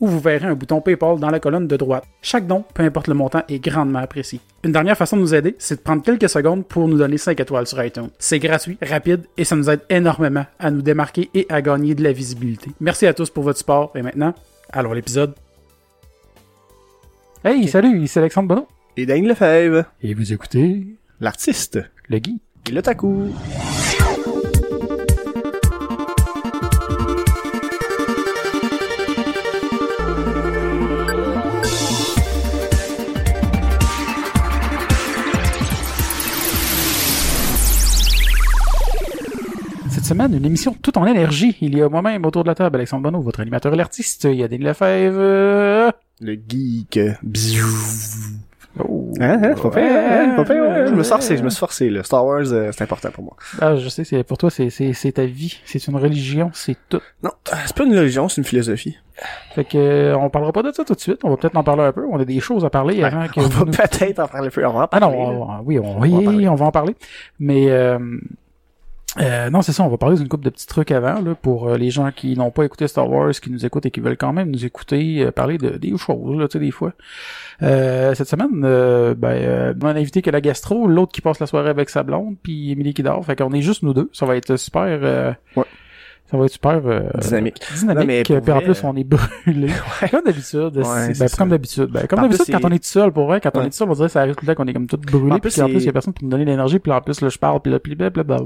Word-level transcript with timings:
où 0.00 0.06
vous 0.08 0.20
verrez 0.20 0.46
un 0.46 0.54
bouton 0.54 0.80
PayPal 0.80 1.18
dans 1.18 1.30
la 1.30 1.40
colonne 1.40 1.66
de 1.66 1.76
droite. 1.76 2.04
Chaque 2.20 2.46
don, 2.46 2.64
peu 2.74 2.82
importe 2.82 3.08
le 3.08 3.14
montant, 3.14 3.42
est 3.48 3.58
grandement 3.58 4.00
apprécié. 4.00 4.40
Une 4.62 4.72
dernière 4.72 4.96
façon 4.96 5.16
de 5.16 5.22
nous 5.22 5.34
aider, 5.34 5.54
c'est 5.58 5.76
de 5.76 5.80
prendre 5.80 6.02
quelques 6.02 6.28
secondes 6.28 6.66
pour 6.66 6.86
nous 6.88 6.98
donner 6.98 7.16
5 7.18 7.38
étoiles 7.40 7.66
sur 7.66 7.82
iTunes. 7.82 8.10
C'est 8.18 8.38
gratuit, 8.38 8.76
rapide 8.82 9.24
et 9.36 9.44
ça 9.44 9.56
nous 9.56 9.70
aide 9.70 9.80
énormément 9.88 10.44
à 10.58 10.70
nous 10.70 10.82
démarquer 10.82 11.30
et 11.34 11.46
à 11.48 11.62
gagner 11.62 11.94
de 11.94 12.02
la 12.02 12.12
visibilité. 12.12 12.70
Merci 12.80 13.06
à 13.06 13.14
tous 13.14 13.30
pour 13.30 13.44
votre 13.44 13.58
support 13.58 13.92
et 13.94 14.02
maintenant, 14.02 14.34
allons 14.72 14.92
à 14.92 14.94
l'épisode. 14.94 15.34
Hey, 17.44 17.68
salut, 17.68 18.06
c'est 18.06 18.20
Alexandre 18.20 18.48
Bonneau. 18.48 18.66
Et 18.96 19.06
Daniel 19.06 19.28
Lefebvre, 19.28 19.84
Et 20.02 20.14
vous 20.14 20.32
écoutez 20.32 20.86
l'artiste, 21.20 21.78
le 22.08 22.18
Guy. 22.18 22.40
et 22.68 22.72
le 22.72 22.82
taku. 22.82 23.28
Semaine, 40.06 40.34
une 40.34 40.44
émission 40.44 40.74
toute 40.80 40.96
en 40.96 41.06
énergie. 41.06 41.56
Il 41.60 41.76
y 41.76 41.82
a 41.82 41.88
moi-même 41.88 42.24
autour 42.24 42.42
de 42.44 42.48
la 42.48 42.54
table, 42.54 42.76
Alexandre 42.76 43.02
Bonneau, 43.02 43.20
votre 43.20 43.40
animateur 43.40 43.72
et 43.72 43.76
l'artiste. 43.76 44.24
Il 44.24 44.36
y 44.36 44.42
a 44.44 44.48
Denis 44.48 44.64
Lefebvre. 44.64 45.18
euh, 45.20 45.90
Le 46.20 46.34
geek. 46.48 46.98
Oh. 48.78 49.10
Hein, 49.20 49.40
hein, 49.42 49.54
Ouais, 49.54 49.70
faire, 49.70 50.28
hein, 50.28 50.36
faut 50.36 50.44
faire, 50.44 50.62
ouais, 50.62 50.86
Je 50.88 50.92
me 50.92 51.02
suis 51.02 51.10
forcé, 51.10 51.36
je 51.38 51.42
me 51.42 51.48
suis 51.48 51.58
forcé, 51.58 51.88
là. 51.88 52.02
Star 52.02 52.26
Wars, 52.26 52.42
euh, 52.52 52.70
c'est 52.72 52.82
important 52.84 53.10
pour 53.10 53.24
moi. 53.24 53.34
Ah, 53.58 53.74
je 53.76 53.88
sais, 53.88 54.04
c'est 54.04 54.22
pour 54.22 54.36
toi, 54.36 54.50
c'est 54.50 54.68
c'est 54.68 54.92
c'est 54.92 55.12
ta 55.12 55.24
vie, 55.24 55.58
c'est 55.64 55.86
une 55.86 55.96
religion, 55.96 56.50
c'est 56.52 56.76
tout. 56.90 57.00
Non, 57.22 57.30
c'est 57.64 57.74
pas 57.74 57.84
une 57.84 57.96
religion, 57.96 58.28
c'est 58.28 58.42
une 58.42 58.46
philosophie. 58.46 58.98
Fait 59.54 59.64
que 59.64 59.78
euh, 59.78 60.18
on 60.18 60.28
parlera 60.28 60.52
pas 60.52 60.62
de 60.62 60.72
ça 60.72 60.84
tout 60.84 60.92
de 60.92 61.00
suite. 61.00 61.20
On 61.24 61.30
va 61.30 61.38
peut-être 61.38 61.56
en 61.56 61.64
parler 61.64 61.84
un 61.84 61.92
peu. 61.92 62.04
On 62.10 62.18
a 62.20 62.26
des 62.26 62.38
choses 62.40 62.66
à 62.66 62.70
parler 62.70 63.02
avant 63.02 63.26
que 63.28 63.40
On 63.40 63.44
va 63.44 63.64
nous- 63.64 63.70
peut-être 63.72 64.18
en 64.20 64.28
parler 64.28 64.50
plus, 64.50 64.66
on 64.66 64.72
va 64.74 64.80
en 64.80 64.82
Ah 64.82 64.88
parler. 64.88 65.06
non, 65.16 65.30
là. 65.30 65.56
on- 65.60 65.64
oui, 65.64 65.78
on, 65.78 65.82
va 65.82 65.88
en 65.88 66.00
oui, 66.02 66.24
parler. 66.24 66.48
on 66.48 66.54
va 66.54 66.66
en 66.66 66.70
parler. 66.70 66.96
Mais 67.38 67.70
euh, 67.70 67.98
euh, 69.18 69.50
non, 69.50 69.62
c'est 69.62 69.72
ça. 69.72 69.82
On 69.82 69.88
va 69.88 69.96
parler 69.96 70.16
d'une 70.16 70.28
couple 70.28 70.44
de 70.44 70.50
petits 70.50 70.66
trucs 70.66 70.90
avant 70.90 71.20
là 71.20 71.34
pour 71.34 71.68
euh, 71.68 71.76
les 71.76 71.90
gens 71.90 72.10
qui 72.12 72.36
n'ont 72.36 72.50
pas 72.50 72.64
écouté 72.64 72.86
Star 72.88 73.10
Wars, 73.10 73.32
qui 73.32 73.50
nous 73.50 73.64
écoutent 73.64 73.86
et 73.86 73.90
qui 73.90 74.00
veulent 74.00 74.16
quand 74.16 74.32
même 74.32 74.50
nous 74.50 74.64
écouter 74.64 75.22
euh, 75.22 75.32
parler 75.32 75.58
de 75.58 75.70
des 75.70 75.96
choses 75.96 76.38
là, 76.38 76.48
tu 76.48 76.58
sais 76.58 76.64
des 76.64 76.70
fois. 76.70 76.92
Euh, 77.62 78.14
cette 78.14 78.28
semaine, 78.28 78.62
euh, 78.64 79.14
ben, 79.14 79.28
euh, 79.28 79.74
mon 79.80 79.88
invité 79.88 80.22
que 80.22 80.30
la 80.30 80.40
gastro, 80.40 80.86
l'autre 80.86 81.12
qui 81.12 81.20
passe 81.20 81.40
la 81.40 81.46
soirée 81.46 81.70
avec 81.70 81.88
sa 81.90 82.02
blonde, 82.02 82.36
puis 82.42 82.72
Émilie 82.72 82.94
qui 82.94 83.02
dort. 83.02 83.24
Fait 83.24 83.36
qu'on 83.36 83.52
est 83.52 83.62
juste 83.62 83.82
nous 83.82 83.94
deux. 83.94 84.10
Ça 84.12 84.26
va 84.26 84.36
être 84.36 84.56
super. 84.56 85.36
Ouais. 85.56 85.64
Ça 86.30 86.36
va 86.36 86.44
être 86.46 86.50
super 86.52 86.80
euh, 86.84 87.08
Dynamique. 87.20 87.62
dynamique. 87.78 87.98
Non, 88.00 88.04
mais 88.06 88.22
puis 88.24 88.40
pour 88.40 88.56
en 88.56 88.60
plus, 88.60 88.82
on 88.82 88.96
est 88.96 89.04
brûlé. 89.04 89.68
Comme 90.10 90.22
d'habitude. 90.24 90.76
Ouais, 90.76 91.12
ben, 91.18 91.28
comme 91.38 91.48
d'habitude. 91.50 91.86
Ben, 91.86 92.06
comme 92.08 92.20
d'habitude, 92.22 92.52
quand 92.52 92.64
on 92.68 92.72
est 92.72 92.78
tout 92.82 92.88
seul, 92.88 93.12
pour 93.12 93.26
vrai, 93.26 93.40
quand 93.40 93.50
on 93.54 93.60
Ouais. 93.60 93.66
est 93.66 93.70
tout 93.70 93.76
seul, 93.76 93.88
on 93.88 93.92
dirait 93.92 94.08
que 94.08 94.12
ça 94.12 94.20
arrive 94.22 94.34
tout 94.34 94.44
le 94.44 94.52
temps 94.52 94.60
qu'on 94.62 94.68
est 94.68 94.72
comme 94.72 94.88
tout 94.88 94.96
brûlé. 94.96 95.38
Puis 95.40 95.60
en 95.62 95.68
plus, 95.68 95.82
il 95.82 95.86
y 95.86 95.88
a 95.88 95.92
personne 95.92 96.12
pour 96.14 96.24
me 96.24 96.30
donner 96.30 96.44
l'énergie. 96.44 96.80
Puis 96.80 96.90
en 96.90 97.00
plus, 97.00 97.20
là, 97.20 97.28
je 97.28 97.38
parle. 97.38 97.60
Puis 97.62 97.70
là, 97.70 97.78
puis 97.78 97.94
blablabla. 97.94 98.38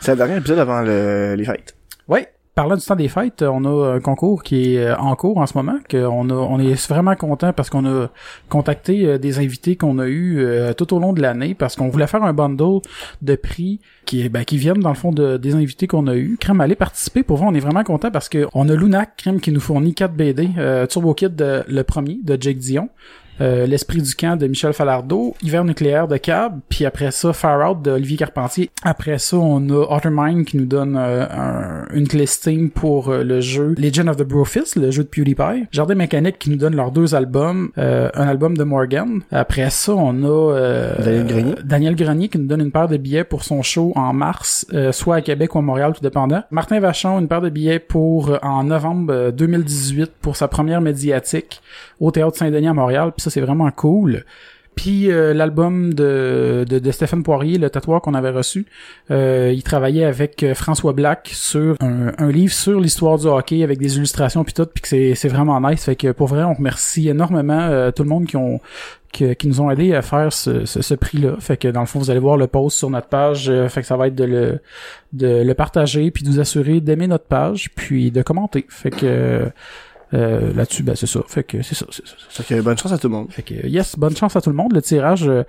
C'est 0.00 0.12
le 0.12 0.16
dernier 0.16 0.36
épisode 0.38 0.58
avant 0.58 0.82
le, 0.82 1.34
les 1.36 1.44
fêtes. 1.44 1.76
Ouais. 2.08 2.26
Parlant 2.56 2.76
du 2.76 2.82
temps 2.86 2.96
des 2.96 3.08
fêtes, 3.08 3.42
on 3.42 3.66
a 3.66 3.96
un 3.96 4.00
concours 4.00 4.42
qui 4.42 4.76
est 4.76 4.78
euh, 4.78 4.96
en 4.96 5.14
cours 5.14 5.36
en 5.36 5.46
ce 5.46 5.52
moment, 5.58 5.78
qu'on 5.90 6.30
on 6.30 6.58
est 6.58 6.88
vraiment 6.88 7.14
content 7.14 7.52
parce 7.52 7.68
qu'on 7.68 7.84
a 7.84 8.08
contacté 8.48 9.04
euh, 9.04 9.18
des 9.18 9.38
invités 9.38 9.76
qu'on 9.76 9.98
a 9.98 10.06
eu 10.06 10.38
euh, 10.38 10.72
tout 10.72 10.94
au 10.94 10.98
long 10.98 11.12
de 11.12 11.20
l'année 11.20 11.54
parce 11.54 11.76
qu'on 11.76 11.90
voulait 11.90 12.06
faire 12.06 12.24
un 12.24 12.32
bundle 12.32 12.80
de 13.20 13.36
prix 13.36 13.80
qui 14.06 14.26
ben, 14.30 14.46
qui 14.46 14.56
viennent 14.56 14.80
dans 14.80 14.88
le 14.88 14.94
fond 14.94 15.12
de, 15.12 15.36
des 15.36 15.54
invités 15.54 15.86
qu'on 15.86 16.06
a 16.06 16.16
eu. 16.16 16.38
Crème 16.40 16.62
allez 16.62 16.76
participer. 16.76 17.22
Pour 17.22 17.36
vous, 17.36 17.44
on 17.44 17.52
est 17.52 17.60
vraiment 17.60 17.84
content 17.84 18.10
parce 18.10 18.30
que 18.30 18.46
on 18.54 18.70
a 18.70 18.74
Lunac, 18.74 19.18
Crème 19.18 19.38
qui 19.38 19.52
nous 19.52 19.60
fournit 19.60 19.92
4 19.92 20.14
BD, 20.14 20.48
Turbo 20.88 21.12
Kid 21.12 21.38
le 21.68 21.82
premier 21.82 22.20
de 22.24 22.38
Jake 22.40 22.56
Dion. 22.56 22.88
Euh, 23.40 23.66
L'esprit 23.66 24.02
du 24.02 24.14
camp 24.14 24.36
de 24.36 24.46
Michel 24.46 24.72
Falardeau, 24.72 25.34
Hiver 25.42 25.64
nucléaire 25.64 26.08
de 26.08 26.16
Cab, 26.16 26.60
puis 26.68 26.84
après 26.86 27.10
ça 27.10 27.32
Far 27.32 27.70
Out 27.70 27.82
de 27.82 27.90
Olivier 27.92 28.16
Carpentier. 28.16 28.70
Après 28.82 29.18
ça, 29.18 29.36
on 29.36 29.68
a 29.70 29.86
Ottermine 29.94 30.44
qui 30.44 30.56
nous 30.56 30.66
donne 30.66 30.96
euh, 30.96 31.26
un- 31.30 31.84
une 31.94 32.08
clé 32.08 32.26
Steam 32.26 32.70
pour 32.70 33.08
euh, 33.10 33.22
le 33.24 33.40
jeu 33.40 33.74
Legend 33.78 34.08
of 34.08 34.16
the 34.16 34.22
Brofist, 34.22 34.76
le 34.76 34.90
jeu 34.90 35.02
de 35.04 35.08
PewDiePie. 35.08 35.66
Jardin 35.72 35.94
Mécanique 35.94 36.38
qui 36.38 36.50
nous 36.50 36.56
donne 36.56 36.74
leurs 36.76 36.90
deux 36.92 37.14
albums, 37.14 37.70
euh, 37.78 38.08
un 38.14 38.26
album 38.28 38.56
de 38.56 38.64
Morgan. 38.64 39.20
Après 39.30 39.70
ça, 39.70 39.92
on 39.94 40.22
a 40.24 40.52
euh, 40.54 40.94
Daniel 40.98 41.26
Grenier. 41.26 41.54
Daniel 41.64 41.96
Grenier 41.96 42.28
qui 42.28 42.38
nous 42.38 42.46
donne 42.46 42.60
une 42.60 42.70
paire 42.72 42.88
de 42.88 42.96
billets 42.96 43.24
pour 43.24 43.44
son 43.44 43.62
show 43.62 43.92
en 43.96 44.12
mars, 44.12 44.66
euh, 44.72 44.92
soit 44.92 45.16
à 45.16 45.20
Québec 45.20 45.54
ou 45.54 45.58
à 45.58 45.62
Montréal, 45.62 45.92
tout 45.94 46.02
dépendant. 46.02 46.42
Martin 46.50 46.80
Vachon, 46.80 47.18
une 47.18 47.28
paire 47.28 47.40
de 47.40 47.48
billets 47.50 47.78
pour 47.78 48.38
en 48.42 48.64
novembre 48.64 49.12
euh, 49.12 49.30
2018 49.30 50.12
pour 50.20 50.36
sa 50.36 50.48
première 50.48 50.80
médiatique 50.80 51.60
au 52.00 52.10
Théâtre 52.10 52.36
Saint-Denis 52.36 52.68
à 52.68 52.74
Montréal. 52.74 53.12
Puis 53.16 53.22
c'est 53.30 53.40
vraiment 53.40 53.70
cool. 53.70 54.24
Puis 54.76 55.10
euh, 55.10 55.32
l'album 55.32 55.94
de, 55.94 56.66
de, 56.68 56.90
Stéphane 56.90 57.22
Poirier, 57.22 57.56
le 57.56 57.70
tatoueur 57.70 58.02
qu'on 58.02 58.12
avait 58.12 58.30
reçu, 58.30 58.66
euh, 59.10 59.50
il 59.52 59.62
travaillait 59.62 60.04
avec 60.04 60.42
euh, 60.42 60.54
François 60.54 60.92
Black 60.92 61.30
sur 61.32 61.76
un, 61.80 62.30
livre 62.30 62.52
sur 62.52 62.78
l'histoire 62.78 63.18
du 63.18 63.26
hockey 63.26 63.62
avec 63.62 63.78
des 63.78 63.96
illustrations 63.96 64.44
puis 64.44 64.52
tout, 64.52 64.66
puis 64.66 64.82
que 64.82 65.14
c'est, 65.14 65.28
vraiment 65.28 65.58
nice. 65.62 65.84
Fait 65.84 65.96
que 65.96 66.12
pour 66.12 66.26
vrai, 66.26 66.44
on 66.44 66.52
remercie 66.52 67.08
énormément 67.08 67.90
tout 67.90 68.02
le 68.02 68.08
monde 68.08 68.26
qui 68.26 68.36
ont 68.36 68.60
qui, 69.12 69.34
qui 69.36 69.48
nous 69.48 69.62
ont 69.62 69.70
aidé 69.70 69.94
à 69.94 70.02
faire 70.02 70.30
ce, 70.30 70.66
ce, 70.66 70.94
prix-là. 70.94 71.36
Fait 71.40 71.56
que 71.56 71.68
dans 71.68 71.80
le 71.80 71.86
fond, 71.86 71.98
vous 71.98 72.10
allez 72.10 72.20
voir 72.20 72.36
le 72.36 72.46
post 72.46 72.76
sur 72.76 72.90
notre 72.90 73.08
page. 73.08 73.50
fait 73.68 73.80
que 73.80 73.86
ça 73.86 73.96
va 73.96 74.08
être 74.08 74.14
de 74.14 74.24
le 74.24 74.60
de 75.14 75.42
le 75.42 75.54
partager 75.54 76.10
puis 76.10 76.22
de 76.22 76.28
vous 76.28 76.38
assurer 76.38 76.80
d'aimer 76.80 77.06
notre 77.06 77.24
page 77.24 77.70
puis 77.74 78.10
de 78.10 78.20
commenter. 78.20 78.66
Fait 78.68 78.90
que 78.90 79.50
euh, 80.14 80.52
là-dessus, 80.54 80.82
ben 80.82 80.94
c'est 80.94 81.06
ça. 81.06 81.20
Fait 81.26 81.42
que 81.42 81.62
c'est 81.62 81.74
ça, 81.74 81.86
c'est 81.90 82.06
ça, 82.06 82.14
c'est 82.18 82.36
ça. 82.36 82.42
Fait 82.42 82.56
que 82.56 82.60
bonne 82.60 82.78
chance 82.78 82.92
à 82.92 82.98
tout 82.98 83.08
le 83.08 83.14
monde. 83.14 83.26
Fait 83.30 83.42
que 83.42 83.54
yes, 83.66 83.96
bonne 83.98 84.16
chance 84.16 84.36
à 84.36 84.40
tout 84.40 84.50
le 84.50 84.56
monde. 84.56 84.72
Le 84.72 84.82
tirage, 84.82 85.28
euh, 85.28 85.42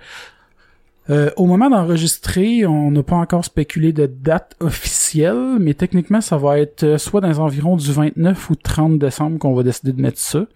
euh, 1.10 1.30
au 1.36 1.46
moment 1.46 1.70
d'enregistrer, 1.70 2.66
on 2.66 2.90
n'a 2.90 3.02
pas 3.02 3.16
encore 3.16 3.44
spéculé 3.44 3.92
de 3.92 4.06
date 4.06 4.56
officielle, 4.60 5.56
mais 5.58 5.74
techniquement, 5.74 6.20
ça 6.20 6.36
va 6.36 6.58
être 6.58 6.82
euh, 6.82 6.98
soit 6.98 7.20
dans 7.20 7.28
les 7.28 7.38
environs 7.38 7.76
du 7.76 7.90
29 7.90 8.50
ou 8.50 8.54
30 8.56 8.98
décembre 8.98 9.38
qu'on 9.38 9.54
va 9.54 9.62
décider 9.62 9.92
de 9.92 10.02
mettre 10.02 10.18
ça, 10.18 10.46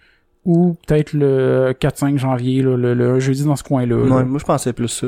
ou 0.45 0.77
peut-être 0.87 1.15
le 1.15 1.75
4-5 1.81 2.19
janvier, 2.19 2.63
là, 2.63 2.77
le, 2.77 2.93
le 2.93 3.19
jeudi 3.19 3.45
dans 3.45 3.57
ce 3.57 3.63
coin-là. 3.63 3.97
là. 3.97 4.17
Ouais, 4.17 4.25
moi, 4.25 4.39
je 4.39 4.45
pensais 4.45 4.75
plus 4.75 4.89
ça. 4.89 5.07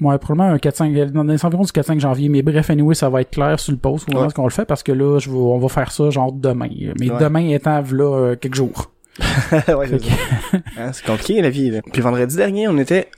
Ouais, 0.00 0.18
probablement 0.18 0.54
un 0.54 0.56
4-5, 0.58 1.10
dans 1.12 1.22
les 1.24 1.44
environs 1.44 1.62
du 1.62 1.72
4-5 1.72 1.98
janvier, 2.00 2.28
mais 2.28 2.42
bref, 2.42 2.68
anyway, 2.70 2.94
ça 2.94 3.08
va 3.08 3.22
être 3.22 3.30
clair 3.30 3.58
sur 3.58 3.72
le 3.72 3.78
post 3.78 4.08
moment 4.12 4.26
Ouais. 4.26 4.32
qu'on 4.32 4.44
le 4.44 4.50
fait, 4.50 4.64
parce 4.66 4.82
que 4.82 4.92
là, 4.92 5.18
je 5.18 5.30
vais, 5.30 5.36
on 5.36 5.58
va 5.58 5.68
faire 5.68 5.90
ça 5.90 6.10
genre 6.10 6.32
demain. 6.32 6.68
Mais 7.00 7.10
Ouais. 7.10 7.18
demain 7.18 7.48
étant 7.48 7.82
là 7.92 8.16
euh, 8.18 8.36
quelques 8.36 8.54
jours. 8.56 8.92
ouais, 9.52 9.88
c'est. 9.88 10.00
Hein, 10.78 10.92
c'est 10.92 11.06
compliqué, 11.06 11.40
la 11.40 11.48
vie, 11.50 11.70
là. 11.70 11.80
Puis 11.92 12.02
vendredi 12.02 12.36
dernier, 12.36 12.68
on 12.68 12.76
était 12.76 13.08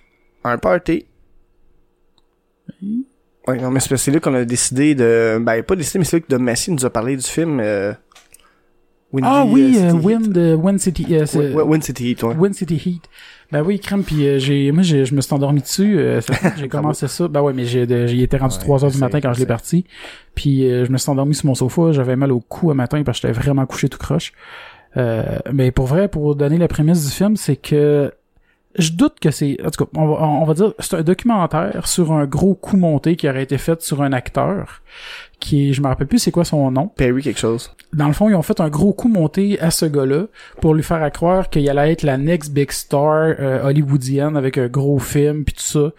à 0.44 0.53
un 0.53 0.59
party. 0.59 1.06
Ouais, 3.47 3.56
non, 3.56 3.71
mais 3.71 3.81
c'est 3.81 4.10
là 4.10 4.21
qu'on 4.21 4.34
a 4.34 4.45
décidé 4.45 4.95
de, 4.95 5.39
ben, 5.41 5.62
pas 5.62 5.75
décidé, 5.75 5.99
mais 5.99 6.05
c'est 6.05 6.19
là 6.19 6.21
que 6.21 6.28
de 6.33 6.37
Massy 6.37 6.71
nous 6.71 6.84
a 6.84 6.91
parlé 6.91 7.16
du 7.16 7.22
film, 7.27 7.60
euh, 7.60 7.93
Windy, 9.13 9.29
Ah 9.31 9.45
oui, 9.47 9.75
euh, 9.79 9.81
euh, 9.85 9.91
City 9.93 10.07
Wind, 10.07 10.37
euh, 10.37 10.55
Wind 10.57 10.79
City, 10.81 11.07
euh, 11.13 11.25
Heat. 11.25 11.35
Ouais, 11.35 11.63
Wind 11.63 11.83
City 11.83 12.11
Heat, 12.11 12.23
ouais. 12.25 12.35
Wind 12.35 12.55
City 12.55 12.75
Heat. 12.85 13.03
Ben 13.51 13.63
oui, 13.63 13.81
crème, 13.81 14.03
puis 14.05 14.27
euh, 14.28 14.39
j'ai, 14.39 14.71
moi, 14.72 14.83
j'ai, 14.83 15.07
je 15.07 15.15
me 15.15 15.22
suis 15.22 15.33
endormi 15.33 15.63
dessus. 15.63 15.99
euh, 15.99 16.21
j'ai 16.59 16.69
commencé 16.69 17.09
ça. 17.09 17.27
Ben 17.28 17.41
ouais, 17.41 17.55
mais 17.55 17.65
j'ai, 17.65 17.87
j'y 18.07 18.22
étais 18.22 18.37
rendu 18.37 18.55
Ouais, 18.57 18.60
3 18.60 18.84
heures 18.84 18.91
du 18.91 18.99
matin 18.99 19.21
quand 19.22 19.33
je 19.33 19.41
l'ai 19.41 19.47
parti. 19.47 19.87
Puis 20.34 20.71
euh, 20.71 20.84
je 20.84 20.93
me 20.93 20.99
suis 20.99 21.09
endormi 21.10 21.34
sur 21.34 21.47
mon 21.47 21.55
sofa. 21.55 21.93
J'avais 21.93 22.16
mal 22.16 22.31
au 22.33 22.41
cou 22.41 22.71
un 22.71 22.75
matin 22.75 23.03
parce 23.03 23.21
que 23.21 23.28
j'étais 23.28 23.41
vraiment 23.41 23.65
couché 23.65 23.89
tout 23.89 23.99
croche. 23.99 24.33
Euh, 24.99 25.39
mais 25.53 25.71
pour 25.71 25.87
vrai, 25.87 26.09
pour 26.09 26.34
donner 26.37 26.59
la 26.59 26.69
prémisse 26.69 27.07
du 27.07 27.11
film, 27.11 27.37
c'est 27.37 27.57
que 27.57 28.13
je 28.78 28.93
doute 28.93 29.15
que 29.21 29.31
c'est, 29.31 29.57
en 29.65 29.71
tout 29.71 29.84
cas, 29.87 29.91
on 29.97 30.07
va, 30.07 30.22
on 30.22 30.45
va 30.45 30.54
dire, 30.54 30.75
c'est 30.78 30.97
un 30.97 31.03
documentaire 31.03 31.89
sur 31.89 32.13
un 32.13 32.27
gros 32.27 32.54
coup 32.54 32.77
monté 32.77 33.16
qui 33.16 33.28
aurait 33.28 33.43
été 33.43 33.57
fait 33.59 33.81
sur 33.81 34.03
un 34.03 34.13
acteur 34.13 34.83
qui 35.41 35.71
est, 35.71 35.73
je 35.73 35.81
me 35.83 35.87
rappelle 35.89 36.07
plus 36.07 36.19
c'est 36.19 36.31
quoi 36.31 36.45
son 36.45 36.71
nom. 36.71 36.89
Perry 36.97 37.23
quelque 37.23 37.39
chose. 37.41 37.71
Dans 37.93 38.07
le 38.07 38.13
fond, 38.13 38.29
ils 38.29 38.35
ont 38.35 38.43
fait 38.43 38.61
un 38.61 38.69
gros 38.69 38.93
coup 38.93 39.09
monté 39.09 39.59
à 39.61 39.71
ce 39.71 39.87
gars-là 39.87 40.25
pour 40.61 40.75
lui 40.75 40.83
faire 40.83 41.03
à 41.03 41.11
croire 41.11 41.49
qu'il 41.49 41.69
allait 41.71 41.93
être 41.93 42.03
la 42.03 42.19
next 42.19 42.53
big 42.53 42.71
star 42.71 43.35
euh, 43.39 43.63
hollywoodienne 43.65 44.37
avec 44.37 44.59
un 44.59 44.67
gros 44.67 44.99
film 44.99 45.45
puis 45.45 45.55
tout 45.55 45.63
ça. 45.63 45.93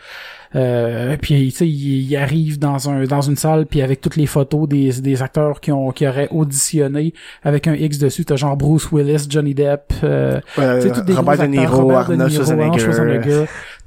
Euh, 0.56 1.16
puis 1.22 1.50
tu 1.52 1.58
sais, 1.58 1.68
il, 1.68 2.10
il 2.10 2.16
arrive 2.18 2.58
dans 2.58 2.90
un 2.90 3.04
dans 3.04 3.22
une 3.22 3.36
salle 3.36 3.68
puis 3.68 3.84
avec 3.84 4.02
toutes 4.02 4.16
les 4.16 4.26
photos 4.26 4.68
des, 4.68 4.94
des 5.00 5.22
acteurs 5.22 5.62
qui 5.62 5.72
ont 5.72 5.92
qui 5.92 6.08
auraient 6.08 6.28
auditionné 6.32 7.14
avec 7.44 7.68
un 7.68 7.76
X 7.76 8.00
dessus, 8.00 8.26
t'as 8.26 8.36
genre 8.36 8.58
Bruce 8.58 8.92
Willis, 8.92 9.28
Johnny 9.30 9.54
Depp, 9.54 9.94
euh, 10.04 10.40
Euh, 10.58 10.82
tu 10.82 10.88
sais, 10.88 10.94
tous 10.94 11.02
des 11.02 11.14
Robert 11.14 11.38
De 11.38 11.46
Niro, 11.46 11.82
Robert 11.84 12.08
De 12.08 12.14
Arnold 12.14 12.32
Niro, 12.32 12.44
Schwarzenegger. 12.44 12.80
Arnold 12.80 12.80
Schwarzenegger. 12.80 13.46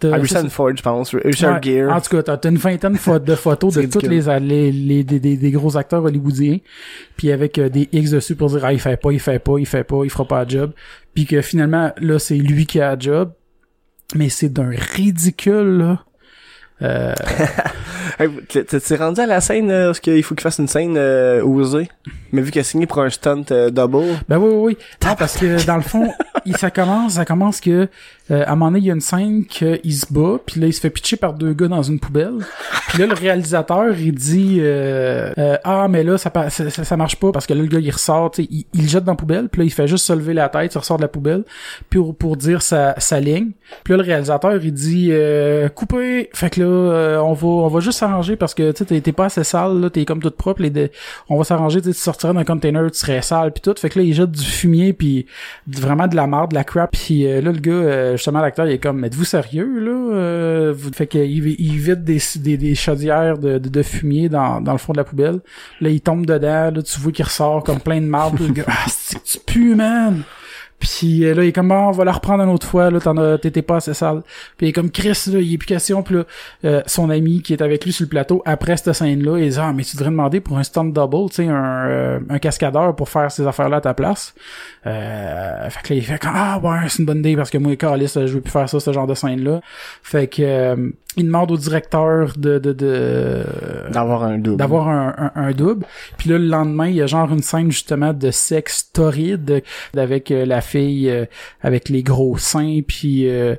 T'as- 0.08 0.14
Harrison 0.14 0.40
c'est- 0.42 0.48
Ford, 0.50 0.70
je 0.76 0.82
pense. 0.82 1.14
Richard 1.14 1.54
Ouais. 1.54 1.60
Gere. 1.62 1.92
En 1.92 2.00
tout 2.00 2.16
cas, 2.16 2.36
t'as 2.36 2.48
une 2.50 2.56
vingtaine 2.58 2.92
de 2.92 2.98
pho- 2.98 3.18
de 3.18 3.34
photos 3.34 3.74
de 3.76 3.82
tous 3.86 4.00
les, 4.06 4.20
les, 4.40 4.72
les- 4.72 5.04
des, 5.04 5.18
des- 5.20 5.36
des 5.36 5.50
gros 5.50 5.76
acteurs 5.76 6.04
hollywoodiens, 6.04 6.58
puis 7.16 7.32
avec 7.32 7.58
euh, 7.58 7.68
des 7.68 7.88
X 7.92 8.10
dessus 8.10 8.34
pour 8.36 8.48
dire 8.50 8.64
ah 8.64 8.72
il 8.72 8.80
fait 8.80 8.96
pas, 8.96 9.12
il 9.12 9.20
fait 9.20 9.38
pas, 9.38 9.58
il 9.58 9.66
fait 9.66 9.84
pas, 9.84 10.00
il 10.04 10.10
fera 10.10 10.24
pas 10.26 10.38
la 10.44 10.48
job, 10.48 10.72
puis 11.14 11.26
que 11.26 11.40
finalement 11.42 11.92
là 12.00 12.18
c'est 12.18 12.34
lui 12.36 12.66
qui 12.66 12.80
a 12.80 12.90
la 12.94 12.98
job, 12.98 13.32
mais 14.14 14.28
c'est 14.28 14.48
d'un 14.52 14.70
ridicule 14.70 15.78
là. 15.78 16.04
Euh, 16.80 17.14
t'es- 18.48 18.96
rendu 18.96 19.20
à 19.20 19.26
la 19.26 19.40
scène 19.40 19.70
euh, 19.70 19.86
parce 19.86 20.00
qu'il 20.00 20.22
faut 20.24 20.34
qu'il 20.34 20.42
fasse 20.42 20.58
une 20.58 20.66
scène 20.68 20.96
euh, 20.96 21.40
osée? 21.44 21.88
Mais 22.32 22.42
vu 22.42 22.50
qu'il 22.50 22.60
a 22.60 22.64
signé 22.64 22.86
pour 22.86 23.00
un 23.00 23.10
stunt 23.10 23.44
euh, 23.52 23.70
double? 23.70 24.16
Ben 24.28 24.38
oui, 24.38 24.50
oui, 24.52 24.56
oui. 24.74 24.78
Non, 25.06 25.14
parce 25.16 25.36
que 25.36 25.64
dans 25.64 25.76
le 25.76 25.82
fond, 25.82 26.12
il, 26.44 26.56
ça 26.56 26.70
commence, 26.72 27.12
ça 27.14 27.24
commence 27.24 27.60
que 27.60 27.88
euh, 28.32 28.44
à 28.46 28.52
un 28.52 28.56
moment 28.56 28.70
donné, 28.70 28.80
il 28.80 28.86
y 28.86 28.90
a 28.90 28.94
une 28.94 29.00
scène 29.00 29.44
qu'il 29.44 29.94
se 29.94 30.12
bat, 30.12 30.38
puis 30.44 30.60
là, 30.60 30.66
il 30.66 30.72
se 30.72 30.80
fait 30.80 30.90
pitcher 30.90 31.16
par 31.16 31.34
deux 31.34 31.52
gars 31.52 31.68
dans 31.68 31.82
une 31.82 32.00
poubelle. 32.00 32.38
Puis 32.88 32.98
là, 32.98 33.06
le 33.06 33.14
réalisateur, 33.14 33.98
il 33.98 34.12
dit 34.14 34.58
euh, 34.60 35.32
euh, 35.38 35.56
Ah, 35.64 35.86
mais 35.88 36.02
là, 36.02 36.18
ça, 36.18 36.30
ça, 36.50 36.70
ça, 36.70 36.96
marche 36.96 37.16
pas 37.16 37.32
parce 37.32 37.46
que 37.46 37.54
là, 37.54 37.60
le 37.62 37.68
gars, 37.68 37.78
il 37.78 37.90
ressort, 37.90 38.32
il, 38.38 38.64
il 38.72 38.82
le 38.82 38.88
jette 38.88 39.04
dans 39.04 39.12
la 39.12 39.16
poubelle, 39.16 39.48
puis 39.48 39.60
là, 39.60 39.64
il 39.64 39.70
fait 39.70 39.86
juste 39.86 40.06
se 40.06 40.12
lever 40.12 40.34
la 40.34 40.48
tête, 40.48 40.74
il 40.74 40.78
ressort 40.78 40.96
de 40.96 41.02
la 41.02 41.08
poubelle, 41.08 41.44
pour, 41.90 42.14
pour 42.16 42.36
dire 42.36 42.62
sa, 42.62 42.94
sa 42.98 43.20
ligne. 43.20 43.50
Puis 43.84 43.92
là, 43.92 43.98
le 43.98 44.04
réalisateur, 44.04 44.54
il 44.62 44.72
dit 44.72 45.08
euh, 45.10 45.68
Coupez! 45.68 46.30
Fait 46.32 46.50
que 46.50 46.60
là, 46.60 46.66
euh, 46.66 47.18
on 47.18 47.32
va 47.32 47.48
on 47.48 47.68
va 47.68 47.80
juste 47.80 47.98
s'arranger 47.98 48.36
parce 48.36 48.54
que 48.54 48.72
tu 48.72 48.84
sais, 48.84 49.00
t'es- 49.00 49.12
pas 49.12 49.26
assez 49.26 49.44
sale, 49.44 49.78
là, 49.80 49.90
t'es 49.90 50.04
comme 50.04 50.20
toute 50.20 50.36
propre, 50.36 50.62
les 50.62 50.90
on 51.28 51.36
va 51.36 51.44
s'arranger, 51.44 51.82
tu 51.82 51.92
sortirais 51.92 52.32
d'un 52.32 52.44
container, 52.44 52.90
tu 52.90 52.98
serais 52.98 53.20
sale, 53.20 53.52
puis 53.52 53.60
tout. 53.60 53.74
Fait 53.78 53.90
que 53.90 53.98
là, 53.98 54.04
il 54.04 54.14
jette 54.14 54.30
du 54.30 54.44
fumier, 54.44 54.92
puis 54.92 55.26
vraiment 55.66 56.06
de 56.06 56.16
la 56.16 56.26
merde, 56.26 56.50
de 56.50 56.54
la 56.54 56.64
crap. 56.64 56.92
Puis 56.92 57.26
euh, 57.26 57.40
là, 57.40 57.52
le 57.52 57.58
gars, 57.58 57.72
justement, 58.22 58.40
l'acteur, 58.40 58.66
il 58.66 58.72
est 58.72 58.78
comme, 58.78 59.04
êtes-vous 59.04 59.24
sérieux, 59.24 59.80
là? 59.80 60.14
Euh, 60.14 60.72
vous... 60.76 60.92
Fait 60.92 61.08
qu'il 61.08 61.22
il 61.22 61.78
vide 61.78 62.04
des, 62.04 62.20
des, 62.36 62.56
des 62.56 62.74
chaudières 62.76 63.36
de, 63.36 63.58
de, 63.58 63.68
de 63.68 63.82
fumier 63.82 64.28
dans, 64.28 64.60
dans 64.60 64.70
le 64.70 64.78
fond 64.78 64.92
de 64.92 64.98
la 64.98 65.04
poubelle. 65.04 65.40
Là, 65.80 65.88
il 65.88 66.00
tombe 66.00 66.24
dedans, 66.24 66.70
là, 66.70 66.82
tu 66.82 67.00
vois 67.00 67.10
qu'il 67.10 67.24
ressort 67.24 67.64
comme 67.64 67.80
plein 67.80 68.00
de 68.00 68.52
gars, 68.52 68.64
ah, 68.68 68.86
c'est 68.88 69.22
tu 69.24 69.38
pues, 69.44 69.74
man! 69.74 70.22
Puis 70.82 71.24
euh, 71.24 71.32
là, 71.34 71.44
il 71.44 71.48
est 71.48 71.52
comme, 71.52 71.68
bon, 71.68 71.76
on 71.76 71.90
va 71.92 72.04
la 72.04 72.10
reprendre 72.10 72.42
une 72.42 72.50
autre 72.50 72.66
fois, 72.66 72.90
là, 72.90 72.98
t'en 72.98 73.16
as, 73.16 73.38
t'étais 73.38 73.62
pas 73.62 73.76
assez 73.76 73.94
sale. 73.94 74.22
Puis 74.56 74.66
il 74.66 74.70
est 74.70 74.72
comme, 74.72 74.90
Chris, 74.90 75.30
là, 75.32 75.38
il 75.38 75.54
est 75.54 75.58
plus 75.58 75.66
question. 75.66 76.02
Puis 76.02 76.16
là, 76.16 76.24
euh, 76.64 76.82
son 76.86 77.08
ami 77.08 77.40
qui 77.40 77.52
est 77.52 77.62
avec 77.62 77.84
lui 77.84 77.92
sur 77.92 78.02
le 78.04 78.08
plateau, 78.08 78.42
après 78.44 78.76
cette 78.76 78.92
scène-là, 78.92 79.38
il 79.38 79.48
dit, 79.50 79.58
ah, 79.60 79.72
mais 79.72 79.84
tu 79.84 79.96
devrais 79.96 80.10
demander 80.10 80.40
pour 80.40 80.58
un 80.58 80.64
stunt 80.64 80.84
double, 80.84 81.30
tu 81.30 81.36
sais, 81.36 81.46
un, 81.46 81.86
euh, 81.86 82.20
un 82.28 82.38
cascadeur 82.40 82.96
pour 82.96 83.08
faire 83.08 83.30
ces 83.30 83.46
affaires-là 83.46 83.76
à 83.76 83.80
ta 83.80 83.94
place. 83.94 84.34
Euh, 84.88 85.70
fait 85.70 85.82
que 85.82 85.92
là, 85.94 85.98
il 86.00 86.04
fait 86.04 86.18
comme, 86.18 86.32
ah, 86.34 86.58
ouais, 86.60 86.88
c'est 86.88 86.98
une 86.98 87.06
bonne 87.06 87.18
idée 87.18 87.36
parce 87.36 87.50
que 87.50 87.58
moi, 87.58 87.76
Carlis, 87.76 88.12
je 88.16 88.20
veux 88.34 88.40
plus 88.40 88.50
faire 88.50 88.68
ça, 88.68 88.80
ce 88.80 88.92
genre 88.92 89.06
de 89.06 89.14
scène-là. 89.14 89.60
Fait 90.02 90.26
que, 90.26 90.42
euh, 90.42 90.90
il 91.16 91.26
demande 91.26 91.50
au 91.50 91.58
directeur 91.58 92.32
de, 92.38 92.58
de, 92.58 92.72
de, 92.72 93.44
D'avoir 93.90 94.24
un 94.24 94.38
double. 94.38 94.56
d'avoir 94.56 94.88
un, 94.88 95.14
un, 95.18 95.30
un 95.34 95.50
double. 95.52 95.84
Puis 96.16 96.30
là, 96.30 96.38
le 96.38 96.46
lendemain, 96.46 96.86
il 96.86 96.94
y 96.94 97.02
a 97.02 97.06
genre 97.06 97.30
une 97.30 97.42
scène 97.42 97.70
justement 97.70 98.14
de 98.14 98.30
sexe 98.30 98.90
torride 98.92 99.62
avec 99.94 100.30
euh, 100.30 100.46
la 100.46 100.62
fille 100.62 100.71
euh, 100.78 101.26
avec 101.60 101.88
les 101.88 102.02
gros 102.02 102.38
seins. 102.38 102.80
Puis 102.86 103.28
euh, 103.28 103.56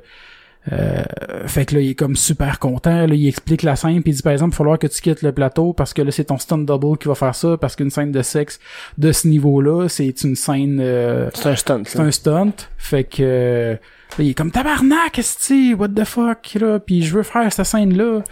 euh, 0.72 1.02
fait 1.46 1.66
que 1.66 1.74
là, 1.74 1.80
il 1.82 1.90
est 1.90 1.94
comme 1.94 2.16
super 2.16 2.58
content. 2.58 3.06
Là, 3.06 3.14
il 3.14 3.28
explique 3.28 3.62
la 3.62 3.76
scène. 3.76 4.02
Puis 4.02 4.12
il 4.12 4.14
dit, 4.14 4.22
par 4.22 4.32
exemple, 4.32 4.50
il 4.50 4.54
va 4.54 4.58
falloir 4.58 4.78
que 4.78 4.86
tu 4.86 5.00
quittes 5.02 5.22
le 5.22 5.32
plateau 5.32 5.72
parce 5.72 5.92
que 5.92 6.02
là, 6.02 6.10
c'est 6.10 6.24
ton 6.24 6.38
stunt 6.38 6.58
double 6.58 6.96
qui 6.98 7.08
va 7.08 7.14
faire 7.14 7.34
ça. 7.34 7.56
Parce 7.58 7.76
qu'une 7.76 7.90
scène 7.90 8.12
de 8.12 8.22
sexe 8.22 8.58
de 8.96 9.12
ce 9.12 9.28
niveau-là, 9.28 9.88
c'est 9.88 10.22
une 10.22 10.36
scène... 10.36 10.78
euh, 10.80 11.28
C'est 11.34 11.48
un 11.48 11.56
stunt, 11.56 11.82
c'est 11.84 12.00
un 12.00 12.10
stunt. 12.10 12.52
Fait 12.78 13.04
que 13.04 13.16
euh, 13.20 13.72
là, 13.72 14.24
il 14.24 14.30
est 14.30 14.34
comme 14.34 14.50
tabarnak, 14.50 15.18
esti, 15.18 15.74
what 15.74 15.88
the 15.88 16.04
fuck 16.04 16.54
là, 16.60 16.78
puis 16.78 17.02
je 17.02 17.14
veux 17.14 17.22
faire 17.24 17.52
cette 17.52 17.66
scène 17.66 17.96
là. 17.96 18.22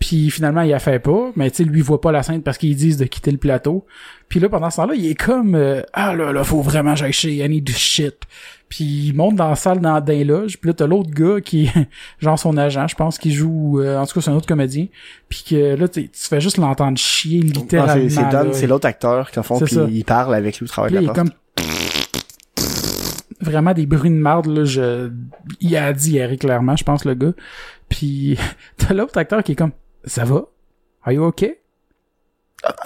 Puis 0.00 0.30
finalement, 0.30 0.62
il 0.62 0.72
a 0.72 0.78
fait 0.78 0.98
pas, 0.98 1.30
mais 1.36 1.50
tu 1.50 1.58
sais 1.58 1.64
lui 1.64 1.82
voit 1.82 2.00
pas 2.00 2.10
la 2.10 2.22
scène 2.22 2.42
parce 2.42 2.56
qu'ils 2.58 2.74
disent 2.74 2.96
de 2.96 3.04
quitter 3.04 3.30
le 3.30 3.36
plateau. 3.36 3.84
Puis 4.30 4.40
là 4.40 4.48
pendant 4.48 4.70
ce 4.70 4.76
temps-là, 4.76 4.94
il 4.96 5.06
est 5.06 5.14
comme 5.14 5.54
euh, 5.54 5.82
ah 5.92 6.14
là 6.16 6.32
là, 6.32 6.42
faut 6.42 6.62
vraiment 6.62 6.94
j'aille 6.96 7.12
chez 7.12 7.34
I 7.34 7.48
need 7.48 7.68
shit. 7.70 8.16
Puis 8.70 8.84
il 8.84 9.12
monte 9.14 9.34
dans 9.36 9.50
la 9.50 9.56
salle 9.56 9.80
dans, 9.80 10.00
dans 10.00 10.06
les 10.12 10.24
loges, 10.24 10.58
puis 10.58 10.68
là 10.68 10.74
t'as 10.74 10.86
l'autre 10.86 11.10
gars 11.10 11.40
qui 11.42 11.66
est 11.66 11.88
genre 12.18 12.38
son 12.38 12.56
agent, 12.56 12.88
je 12.88 12.94
pense 12.96 13.18
qu'il 13.18 13.32
joue 13.32 13.80
euh, 13.80 13.98
en 13.98 14.06
tout 14.06 14.14
cas 14.14 14.20
c'est 14.22 14.30
un 14.30 14.34
autre 14.36 14.46
comédien. 14.46 14.86
Puis 15.28 15.44
que 15.50 15.74
là 15.74 15.86
tu 15.86 16.08
fais 16.14 16.40
juste 16.40 16.56
l'entendre 16.56 16.96
chier 16.96 17.40
littéralement. 17.42 18.08
c'est 18.08 18.54
c'est 18.54 18.66
l'autre 18.66 18.86
acteur 18.86 19.30
qui 19.30 19.38
en 19.38 19.42
fond 19.42 19.58
C'est 19.58 19.64
puis 19.66 19.74
ça. 19.74 19.86
il 19.90 20.04
parle 20.04 20.34
avec 20.34 20.58
lui 20.58 20.64
au 20.64 20.68
travail 20.68 20.92
de 20.92 20.96
là, 20.96 21.00
la 21.02 21.06
il 21.06 21.10
est 21.10 21.12
porte. 21.12 21.28
comme 21.28 21.30
vraiment 23.42 23.72
des 23.74 23.86
bruits 23.86 24.10
de 24.10 24.14
marde 24.14 24.46
là 24.46 24.64
je 24.64 25.10
il 25.60 25.76
a 25.76 25.92
dit 25.92 26.16
Eric 26.18 26.40
clairement 26.40 26.76
je 26.76 26.84
pense 26.84 27.04
le 27.04 27.14
gars 27.14 27.32
puis 27.88 28.38
t'as 28.78 28.94
l'autre 28.94 29.18
acteur 29.18 29.42
qui 29.42 29.52
est 29.52 29.56
comme 29.56 29.72
ça 30.04 30.24
va? 30.24 30.44
Are 31.02 31.12
you 31.12 31.22
okay? 31.24 31.58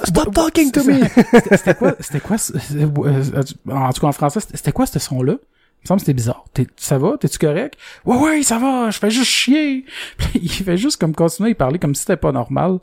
Stop 0.05 0.28
What- 0.28 0.32
talking 0.32 0.70
to 0.70 0.84
me! 0.84 1.00
c'était 1.56 1.75
quoi 1.75 1.94
c'était 2.00 2.20
quoi 2.20 2.38
c'est- 2.38 2.55
euh, 2.81 3.22
en 3.70 3.93
tout 3.93 4.00
cas 4.00 4.06
en 4.06 4.12
français 4.12 4.40
c'était 4.55 4.70
quoi 4.72 4.87
ce 4.87 4.99
son 4.99 5.22
là 5.22 5.34
il 5.81 5.84
me 5.84 5.88
semble 5.88 6.00
que 6.00 6.06
c'était 6.06 6.14
bizarre. 6.14 6.44
T'es- 6.55 6.66
ça 6.76 6.96
va? 6.96 7.19
T'es-tu 7.20 7.37
correct? 7.37 7.75
Ouais, 8.06 8.16
ouais, 8.16 8.43
ça 8.43 8.58
va, 8.58 8.88
je 8.88 8.99
fais 8.99 9.11
juste 9.11 9.28
chier. 9.31 9.84
Il 10.34 10.49
fait 10.49 10.78
juste 10.78 10.99
comme 10.99 11.14
continuer 11.14 11.50
à 11.50 11.55
parler 11.55 11.78
comme 11.78 11.94
si 11.94 12.00
c'était 12.00 12.16
pas 12.16 12.32
normal. 12.32 12.78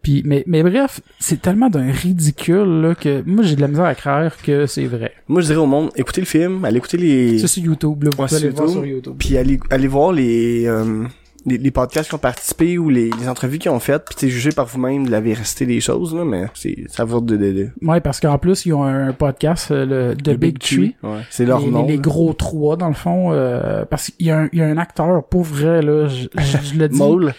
Puis, 0.00 0.22
mais, 0.24 0.42
mais 0.46 0.62
bref, 0.62 1.02
c'est 1.20 1.42
tellement 1.42 1.68
d'un 1.68 1.92
ridicule, 1.92 2.80
là, 2.80 2.94
que 2.94 3.22
moi, 3.26 3.44
j'ai 3.44 3.56
de 3.56 3.60
la 3.60 3.68
misère 3.68 3.84
à 3.84 3.94
croire 3.94 4.38
que 4.38 4.64
c'est 4.64 4.86
vrai. 4.86 5.12
Moi, 5.28 5.42
je 5.42 5.48
dirais 5.48 5.58
au 5.58 5.66
monde, 5.66 5.90
écoutez 5.96 6.22
le 6.22 6.26
film, 6.26 6.64
allez 6.64 6.78
écouter 6.78 6.96
les... 6.96 7.38
C'est 7.40 7.46
sur 7.46 7.62
YouTube, 7.62 8.04
là. 8.04 8.10
Vous 8.16 8.22
Ouais, 8.22 8.26
pouvez 8.26 8.40
aller 8.40 8.48
voir 8.48 8.70
sur 8.70 8.86
YouTube. 8.86 9.16
Puis 9.18 9.36
allez, 9.36 9.60
allez 9.68 9.88
voir 9.88 10.12
les, 10.12 10.64
euh, 10.66 11.04
les, 11.46 11.58
les 11.58 11.70
podcasts 11.70 12.08
qui 12.08 12.14
ont 12.14 12.18
participé 12.18 12.76
ou 12.76 12.90
les, 12.90 13.10
les 13.20 13.28
entrevues 13.28 13.58
qu'ils 13.58 13.70
ont 13.70 13.78
faites, 13.80 14.04
puis 14.04 14.14
t'es 14.16 14.28
jugé 14.28 14.50
par 14.50 14.66
vous-même 14.66 15.06
de 15.06 15.10
la 15.10 15.20
véracité 15.20 15.64
des 15.64 15.80
choses, 15.80 16.14
là, 16.14 16.24
mais 16.24 16.46
c'est, 16.54 16.84
ça 16.88 17.04
va 17.04 17.20
de, 17.20 17.36
de, 17.36 17.52
de, 17.52 17.68
Ouais, 17.82 18.00
parce 18.00 18.20
qu'en 18.20 18.36
plus, 18.38 18.66
ils 18.66 18.72
ont 18.74 18.84
un 18.84 19.12
podcast, 19.12 19.70
euh, 19.70 20.12
le, 20.12 20.16
The 20.16 20.36
Big, 20.38 20.58
Tree. 20.58 20.96
Ouais, 21.02 21.20
c'est 21.30 21.44
leur 21.46 21.60
les, 21.60 21.70
nom. 21.70 21.86
les, 21.86 21.98
gros 21.98 22.32
trois, 22.32 22.76
dans 22.76 22.88
le 22.88 22.94
fond, 22.94 23.32
euh, 23.32 23.84
parce 23.86 24.10
qu'il 24.10 24.26
y, 24.26 24.30
a 24.30 24.40
un- 24.40 24.48
il 24.52 24.58
y 24.58 24.62
a 24.62 24.66
un 24.66 24.76
acteur, 24.78 25.24
pour 25.24 25.42
vrai, 25.42 25.80
là, 25.82 26.08
je, 26.08 26.26
je, 26.36 26.56
je 26.74 26.78
le 26.78 26.88
dis. 26.90 26.98
Mole. 26.98 27.32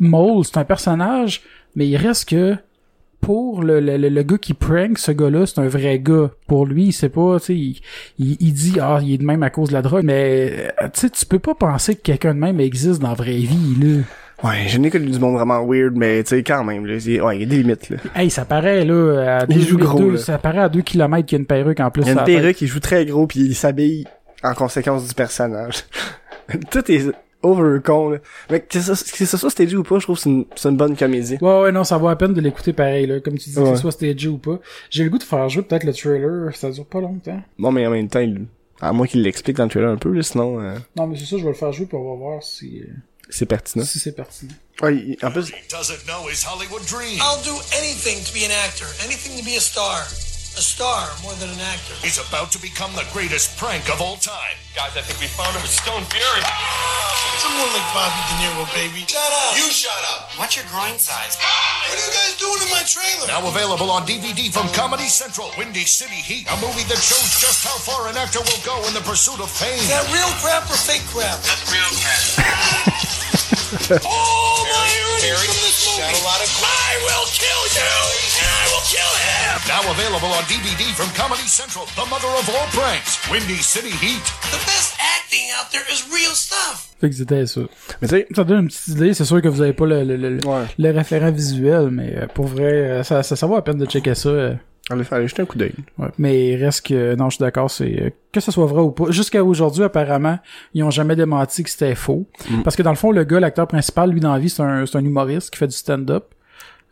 Mole, 0.00 0.44
c'est 0.44 0.56
un 0.56 0.64
personnage, 0.64 1.42
mais 1.76 1.86
il 1.86 1.96
reste 1.96 2.28
que 2.30 2.56
pour 3.20 3.62
le, 3.62 3.80
le, 3.80 3.96
le, 3.96 4.08
le 4.08 4.22
gars 4.22 4.38
qui 4.38 4.54
prank 4.54 4.96
ce 4.98 5.10
gars-là, 5.12 5.44
c'est 5.46 5.58
un 5.60 5.68
vrai 5.68 5.98
gars. 5.98 6.30
Pour 6.46 6.66
lui, 6.66 6.84
il 6.86 6.92
sait 6.92 7.08
pas, 7.08 7.38
tu 7.40 7.46
sais, 7.46 7.54
il, 7.56 7.80
il, 8.18 8.36
il 8.40 8.52
dit 8.52 8.78
ah, 8.80 9.00
il 9.02 9.14
est 9.14 9.18
de 9.18 9.24
même 9.24 9.42
à 9.42 9.50
cause 9.50 9.68
de 9.70 9.74
la 9.74 9.82
drogue, 9.82 10.04
mais 10.04 10.70
euh, 10.82 10.88
tu 10.94 11.00
sais, 11.00 11.10
tu 11.10 11.26
peux 11.26 11.38
pas 11.38 11.54
penser 11.54 11.96
que 11.96 12.02
quelqu'un 12.02 12.34
de 12.34 12.38
même 12.40 12.60
existe 12.60 13.00
dans 13.02 13.08
la 13.08 13.14
vraie 13.14 13.32
vie, 13.38 13.76
là. 13.80 14.02
Ouais, 14.44 14.68
je 14.68 14.78
n'ai 14.78 14.88
connu 14.88 15.10
du 15.10 15.18
monde 15.18 15.34
vraiment 15.34 15.66
weird, 15.66 15.96
mais 15.96 16.22
tu 16.22 16.28
sais, 16.36 16.42
quand 16.44 16.62
même, 16.62 16.86
là, 16.86 17.00
c'est- 17.00 17.20
ouais, 17.20 17.36
il 17.38 17.40
y 17.42 17.44
a 17.44 17.48
des 17.48 17.56
limites, 17.58 17.90
là. 17.90 17.96
Hey, 18.14 18.30
ça 18.30 18.44
paraît 18.44 18.84
là 18.84 19.40
à 19.40 19.46
Il 19.48 19.56
deux, 19.56 19.60
joue 19.62 19.78
gros, 19.78 19.98
deux- 19.98 20.12
là. 20.12 20.18
ça 20.18 20.38
paraît 20.38 20.60
à 20.60 20.68
deux 20.68 20.82
kilomètres 20.82 21.26
qu'il 21.26 21.36
y 21.36 21.38
a 21.38 21.40
une 21.40 21.46
perruque 21.46 21.80
en 21.80 21.90
plus. 21.90 22.02
Il 22.02 22.06
y 22.06 22.10
a 22.10 22.12
une 22.20 22.24
perruque, 22.24 22.60
il 22.62 22.68
joue 22.68 22.78
très 22.78 23.04
gros, 23.04 23.26
puis 23.26 23.40
il 23.40 23.54
s'habille 23.56 24.04
en 24.44 24.54
conséquence 24.54 25.08
du 25.08 25.14
personnage. 25.14 25.82
Tout 26.70 26.88
est 26.90 27.10
over 27.42 27.80
con, 27.84 28.10
là. 28.10 28.18
Mais 28.50 28.60
que 28.60 28.80
ça, 28.80 28.92
que 28.92 29.24
ça 29.26 29.38
soit 29.38 29.50
stagé 29.50 29.76
ou 29.76 29.82
pas, 29.84 29.98
je 29.98 30.04
trouve 30.04 30.16
que 30.16 30.22
c'est 30.22 30.30
une, 30.30 30.44
c'est 30.56 30.68
une 30.68 30.76
bonne 30.76 30.96
comédie. 30.96 31.38
Ouais, 31.40 31.60
ouais, 31.62 31.72
non, 31.72 31.84
ça 31.84 31.96
vaut 31.98 32.08
la 32.08 32.16
peine 32.16 32.34
de 32.34 32.40
l'écouter 32.40 32.72
pareil, 32.72 33.06
là. 33.06 33.20
Comme 33.20 33.38
tu 33.38 33.50
dis, 33.50 33.54
que 33.56 33.64
ce 33.74 33.76
soit 33.76 33.92
stagé 33.92 34.28
ou 34.28 34.38
pas. 34.38 34.58
J'ai 34.90 35.04
le 35.04 35.10
goût 35.10 35.18
de 35.18 35.22
faire 35.24 35.48
jouer 35.48 35.62
peut-être 35.62 35.84
le 35.84 35.92
trailer, 35.94 36.54
ça 36.56 36.70
dure 36.70 36.86
pas 36.86 37.00
longtemps. 37.00 37.40
Bon, 37.58 37.70
mais 37.72 37.86
en 37.86 37.90
même 37.90 38.08
temps, 38.08 38.20
il- 38.20 38.46
à 38.80 38.92
moins 38.92 39.06
qu'il 39.06 39.22
l'explique 39.22 39.56
dans 39.56 39.64
le 39.64 39.70
trailer 39.70 39.90
un 39.90 39.96
peu, 39.96 40.12
là, 40.12 40.22
sinon, 40.22 40.60
euh, 40.60 40.76
Non, 40.96 41.06
mais 41.06 41.16
c'est 41.18 41.24
ça, 41.26 41.36
je 41.38 41.42
vais 41.42 41.48
le 41.48 41.54
faire 41.54 41.72
jouer 41.72 41.86
pour 41.86 42.00
on 42.00 42.10
va 42.12 42.16
voir 42.16 42.42
si, 42.42 42.80
euh, 42.80 42.92
c'est 43.28 43.46
pertinent. 43.46 43.84
si 43.84 43.98
c'est 43.98 44.12
pertinent. 44.12 44.52
Ouais, 44.82 44.94
il- 44.96 45.16
en 45.24 45.30
plus, 45.32 45.48
He 45.48 45.52
doesn't 45.70 46.04
know 46.06 46.28
his 46.30 46.44
Hollywood 46.46 46.82
dream. 46.86 47.18
I'll 47.18 47.42
do 47.44 47.54
anything 47.78 48.22
to 48.24 48.32
be 48.32 48.44
an 48.48 48.54
actor, 48.66 48.86
anything 49.04 49.36
to 49.38 49.44
be 49.44 49.56
a 49.56 49.60
star. 49.60 50.06
A 50.58 50.60
star 50.60 51.06
more 51.22 51.38
than 51.38 51.54
an 51.54 51.62
actor. 51.70 51.94
He's 52.02 52.18
about 52.18 52.50
to 52.50 52.58
become 52.58 52.90
the 52.98 53.06
greatest 53.14 53.54
prank 53.62 53.86
of 53.94 54.02
all 54.02 54.18
time. 54.18 54.58
Guys, 54.74 54.90
I 54.98 55.06
think 55.06 55.22
we 55.22 55.30
found 55.30 55.54
him 55.54 55.62
with 55.62 55.70
Stone 55.70 56.02
Fury. 56.10 56.42
Someone 57.38 57.70
like 57.70 57.86
Bobby 57.94 58.18
De 58.26 58.34
Niro, 58.42 58.66
baby. 58.74 59.06
Shut 59.06 59.22
up! 59.22 59.54
You 59.54 59.70
shut 59.70 60.02
up. 60.18 60.34
What's 60.34 60.58
your 60.58 60.66
groin 60.66 60.98
size? 60.98 61.38
What 61.38 61.94
are 61.94 62.02
you 62.02 62.10
guys 62.10 62.34
doing 62.42 62.58
in 62.66 62.70
my 62.74 62.82
trailer? 62.82 63.30
Now 63.30 63.46
available 63.46 63.86
on 63.86 64.02
DVD 64.02 64.50
from 64.50 64.66
Comedy 64.74 65.06
Central. 65.06 65.54
Windy 65.54 65.86
City 65.86 66.18
Heat, 66.18 66.50
a 66.50 66.58
movie 66.58 66.82
that 66.90 66.98
shows 66.98 67.38
just 67.38 67.62
how 67.62 67.78
far 67.78 68.10
an 68.10 68.18
actor 68.18 68.42
will 68.42 68.62
go 68.66 68.82
in 68.90 68.98
the 68.98 69.04
pursuit 69.06 69.38
of 69.38 69.46
fame. 69.46 69.78
Is 69.78 69.86
that 69.94 70.10
real 70.10 70.32
crap 70.42 70.66
or 70.66 70.74
fake 70.74 71.06
crap? 71.14 71.38
That's 71.46 71.70
real 71.70 71.86
crap. 72.02 72.98
All 74.02 74.66
my 74.66 74.90
earnings 74.90 75.22
Harry, 75.22 75.46
from 75.46 75.60
this 75.62 75.86
movie. 75.86 76.02
a 76.02 76.26
lot 76.26 76.42
of- 76.42 76.50
I 76.66 76.98
will 77.06 77.26
kill 77.30 77.62
you, 77.78 77.94
and 78.42 78.48
I 78.48 78.64
will 78.74 78.82
kill 78.88 79.12
him. 79.22 79.54
Now 79.68 79.84
available 79.92 80.32
on 80.32 80.44
DVD 80.48 80.82
from 80.96 81.08
Comedy 81.14 81.46
Central, 81.46 81.84
the 81.94 82.08
mother 82.08 82.28
of 82.40 82.48
all 82.48 82.66
pranks. 82.72 83.20
Windy 83.30 83.60
City 83.60 83.90
Heat. 84.02 84.24
The 84.50 84.60
best 84.66 84.96
acting 85.16 85.44
out 85.56 85.68
there 85.70 85.84
is 85.92 86.04
real 86.10 86.32
stuff. 86.34 86.88
Fait 87.00 87.10
que 87.10 87.14
c'était 87.16 87.46
ça. 87.46 87.60
mais 88.00 88.08
tu 88.08 88.14
sais, 88.16 88.26
Ça 88.34 88.44
donne 88.44 88.60
une 88.62 88.68
petite 88.68 88.88
idée, 88.88 89.14
c'est 89.14 89.24
sûr 89.24 89.42
que 89.42 89.48
vous 89.48 89.60
avez 89.60 89.72
pas 89.74 89.86
le, 89.86 90.04
le, 90.04 90.16
le, 90.16 90.46
Ouais. 90.46 90.64
le 90.78 90.90
référent 90.90 91.30
visuel, 91.30 91.90
mais 91.90 92.14
euh, 92.16 92.26
pour 92.26 92.46
vrai, 92.46 92.72
euh, 92.72 93.02
ça, 93.02 93.22
ça, 93.22 93.36
ça 93.36 93.46
vaut 93.46 93.56
la 93.56 93.62
peine 93.62 93.78
de 93.78 93.86
checker 93.86 94.14
ça. 94.14 94.28
euh. 94.30 94.54
Allez, 94.90 95.04
allez 95.10 95.28
jeter 95.28 95.42
un 95.42 95.44
coup 95.44 95.58
d'œil. 95.58 95.74
Ouais. 95.98 96.08
Mais 96.16 96.48
il 96.52 96.64
reste 96.64 96.86
que, 96.86 97.14
non, 97.14 97.28
je 97.28 97.36
suis 97.36 97.42
d'accord, 97.42 97.70
c'est, 97.70 98.14
que 98.32 98.40
ce 98.40 98.50
soit 98.50 98.64
vrai 98.66 98.80
ou 98.80 98.90
pas. 98.90 99.10
Jusqu'à 99.10 99.44
aujourd'hui, 99.44 99.84
apparemment, 99.84 100.38
ils 100.72 100.82
ont 100.82 100.90
jamais 100.90 101.14
démenti 101.14 101.62
que 101.62 101.68
c'était 101.68 101.94
faux. 101.94 102.26
Mm. 102.48 102.62
Parce 102.62 102.74
que 102.74 102.82
dans 102.82 102.90
le 102.90 102.96
fond, 102.96 103.12
le 103.12 103.24
gars, 103.24 103.38
l'acteur 103.38 103.66
principal, 103.68 104.10
lui, 104.10 104.20
dans 104.20 104.32
la 104.32 104.38
vie, 104.38 104.48
c'est 104.48 104.62
un, 104.62 104.86
c'est 104.86 104.96
un 104.96 105.04
humoriste 105.04 105.50
qui 105.50 105.58
fait 105.58 105.66
du 105.68 105.76
stand-up. 105.76 106.24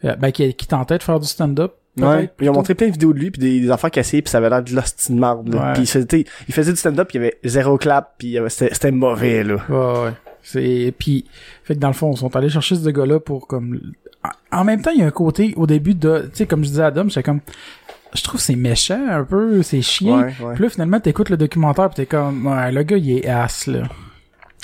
Euh, 0.04 0.14
ben, 0.16 0.30
qui, 0.30 0.52
qui 0.52 0.66
tentait 0.66 0.98
de 0.98 1.02
faire 1.02 1.18
du 1.18 1.26
stand-up. 1.26 1.72
Ouais. 1.98 2.30
Ils 2.40 2.50
ont 2.50 2.52
montré 2.54 2.74
plein 2.74 2.88
de 2.88 2.92
vidéos 2.92 3.12
de 3.14 3.18
lui 3.18 3.30
puis 3.30 3.40
des, 3.40 3.60
des 3.60 3.70
affaires 3.70 3.90
cassées 3.90 4.20
puis 4.20 4.30
ça 4.30 4.38
avait 4.38 4.50
l'air 4.50 4.62
de 4.62 4.74
l'hostie 4.74 5.12
de 5.12 5.18
marde. 5.18 5.52
là. 5.54 5.68
Ouais. 5.68 5.72
Puis 5.74 5.86
c'était, 5.86 6.24
il 6.46 6.52
faisait 6.54 6.72
du 6.72 6.76
stand-up, 6.78 7.08
il 7.12 7.16
y 7.16 7.18
avait 7.18 7.38
zéro 7.44 7.78
clap 7.78 8.14
puis 8.18 8.36
avait- 8.36 8.50
c'était, 8.50 8.90
mauvais 8.90 9.42
là. 9.44 9.56
Ouais, 9.68 9.76
ouais. 10.04 10.12
C'est 10.42 10.94
puis 10.98 11.24
fait 11.64 11.74
que 11.74 11.80
dans 11.80 11.88
le 11.88 11.94
fond, 11.94 12.12
ils 12.12 12.18
sont 12.18 12.34
allés 12.36 12.48
chercher 12.50 12.76
ce 12.76 12.88
gars-là 12.90 13.18
pour 13.20 13.46
comme 13.46 13.80
en 14.52 14.64
même 14.64 14.82
temps, 14.82 14.90
il 14.92 15.00
y 15.00 15.02
a 15.02 15.06
un 15.06 15.10
côté 15.10 15.54
au 15.56 15.66
début 15.66 15.94
de 15.94 16.28
tu 16.32 16.38
sais 16.38 16.46
comme 16.46 16.62
je 16.64 16.68
disais 16.70 16.82
à 16.82 16.86
Adam, 16.86 17.08
j'étais 17.08 17.22
comme 17.22 17.40
je 18.14 18.22
trouve 18.22 18.36
que 18.40 18.44
c'est 18.46 18.56
méchant 18.56 19.04
un 19.10 19.24
peu, 19.24 19.62
c'est 19.62 19.82
chiant. 19.82 20.18
Ouais, 20.20 20.34
ouais. 20.40 20.54
Puis 20.54 20.64
là 20.64 20.70
finalement 20.70 21.00
t'écoutes 21.00 21.30
le 21.30 21.36
documentaire 21.36 21.88
pis 21.88 21.96
t'es 21.96 22.06
comme 22.06 22.46
ouais, 22.46 22.70
le 22.72 22.82
gars 22.82 22.96
il 22.96 23.10
est 23.18 23.26
ass 23.28 23.66
là. 23.66 23.82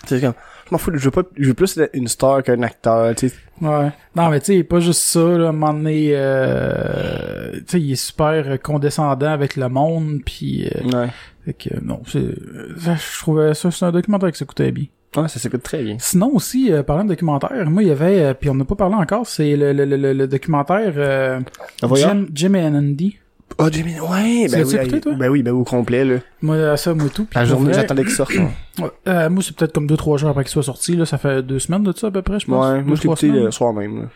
C'est 0.07 0.21
comme, 0.21 0.35
m'en 0.73 0.79
fous, 0.79 0.91
je 0.95 1.05
veux 1.05 1.11
pas, 1.11 1.23
je 1.39 1.49
veux 1.49 1.55
plus 1.55 1.77
être 1.79 1.91
une 1.95 2.09
star 2.09 2.43
qu'un 2.43 2.63
acteur, 2.63 3.15
tu 3.15 3.29
sais. 3.29 3.35
Ouais. 3.61 3.91
Non 4.17 4.29
mais 4.31 4.41
tu 4.41 4.47
sais, 4.47 4.65
pas 4.65 4.81
juste 4.81 5.03
ça 5.03 5.21
là, 5.21 5.47
à 5.47 5.49
un 5.51 5.53
moment 5.53 5.73
donné 5.75 6.11
euh, 6.13 7.53
tu 7.59 7.65
sais, 7.69 7.81
il 7.81 7.93
est 7.93 7.97
super 7.97 8.61
condescendant 8.61 9.29
avec 9.31 9.57
le 9.57 9.69
monde 9.69 10.21
puis 10.25 10.67
euh, 10.69 10.91
Ouais. 11.03 11.09
fait 11.45 11.53
que 11.55 11.85
non, 11.85 12.01
c'est 12.07 12.21
je 12.21 13.19
trouvais 13.21 13.55
ça 13.55 13.71
c'est 13.71 13.85
un 13.85 13.93
documentaire 13.93 14.33
qui 14.33 14.39
s'écoutait 14.39 14.73
bien. 14.73 14.87
Ouais, 15.15 15.29
ça 15.29 15.39
s'écoute 15.39 15.63
très 15.63 15.83
bien. 15.83 15.97
Sinon 15.99 16.31
aussi, 16.35 16.73
euh, 16.73 16.83
parlant 16.83 17.05
de 17.05 17.11
documentaire, 17.11 17.69
moi 17.69 17.83
il 17.83 17.89
y 17.89 17.93
avait, 17.93 18.23
euh, 18.25 18.35
puis 18.35 18.49
on 18.49 18.55
n'a 18.55 18.65
pas 18.65 18.75
parlé 18.77 18.95
encore, 18.95 19.27
c'est 19.27 19.57
le, 19.57 19.75
le, 19.75 19.85
le, 19.85 20.13
le 20.15 20.27
documentaire 20.27 20.95
euh, 20.97 21.39
voyeur? 21.83 22.11
Jim, 22.15 22.27
Jim 22.33 22.55
et 22.55 22.65
Andy. 22.65 23.19
Oh, 23.59 23.69
Jimmy, 23.71 23.99
ouais, 24.01 24.49
ben 24.51 24.65
oui, 24.67 24.75
écouté, 24.77 25.01
toi? 25.01 25.13
ben 25.15 25.29
oui, 25.29 25.43
ben 25.43 25.53
au 25.53 25.65
complet, 25.65 26.05
là. 26.05 26.17
Moi, 26.41 26.77
ça, 26.77 26.95
moi 26.95 27.09
tout. 27.15 27.27
La 27.35 27.45
journée, 27.45 27.73
j'attendais 27.73 28.03
qu'il 28.03 28.13
sorte. 28.13 28.33
ouais, 28.35 28.49
ouais, 28.81 28.91
euh, 29.09 29.31
moi 29.31 29.43
c'est 29.43 29.55
peut-être 29.57 29.73
comme 29.73 29.87
deux 29.87 29.97
trois 29.97 30.17
jours 30.19 30.31
après 30.31 30.45
qu'il 30.45 30.51
soit 30.53 30.63
sorti, 30.63 30.97
là, 30.97 31.05
ça 31.07 31.19
fait 31.19 31.43
deux 31.43 31.59
semaines 31.59 31.83
de 31.83 31.93
ça 31.97 32.09
à 32.09 32.11
peu 32.11 32.23
près, 32.23 32.41
je 32.41 32.47
pense. 32.47 32.53
moi, 32.55 32.79
Deux, 32.79 32.85
je 32.87 32.91
l'ai 32.91 32.97
trois 33.01 33.15
écouté 33.15 33.29
semaines. 33.29 33.45
le 33.45 33.51
soir 33.51 33.73
même, 33.73 34.03
là. 34.03 34.09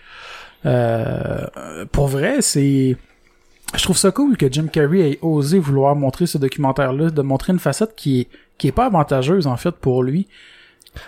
Euh, 0.64 1.84
pour 1.92 2.08
vrai, 2.08 2.36
c'est... 2.40 2.96
Je 3.76 3.82
trouve 3.82 3.96
ça 3.96 4.10
cool 4.10 4.36
que 4.36 4.50
Jim 4.50 4.66
Carrey 4.72 5.00
ait 5.10 5.18
osé 5.22 5.58
vouloir 5.58 5.96
montrer 5.96 6.26
ce 6.26 6.38
documentaire-là, 6.38 7.10
de 7.10 7.22
montrer 7.22 7.52
une 7.52 7.58
facette 7.58 7.94
qui 7.96 8.20
est, 8.20 8.28
qui 8.58 8.68
est 8.68 8.72
pas 8.72 8.86
avantageuse, 8.86 9.46
en 9.46 9.56
fait, 9.56 9.72
pour 9.72 10.02
lui. 10.02 10.26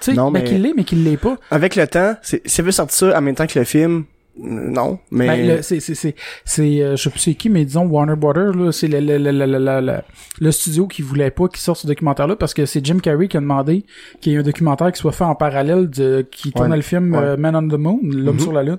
Tu 0.01 0.13
sais, 0.15 0.21
mais- 0.33 0.45
qu'il 0.45 0.63
l'est, 0.63 0.75
mais 0.77 0.85
qu'il 0.85 1.03
l'est 1.05 1.17
pas. 1.17 1.37
Avec 1.51 1.77
le 1.77 1.87
temps, 1.87 2.15
c'est, 2.23 2.63
veut 2.63 2.73
sortir 2.73 3.11
ça 3.13 3.19
en 3.19 3.23
même 3.23 3.35
temps 3.37 3.47
que 3.47 3.59
le 3.59 3.65
film, 3.65 4.01
euh, 4.01 4.03
non, 4.41 4.99
mais... 5.11 5.27
Ben, 5.27 5.63
c'est 5.63 5.81
c'est 5.81 5.95
c'est 5.95 6.15
c'est 6.45 6.83
euh, 6.83 6.97
je 6.97 7.03
sais 7.03 7.11
plus 7.11 7.35
qui 7.35 7.49
mais 7.51 7.65
disons 7.65 7.87
Warner 7.87 8.15
Brothers 8.17 8.55
là 8.55 8.71
c'est 8.73 8.87
le 8.89 9.01
le, 9.01 9.19
le, 9.19 9.33
le, 9.33 9.47
le, 9.47 9.59
le- 9.59 9.81
le- 9.81 10.01
le 10.41 10.53
studio 10.53 10.87
qui 10.87 11.03
voulait 11.03 11.31
pas 11.31 11.49
qu'il 11.49 11.59
sorte 11.59 11.81
ce 11.81 11.87
documentaire 11.87 12.27
là 12.29 12.37
parce 12.37 12.55
que 12.55 12.65
c'est 12.67 12.85
Jim 12.85 12.99
Carrey 13.03 13.27
qui 13.29 13.37
a 13.37 13.41
demandé 13.41 13.85
qu'il 14.21 14.33
y 14.33 14.37
ait 14.37 14.39
un 14.39 14.43
documentaire 14.43 14.93
qui 14.93 15.01
soit 15.01 15.13
fait 15.13 15.25
en 15.25 15.35
parallèle 15.35 15.91
de 15.91 16.27
qui 16.31 16.53
tournait 16.53 16.71
Ouais. 16.71 16.77
le 16.77 16.83
film 16.83 17.15
Ouais. 17.15 17.21
euh, 17.21 17.37
Man 17.37 17.57
on 17.57 17.67
the 17.69 17.79
Moon 17.79 17.99
l'homme 18.03 18.37
Mhm. 18.37 18.41
sur 18.41 18.53
la 18.53 18.63
lune 18.63 18.79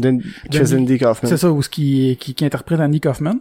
de 0.00 0.18
Chris 0.50 0.74
Andy 0.74 0.98
Kaufman. 0.98 1.28
c'est 1.28 1.36
ça 1.36 1.50
où 1.52 1.62
ce 1.62 1.68
qui, 1.68 2.16
qui 2.18 2.34
qui 2.34 2.44
interprète 2.44 2.80
Andy 2.80 3.00
Kaufman 3.00 3.34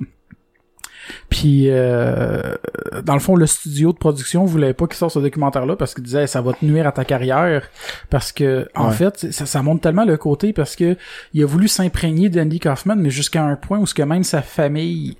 puis 1.29 1.65
euh, 1.69 2.55
dans 3.03 3.13
le 3.13 3.19
fond 3.19 3.35
le 3.35 3.45
studio 3.45 3.91
de 3.91 3.97
production 3.97 4.45
voulait 4.45 4.73
pas 4.73 4.87
qu'il 4.87 4.95
sorte 4.95 5.13
ce 5.13 5.19
documentaire 5.19 5.65
là 5.65 5.75
parce 5.75 5.93
qu'il 5.93 6.03
disait 6.03 6.27
ça 6.27 6.41
va 6.41 6.53
te 6.53 6.63
nuire 6.65 6.87
à 6.87 6.91
ta 6.91 7.05
carrière. 7.05 7.69
Parce 8.09 8.31
que 8.31 8.67
en 8.75 8.91
fait 8.91 9.31
ça, 9.31 9.45
ça 9.45 9.61
montre 9.63 9.81
tellement 9.81 10.05
le 10.05 10.17
côté 10.17 10.53
parce 10.53 10.75
que 10.75 10.95
il 11.33 11.43
a 11.43 11.45
voulu 11.45 11.67
s'imprégner 11.67 12.29
d'Andy 12.29 12.59
Kaufman 12.59 12.95
mais 12.95 13.09
jusqu'à 13.09 13.43
un 13.43 13.55
point 13.55 13.79
où 13.79 13.85
ce 13.85 13.93
que 13.93 14.03
même 14.03 14.23
sa 14.23 14.41
famille 14.41 15.17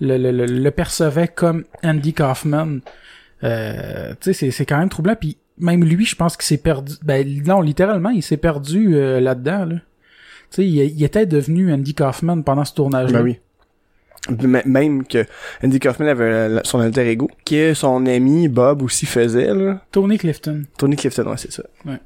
le, 0.00 0.18
le, 0.18 0.30
le, 0.30 0.46
le 0.46 0.70
percevait 0.70 1.28
comme 1.28 1.64
Andy 1.82 2.12
Kaufman. 2.12 2.80
Euh, 3.44 4.10
tu 4.12 4.16
sais 4.20 4.32
c'est 4.32 4.50
c'est 4.50 4.66
quand 4.66 4.78
même 4.78 4.88
troublant. 4.88 5.14
Puis 5.18 5.36
même 5.58 5.84
lui 5.84 6.04
je 6.06 6.16
pense 6.16 6.36
qu'il 6.36 6.44
s'est 6.44 6.58
perdu 6.58 6.94
ben 7.02 7.26
non 7.46 7.60
littéralement 7.60 8.10
il 8.10 8.22
s'est 8.22 8.36
perdu 8.36 8.94
euh, 8.96 9.20
là-dedans 9.20 9.64
là. 9.64 9.76
Tu 10.50 10.56
sais 10.56 10.66
il, 10.66 10.76
il 10.76 11.02
était 11.04 11.26
devenu 11.26 11.72
Andy 11.72 11.94
Kaufman 11.94 12.42
pendant 12.42 12.64
ce 12.64 12.74
tournage 12.74 13.10
là 13.12 13.18
Ben 13.18 13.24
oui. 13.24 13.38
Même 14.28 15.06
que 15.06 15.24
Andy 15.62 15.78
Kaufman 15.78 16.08
avait 16.08 16.24
euh, 16.24 16.60
son 16.64 16.80
alter 16.80 17.08
ego, 17.08 17.30
que 17.44 17.74
son 17.74 18.06
ami 18.06 18.48
Bob 18.48 18.82
aussi 18.82 19.06
faisait, 19.06 19.54
là. 19.54 19.80
Tony 19.92 20.18
Clifton 20.18 20.64
Tony 20.76 20.96
Clifton, 20.96 21.26
ouais, 21.26 21.36
c'est 21.36 21.52
ça. 21.52 21.62
Ouais. 21.84 21.98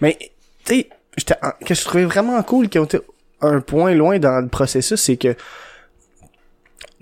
Mais, 0.00 0.16
tu 0.64 0.74
sais, 0.74 0.88
j'étais 1.16 1.34
que 1.64 1.74
je 1.74 1.84
trouvais 1.84 2.04
vraiment 2.04 2.40
cool 2.42 2.68
qu'ils 2.68 2.80
ont 2.80 2.84
été 2.84 2.98
un 3.40 3.60
point 3.60 3.94
loin 3.94 4.18
dans 4.18 4.40
le 4.40 4.48
processus, 4.48 5.00
c'est 5.00 5.16
que 5.16 5.34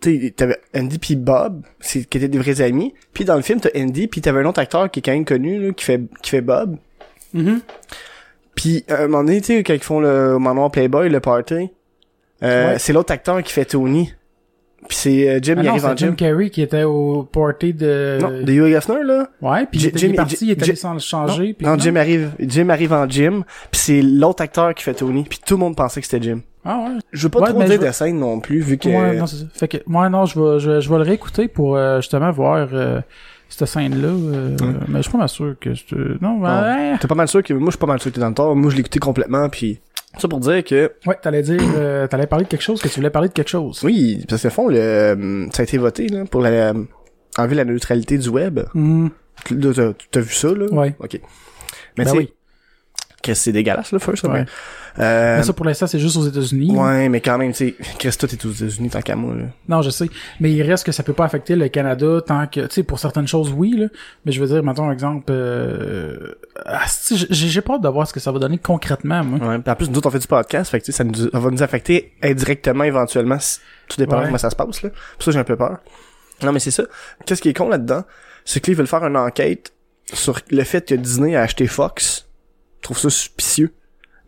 tu 0.01 0.21
sais, 0.21 0.31
t'avais 0.31 0.61
Andy 0.77 0.99
puis 0.99 1.17
Bob, 1.17 1.63
c'est, 1.81 2.05
qui 2.05 2.19
étaient 2.19 2.29
des 2.29 2.39
vrais 2.39 2.61
amis. 2.61 2.93
Puis 3.13 3.25
dans 3.25 3.37
le 3.37 3.43
film, 3.43 3.61
t'as 3.61 3.71
Andy, 3.77 4.07
puis 4.07 4.21
t'avais 4.21 4.41
un 4.41 4.47
autre 4.47 4.61
acteur 4.61 4.91
qui 4.91 5.01
est 5.01 5.03
quand 5.03 5.13
même 5.13 5.25
connu, 5.25 5.59
là, 5.67 5.73
qui 5.73 5.85
fait, 5.85 6.01
qui 6.23 6.31
fait 6.31 6.43
Bob. 6.43 6.77
Mhm. 7.33 7.61
Puis 8.55 8.85
à 8.89 9.03
un 9.03 9.09
moment 9.09 9.25
donné, 9.25 9.41
tu 9.41 9.49
sais, 9.49 9.63
quand 9.63 9.75
ils 9.75 9.83
font 9.83 10.01
le 10.01 10.39
manoir 10.39 10.71
Playboy, 10.71 11.09
le 11.09 11.21
party, 11.21 11.71
euh, 12.45 12.73
Ouais. 12.73 12.79
c'est 12.79 12.93
l'autre 12.93 13.13
acteur 13.13 13.43
qui 13.43 13.53
fait 13.53 13.65
Tony. 13.65 14.13
Puis 14.87 14.99
c'est 14.99 15.29
euh, 15.31 15.39
Jim, 15.41 15.55
Ah 15.57 15.61
il 15.63 15.65
non, 15.65 15.71
arrive 15.71 15.87
en 15.87 15.97
Jim 15.97 16.07
Jim. 16.09 16.15
Carrey 16.15 16.51
qui 16.51 16.61
était 16.61 16.83
au 16.83 17.23
party 17.23 17.73
de... 17.73 18.19
Non, 18.21 18.29
de 18.43 18.53
Hugh 18.53 18.75
Hefner, 18.75 19.03
là. 19.03 19.29
Ouais, 19.41 19.65
puis 19.65 19.81
Jim- 19.81 19.91
il 19.95 20.05
est 20.05 20.13
parti, 20.13 20.37
il 20.43 20.51
est 20.51 20.63
allé 20.63 20.75
sans 20.77 20.93
le 20.93 20.99
changer. 20.99 21.55
puis 21.55 21.67
non, 21.67 21.79
Jim 21.79 21.97
arrive, 21.97 22.33
Jim 22.39 22.69
arrive 22.69 22.93
en 22.93 23.09
Jim, 23.09 23.45
puis 23.71 23.81
c'est 23.81 24.03
l'autre 24.03 24.43
acteur 24.43 24.75
qui 24.75 24.85
fait 24.85 24.93
Tony, 24.93 25.25
puis 25.27 25.41
tout 25.45 25.55
le 25.55 25.61
monde 25.61 25.75
pensait 25.75 26.03
que 26.03 26.07
c'était 26.07 26.23
Jim. 26.23 26.41
Ah 26.67 26.81
ouais. 26.87 26.99
Je 27.13 27.23
veux 27.23 27.29
pas 27.31 27.41
Ouais, 27.41 27.49
trop 27.49 27.63
dire 27.63 27.81
je- 27.81 27.87
de 27.87 27.93
scène 27.93 28.19
non 28.19 28.41
plus, 28.41 28.61
vu 28.61 28.77
que... 28.77 28.89
Ouais, 28.91 29.17
non, 29.17 29.27
c'est 29.27 29.37
ça. 29.37 29.45
Fait 29.55 29.69
que, 29.69 29.79
moi, 29.87 30.11
non, 30.11 30.27
je 30.27 30.39
vais, 30.39 30.61
je, 30.61 30.71
vais- 30.71 30.81
je 30.83 30.91
vais 30.91 30.97
le 30.97 31.03
réécouter 31.05 31.49
pour, 31.49 31.77
euh, 31.77 32.03
justement, 32.03 32.31
voir, 32.31 32.69
euh, 32.75 33.01
cette 33.49 33.67
scène-là, 33.69 34.09
euh, 34.09 34.57
mais 34.89 34.99
je 34.99 35.03
suis 35.03 35.13
pas 35.13 35.19
mal 35.19 35.29
sûr 35.31 35.55
que 35.59 35.73
je 35.73 35.85
te... 35.87 36.23
Non, 36.23 36.41
ouais. 36.41 36.99
T'es 37.01 37.09
pas 37.09 37.15
mal 37.15 37.29
sûr 37.29 37.43
que... 37.43 37.55
Moi, 37.55 37.67
je 37.69 37.71
suis 37.73 37.79
pas 37.79 37.87
mal 37.87 38.01
sûr 38.01 38.11
que 38.11 38.17
t'es 38.17 38.21
dans 38.21 38.29
le 38.29 38.35
tort. 38.35 38.55
Moi, 38.55 38.71
je 38.71 38.75
l'ai 38.77 38.81
écouté 38.81 38.99
complètement, 38.99 39.49
puis... 39.49 39.81
Ça 40.19 40.29
pour 40.29 40.41
dire 40.41 40.63
que... 40.65 40.93
Ouais, 41.07 41.17
t'allais 41.21 41.43
dire, 41.43 41.61
euh, 41.77 42.07
t'allais 42.11 42.27
parler 42.27 42.45
de 42.45 42.51
quelque 42.51 42.63
chose, 42.63 42.81
que 42.81 42.89
tu 42.89 42.97
voulais 42.97 43.11
parler 43.11 43.29
de 43.29 43.33
quelque 43.35 43.49
chose. 43.51 43.81
Oui, 43.83 44.25
parce 44.29 44.43
que, 44.43 44.49
fond, 44.49 44.69
le, 44.69 44.77
euh, 44.79 45.47
ça 45.53 45.63
a 45.63 45.65
été 45.65 45.79
voté, 45.79 46.09
là, 46.09 46.25
pour 46.25 46.41
la... 46.41 46.51
euh, 46.51 46.85
enlever 47.37 47.57
la 47.57 47.65
neutralité 47.65 48.19
du 48.19 48.29
web. 48.29 48.61
Là, 49.51 49.93
T'as 50.11 50.21
vu 50.21 50.33
ça, 50.33 50.49
là? 50.55 50.67
Ouais. 50.71 50.95
OK. 51.01 51.21
Mais 51.99 52.05
Ben 52.05 52.13
oui. 52.17 52.33
Chris, 53.25 53.35
c'est 53.37 53.53
dégueulasse, 53.53 53.91
le 53.91 53.99
first, 53.99 54.23
Ouais. 54.25 54.45
Euh, 55.01 55.39
Mais 55.39 55.43
ça, 55.43 55.53
pour 55.53 55.65
l'instant, 55.67 55.89
c'est 55.89 55.99
juste 55.99 56.17
aux 56.17 56.25
États-Unis. 56.29 56.71
ouais, 56.77 57.09
mais 57.09 57.21
quand 57.21 57.37
même, 57.37 57.51
tu 57.53 57.57
sais, 57.71 57.75
Chris, 57.99 58.11
toi, 58.17 58.29
t'es 58.29 58.47
aux 58.47 58.53
États-Unis 58.53 58.91
tant 58.91 59.01
qu'à 59.03 59.17
moi, 59.17 59.35
là. 59.35 59.45
Non, 59.69 59.83
je 59.83 59.91
sais. 59.91 60.09
Mais 60.39 60.53
il 60.53 60.63
reste 60.63 60.85
que 60.87 60.93
ça 60.93 61.03
peut 61.03 61.13
pas 61.15 61.25
affecter 61.25 61.57
le 61.57 61.67
Canada 61.69 62.21
tant 62.25 62.47
que, 62.47 62.61
tu 62.61 62.67
sais, 62.71 62.83
pour 62.85 63.01
certaines 63.01 63.27
choses, 63.27 63.51
oui, 63.57 63.75
là. 63.77 63.87
Mais 64.25 64.31
je 64.31 64.41
veux 64.41 64.47
dire, 64.47 64.63
mettons, 64.63 64.93
exemple, 64.93 65.25
euh, 65.33 66.35
ah, 66.65 66.85
j'ai 67.09 67.61
peur 67.61 67.81
de 67.81 67.89
voir 67.89 68.07
ce 68.07 68.13
que 68.13 68.21
ça 68.21 68.31
va 68.31 68.39
donner 68.39 68.59
concrètement, 68.59 69.25
moi. 69.25 69.49
Ouais. 69.57 69.59
En 69.69 69.75
plus, 69.75 69.91
nous 69.91 69.99
autres, 69.99 70.07
on 70.09 70.13
fait 70.13 70.19
du 70.21 70.27
podcast, 70.29 70.71
fait 70.71 70.79
que, 70.81 70.85
tu 70.85 70.93
sais, 70.93 70.99
ça, 70.99 71.03
nous, 71.05 71.15
ça 71.15 71.39
va 71.41 71.51
nous 71.51 71.63
affecter 71.63 72.13
indirectement, 72.23 72.85
éventuellement, 72.85 73.39
si- 73.41 73.59
tout 73.89 73.97
dépend 73.99 74.13
de 74.17 74.21
Ouais. 74.21 74.27
comment 74.27 74.39
ça 74.39 74.51
se 74.51 74.57
passe, 74.57 74.83
là. 74.83 74.91
Pour 74.91 75.23
ça, 75.25 75.31
j'ai 75.33 75.39
un 75.39 75.45
peu 75.45 75.57
peur. 75.57 75.79
Non, 76.43 76.53
mais 76.53 76.61
c'est 76.61 76.71
ça. 76.71 76.85
Qu'est-ce 77.27 77.43
qui 77.43 77.49
est 77.49 77.55
con 77.55 77.69
là-dedans? 77.69 78.05
C'est 78.45 78.61
qu'ils 78.61 78.77
veulent 78.77 78.87
faire 78.87 79.05
une 79.05 79.17
enquête 79.17 79.73
sur 80.13 80.39
le 80.51 80.63
fait 80.65 80.87
que 80.89 80.95
Disney 80.95 81.35
a 81.35 81.41
acheté 81.43 81.67
Fox. 81.67 82.29
Je 82.85 82.89
trouve 82.89 82.99
ça 82.99 83.09
suspicieux. 83.09 83.73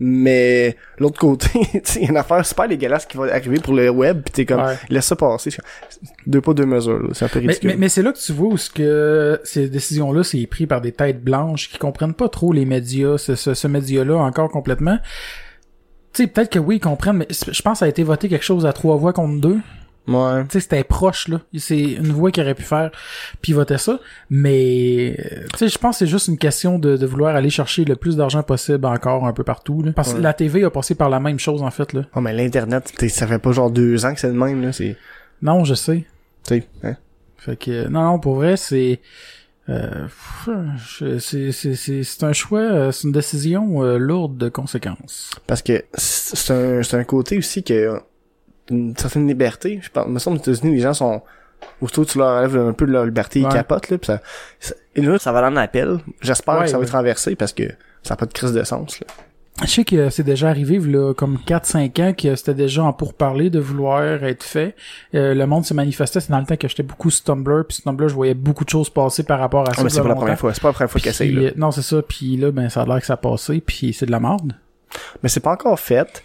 Mais, 0.01 0.77
l'autre 0.99 1.19
côté, 1.21 1.49
il 1.97 2.03
y 2.03 2.07
a 2.07 2.09
une 2.11 2.17
affaire 2.17 2.45
super 2.47 2.67
dégueulasse 2.69 3.05
qui 3.05 3.19
va 3.19 3.25
arriver 3.35 3.59
pour 3.61 3.75
le 3.75 3.91
web, 3.91 4.23
pis 4.23 4.33
t'es 4.33 4.47
comme, 4.47 4.63
Ouais. 4.63 4.79
laisse 4.89 5.05
ça 5.05 5.15
passer. 5.17 5.51
Deux 6.27 6.41
pas, 6.41 6.55
deux 6.55 6.65
mesures, 6.65 7.03
là. 7.03 7.09
C'est 7.13 7.27
un 7.27 7.29
peu 7.29 7.41
Mais, 7.41 7.49
ridicule. 7.49 7.71
mais, 7.71 7.77
mais 7.77 7.89
c'est 7.91 8.03
là 8.03 8.13
que 8.13 8.19
tu 8.19 8.33
vois 8.33 8.49
où 8.49 8.57
ce 8.57 8.71
que 8.71 9.39
ces 9.45 9.69
décisions-là, 9.69 10.23
c'est 10.25 10.47
pris 10.47 10.67
par 10.67 10.81
des 10.81 10.93
têtes 10.93 11.23
blanches 11.23 11.71
qui 11.71 11.77
comprennent 11.79 12.15
pas 12.15 12.31
trop 12.31 12.53
les 12.55 12.65
médias, 12.65 13.19
ce, 13.19 13.35
ce, 13.35 13.53
ce 13.53 13.69
média-là 13.69 14.17
encore 14.17 14.49
complètement. 14.51 14.99
Tu 16.15 16.23
sais, 16.23 16.27
peut-être 16.29 16.51
que 16.53 16.59
oui, 16.59 16.77
ils 16.77 16.81
comprennent, 16.81 17.19
mais 17.19 17.29
je 17.31 17.61
pense 17.63 17.73
que 17.75 17.79
ça 17.81 17.85
a 17.85 17.89
été 17.89 18.03
voté 18.03 18.31
quelque 18.31 18.45
chose 18.45 18.65
à 18.65 18.73
trois 18.73 18.97
voix 18.97 19.13
contre 19.13 19.39
deux. 19.39 19.59
Ouais. 20.09 20.43
Tu 20.45 20.51
sais, 20.53 20.61
c'était 20.61 20.85
proche, 20.85 21.29
là. 21.29 21.41
C'est 21.59 21.79
une 21.81 22.13
voix 22.13 22.31
qui 22.31 22.41
aurait 22.41 22.55
pu 22.55 22.63
faire 22.63 22.91
pivoter 23.41 23.79
ça. 23.79 23.99
Mais, 24.31 25.17
euh, 25.19 25.45
tu 25.53 25.59
sais, 25.59 25.69
je 25.69 25.79
pense 25.79 25.97
que 25.99 26.05
c'est 26.05 26.11
juste 26.11 26.29
une 26.29 26.39
question 26.39 26.79
de, 26.79 26.97
de 26.97 27.07
vouloir 27.07 27.35
aller 27.35 27.51
chercher 27.51 27.85
le 27.85 27.97
plus 27.97 28.17
d'argent 28.17 28.43
possible 28.43 28.85
encore 28.87 29.27
un 29.27 29.33
peu 29.33 29.43
partout, 29.45 29.83
là. 29.83 29.93
Parce 29.93 30.13
que 30.13 30.17
Ouais. 30.19 30.23
la 30.23 30.33
TV 30.35 30.65
a 30.65 30.71
passé 30.71 30.95
par 30.95 31.11
la 31.11 31.19
même 31.21 31.39
chose, 31.39 31.63
en 31.63 31.71
fait, 31.71 31.93
là. 31.93 32.03
Oh, 32.15 32.21
mais 32.21 32.33
l'Internet, 32.33 32.93
ça 33.09 33.27
fait 33.27 33.39
pas 33.39 33.53
genre 33.53 33.71
deux 33.71 34.05
ans 34.05 34.15
que 34.15 34.21
c'est 34.21 34.29
le 34.29 34.35
même, 34.35 34.63
là. 34.63 34.73
C'est, 34.73 34.97
Non, 35.43 35.65
je 35.65 35.75
sais. 35.75 36.05
tu 36.47 36.55
sais, 36.55 36.67
hein? 36.85 36.97
Fait 37.39 37.57
que, 37.57 37.89
non, 37.89 38.03
non, 38.05 38.19
pour 38.19 38.37
vrai, 38.37 38.57
c'est... 38.57 39.01
Euh, 39.69 40.07
c'est 40.79 41.19
c'est 41.19 41.51
c'est 41.75 42.05
c'est 42.05 42.23
un 42.25 42.33
choix, 42.33 42.61
euh, 42.61 42.93
c'est 42.93 43.03
une 43.09 43.13
décision 43.13 43.83
euh, 43.83 43.99
lourde 43.99 44.37
de 44.37 44.49
conséquences. 44.49 45.33
Parce 45.49 45.61
que 45.61 45.85
c'est 45.95 46.53
un, 46.53 46.83
c'est 46.85 46.97
un 46.97 47.03
côté 47.03 47.37
aussi 47.37 47.65
que 47.65 48.01
une 48.71 48.97
certaine 48.97 49.27
liberté. 49.29 49.79
Je 49.83 49.89
pense, 49.91 50.07
me 50.09 50.19
semble 50.19 50.37
aux 50.39 50.41
États-Unis, 50.41 50.75
les 50.77 50.81
gens 50.83 50.95
sont 50.95 51.23
aussitôt 51.81 52.05
que 52.05 52.11
tu 52.11 52.19
leur 52.19 52.29
enlèves 52.29 52.57
un 52.57 52.73
peu 52.73 52.87
de 52.87 52.93
leur 52.93 53.05
liberté, 53.05 53.41
ils 53.41 53.49
capotent 53.49 53.89
là, 53.91 53.99
pis 53.99 54.07
ça, 54.07 54.21
ça- 54.61 54.75
et 54.95 55.01
là, 55.01 55.19
ça 55.19 55.33
va 55.33 55.39
aller 55.39 55.57
en 55.57 55.61
appel. 55.61 55.99
J'espère 56.21 56.55
Ouais, 56.57 56.61
que 56.63 56.67
ça 56.69 56.73
va 56.75 56.81
ouais. 56.81 56.87
être 56.87 56.93
renversé 56.93 57.35
parce 57.37 57.53
que 57.53 57.65
ça 58.03 58.11
n'a 58.15 58.17
pas 58.17 58.27
de 58.27 58.33
crise 58.33 58.53
de 58.53 58.63
sens 58.65 59.01
là. 59.01 59.07
Je 59.63 59.71
sais 59.71 59.85
que 59.85 60.11
c'est 60.11 60.23
déjà 60.23 60.51
arrivé, 60.51 60.79
là, 60.79 61.15
comme 61.15 61.39
4-5 61.47 61.99
ans, 62.03 62.13
que 62.13 62.37
c'était 62.37 62.53
déjà 62.53 62.83
en 62.85 62.93
pourparler 62.93 63.49
de 63.49 63.59
vouloir 63.59 64.03
être 64.23 64.43
fait. 64.43 64.77
Euh, 65.15 65.33
le 65.33 65.47
monde 65.47 65.65
se 65.65 65.73
manifestait, 65.73 66.21
c'est 66.21 66.31
dans 66.31 66.41
le 66.41 66.45
temps 66.45 66.59
que 66.59 66.69
j'étais 66.69 66.83
beaucoup 66.83 67.09
sur 67.09 67.25
Tumblr, 67.25 67.65
puis 67.67 67.77
sur 67.77 67.85
Tumblr, 67.85 68.07
je 68.07 68.15
voyais 68.15 68.35
beaucoup 68.35 68.67
de 68.67 68.69
choses 68.69 68.91
passer 68.91 69.23
par 69.23 69.39
rapport 69.39 69.63
à 69.63 69.73
ça. 69.73 69.77
Ah, 69.81 69.85
mais 69.85 69.89
c'est 69.89 70.03
pas 70.03 70.09
la 70.09 70.15
première 70.15 70.39
fois. 70.39 70.53
C'est 70.53 70.61
pas 70.61 70.69
la 70.69 70.75
première 70.75 70.91
fois 70.91 71.01
essaye, 71.03 71.33
Puis, 71.33 71.43
là. 71.43 71.49
euh, 71.49 71.55
Non, 71.57 71.71
c'est 71.71 71.81
ça, 71.81 72.03
puis 72.03 72.37
là, 72.37 72.51
ben, 72.51 72.69
ça 72.69 72.83
a 72.83 72.85
l'air 72.85 73.01
que 73.01 73.07
ça 73.07 73.15
a 73.15 73.17
passé, 73.17 73.63
puis 73.65 73.95
c'est 73.95 74.05
de 74.05 74.11
la 74.11 74.21
merde. 74.21 74.53
Mais 75.23 75.31
c'est 75.31 75.41
pas 75.41 75.53
encore 75.53 75.81
fait. 75.81 76.23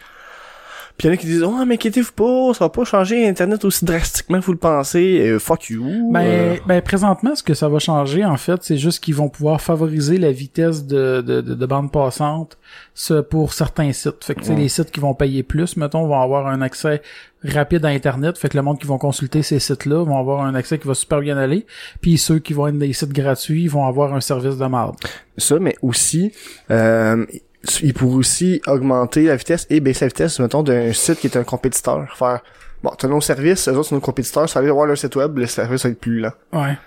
Puis 1.02 1.08
il 1.08 1.14
y 1.14 1.14
en 1.14 1.16
a 1.16 1.18
qui 1.18 1.26
disent, 1.26 1.42
oh, 1.42 1.66
mais 1.66 1.74
inquiétez-vous 1.74 2.12
pas, 2.12 2.54
ça 2.54 2.66
va 2.66 2.70
pas 2.70 2.84
changer 2.84 3.28
Internet 3.28 3.66
aussi 3.66 3.86
drastiquement 3.86 4.40
que 4.40 4.46
vous 4.46 4.52
le 4.52 4.60
pensez. 4.60 5.30
Euh, 5.30 5.40
fuck 5.40 5.72
you. 5.72 6.12
Ben, 6.12 6.20
Euh, 6.22 6.56
ben, 6.68 6.80
présentement, 6.84 7.34
ce 7.34 7.42
que 7.42 7.56
ça 7.56 7.68
va 7.70 7.80
changer, 7.80 8.24
en 8.24 8.38
fait, 8.38 8.62
c'est 8.62 8.78
juste 8.78 9.04
qu'ils 9.04 9.16
vont 9.16 9.28
pouvoir 9.28 9.62
favoriser 9.62 10.20
la 10.20 10.32
vitesse 10.32 10.86
de, 10.86 11.22
de, 11.22 11.42
de, 11.42 11.56
de 11.56 11.66
bande 11.66 11.92
passante 11.92 12.60
ce, 12.94 13.16
pour 13.16 13.54
certains 13.54 13.92
sites. 13.94 14.24
Fait 14.24 14.36
que, 14.36 14.42
tu 14.42 14.46
sais, 14.46 14.56
les 14.56 14.70
sites 14.70 14.92
qui 14.92 15.00
vont 15.00 15.16
payer 15.16 15.42
plus, 15.42 15.76
mettons, 15.76 16.06
vont 16.06 16.22
avoir 16.22 16.46
un 16.46 16.62
accès 16.62 17.02
rapide 17.44 17.84
à 17.84 17.88
Internet. 17.88 18.38
Fait 18.38 18.50
que 18.50 18.56
le 18.58 18.62
monde 18.62 18.78
qui 18.78 18.86
vont 18.86 19.00
consulter 19.00 19.42
ces 19.42 19.58
sites-là 19.58 20.04
vont 20.04 20.20
avoir 20.20 20.42
un 20.44 20.54
accès 20.54 20.78
qui 20.78 20.88
va 20.88 20.94
super 20.94 21.22
bien 21.22 21.36
aller. 21.36 21.66
Puis 22.02 22.20
ceux 22.20 22.38
qui 22.38 22.54
vont 22.54 22.68
être 22.68 22.78
des 22.78 22.94
sites 22.94 23.12
gratuits 23.12 23.68
vont 23.68 23.88
avoir 23.88 24.14
un 24.14 24.22
service 24.22 24.58
de 24.58 24.66
merde. 24.68 24.98
ça, 25.36 25.58
mais 25.58 25.76
aussi, 25.82 26.32
euh, 26.70 27.26
il 27.82 27.94
pourrait 27.94 28.16
aussi 28.16 28.62
augmenter 28.68 29.24
la 29.26 29.36
vitesse 29.36 29.68
et 29.70 29.80
baisser 29.80 30.06
la 30.06 30.10
vitesse, 30.10 30.40
mettons, 30.40 30.64
d'un 30.64 30.94
site 30.94 31.20
qui 31.20 31.28
est 31.28 31.38
un 31.38 31.44
compétiteur. 31.44 32.08
Faire, 32.18 32.42
bon, 32.84 32.92
t'as 32.98 33.08
nos 33.08 33.22
services, 33.22 33.68
eux 33.68 33.74
autres 33.74 33.90
sont 33.90 33.96
nos 33.96 34.02
compétiteurs, 34.02 34.50
ça 34.50 34.62
va 34.62 34.72
voir 34.72 34.86
leur 34.88 34.98
site 34.98 35.16
web, 35.16 35.38
le 35.38 35.46
service 35.48 35.84
va 35.84 35.90
être 35.90 36.00
plus 36.00 36.20
lent. 36.20 36.32
Ouais. 36.54 36.78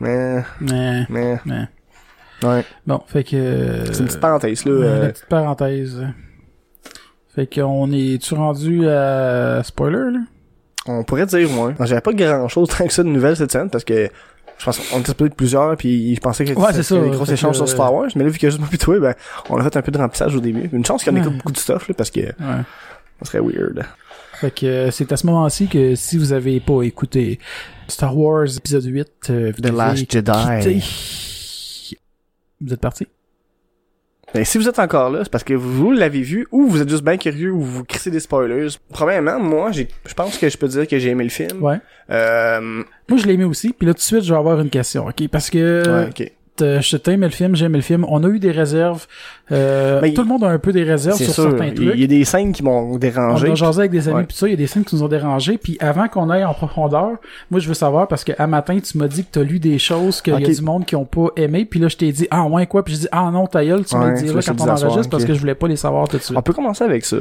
Mais, 0.00 0.42
Mais, 0.60 1.06
mais, 1.08 1.38
mais. 1.44 1.68
ouais. 2.42 2.64
Bon, 2.86 3.00
fait 3.06 3.24
que... 3.24 3.84
C'est 3.92 4.00
une 4.00 4.06
petite 4.06 4.20
parenthèse, 4.20 4.64
là. 4.64 4.72
Ouais, 4.72 4.86
euh, 4.86 5.08
petite 5.10 5.26
parenthèse. 5.26 6.06
Fait 7.34 7.52
qu'on 7.52 7.90
est-tu 7.90 8.34
rendu 8.34 8.88
à 8.88 9.62
spoiler, 9.64 10.12
là? 10.12 10.20
On 10.86 11.02
pourrait 11.02 11.26
dire 11.26 11.48
moins. 11.50 11.74
J'avais 11.80 12.00
pas 12.00 12.12
grand 12.12 12.46
chose 12.48 12.68
tant 12.68 12.86
que 12.86 12.92
ça 12.92 13.02
de 13.02 13.08
nouvelles 13.08 13.36
cette 13.36 13.50
semaine 13.50 13.70
parce 13.70 13.84
que 13.84 14.08
je 14.58 14.64
pense 14.64 14.78
qu'on 14.78 15.00
était 15.00 15.14
peut-être 15.14 15.34
plusieurs 15.34 15.76
puis 15.76 16.14
je 16.14 16.20
pensais 16.20 16.44
que 16.44 16.52
Ouais, 16.52 16.72
c'est 16.72 16.82
ça, 16.82 16.98
des 17.00 17.10
grosses 17.10 17.28
fait 17.28 17.34
échanges 17.34 17.56
sur 17.56 17.68
Star 17.68 17.92
Wars 17.92 18.08
mais 18.16 18.24
là 18.24 18.30
vu 18.30 18.38
que 18.38 18.48
juste 18.48 18.60
moi 18.60 18.68
toi 18.80 18.98
ben 19.00 19.14
on 19.50 19.56
a 19.58 19.62
fait 19.64 19.76
un 19.76 19.82
peu 19.82 19.92
de 19.92 19.98
remplissage 19.98 20.34
au 20.36 20.40
début. 20.40 20.68
Une 20.72 20.84
chance 20.84 21.04
qu'on 21.04 21.14
Ouais. 21.14 21.20
écoute 21.20 21.36
beaucoup 21.36 21.52
de 21.52 21.58
stuff 21.58 21.88
là 21.88 21.94
parce 21.94 22.10
que 22.10 22.20
Ouais. 22.20 22.62
ça 23.22 23.24
serait 23.30 23.40
weird. 23.40 23.84
Fait 24.40 24.50
que 24.50 24.66
euh, 24.66 24.90
c'est 24.90 25.10
à 25.12 25.16
ce 25.16 25.26
moment-ci 25.26 25.68
que 25.68 25.94
si 25.94 26.18
vous 26.18 26.32
avez 26.32 26.58
pas 26.60 26.82
écouté 26.82 27.38
Star 27.88 28.16
Wars 28.16 28.46
épisode 28.56 28.84
8, 28.84 29.08
euh, 29.30 29.52
vous 29.56 29.62
The 29.62 29.72
Last 29.72 30.10
Jedi. 30.10 30.32
quitter. 30.60 31.96
Vous 32.60 32.72
êtes 32.72 32.80
parti? 32.80 33.06
Ben, 34.34 34.44
si 34.44 34.58
vous 34.58 34.68
êtes 34.68 34.80
encore 34.80 35.10
là, 35.10 35.20
c'est 35.22 35.30
parce 35.30 35.44
que 35.44 35.54
vous 35.54 35.92
l'avez 35.92 36.22
vu 36.22 36.46
ou 36.50 36.66
vous 36.66 36.82
êtes 36.82 36.88
juste 36.88 37.04
bien 37.04 37.16
curieux 37.16 37.52
ou 37.52 37.60
vous 37.60 37.84
crissez 37.84 38.10
des 38.10 38.18
spoilers. 38.18 38.66
Premièrement, 38.92 39.38
moi, 39.38 39.70
j'ai, 39.70 39.86
je 40.06 40.12
pense 40.14 40.36
que 40.38 40.48
je 40.48 40.58
peux 40.58 40.66
dire 40.66 40.88
que 40.88 40.98
j'ai 40.98 41.10
aimé 41.10 41.22
le 41.22 41.30
film. 41.30 41.62
Ouais. 41.62 41.78
Euh, 42.10 42.82
Moi, 43.08 43.18
je 43.18 43.26
l'ai 43.26 43.34
aimé 43.34 43.44
aussi. 43.44 43.72
Puis 43.72 43.86
là, 43.86 43.94
tout 43.94 43.98
de 43.98 44.02
suite, 44.02 44.24
je 44.24 44.32
vais 44.32 44.38
avoir 44.38 44.58
une 44.60 44.70
question, 44.70 45.06
OK? 45.06 45.28
Parce 45.28 45.50
que 45.50 45.84
ouais, 45.86 46.08
ok. 46.10 46.32
Euh, 46.62 46.80
je 46.80 46.96
t'ai 46.96 47.12
aimé 47.12 47.26
le 47.26 47.32
film, 47.32 47.56
j'ai 47.56 47.66
aimé 47.66 47.78
le 47.78 47.82
film. 47.82 48.04
On 48.08 48.22
a 48.24 48.28
eu 48.28 48.38
des 48.38 48.50
réserves. 48.50 49.06
Euh, 49.52 50.00
Ben, 50.00 50.14
tout 50.14 50.22
le 50.22 50.28
monde 50.28 50.44
a 50.44 50.48
un 50.48 50.58
peu 50.58 50.72
des 50.72 50.82
réserves 50.84 51.16
sur 51.16 51.32
sûr. 51.32 51.42
certains 51.50 51.70
trucs. 51.72 51.90
il 51.94 52.00
y 52.00 52.04
a 52.04 52.06
des 52.06 52.24
scènes 52.24 52.52
qui 52.52 52.62
m'ont 52.62 52.92
On 52.94 52.96
dérangé. 52.96 53.50
a 53.50 53.54
jasé 53.54 53.80
avec 53.80 53.90
des 53.90 54.08
amis 54.08 54.24
pis 54.24 54.34
ça, 54.36 54.46
il 54.46 54.50
y 54.50 54.54
a 54.54 54.56
des 54.56 54.66
scènes 54.66 54.84
qui 54.84 54.94
nous 54.94 55.02
ont 55.02 55.08
dérangés. 55.08 55.58
Puis 55.58 55.76
avant 55.80 56.08
qu'on 56.08 56.30
aille 56.30 56.44
en 56.44 56.54
profondeur, 56.54 57.10
moi 57.50 57.60
je 57.60 57.68
veux 57.68 57.74
savoir 57.74 58.08
parce 58.08 58.24
que 58.24 58.32
à 58.38 58.46
matin 58.46 58.78
tu 58.80 58.96
m'as 58.98 59.08
dit 59.08 59.24
que 59.24 59.30
t'as 59.32 59.42
lu 59.42 59.58
des 59.58 59.78
choses 59.78 60.22
qu'il 60.22 60.32
y 60.32 60.36
a 60.36 60.40
du 60.48 60.62
monde 60.62 60.86
qui 60.86 60.96
ont 60.96 61.04
pas 61.04 61.28
aimé. 61.36 61.64
Puis 61.64 61.80
là 61.80 61.88
je 61.88 61.96
t'ai 61.96 62.12
dit 62.12 62.26
ah 62.30 62.44
ouais 62.44 62.66
quoi. 62.66 62.84
Puis 62.84 62.94
j'ai 62.94 63.00
dit 63.00 63.08
ah 63.12 63.30
non 63.32 63.46
ta 63.46 63.64
gueule, 63.64 63.84
tu 63.84 63.96
me 63.96 64.02
Ouais, 64.04 64.10
le 64.12 64.18
diras 64.20 64.34
vas 64.34 64.42
se 64.42 64.46
quand 64.50 64.54
le 64.54 64.60
on 64.72 64.76
soir, 64.76 64.90
enregistre 64.90 65.10
parce 65.10 65.24
que 65.24 65.34
je 65.34 65.40
voulais 65.40 65.54
pas 65.54 65.68
les 65.68 65.76
savoir 65.76 66.08
tout 66.08 66.16
de 66.18 66.22
suite. 66.22 66.36
On 66.36 66.42
peut 66.42 66.52
commencer 66.52 66.84
avec 66.84 67.04
ça. 67.04 67.16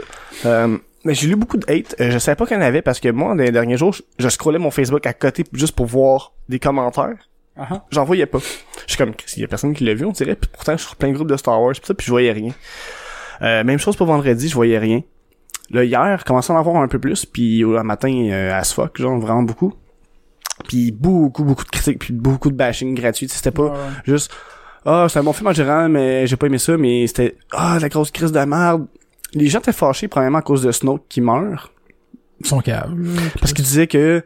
Euh, 0.45 0.77
mais 1.05 1.13
j'ai 1.15 1.27
lu 1.27 1.35
beaucoup 1.35 1.57
de 1.57 1.65
hate. 1.69 1.95
Euh, 1.99 2.11
je 2.11 2.17
savais 2.17 2.35
pas 2.37 2.45
qu'il 2.45 2.55
y 2.55 2.59
en 2.59 2.63
avait 2.63 2.81
parce 2.81 3.01
que 3.01 3.09
moi, 3.09 3.29
dans 3.35 3.43
les 3.43 3.51
derniers 3.51 3.75
jours, 3.77 3.91
je, 3.93 4.01
je 4.19 4.29
scrollais 4.29 4.59
mon 4.59 4.71
Facebook 4.71 5.05
à 5.05 5.11
côté 5.13 5.43
juste 5.51 5.75
pour 5.75 5.85
voir 5.85 6.31
des 6.47 6.59
commentaires. 6.59 7.15
Ah. 7.57 7.85
J'en 7.91 8.03
voyais 8.03 8.25
pas. 8.25 8.39
Je 8.39 8.93
suis 8.93 8.97
comme, 8.97 9.13
il 9.35 9.41
y 9.41 9.43
a 9.45 9.47
personne 9.47 9.73
qui 9.73 9.83
l'a 9.83 9.93
vu, 9.93 10.05
on 10.05 10.11
dirait. 10.11 10.35
Puis 10.35 10.49
pourtant, 10.51 10.73
je 10.73 10.77
suis 10.77 10.87
sur 10.87 10.95
plein 10.95 11.09
de 11.09 11.13
groupes 11.13 11.29
de 11.29 11.37
Star 11.37 11.61
Wars, 11.61 11.73
pis 11.73 11.81
ça, 11.85 11.93
puis 11.93 12.05
je 12.05 12.11
voyais 12.11 12.31
rien. 12.31 12.51
Euh, 13.41 13.63
même 13.63 13.79
chose 13.79 13.95
pour 13.95 14.07
vendredi, 14.07 14.47
je 14.49 14.55
voyais 14.55 14.79
rien. 14.79 15.01
Là, 15.69 15.83
hier, 15.83 16.17
je 16.19 16.23
commençais 16.25 16.51
à 16.51 16.55
en 16.55 16.59
avoir 16.59 16.77
un 16.77 16.87
peu 16.87 16.99
plus, 16.99 17.25
puis 17.25 17.63
au 17.63 17.81
matin, 17.83 18.11
euh, 18.31 18.53
as 18.53 18.73
fuck, 18.73 18.99
genre, 18.99 19.19
vraiment 19.19 19.43
beaucoup. 19.43 19.73
Puis 20.67 20.91
beaucoup, 20.91 21.43
beaucoup 21.43 21.63
de 21.63 21.69
critiques, 21.69 21.99
puis 21.99 22.13
beaucoup 22.13 22.49
de 22.51 22.55
bashing 22.55 22.95
gratuit. 22.95 23.27
C'était 23.29 23.51
pas 23.51 23.63
Ouais, 23.69 23.77
juste 24.05 24.31
ah 24.85 25.07
c'est 25.09 25.17
un 25.19 25.23
bon 25.23 25.31
film 25.31 25.47
en 25.47 25.53
général 25.53 25.87
mais 25.89 26.27
j'ai 26.27 26.35
pas 26.35 26.47
aimé 26.47 26.57
ça 26.57 26.75
mais 26.75 27.07
c'était 27.07 27.37
ah 27.53 27.77
la 27.81 27.87
grosse 27.87 28.11
crise 28.11 28.33
de 28.33 28.39
merde 28.41 28.85
les 29.33 29.47
gens 29.47 29.59
étaient 29.59 29.71
fâchés 29.71 30.09
premièrement 30.09 30.39
à 30.39 30.41
cause 30.41 30.61
de 30.61 30.73
Snoke 30.73 31.03
qui 31.07 31.21
meurt 31.21 31.71
Ils 32.41 32.47
sont 32.47 32.59
caves. 32.59 32.93
parce 33.39 33.53
qu'ils 33.53 33.63
disaient 33.63 33.87
que 33.87 34.21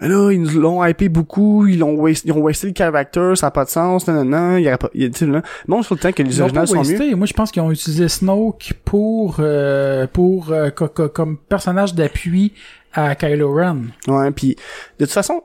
là 0.00 0.30
ils 0.30 0.40
nous 0.42 0.60
l'ont 0.60 0.84
hypé 0.84 1.08
beaucoup 1.08 1.66
ils 1.66 1.78
l'ont 1.78 1.94
waste, 1.94 2.24
ils 2.26 2.32
ont 2.32 2.40
wasté 2.40 2.66
le 2.68 2.74
character 2.76 3.32
ça 3.34 3.46
a 3.46 3.50
pas 3.50 3.64
de 3.64 3.70
sens 3.70 4.06
non 4.06 4.12
non 4.14 4.24
non 4.24 4.56
il 4.58 4.64
y 4.64 4.68
aurait 4.68 4.76
pas 4.76 4.90
il 4.94 5.02
y 5.02 5.24
a 5.24 5.26
là 5.26 5.42
bon 5.66 5.80
trouve 5.82 5.96
le 5.98 6.02
temps 6.02 6.12
que 6.12 6.22
les 6.22 6.36
Ils 6.36 6.42
ont 6.42 6.44
originales 6.44 6.68
sont 6.68 6.82
mieux. 6.84 7.16
Moi, 7.16 7.26
je 7.26 7.32
pense 7.32 7.50
qu'ils 7.50 7.62
ont 7.62 7.70
utilisé 7.70 8.08
Snoke 8.08 8.74
pour 8.84 9.36
euh, 9.38 10.06
pour 10.12 10.50
euh, 10.52 10.68
co- 10.70 10.88
co- 10.88 11.08
comme 11.08 11.38
personnage 11.38 11.94
d'appui 11.94 12.52
à 12.92 13.14
Kylo 13.14 13.54
Ren. 13.54 13.78
ouais 14.08 14.30
puis 14.32 14.56
de 14.98 15.04
toute 15.06 15.12
façon 15.14 15.42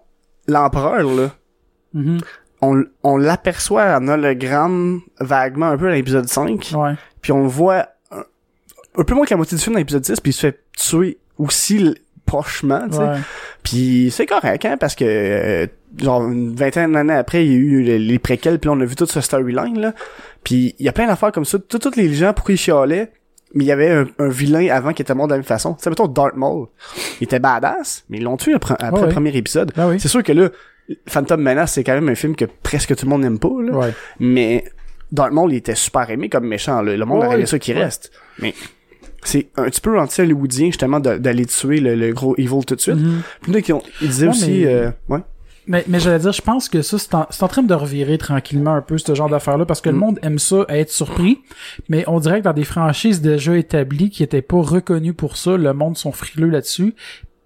l'empereur 0.47 1.03
là 1.03 1.31
Mhm. 1.93 2.19
on, 2.61 2.83
on 3.03 3.17
l'aperçoit 3.17 3.97
en 3.97 4.07
hologramme 4.07 5.01
vaguement 5.19 5.67
un 5.67 5.77
peu 5.77 5.85
dans 5.87 5.93
l'épisode 5.93 6.27
5 6.27 6.71
Ouais. 6.75 6.93
puis 7.21 7.31
on 7.33 7.43
le 7.43 7.49
voit 7.49 7.87
un, 8.11 8.23
un 8.97 9.03
peu 9.03 9.13
moins 9.15 9.25
que 9.25 9.31
la 9.31 9.37
moitié 9.37 9.57
du 9.57 9.63
film 9.63 9.73
dans 9.75 9.79
l'épisode 9.79 10.01
10 10.03 10.19
puis 10.21 10.31
il 10.31 10.33
se 10.33 10.39
fait 10.47 10.59
tuer 10.77 11.17
aussi 11.37 11.95
l- 12.31 12.37
prochement 12.37 12.87
tu 12.89 12.95
sais 12.95 12.99
Ouais. 13.03 13.17
Puis 13.63 14.09
c'est 14.11 14.25
correct, 14.25 14.65
hein, 14.65 14.77
parce 14.79 14.95
que 14.95 15.05
euh, 15.05 15.67
genre 16.01 16.27
une 16.27 16.55
vingtaine 16.55 16.93
d'années 16.93 17.13
après, 17.13 17.45
il 17.45 17.51
y 17.51 17.55
a 17.55 17.57
eu 17.57 17.81
les, 17.83 17.99
les 17.99 18.19
préquels, 18.19 18.57
puis 18.59 18.69
on 18.69 18.79
a 18.81 18.85
vu 18.85 18.95
toute 18.95 19.11
ce 19.11 19.21
storyline 19.21 19.79
là. 19.79 19.93
Puis 20.43 20.75
il 20.79 20.85
y 20.85 20.89
a 20.89 20.91
plein 20.93 21.07
d'affaires 21.07 21.31
comme 21.31 21.45
ça. 21.45 21.59
Tout- 21.59 21.77
Tous 21.79 21.95
les 21.95 22.11
gens 22.13 22.33
pourquoi 22.33 22.53
ils 22.53 22.57
chialaient, 22.57 23.11
mais 23.53 23.63
il 23.65 23.67
y 23.67 23.71
avait 23.71 23.89
un, 23.91 24.07
un 24.17 24.29
vilain 24.29 24.67
avant 24.73 24.93
qui 24.93 25.01
était 25.03 25.13
mort 25.13 25.27
de 25.27 25.33
la 25.33 25.37
même 25.37 25.45
façon. 25.45 25.73
Tu 25.75 25.83
sais, 25.83 25.89
mettons 25.91 26.07
Darth 26.07 26.35
Maul, 26.35 26.67
il 27.19 27.25
était 27.25 27.39
badass, 27.39 28.03
mais 28.09 28.17
ils 28.17 28.23
l'ont 28.23 28.37
tué 28.37 28.53
après, 28.55 28.75
après 28.79 29.01
Ouais, 29.01 29.07
le 29.07 29.11
premier 29.13 29.35
épisode. 29.37 29.71
Ah 29.77 29.87
oui. 29.89 29.99
C'est 29.99 30.07
sûr 30.07 30.23
que 30.23 30.31
là, 30.31 30.49
Phantom 31.07 31.39
Menace, 31.39 31.73
c'est 31.73 31.83
quand 31.83 31.93
même 31.93 32.09
un 32.09 32.15
film 32.15 32.35
que 32.35 32.45
presque 32.63 32.95
tout 32.95 33.05
le 33.05 33.09
monde 33.11 33.21
n'aime 33.21 33.37
pas, 33.39 33.49
là. 33.61 33.71
Ouais. 33.77 33.93
Mais 34.19 34.65
Darth 35.11 35.31
Maul, 35.33 35.51
il 35.53 35.57
était 35.57 35.75
super 35.75 36.09
aimé 36.09 36.29
comme 36.29 36.47
méchant. 36.47 36.81
Là. 36.81 36.95
Le 36.97 37.05
monde 37.05 37.23
aurait 37.23 37.45
ça 37.45 37.59
qu'il 37.59 37.77
reste. 37.77 38.11
Mais 38.39 38.53
c'est 39.23 39.49
un 39.57 39.65
petit 39.65 39.81
peu 39.81 39.99
anti-hollywoodien, 39.99 40.67
justement, 40.67 40.99
d'aller 40.99 41.45
tuer 41.45 41.79
le, 41.79 41.95
le 41.95 42.13
gros 42.13 42.35
evil 42.37 42.65
tout 42.65 42.75
de 42.75 42.81
suite. 42.81 42.95
Mhm. 42.95 43.21
Puis 43.41 43.51
là, 43.51 43.75
ont- 43.75 43.83
ils 44.01 44.07
disaient 44.09 44.27
Ouais, 44.27 44.31
aussi... 44.33 44.51
mais- 44.51 44.65
euh, 44.67 44.89
ouais. 45.09 45.19
Mais, 45.67 45.83
mais 45.87 45.99
j'allais 45.99 46.17
dire, 46.17 46.31
je 46.31 46.41
pense 46.41 46.67
que 46.69 46.81
ça, 46.81 46.97
c'est 46.97 47.13
en, 47.13 47.27
en 47.39 47.47
train 47.47 47.61
de 47.61 47.73
revirer 47.73 48.17
tranquillement 48.17 48.73
un 48.73 48.81
peu 48.81 48.97
ce 48.97 49.13
genre 49.13 49.29
d'affaires-là, 49.29 49.65
parce 49.65 49.79
que 49.79 49.89
le 49.89 49.95
Mm. 49.95 49.99
monde 49.99 50.19
aime 50.23 50.39
ça, 50.39 50.65
être 50.69 50.89
surpris, 50.89 51.37
mais 51.87 52.03
on 52.07 52.19
dirait 52.19 52.39
que 52.39 52.45
dans 52.45 52.53
des 52.53 52.63
franchises 52.63 53.21
déjà 53.21 53.55
établies 53.55 54.09
qui 54.09 54.23
étaient 54.23 54.41
pas 54.41 54.59
reconnues 54.59 55.13
pour 55.13 55.37
ça, 55.37 55.57
le 55.57 55.71
monde 55.73 55.97
sont 55.97 56.11
frileux 56.11 56.49
là-dessus, 56.49 56.95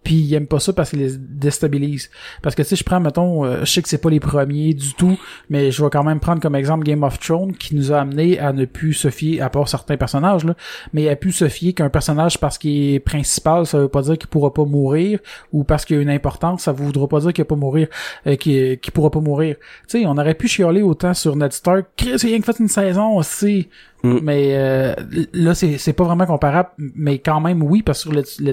puis 0.06 0.16
ils 0.16 0.34
aiment 0.36 0.48
pas 0.48 0.60
ça 0.60 0.72
parce 0.72 0.92
qu'ils 0.92 1.00
les 1.00 1.18
déstabilisent. 1.18 2.12
Parce 2.44 2.56
que 2.56 2.64
sais, 2.64 2.76
je 2.76 2.84
prends, 2.84 3.00
mettons, 3.02 3.44
euh, 3.44 3.62
je 3.62 3.66
sais 3.66 3.82
que 3.82 3.90
c'est 3.90 3.98
pas 3.98 4.12
les 4.12 4.20
premiers 4.20 4.74
du 4.76 4.94
tout, 4.94 5.18
mais 5.50 5.72
je 5.72 5.84
vais 5.84 5.90
quand 5.90 6.04
même 6.04 6.20
prendre 6.20 6.42
comme 6.42 6.56
exemple 6.56 6.86
Game 6.86 7.04
of 7.04 7.20
Thrones, 7.20 7.54
qui 7.54 7.76
nous 7.76 7.92
a 7.92 8.02
amené 8.02 8.40
à 8.40 8.54
ne 8.54 8.66
plus 8.66 8.94
se 8.94 9.10
fier, 9.10 9.42
à 9.42 9.50
part 9.50 9.68
certains 9.68 9.98
personnages, 9.98 10.46
là, 10.46 10.56
mais 10.94 11.10
à 11.10 11.16
plus 11.16 11.32
se 11.32 11.50
fier 11.50 11.74
qu'un 11.74 11.90
personnage 11.90 12.40
parce 12.40 12.60
qu'il 12.60 12.94
est 12.94 13.00
principal, 13.00 13.66
ça 13.66 13.80
veut 13.80 13.90
pas 13.90 14.04
dire 14.04 14.18
qu'il 14.18 14.30
pourra 14.30 14.54
pas 14.54 14.64
mourir, 14.64 15.20
ou 15.52 15.64
parce 15.64 15.86
qu'il 15.86 15.98
a 15.98 16.02
une 16.02 16.10
importance, 16.12 16.62
ça 16.64 16.72
voudra 16.72 17.08
pas 17.08 17.20
dire 17.22 17.34
qu'il 17.34 17.44
va 17.44 17.48
pas 17.48 17.56
mourir, 17.56 17.88
euh, 18.28 18.36
qu'il 18.36 18.80
qu'il 18.80 18.94
pourra 18.94 19.10
pas 19.10 19.22
mourir. 19.22 19.56
Tu 19.88 20.00
sais, 20.00 20.06
on 20.06 20.18
aurait 20.18 20.36
pu 20.36 20.48
chialer 20.48 20.84
autant 20.84 21.16
sur 21.16 21.36
Ned 21.36 21.52
Stark, 21.52 21.88
Chris, 21.98 22.18
il 22.24 22.36
a 22.36 22.42
fait 22.42 22.60
une 22.60 22.68
saison 22.68 23.18
aussi. 23.18 23.70
Mm. 24.06 24.20
Mais 24.24 24.50
euh, 24.54 24.94
là, 25.34 25.56
c'est 25.56 25.94
pas 25.94 26.04
vraiment 26.04 26.26
comparable, 26.26 26.70
mais 26.78 27.20
quand 27.20 27.42
même 27.42 27.64
oui, 27.64 27.82
parce 27.82 28.04
que 28.04 28.24
sur 28.24 28.50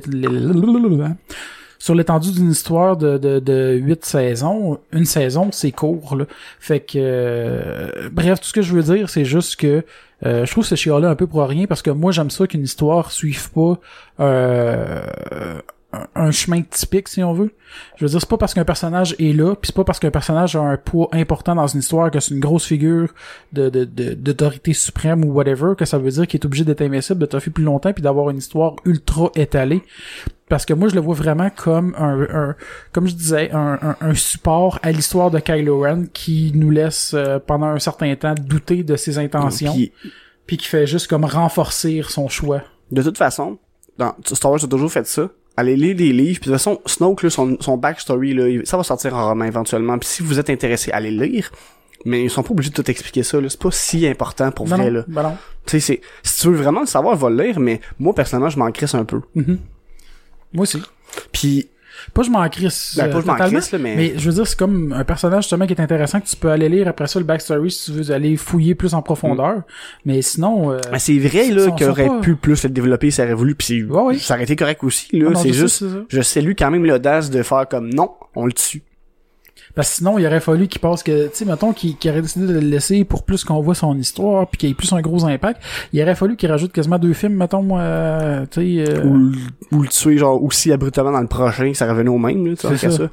sur 1.82 1.96
l'étendue 1.96 2.30
d'une 2.30 2.52
histoire 2.52 2.96
de, 2.96 3.18
de, 3.18 3.40
de 3.40 3.72
8 3.72 4.04
saisons, 4.04 4.78
une 4.92 5.04
saison, 5.04 5.48
c'est 5.50 5.72
court. 5.72 6.14
Là. 6.14 6.26
Fait 6.60 6.78
que 6.78 6.92
euh, 6.96 8.08
bref, 8.12 8.40
tout 8.40 8.46
ce 8.46 8.52
que 8.52 8.62
je 8.62 8.72
veux 8.72 8.84
dire, 8.94 9.10
c'est 9.10 9.24
juste 9.24 9.56
que 9.56 9.84
euh, 10.24 10.46
je 10.46 10.50
trouve 10.52 10.64
ce 10.64 10.76
chiot-là 10.76 11.10
un 11.10 11.16
peu 11.16 11.26
pour 11.26 11.42
rien 11.42 11.66
parce 11.66 11.82
que 11.82 11.90
moi 11.90 12.12
j'aime 12.12 12.30
ça 12.30 12.46
qu'une 12.46 12.62
histoire 12.62 13.10
suive 13.10 13.50
pas 13.50 13.80
euh, 14.20 15.02
un- 16.14 16.30
chemin 16.30 16.62
typique 16.62 17.08
si 17.08 17.22
on 17.22 17.32
veut. 17.32 17.52
Je 17.96 18.04
veux 18.04 18.10
dire, 18.10 18.20
c'est 18.20 18.28
pas 18.28 18.36
parce 18.38 18.54
qu'un 18.54 18.64
personnage 18.64 19.14
est 19.18 19.32
là, 19.36 19.54
puis 19.54 19.66
c'est 19.68 19.74
pas 19.76 19.84
parce 19.84 19.98
qu'un 19.98 20.10
personnage 20.10 20.56
a 20.56 20.60
un 20.60 20.76
poids 20.76 21.08
important 21.12 21.54
dans 21.54 21.66
une 21.66 21.80
histoire 21.80 22.10
que 22.10 22.20
c'est 22.20 22.34
une 22.34 22.40
grosse 22.40 22.64
figure 22.66 23.08
de 23.52 23.68
de- 23.68 23.84
de- 23.84 24.14
d'autorité 24.14 24.72
suprême 24.72 25.24
ou 25.24 25.32
whatever 25.32 25.74
que 25.76 25.84
ça 25.84 25.98
veut 25.98 26.10
dire 26.10 26.26
qu'il 26.26 26.40
est 26.40 26.44
obligé 26.46 26.64
d'être 26.64 26.82
invincible, 26.82 27.18
de 27.20 27.26
toffer 27.26 27.50
plus 27.50 27.64
longtemps 27.64 27.92
puis 27.92 28.02
d'avoir 28.02 28.30
une 28.30 28.38
histoire 28.38 28.76
ultra 28.84 29.30
étalée. 29.34 29.82
Parce 30.48 30.66
que 30.66 30.74
moi 30.74 30.88
je 30.88 30.94
le 30.94 31.00
vois 31.00 31.14
vraiment 31.14 31.48
comme 31.50 31.94
un, 31.98 32.22
un- 32.50 32.56
comme 32.92 33.06
je 33.08 33.14
disais 33.14 33.50
un, 33.52 33.78
un- 33.82 33.96
un 34.00 34.14
support 34.14 34.78
à 34.82 34.92
l'histoire 34.92 35.30
de 35.30 35.38
Kylo 35.38 35.80
Ren 35.80 36.04
qui 36.12 36.52
nous 36.54 36.70
laisse 36.70 37.12
euh, 37.14 37.38
pendant 37.38 37.66
un 37.68 37.78
certain 37.78 38.14
temps 38.16 38.34
douter 38.38 38.82
de 38.82 38.96
ses 38.96 39.18
intentions. 39.18 39.72
Puis, 39.72 39.92
puis 40.46 40.56
qui 40.58 40.66
fait 40.66 40.86
juste 40.86 41.06
comme 41.08 41.24
renforcer 41.24 42.02
son 42.06 42.28
choix. 42.28 42.62
De 42.90 43.02
toute 43.02 43.16
façon, 43.16 43.58
dans 43.96 44.14
Star 44.26 44.50
Wars 44.50 44.62
a 44.62 44.66
toujours 44.66 44.92
fait 44.92 45.06
ça. 45.06 45.30
Allez 45.56 45.76
lire 45.76 45.94
des 45.94 46.12
livres, 46.12 46.40
puis 46.40 46.50
de 46.50 46.54
toute 46.56 46.62
façon, 46.62 46.80
Snoke, 46.86 47.22
là, 47.24 47.30
son, 47.30 47.56
son 47.60 47.76
backstory, 47.76 48.32
là, 48.34 48.62
ça 48.64 48.76
va 48.76 48.82
sortir 48.82 49.14
en 49.14 49.28
roman 49.28 49.44
éventuellement. 49.44 49.98
Puis 49.98 50.08
si 50.08 50.22
vous 50.22 50.38
êtes 50.38 50.48
intéressé, 50.50 50.90
allez 50.92 51.10
le 51.10 51.24
lire. 51.26 51.50
Mais 52.04 52.24
ils 52.24 52.30
sont 52.30 52.42
pas 52.42 52.50
obligés 52.50 52.70
de 52.70 52.74
tout 52.74 52.90
expliquer 52.90 53.22
ça, 53.22 53.40
là. 53.40 53.48
C'est 53.48 53.60
pas 53.60 53.70
si 53.70 54.06
important 54.08 54.50
pour 54.50 54.66
Ben 54.66 54.76
vrai, 54.76 54.90
non, 54.90 54.96
là. 54.98 55.04
ben 55.06 55.22
non. 55.22 55.36
C'est, 55.66 55.78
si 55.80 56.00
tu 56.24 56.48
veux 56.48 56.56
vraiment 56.56 56.80
le 56.80 56.86
savoir, 56.86 57.14
va 57.16 57.30
le 57.30 57.44
lire, 57.44 57.60
mais 57.60 57.80
moi, 57.98 58.14
personnellement, 58.14 58.50
je 58.50 58.58
m'en 58.58 58.70
crisse 58.72 58.94
un 58.94 59.04
peu. 59.04 59.20
Moi 59.34 60.62
aussi. 60.62 60.82
Puis, 61.30 61.68
Pas 62.14 62.22
je 62.22 62.30
m'en 62.30 62.48
crisse. 62.48 62.94
Ben, 62.96 63.10
pas 63.10 63.18
euh, 63.18 63.20
je 63.20 63.26
m'en 63.26 63.32
totalement, 63.34 63.58
crisse, 63.58 63.72
là, 63.72 63.78
mais- 63.78 64.14
je 64.16 64.28
veux 64.28 64.34
dire, 64.34 64.46
c'est 64.46 64.58
comme 64.58 64.92
un 64.92 65.04
personnage 65.04 65.44
justement 65.44 65.66
qui 65.66 65.72
est 65.72 65.80
intéressant 65.80 66.20
que 66.20 66.26
tu 66.26 66.36
peux 66.36 66.50
aller 66.50 66.68
lire 66.68 66.88
après 66.88 67.06
ça 67.06 67.18
le 67.18 67.24
backstory 67.24 67.70
si 67.70 67.92
tu 67.92 67.98
veux 67.98 68.14
aller 68.14 68.36
fouiller 68.36 68.74
plus 68.74 68.94
en 68.94 69.02
profondeur. 69.02 69.62
Mais 70.04 70.22
sinon, 70.22 70.72
euh, 70.72 70.78
ben, 70.90 70.98
c'est 70.98 71.18
vrai, 71.18 71.48
là, 71.50 71.70
qu'il 71.72 71.86
aurait 71.88 72.06
pas- 72.06 72.20
pu 72.20 72.36
plus 72.36 72.62
le 72.64 72.70
développer, 72.70 73.10
ça 73.10 73.24
aurait 73.24 73.34
voulu, 73.34 73.54
puis 73.54 73.84
Ouais, 73.84 74.02
ouais. 74.02 74.18
ça 74.18 74.34
aurait 74.34 74.44
été 74.44 74.56
correct 74.56 74.82
aussi, 74.84 75.08
là. 75.18 75.30
Ah 75.32 75.38
c'est 75.38 75.48
je 75.48 75.52
sais, 75.54 75.60
juste, 75.60 75.78
ça. 75.78 75.86
je 76.08 76.20
salue 76.22 76.52
quand 76.58 76.70
même 76.70 76.84
l'audace 76.84 77.30
de 77.30 77.42
faire 77.42 77.66
comme, 77.68 77.92
non, 77.92 78.10
on 78.34 78.46
le 78.46 78.52
tue. 78.52 78.82
Parce 79.74 79.88
que 79.90 79.94
sinon, 79.96 80.18
il 80.18 80.26
aurait 80.26 80.40
fallu 80.40 80.68
qu'il 80.68 80.80
passe 80.80 81.02
que, 81.02 81.28
tu 81.28 81.30
sais, 81.34 81.44
mettons 81.44 81.72
qu'il 81.72 81.96
qu'il 81.96 82.10
aurait 82.10 82.20
décidé 82.22 82.46
de 82.46 82.52
le 82.52 82.60
laisser 82.60 83.04
pour 83.04 83.22
plus 83.24 83.42
qu'on 83.44 83.60
voit 83.62 83.74
son 83.74 83.96
histoire, 83.96 84.46
puis 84.48 84.58
qu'il 84.58 84.68
y 84.68 84.72
ait 84.72 84.74
plus 84.74 84.92
un 84.92 85.00
gros 85.00 85.24
impact. 85.24 85.62
Il 85.92 86.02
aurait 86.02 86.14
fallu 86.14 86.36
qu'il 86.36 86.50
rajoute 86.50 86.72
quasiment 86.72 86.98
deux 86.98 87.14
films, 87.14 87.34
mettons, 87.34 87.66
euh, 87.78 88.44
tu 88.50 88.84
sais. 88.84 88.90
euh, 88.90 89.04
ou, 89.04 89.16
le- 89.16 89.32
ou 89.76 89.82
le 89.82 89.88
tuer 89.88 90.18
genre 90.18 90.42
aussi 90.42 90.70
abruptement 90.72 91.12
dans 91.12 91.20
le 91.20 91.26
prochain 91.26 91.72
ça 91.74 91.88
revenait 91.88 92.10
au 92.10 92.18
même 92.18 92.46
là 92.46 92.54
tu 92.56 92.66
sais 92.68 92.76
ça. 92.76 92.90
ça 92.90 93.08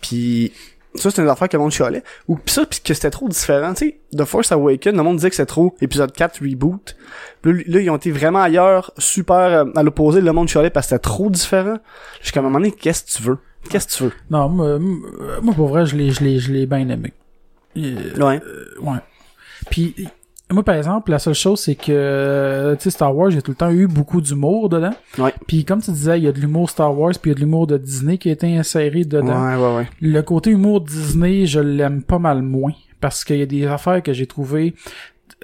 puis 0.00 0.52
ça 0.94 1.10
c'est 1.10 1.22
une 1.22 1.28
affaire 1.28 1.48
que 1.48 1.56
le 1.56 1.62
monde 1.62 1.70
chialait 1.72 2.02
ou 2.28 2.36
pis 2.36 2.52
ça 2.52 2.64
puis 2.66 2.80
que 2.84 2.94
c'était 2.94 3.10
trop 3.10 3.28
différent 3.28 3.74
tu 3.74 3.86
sais 3.88 4.00
The 4.16 4.24
Force 4.24 4.50
Awakens 4.52 4.96
le 4.96 5.02
monde 5.02 5.16
disait 5.16 5.30
que 5.30 5.36
c'était 5.36 5.46
trop 5.46 5.74
épisode 5.80 6.12
4 6.12 6.40
reboot 6.42 6.96
là, 7.44 7.52
là, 7.66 7.80
ils 7.80 7.90
ont 7.90 7.96
été 7.96 8.10
vraiment 8.10 8.40
ailleurs 8.42 8.92
super 8.98 9.36
euh, 9.36 9.64
à 9.76 9.82
l'opposé 9.82 10.20
le 10.20 10.32
monde 10.32 10.48
chialait 10.48 10.70
parce 10.70 10.86
que 10.86 10.90
c'était 10.90 11.02
trop 11.02 11.30
différent 11.30 11.76
jusqu'à 12.22 12.40
un 12.40 12.42
moment 12.42 12.58
donné 12.58 12.72
qu'est-ce 12.72 13.04
que 13.04 13.10
tu 13.18 13.22
veux? 13.22 13.38
Qu'est-ce 13.68 13.86
que 13.86 13.92
tu 13.92 14.02
veux? 14.04 14.12
Non, 14.30 14.48
moi, 14.48 14.78
moi, 15.42 15.54
pour 15.54 15.68
vrai, 15.68 15.86
je 15.86 15.96
l'ai, 15.96 16.10
je 16.10 16.22
l'ai, 16.24 16.38
je 16.38 16.52
l'ai 16.52 16.66
bien 16.66 16.88
aimé. 16.88 17.12
Euh, 17.76 18.16
ouais 18.18 18.40
Ouais. 18.82 18.98
Puis 19.70 19.94
moi 20.50 20.64
par 20.64 20.74
exemple, 20.74 21.12
la 21.12 21.20
seule 21.20 21.34
chose 21.34 21.60
c'est 21.60 21.76
que 21.76 21.92
euh, 21.92 22.74
tu 22.74 22.84
sais 22.84 22.90
Star 22.90 23.14
Wars, 23.14 23.30
il 23.30 23.36
y 23.36 23.38
a 23.38 23.42
tout 23.42 23.52
le 23.52 23.56
temps 23.56 23.70
eu 23.70 23.86
beaucoup 23.86 24.20
d'humour 24.20 24.68
dedans. 24.68 24.94
Ouais. 25.18 25.32
Puis 25.46 25.64
comme 25.64 25.80
tu 25.80 25.92
disais, 25.92 26.18
il 26.18 26.24
y 26.24 26.28
a 26.28 26.32
de 26.32 26.40
l'humour 26.40 26.68
Star 26.68 26.98
Wars, 26.98 27.12
puis 27.20 27.30
il 27.30 27.34
y 27.34 27.36
a 27.36 27.36
de 27.36 27.40
l'humour 27.40 27.66
de 27.68 27.76
Disney 27.78 28.18
qui 28.18 28.30
a 28.30 28.32
été 28.32 28.56
inséré 28.56 29.04
dedans. 29.04 29.48
ouais 29.48 29.54
ouais 29.56 29.76
ouais 29.76 29.88
Le 30.00 30.20
côté 30.22 30.50
humour 30.50 30.80
Disney, 30.80 31.46
je 31.46 31.60
l'aime 31.60 32.02
pas 32.02 32.18
mal 32.18 32.42
moins 32.42 32.72
parce 33.00 33.22
qu'il 33.22 33.36
y 33.36 33.42
a 33.42 33.46
des 33.46 33.66
affaires 33.66 34.02
que 34.02 34.12
j'ai 34.12 34.26
trouvées 34.26 34.74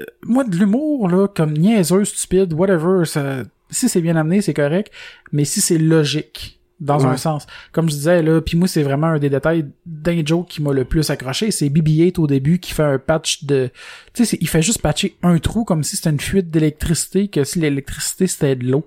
euh, 0.00 0.04
moi 0.24 0.42
de 0.44 0.56
l'humour 0.56 1.08
là 1.08 1.28
comme 1.28 1.52
niaiseux, 1.52 2.04
stupide, 2.04 2.52
whatever, 2.52 3.04
ça 3.04 3.42
si 3.70 3.88
c'est 3.88 4.00
bien 4.00 4.16
amené, 4.16 4.40
c'est 4.40 4.54
correct, 4.54 4.92
mais 5.32 5.44
si 5.44 5.60
c'est 5.60 5.78
logique 5.78 6.55
dans 6.78 6.98
Ouais. 7.00 7.06
un 7.06 7.16
sens. 7.16 7.46
Comme 7.72 7.88
je 7.88 7.94
disais 7.94 8.22
là, 8.22 8.40
puis 8.40 8.58
moi 8.58 8.68
c'est 8.68 8.82
vraiment 8.82 9.06
un 9.08 9.18
des 9.18 9.30
détails 9.30 9.64
d'un 9.86 10.24
joke 10.24 10.48
qui 10.48 10.62
m'a 10.62 10.72
le 10.72 10.84
plus 10.84 11.08
accroché, 11.10 11.50
c'est 11.50 11.68
BB-8 11.70 12.18
au 12.20 12.26
début 12.26 12.58
qui 12.58 12.72
fait 12.72 12.82
un 12.82 12.98
patch 12.98 13.44
de 13.44 13.70
tu 14.12 14.24
sais 14.26 14.36
il 14.40 14.48
fait 14.48 14.60
juste 14.62 14.82
patcher 14.82 15.16
un 15.22 15.38
trou 15.38 15.64
comme 15.64 15.82
si 15.82 15.96
c'était 15.96 16.10
une 16.10 16.20
fuite 16.20 16.50
d'électricité 16.50 17.28
que 17.28 17.44
si 17.44 17.58
l'électricité 17.60 18.26
c'était 18.26 18.56
de 18.56 18.66
l'eau. 18.70 18.84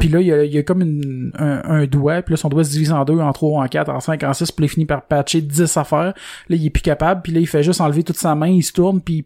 Puis 0.00 0.08
là, 0.08 0.20
il 0.20 0.26
y 0.26 0.32
a, 0.32 0.44
y 0.44 0.58
a 0.58 0.62
comme 0.62 0.82
une, 0.82 1.32
un, 1.38 1.62
un 1.64 1.86
doigt, 1.86 2.22
puis 2.22 2.32
là, 2.34 2.36
son 2.36 2.48
doigt 2.48 2.62
se 2.64 2.70
divise 2.70 2.92
en 2.92 3.04
deux, 3.04 3.18
en 3.18 3.32
trois, 3.32 3.62
en 3.62 3.66
quatre, 3.68 3.90
en 3.90 4.00
cinq, 4.00 4.22
en 4.22 4.32
six, 4.32 4.52
puis 4.52 4.62
là, 4.64 4.66
il 4.66 4.70
finit 4.70 4.86
par 4.86 5.02
patcher 5.06 5.40
10 5.40 5.76
affaires. 5.76 6.14
Là, 6.48 6.56
il 6.56 6.64
est 6.66 6.70
plus 6.70 6.82
capable, 6.82 7.22
puis 7.22 7.32
là, 7.32 7.40
il 7.40 7.46
fait 7.48 7.62
juste 7.62 7.80
enlever 7.80 8.02
toute 8.04 8.16
sa 8.16 8.34
main, 8.34 8.46
il 8.48 8.62
se 8.62 8.72
tourne, 8.72 9.00
puis 9.00 9.24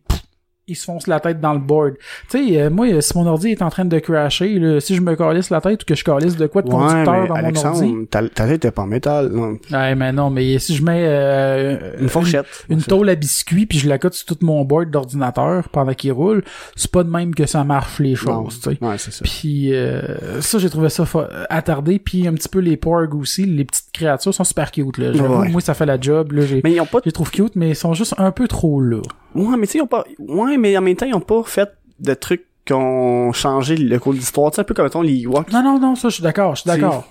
pff, 0.69 0.71
il 0.71 0.77
se 0.77 0.85
fonce 0.85 1.07
la 1.07 1.21
tête 1.21 1.41
dans 1.41 1.53
le 1.53 1.59
board. 1.59 1.95
Tu 2.31 2.49
sais, 2.51 2.61
euh, 2.61 2.71
moi, 2.71 3.01
si 3.01 3.17
mon 3.17 3.27
ordi 3.27 3.51
est 3.51 3.63
en 3.63 3.71
train 3.71 3.85
de 3.85 3.99
crasher, 3.99 4.59
là, 4.59 4.81
si 4.81 4.95
je 4.95 5.01
me 5.01 5.17
calisse 5.17 5.51
la 5.51 5.61
tête 5.61 5.83
ou 5.83 5.87
que 5.87 5.95
je 5.95 6.05
calisse 6.05 6.37
de 6.37 6.47
quoi 6.47 6.63
de 6.63 6.69
ouais 6.69 6.75
conducteur 6.75 7.23
mais 7.35 7.53
dans 7.53 7.63
mon 7.63 7.67
ordi... 7.67 8.07
Ta, 8.11 8.29
ta 8.29 8.47
tête 8.47 8.57
était 8.57 8.71
pas 8.71 8.83
en 8.83 8.87
métal 8.87 9.29
non. 9.29 9.59
Ouais, 9.71 9.95
mais 9.95 10.13
non, 10.13 10.31
mais 10.31 10.59
si 10.59 10.75
je 10.75 10.83
mets 10.83 11.05
euh, 11.07 11.97
une 12.01 12.09
fourchette 12.09 12.47
une 12.69 12.83
tôle 12.83 13.09
à 13.09 13.15
biscuits 13.15 13.67
puis 13.67 13.79
je 13.79 13.89
la 13.89 13.99
cote 13.99 14.15
sur 14.15 14.27
tout 14.27 14.39
mon 14.43 14.65
board 14.65 14.91
d'ordinateur 14.91 15.69
pendant 15.71 15.95
qu'il 15.95 16.13
roule, 16.13 16.43
c'est 16.77 16.91
pas 16.91 17.05
de 17.05 17.11
même 17.11 17.35
que 17.35 17.47
ça 17.47 17.65
marche 17.65 17.99
les 18.01 18.15
choses, 18.15 18.61
tu 18.61 18.71
sais. 18.71 18.85
ouais 18.85 18.99
c'est 18.99 19.13
ça 19.13 19.25
Puis 19.25 19.75
euh, 19.75 20.41
ça, 20.41 20.59
j'ai 20.59 20.71
trouvé 20.71 20.89
ça 20.89 21.05
attardé. 21.49 21.99
Puis 21.99 22.27
un 22.27 22.35
petit 22.35 22.49
peu 22.49 22.59
les 22.59 22.77
porgs 22.77 23.15
aussi, 23.15 23.45
les 23.45 23.65
petites 23.65 23.91
créatures 23.93 24.35
sont 24.35 24.45
super 24.45 24.71
cute. 24.71 24.99
Là. 24.99 25.11
Ouais. 25.11 25.49
moi, 25.49 25.61
ça 25.61 25.75
fait 25.75 25.87
la 25.87 26.01
job. 26.01 26.33
Là, 26.33 26.43
mais 26.65 26.73
ils 26.73 26.81
ont 26.81 26.87
pas 26.87 26.99
je 27.03 27.07
les 27.07 27.13
trouve 27.13 27.31
cute, 27.31 27.57
mais 27.57 27.71
ils 27.71 27.77
sont 27.77 27.95
juste 27.95 28.15
un 28.19 28.31
peu 28.31 28.49
trop 28.49 28.81
là. 28.81 29.01
Ouais, 29.35 29.57
mais 29.57 29.67
tu 29.67 29.73
sais, 29.73 29.79
ils 29.79 29.83
ont 29.83 29.87
pas. 29.87 30.05
Ouais, 30.19 30.57
mais 30.59 30.77
en 30.77 30.83
même 30.83 30.97
temps, 30.97 31.07
ils 31.07 31.14
ont 31.14 31.21
pas 31.21 31.42
fait 31.44 31.71
de 32.01 32.14
trucs 32.14 32.44
qui 32.64 32.73
ont 32.75 33.33
changé 33.33 33.77
le 33.77 33.99
cours 33.99 34.12
de 34.12 34.18
l'histoire. 34.18 34.55
Sais, 34.55 34.61
un 34.61 34.64
peu 34.64 34.75
comme 34.75 34.85
mettons 34.85 35.03
les 35.03 35.23
Ewoks. 35.23 35.51
Non, 35.53 35.62
non, 35.62 35.79
non, 35.81 35.94
ça, 35.94 36.09
je 36.11 36.14
suis 36.14 36.23
d'accord, 36.23 36.55
je 36.55 36.61
suis 36.62 36.71
C'est- 36.71 36.79
d'accord. 36.79 37.09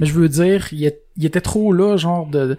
Mais 0.00 0.06
je 0.06 0.12
veux 0.12 0.28
dire, 0.28 0.68
il, 0.72 0.84
est- 0.84 1.00
il 1.16 1.24
était 1.24 1.40
trop 1.40 1.72
là, 1.72 1.96
genre 1.96 2.26
de... 2.26 2.46
de- 2.48 2.58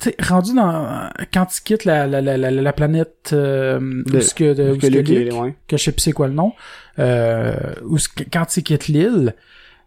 Tu 0.00 0.08
sais, 0.08 0.16
rendu 0.26 0.54
dans... 0.54 1.10
Quand 1.32 1.46
il 1.54 1.60
quitte 1.62 1.84
la, 1.84 2.06
la, 2.06 2.22
la, 2.22 2.38
la, 2.38 2.50
la 2.50 2.72
planète... 2.72 3.30
Euh, 3.34 3.78
De- 4.06 4.16
où 4.16 4.20
ce 4.22 4.34
que, 4.34 4.54
de, 4.54 4.72
où 4.72 4.78
que 4.78 4.86
Luke 4.86 5.08
Luke- 5.08 5.28
est- 5.28 5.32
ouais. 5.34 5.54
que 5.68 5.76
je 5.76 5.82
sais 5.84 5.92
plus 5.92 6.00
c'est 6.00 6.12
quoi 6.12 6.26
le 6.28 6.32
nom, 6.32 6.54
euh, 6.98 7.54
où 7.84 7.98
quand 8.32 8.56
il 8.56 8.62
quitte 8.62 8.88
l'île, 8.88 9.34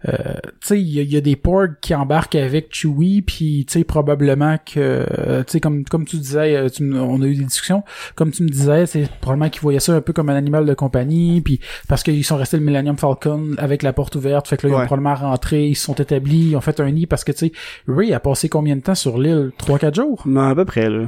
tu 0.05 0.67
sais, 0.67 0.81
il 0.81 0.89
y, 0.89 0.99
a- 0.99 1.03
il 1.03 1.11
y 1.13 1.17
a 1.17 1.21
des 1.21 1.35
porgs 1.35 1.75
qui 1.81 1.95
embarquent 1.95 2.35
avec 2.35 2.73
Chewie, 2.75 3.21
puis 3.21 3.65
tu 3.67 3.73
sais 3.79 3.83
probablement 3.83 4.57
que, 4.57 5.05
euh, 5.17 5.43
tu 5.43 5.51
sais 5.53 5.59
comme 5.59 5.85
comme 5.85 6.05
tu 6.05 6.17
disais, 6.17 6.55
euh, 6.55 6.69
tu 6.69 6.83
on 6.93 7.21
a 7.21 7.25
eu 7.25 7.35
des 7.35 7.45
discussions, 7.45 7.83
comme 8.15 8.31
tu 8.31 8.43
me 8.43 8.49
disais, 8.49 8.85
c'est 8.85 9.09
probablement 9.21 9.49
qu'ils 9.49 9.61
voyaient 9.61 9.79
ça 9.79 9.95
un 9.95 10.01
peu 10.01 10.11
comme 10.13 10.29
un 10.29 10.35
animal 10.35 10.65
de 10.65 10.73
compagnie, 10.73 11.39
puis 11.41 11.59
parce 11.87 12.03
qu'ils 12.03 12.23
sont 12.25 12.35
restés 12.37 12.57
le 12.57 12.63
Millennium 12.63 12.97
Falcon 12.97 13.51
avec 13.57 13.81
la 13.83 13.93
porte 13.93 14.15
ouverte, 14.15 14.47
fait 14.47 14.57
que 14.57 14.67
là 14.67 14.73
ils 14.73 14.75
ont 14.75 14.79
probablement 14.87 15.15
rentré, 15.15 15.67
ils 15.69 15.75
se 15.75 15.85
sont 15.85 15.93
établis, 15.95 16.49
ils 16.49 16.55
ont 16.55 16.61
fait 16.61 16.79
un 16.79 16.91
nid 16.91 17.07
parce 17.07 17.23
que 17.23 17.31
tu 17.31 17.37
sais, 17.47 17.51
Ray 17.87 18.13
a 18.13 18.19
passé 18.19 18.49
combien 18.49 18.75
de 18.75 18.81
temps 18.81 18.95
sur 18.95 19.17
l'île, 19.17 19.51
trois 19.57 19.79
quatre 19.79 19.95
jours? 19.95 20.21
Non, 20.25 20.41
à 20.49 20.55
peu 20.55 20.65
près, 20.65 20.89
là. 20.89 21.07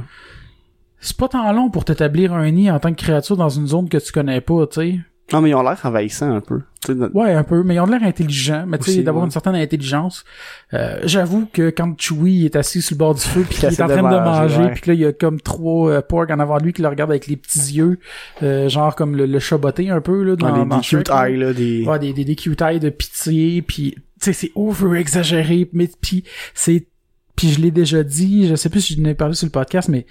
C'est 0.98 1.16
pas 1.16 1.28
tant 1.28 1.52
long 1.52 1.68
pour 1.70 1.84
t'établir 1.84 2.32
un 2.32 2.50
nid 2.50 2.70
en 2.70 2.80
tant 2.80 2.90
que 2.92 2.96
créature 3.02 3.36
dans 3.36 3.50
une 3.50 3.66
zone 3.66 3.88
que 3.88 3.98
tu 3.98 4.10
connais 4.12 4.40
pas, 4.40 4.66
tu 4.66 4.80
sais. 4.80 4.98
Non, 5.32 5.40
mais 5.40 5.50
ils 5.50 5.54
ont 5.56 5.62
l'air 5.62 5.78
envahissants 5.82 6.32
un 6.32 6.40
peu. 6.40 6.60
Notre- 6.88 7.14
Ouais, 7.16 7.32
un 7.32 7.42
peu, 7.42 7.64
mais 7.64 7.74
ils 7.74 7.80
ont 7.80 7.86
l'air 7.86 8.02
intelligents, 8.04 8.64
mais 8.66 8.78
tu 8.78 8.92
sais, 8.92 9.02
d'avoir 9.02 9.22
ouais. 9.22 9.26
une 9.26 9.32
certaine 9.32 9.56
intelligence. 9.56 10.24
Euh, 10.72 11.00
J'avoue 11.02 11.48
que 11.52 11.70
quand 11.70 12.00
Chewie 12.00 12.44
est 12.44 12.54
assis 12.54 12.80
sur 12.80 12.94
le 12.94 12.98
bord 12.98 13.14
du 13.16 13.22
feu 13.22 13.44
puis 13.48 13.58
qu'il 13.58 13.64
est 13.68 13.80
en 13.82 13.86
train 13.88 13.96
de 13.96 14.02
manger, 14.02 14.56
manger, 14.58 14.70
puis 14.70 14.80
que 14.82 14.90
là 14.90 14.94
il 14.94 15.00
y 15.00 15.04
a 15.04 15.12
comme 15.12 15.40
trois 15.40 15.90
euh, 15.90 16.00
porgs 16.00 16.30
en 16.30 16.38
avant 16.38 16.58
de 16.58 16.62
lui 16.62 16.72
qui 16.72 16.82
le 16.82 16.88
regardent 16.88 17.10
avec 17.10 17.26
les 17.26 17.36
petits 17.36 17.74
yeux, 17.74 17.98
euh, 18.44 18.68
genre 18.68 18.94
comme 18.94 19.16
le, 19.16 19.26
le 19.26 19.38
chaboté 19.40 19.90
un 19.90 20.00
peu 20.00 20.22
là 20.22 20.36
dans, 20.36 20.48
dans 20.48 20.62
des, 20.62 20.68
dans 20.68 20.76
des 20.76 20.82
cute 20.82 21.08
Shrek, 21.08 21.36
là. 21.36 21.52
des... 21.52 21.84
Ouais, 21.84 21.98
des, 21.98 22.12
des, 22.12 22.24
des 22.24 22.36
cute 22.36 22.62
eyes 22.62 22.78
de 22.78 22.90
pitié, 22.90 23.62
puis 23.62 23.96
tu 23.96 24.00
sais, 24.20 24.32
c'est 24.32 24.52
over 24.54 24.96
exagéré, 25.00 25.68
mais 25.72 25.90
puis 26.00 26.22
c'est 26.54 26.86
puis 27.34 27.48
je 27.50 27.60
l'ai 27.60 27.72
déjà 27.72 28.04
dit, 28.04 28.46
je 28.46 28.54
sais 28.54 28.68
plus 28.70 28.80
si 28.80 28.94
je 28.94 29.00
n'ai 29.00 29.14
parlé 29.14 29.34
sur 29.34 29.46
le 29.46 29.50
podcast, 29.50 29.88
mais 29.88 30.06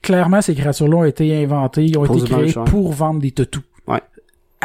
clairement 0.00 0.40
ces 0.42 0.54
créatures-là 0.54 0.96
ont 0.98 1.04
été 1.04 1.42
inventées, 1.42 1.84
ils 1.86 1.98
ont 1.98 2.04
été 2.04 2.24
créées 2.24 2.54
pour 2.66 2.92
vendre 2.92 3.20
des 3.20 3.32
toutous. 3.32 3.62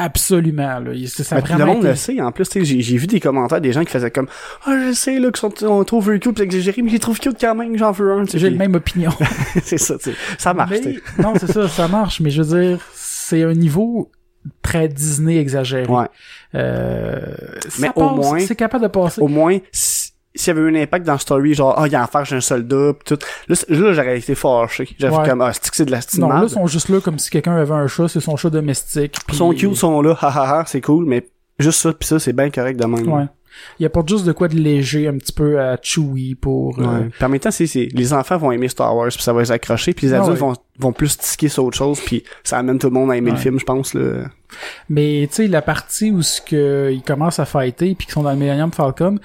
Absolument, 0.01 0.79
là. 0.79 0.91
C'est- 1.07 1.23
Ça 1.23 1.35
a 1.35 1.41
Ben, 1.41 1.45
vraiment 1.47 1.65
le 1.65 1.71
monde 1.73 1.77
été- 1.79 1.87
le 1.89 1.95
sait, 1.95 2.21
en 2.21 2.31
plus, 2.31 2.47
tu 2.47 2.65
sais, 2.65 2.81
j'ai 2.81 2.97
vu 2.97 3.05
des 3.07 3.19
commentaires 3.19 3.59
des 3.61 3.73
gens 3.73 3.83
qui 3.83 3.91
faisaient 3.91 4.11
comme 4.11 4.27
Ah, 4.65 4.75
je 4.87 4.93
sais, 4.93 5.19
là, 5.19 5.29
qu'ils 5.31 5.37
sont, 5.39 5.53
on 5.65 5.83
trouve 5.83 6.05
very 6.07 6.19
cute, 6.19 6.35
pis 6.35 6.41
exagéré, 6.41 6.81
mais 6.81 6.89
je 6.89 6.93
les 6.93 6.99
trouve 6.99 7.19
cute 7.19 7.37
quand 7.39 7.53
même, 7.55 7.77
j'en 7.77 7.91
veux 7.91 8.11
un. 8.13 8.23
J'ai 8.25 8.39
puis- 8.39 8.49
la 8.51 8.55
même 8.57 8.75
opinion. 8.75 9.11
c'est 9.63 9.77
ça, 9.77 9.97
tu 9.97 10.11
sais. 10.11 10.15
Ça 10.37 10.53
marche, 10.53 10.71
Mais- 10.85 10.99
non, 11.21 11.33
c'est 11.39 11.51
ça, 11.51 11.67
ça 11.67 11.87
marche, 11.87 12.19
mais 12.21 12.29
je 12.29 12.41
veux 12.41 12.59
dire, 12.61 12.79
c'est 12.93 13.43
un 13.43 13.53
niveau 13.53 14.09
très 14.61 14.87
Disney 14.87 15.37
exagéré. 15.37 15.85
Ouais. 15.87 16.05
Euh, 16.55 17.19
Mais 17.79 17.87
ça 17.87 17.93
au 17.95 18.15
passe, 18.15 18.15
moins- 18.25 18.39
c'est 18.39 18.55
capable 18.55 18.83
de 18.83 18.87
passer. 18.89 19.21
Au 19.21 19.27
moins, 19.27 19.57
si- 19.71 20.08
s'il 20.39 20.55
y 20.55 20.57
avait 20.57 20.67
eu 20.69 20.75
un 20.77 20.81
impact 20.81 21.05
dans 21.05 21.17
story, 21.17 21.53
genre, 21.53 21.73
ah, 21.77 21.85
il 21.87 21.91
y 21.93 21.95
a 21.95 22.03
en 22.03 22.07
faire, 22.07 22.25
j'ai 22.25 22.35
un 22.37 22.41
soldat, 22.41 22.93
pis 22.93 23.15
tout. 23.15 23.19
Là, 23.47 23.55
là 23.69 23.93
j'aurais 23.93 24.17
été 24.19 24.35
fâché. 24.35 24.89
J'aurais 24.99 25.15
Ouais. 25.17 25.23
fait 25.23 25.29
comme, 25.29 25.41
ah, 25.41 25.51
c'est 25.53 25.69
que 25.69 25.75
c'est 25.75 25.85
de 25.85 25.91
la 25.91 26.01
style 26.01 26.21
non, 26.21 26.29
là, 26.29 26.41
ils 26.43 26.49
sont 26.49 26.67
juste 26.67 26.89
là 26.89 26.99
comme 27.01 27.19
si 27.19 27.29
quelqu'un 27.29 27.55
avait 27.55 27.73
un 27.73 27.87
chat, 27.87 28.07
c'est 28.07 28.19
son 28.19 28.35
chat 28.37 28.49
domestique. 28.49 29.15
Ils 29.17 29.25
puis- 29.27 29.35
sont 29.37 29.51
cute, 29.53 29.75
sont 29.75 30.01
là, 30.01 30.15
hahaha, 30.19 30.63
c'est 30.67 30.81
cool, 30.81 31.05
mais 31.05 31.27
juste 31.59 31.79
ça, 31.81 31.93
pis 31.93 32.07
ça, 32.07 32.19
c'est 32.19 32.33
bien 32.33 32.49
correct 32.49 32.79
de 32.79 32.85
même. 32.85 33.07
Ouais. 33.11 33.25
Il 33.79 33.85
apporte 33.85 34.07
juste 34.07 34.25
de 34.25 34.31
quoi 34.31 34.47
de 34.47 34.55
léger 34.55 35.07
un 35.07 35.17
petit 35.17 35.33
peu 35.33 35.59
à 35.59 35.75
Chewie 35.81 36.35
pour... 36.35 36.79
euh, 36.79 36.83
Ouais. 36.83 37.09
Puis 37.09 37.25
en 37.25 37.29
même 37.29 37.39
temps, 37.39 37.49
c'est, 37.51 37.65
les 37.91 38.13
enfants 38.13 38.37
vont 38.37 38.51
aimer 38.51 38.67
Star 38.69 38.95
Wars, 38.95 39.09
puis 39.09 39.21
ça 39.23 39.33
va 39.33 39.41
les 39.41 39.51
accrocher, 39.51 39.93
puis 39.93 40.05
les 40.07 40.13
Ah 40.13 40.17
adultes 40.21 40.35
ouais. 40.35 40.39
vont, 40.39 40.53
vont 40.77 40.93
plus 40.93 41.17
tiquer 41.17 41.49
sur 41.49 41.65
autre 41.65 41.75
chose, 41.75 41.99
puis 41.99 42.23
ça 42.43 42.59
amène 42.59 42.77
tout 42.77 42.87
le 42.87 42.93
monde 42.93 43.11
à 43.11 43.17
aimer 43.17 43.31
Ouais. 43.31 43.37
le 43.37 43.41
film, 43.41 43.59
je 43.59 43.65
pense, 43.65 43.93
là. 43.95 44.25
Mais 44.87 45.27
tu 45.29 45.35
sais, 45.35 45.47
la 45.47 45.61
partie 45.61 46.11
où 46.11 46.21
ce 46.21 46.41
que 46.41 46.89
ils 46.93 47.01
commencent 47.01 47.39
à 47.39 47.45
fighter 47.45 47.95
puis 47.95 48.05
qu'ils 48.05 48.13
sont 48.13 48.23
dans 48.23 48.31
le 48.31 48.37
Millennium 48.37 48.71
Falcon, 48.71 49.19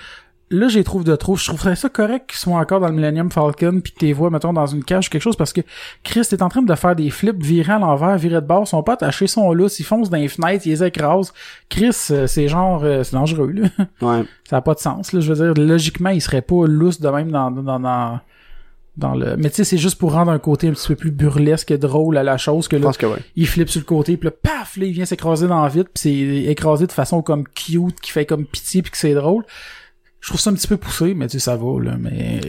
là 0.55 0.69
j'ai 0.69 0.85
trouve 0.85 1.05
de 1.05 1.17
trop. 1.17 1.37
Je 1.37 1.47
trouverais 1.47 1.77
ça 1.77 1.89
correct 1.89 2.31
qu'ils 2.31 2.39
soient 2.39 2.59
encore 2.59 2.81
dans 2.81 2.89
le 2.89 2.95
Millennium 2.95 3.31
Falcon 3.31 3.81
puis 3.81 3.93
que 3.93 3.99
t'es 3.99 4.13
vois 4.13 4.31
mettons 4.31 4.53
dans 4.53 4.67
une 4.67 4.85
cage 4.85 5.09
ou 5.09 5.11
quelque 5.11 5.23
chose 5.23 5.37
parce 5.37 5.53
que 5.53 5.61
Chris 6.03 6.21
est 6.21 6.43
en 6.43 6.49
train 6.49 6.63
de 6.63 6.75
faire 6.75 6.97
des 6.97 7.11
flips, 7.11 7.43
virer 7.43 7.75
à 7.75 7.79
l'envers, 7.79 8.17
virer 8.17 8.41
de 8.41 8.47
bord, 8.47 8.67
sont 8.67 8.83
pas 8.83 8.95
attachés, 8.95 9.27
sont 9.27 9.53
là, 9.53 9.69
ils 9.79 9.85
foncent 9.85 10.11
dans 10.11 10.19
les 10.19 10.29
fenêtres, 10.29 10.67
ils 10.67 10.71
les 10.71 10.85
écrasent. 10.85 11.33
Chris, 11.69 11.97
euh, 12.11 12.27
c'est 12.27 12.49
genre 12.49 12.83
euh, 12.85 13.03
c'est 13.03 13.17
dangereux 13.17 13.53
là. 13.53 13.69
Ouais. 14.01 14.25
ça 14.49 14.59
a 14.59 14.61
pas 14.61 14.75
de 14.75 14.81
sens 14.81 15.13
là. 15.13 15.21
Je 15.21 15.33
veux 15.33 15.53
dire 15.53 15.65
logiquement, 15.65 16.11
il 16.11 16.21
serait 16.21 16.43
pas 16.43 16.67
lousse 16.67 17.01
de 17.01 17.09
même 17.09 17.31
dans 17.31 17.51
dans 17.51 17.81
dans 17.81 18.21
dans 18.97 19.15
le 19.15 19.37
mais 19.37 19.51
tu 19.51 19.57
sais 19.57 19.65
c'est 19.65 19.79
juste 19.79 19.99
pour 19.99 20.13
rendre 20.13 20.31
un 20.31 20.39
côté 20.39 20.69
un 20.69 20.73
petit 20.73 20.89
peu 20.89 20.95
plus 20.95 21.11
burlesque 21.11 21.71
et 21.71 21.79
drôle 21.79 22.17
à 22.17 22.23
la 22.23 22.37
chose 22.37 22.69
que 22.69 22.77
là 22.77 22.93
que 22.93 23.07
ouais. 23.07 23.19
il 23.35 23.49
flippe 23.49 23.69
sur 23.69 23.81
le 23.81 23.87
côté 23.87 24.17
puis 24.17 24.29
là 24.29 24.31
paf 24.31 24.77
là 24.77 24.87
il 24.87 24.93
vient 24.93 25.05
s'écraser 25.05 25.49
dans 25.49 25.63
la 25.63 25.69
vitre 25.69 25.91
puis 25.93 26.01
c'est 26.01 26.51
écrasé 26.51 26.87
de 26.87 26.93
façon 26.93 27.21
comme 27.21 27.45
cute 27.45 28.01
qui 28.01 28.13
fait 28.13 28.25
comme 28.25 28.47
pitié 28.47 28.83
puis 28.83 28.93
que 28.93 28.97
c'est 28.97 29.15
drôle 29.15 29.45
je 30.25 30.29
trouve 30.31 30.41
ça 30.41 30.49
un 30.51 30.55
petit 30.55 30.67
peu 30.69 30.79
poussé 30.79 31.13
mais 31.15 31.27
tu 31.27 31.33
sais 31.39 31.45
ça 31.45 31.57
va 31.57 31.81
là 31.83 31.97
mais 32.01 32.41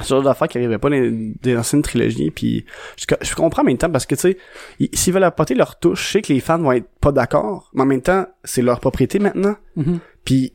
C'est 0.00 0.08
genre 0.08 0.22
d'affaires 0.22 0.48
qui 0.48 0.58
arrivaient 0.58 0.78
pas 0.78 0.90
dans 0.90 0.96
les 1.44 1.56
anciennes 1.56 1.80
trilogies 1.82 2.30
puis 2.30 2.64
je, 2.98 3.06
je 3.22 3.34
comprends 3.34 3.62
en 3.62 3.64
même 3.64 3.78
temps 3.78 3.90
parce 3.90 4.04
que 4.06 4.14
tu 4.14 4.20
sais 4.20 4.36
ils- 4.78 4.90
s'ils 4.92 5.12
veulent 5.14 5.24
apporter 5.24 5.54
leur 5.54 5.78
touche 5.78 6.06
je 6.06 6.12
sais 6.12 6.22
que 6.22 6.32
les 6.32 6.40
fans 6.40 6.58
vont 6.58 6.72
être 6.72 6.88
pas 7.00 7.12
d'accord 7.12 7.70
mais 7.74 7.82
en 7.82 7.86
même 7.86 8.02
temps 8.02 8.26
c'est 8.44 8.62
leur 8.62 8.80
propriété 8.80 9.18
maintenant. 9.18 9.56
Mhm. 9.76 9.98
puis 10.24 10.52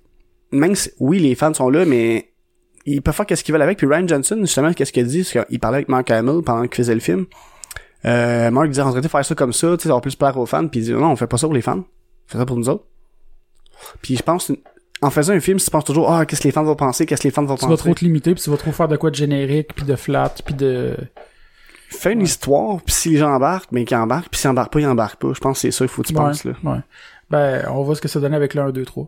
même 0.51 0.75
si, 0.75 0.91
oui 0.99 1.19
les 1.19 1.33
fans 1.35 1.53
sont 1.53 1.69
là 1.69 1.85
mais 1.85 2.31
ils 2.85 3.01
peuvent 3.01 3.15
faire 3.15 3.25
qu'est-ce 3.25 3.43
qu'ils 3.43 3.51
veulent 3.51 3.63
avec. 3.63 3.79
Puis 3.79 3.87
Ryan 3.87 4.07
Johnson 4.07 4.37
justement 4.41 4.71
qu'est-ce 4.71 4.91
qu'il 4.93 5.07
dit? 5.07 5.23
C'est 5.23 5.43
qu'il 5.47 5.59
parlait 5.59 5.77
avec 5.77 5.89
Mark 5.89 6.11
Hamill 6.11 6.43
pendant 6.45 6.61
qu'il 6.67 6.75
faisait 6.75 6.93
le 6.93 6.99
film. 6.99 7.25
Euh, 8.05 8.51
Mark 8.51 8.67
disait 8.69 8.83
on 8.83 8.91
devrait 8.93 9.09
faire 9.09 9.25
ça 9.25 9.33
comme 9.33 9.53
ça 9.53 9.75
tu 9.75 9.81
sais 9.83 9.89
ça 9.89 9.95
va 9.95 10.01
plus 10.01 10.15
plaire 10.15 10.37
aux 10.37 10.45
fans. 10.45 10.67
Puis 10.67 10.81
il 10.81 10.83
dit 10.83 10.91
non 10.93 11.07
on 11.11 11.15
fait 11.15 11.25
pas 11.25 11.37
ça 11.39 11.47
pour 11.47 11.55
les 11.55 11.63
fans. 11.63 11.79
On 11.79 12.31
fait 12.31 12.37
ça 12.37 12.45
pour 12.45 12.57
nous 12.57 12.69
autres. 12.69 12.85
Puis 14.03 14.15
je 14.15 14.21
pense 14.21 14.51
en 15.01 15.09
faisant 15.09 15.33
un 15.33 15.39
film 15.39 15.59
tu 15.59 15.69
penses 15.69 15.83
toujours 15.85 16.11
ah 16.11 16.25
qu'est-ce 16.25 16.41
que 16.41 16.47
les 16.47 16.51
fans 16.51 16.63
vont 16.63 16.75
penser 16.75 17.05
qu'est-ce 17.05 17.21
que 17.21 17.27
les 17.27 17.31
fans 17.33 17.43
vont 17.43 17.55
tu 17.55 17.61
vas 17.65 17.71
penser? 17.71 17.83
trop 17.83 17.93
te 17.93 18.03
limiter 18.05 18.33
puis 18.33 18.43
tu 18.43 18.49
vas 18.49 18.57
trop 18.57 18.71
faire 18.71 18.87
de 18.87 18.95
quoi 18.97 19.09
de 19.09 19.15
générique 19.15 19.73
puis 19.75 19.85
de 19.85 19.95
flat 19.95 20.33
puis 20.45 20.53
de 20.55 20.95
Fais 21.87 22.13
une 22.13 22.23
histoire, 22.23 22.81
puis 22.81 22.93
si 22.93 23.09
les 23.11 23.17
gens 23.17 23.29
embarquent, 23.31 23.71
ben 23.71 23.85
qu'ils 23.85 23.95
embarquent, 23.95 24.29
puis 24.29 24.39
s'ils 24.41 24.49
embarquent 24.49 24.73
pas, 24.73 24.79
ils 24.81 24.87
embarquent 24.87 25.21
pas. 25.21 25.31
Je 25.33 25.39
pense 25.39 25.57
que 25.57 25.61
c'est 25.61 25.71
ça 25.71 25.85
qu'il 25.85 25.89
faut 25.89 26.01
que 26.01 26.07
tu 26.07 26.13
penses, 26.13 26.43
là. 26.43 26.53
ouais 26.63 26.79
ben 27.29 27.65
on 27.69 27.83
voit 27.83 27.95
ce 27.95 28.01
que 28.01 28.07
ça 28.07 28.19
donnait 28.19 28.35
avec 28.35 28.53
le 28.55 28.61
1 28.63 28.71
2 28.71 28.83
3 28.85 29.07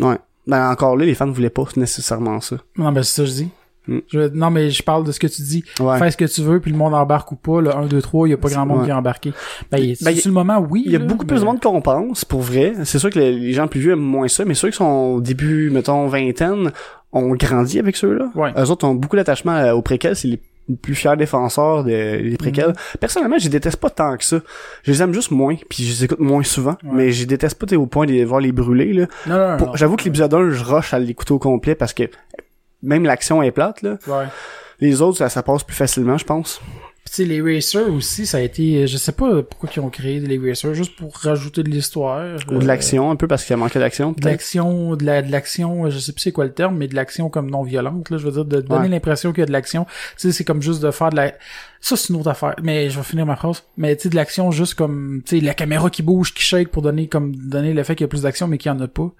Ouais. 0.00 0.18
Ben 0.46 0.70
encore 0.70 0.96
là, 0.96 1.04
les 1.04 1.14
fans 1.14 1.30
voulaient 1.30 1.50
pas 1.50 1.64
nécessairement 1.76 2.40
ça. 2.40 2.56
non 2.76 2.90
ben 2.92 3.02
c'est 3.02 3.14
ça 3.16 3.22
que 3.22 3.28
je 3.28 3.34
dis 3.34 3.48
Mm. 3.88 3.98
Je- 4.12 4.28
non 4.34 4.50
mais 4.50 4.70
je 4.70 4.82
parle 4.82 5.04
de 5.04 5.10
ce 5.12 5.18
que 5.18 5.26
tu 5.26 5.42
dis 5.42 5.64
Ouais. 5.80 5.98
fais 5.98 6.10
ce 6.12 6.16
que 6.16 6.24
tu 6.24 6.40
veux 6.42 6.60
puis 6.60 6.70
le 6.70 6.76
monde 6.78 6.94
embarque 6.94 7.32
ou 7.32 7.36
pas 7.36 7.60
le 7.60 7.74
1 7.74 7.86
2 7.86 8.00
3 8.00 8.28
il 8.28 8.30
y 8.30 8.34
a 8.34 8.36
pas 8.36 8.48
grand 8.48 8.64
monde 8.64 8.78
Ouais. 8.78 8.84
qui 8.84 8.90
est 8.90 8.94
embarqué 8.94 9.32
ben, 9.72 9.78
il- 9.78 9.96
Ben, 10.02 10.14
le 10.24 10.30
moment 10.30 10.58
oui 10.60 10.82
Il 10.86 10.92
y 10.92 10.96
a 10.96 11.00
là, 11.00 11.04
beaucoup 11.04 11.22
mais- 11.24 11.28
plus 11.28 11.40
de 11.40 11.44
monde 11.44 11.60
qu'on 11.60 11.80
pense, 11.80 12.24
pour 12.24 12.42
vrai. 12.42 12.74
C'est 12.84 12.98
sûr 13.00 13.10
que 13.10 13.18
les, 13.18 13.32
les 13.32 13.52
gens 13.52 13.66
plus 13.66 13.80
vieux 13.80 13.92
aiment 13.92 13.98
moins 13.98 14.28
ça, 14.28 14.44
mais 14.44 14.54
ceux 14.54 14.70
qui 14.70 14.76
sont 14.76 15.14
au 15.16 15.20
début, 15.20 15.70
mettons, 15.70 16.06
vingtaine, 16.06 16.70
ont 17.12 17.34
grandi 17.34 17.78
avec 17.80 17.96
ceux-là. 17.96 18.30
Ouais. 18.36 18.52
Eux 18.56 18.70
autres 18.70 18.86
ont 18.86 18.94
beaucoup 18.94 19.16
d'attachement 19.16 19.56
euh, 19.56 19.72
aux 19.72 19.82
préquels, 19.82 20.14
c'est 20.16 20.28
les 20.28 20.40
plus 20.80 20.94
fiers 20.94 21.16
défenseurs 21.18 21.82
des, 21.82 22.22
des 22.30 22.36
préquels. 22.36 22.70
Mm-hmm. 22.70 22.98
Personnellement, 23.00 23.36
je 23.38 23.44
les 23.44 23.50
déteste 23.50 23.78
pas 23.78 23.90
tant 23.90 24.16
que 24.16 24.24
ça. 24.24 24.38
Je 24.84 24.92
les 24.92 25.02
aime 25.02 25.12
juste 25.12 25.32
moins, 25.32 25.56
puis 25.68 25.82
je 25.82 25.90
les 25.90 26.04
écoute 26.04 26.20
moins 26.20 26.44
souvent, 26.44 26.76
mais 26.84 27.10
je 27.10 27.26
déteste 27.26 27.58
pas 27.58 27.66
t'sais, 27.66 27.74
au 27.76 27.86
point 27.86 28.06
de 28.06 28.12
les 28.12 28.24
voir 28.24 28.40
les 28.40 28.52
brûler, 28.52 28.92
là. 28.92 29.06
non 29.26 29.36
non, 29.36 29.50
non, 29.50 29.56
Pour- 29.56 29.66
non. 29.66 29.74
J'avoue 29.74 29.96
que 29.96 30.04
l'épisode 30.04 30.32
1, 30.32 30.50
je 30.50 30.62
rush 30.62 30.94
à 30.94 31.00
l'écouter 31.00 31.32
au 31.32 31.40
complet 31.40 31.74
parce 31.74 31.92
que 31.92 32.04
même 32.82 33.04
l'action 33.04 33.42
est 33.42 33.50
plate, 33.50 33.82
là. 33.82 33.96
ouais 34.06 34.26
Les 34.80 35.00
autres, 35.02 35.18
ça, 35.18 35.28
ça 35.28 35.42
passe 35.42 35.62
plus 35.62 35.76
facilement, 35.76 36.18
je 36.18 36.24
pense. 36.24 36.60
Sais, 37.14 37.26
les 37.26 37.42
racers 37.42 37.92
aussi, 37.92 38.24
ça 38.24 38.38
a 38.38 38.40
été, 38.40 38.86
je 38.86 38.96
sais 38.96 39.12
pas 39.12 39.42
pourquoi 39.42 39.68
ils 39.76 39.80
ont 39.80 39.90
créé 39.90 40.18
les 40.18 40.38
racers, 40.38 40.72
juste 40.72 40.96
pour 40.96 41.14
rajouter 41.14 41.62
de 41.62 41.68
l'histoire. 41.68 42.38
Ou 42.48 42.52
de 42.52 42.64
euh, 42.64 42.66
l'action, 42.66 43.10
un 43.10 43.16
peu, 43.16 43.26
parce 43.26 43.44
qu'il 43.44 43.50
y 43.50 43.52
a 43.52 43.58
manqué 43.58 43.78
d'action, 43.78 44.12
De 44.12 44.24
l'action, 44.24 44.96
de 44.96 45.04
la, 45.04 45.20
de 45.20 45.30
l'action, 45.30 45.90
je 45.90 45.98
sais 45.98 46.12
plus 46.12 46.22
c'est 46.22 46.32
quoi 46.32 46.46
le 46.46 46.54
terme, 46.54 46.78
mais 46.78 46.88
de 46.88 46.94
l'action 46.94 47.28
comme 47.28 47.50
non 47.50 47.64
violente, 47.64 48.08
là, 48.08 48.16
je 48.16 48.24
veux 48.24 48.32
dire, 48.32 48.46
de 48.46 48.62
donner 48.62 48.84
Ouais. 48.84 48.88
l'impression 48.88 49.32
qu'il 49.32 49.40
y 49.40 49.42
a 49.42 49.46
de 49.46 49.52
l'action. 49.52 49.84
Tu 49.84 49.90
sais, 50.16 50.32
c'est 50.32 50.44
comme 50.44 50.62
juste 50.62 50.80
de 50.82 50.90
faire 50.90 51.10
de 51.10 51.16
la, 51.16 51.34
ça 51.82 51.96
c'est 51.96 52.08
une 52.14 52.16
autre 52.18 52.30
affaire, 52.30 52.54
mais 52.62 52.88
je 52.88 52.96
vais 52.96 53.04
finir 53.04 53.26
ma 53.26 53.36
phrase. 53.36 53.62
Mais 53.76 53.94
tu 53.94 54.04
sais, 54.04 54.08
de 54.08 54.14
l'action 54.16 54.50
juste 54.50 54.72
comme, 54.72 55.20
tu 55.26 55.38
sais, 55.38 55.44
la 55.44 55.52
caméra 55.52 55.90
qui 55.90 56.02
bouge, 56.02 56.32
qui 56.32 56.42
shake 56.42 56.68
pour 56.70 56.80
donner 56.80 57.08
comme, 57.08 57.36
donner 57.36 57.74
l'effet 57.74 57.94
qu'il 57.94 58.04
y 58.04 58.06
a 58.06 58.08
plus 58.08 58.22
d'action, 58.22 58.48
mais 58.48 58.56
qu'il 58.56 58.72
y 58.72 58.74
en 58.74 58.80
a 58.80 58.88
pas. 58.88 59.12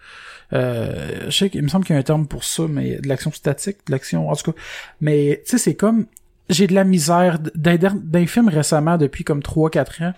Euh, 0.55 1.27
je 1.27 1.37
sais 1.37 1.51
qu'il 1.51 1.63
me 1.63 1.69
semble 1.69 1.85
qu'il 1.85 1.93
y 1.93 1.97
a 1.99 2.01
un 2.01 2.05
terme 2.05 2.27
pour 2.27 2.45
ça, 2.45 2.63
mais 2.71 2.97
de 2.97 3.07
l'action 3.07 3.31
statique, 3.33 3.77
de 3.87 3.93
l'action, 3.93 4.31
en 4.31 4.35
tout 4.37 4.53
cas. 4.53 4.59
Mais, 5.03 5.43
tu 5.45 5.51
sais, 5.53 5.59
c'est 5.59 5.75
comme, 5.75 6.07
j'ai 6.49 6.67
de 6.67 6.75
la 6.75 6.85
misère. 6.85 7.39
D'un 7.55 8.27
film 8.27 8.49
récemment 8.49 8.97
depuis 8.99 9.25
comme 9.25 9.41
3-4 9.41 10.05
ans 10.05 10.13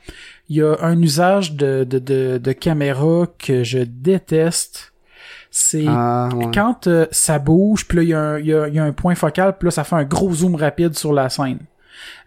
il 0.48 0.56
y 0.56 0.62
a 0.62 0.74
un 0.82 1.00
usage 1.00 1.52
de 1.54 1.84
de 1.84 1.98
de, 1.98 2.38
de 2.38 2.52
caméra 2.52 3.26
que 3.38 3.64
je 3.64 3.78
déteste. 3.80 4.92
C'est 5.50 5.84
Ah, 5.86 6.28
ouais. 6.34 6.46
quand 6.52 6.86
euh, 6.88 7.06
ça 7.12 7.38
bouge 7.38 7.86
puis 7.86 7.98
là 7.98 8.02
il 8.02 8.08
y, 8.08 8.14
a 8.14 8.20
un- 8.20 8.38
il 8.40 8.46
y 8.46 8.54
a, 8.54 8.68
il 8.68 8.74
y 8.74 8.78
a 8.78 8.84
un 8.84 8.92
point 8.92 9.14
focal 9.14 9.56
puis 9.58 9.66
là 9.66 9.70
ça 9.70 9.84
fait 9.84 9.94
un 9.96 10.02
gros 10.04 10.32
zoom 10.34 10.54
rapide 10.56 10.94
sur 10.96 11.12
la 11.12 11.28
scène 11.28 11.58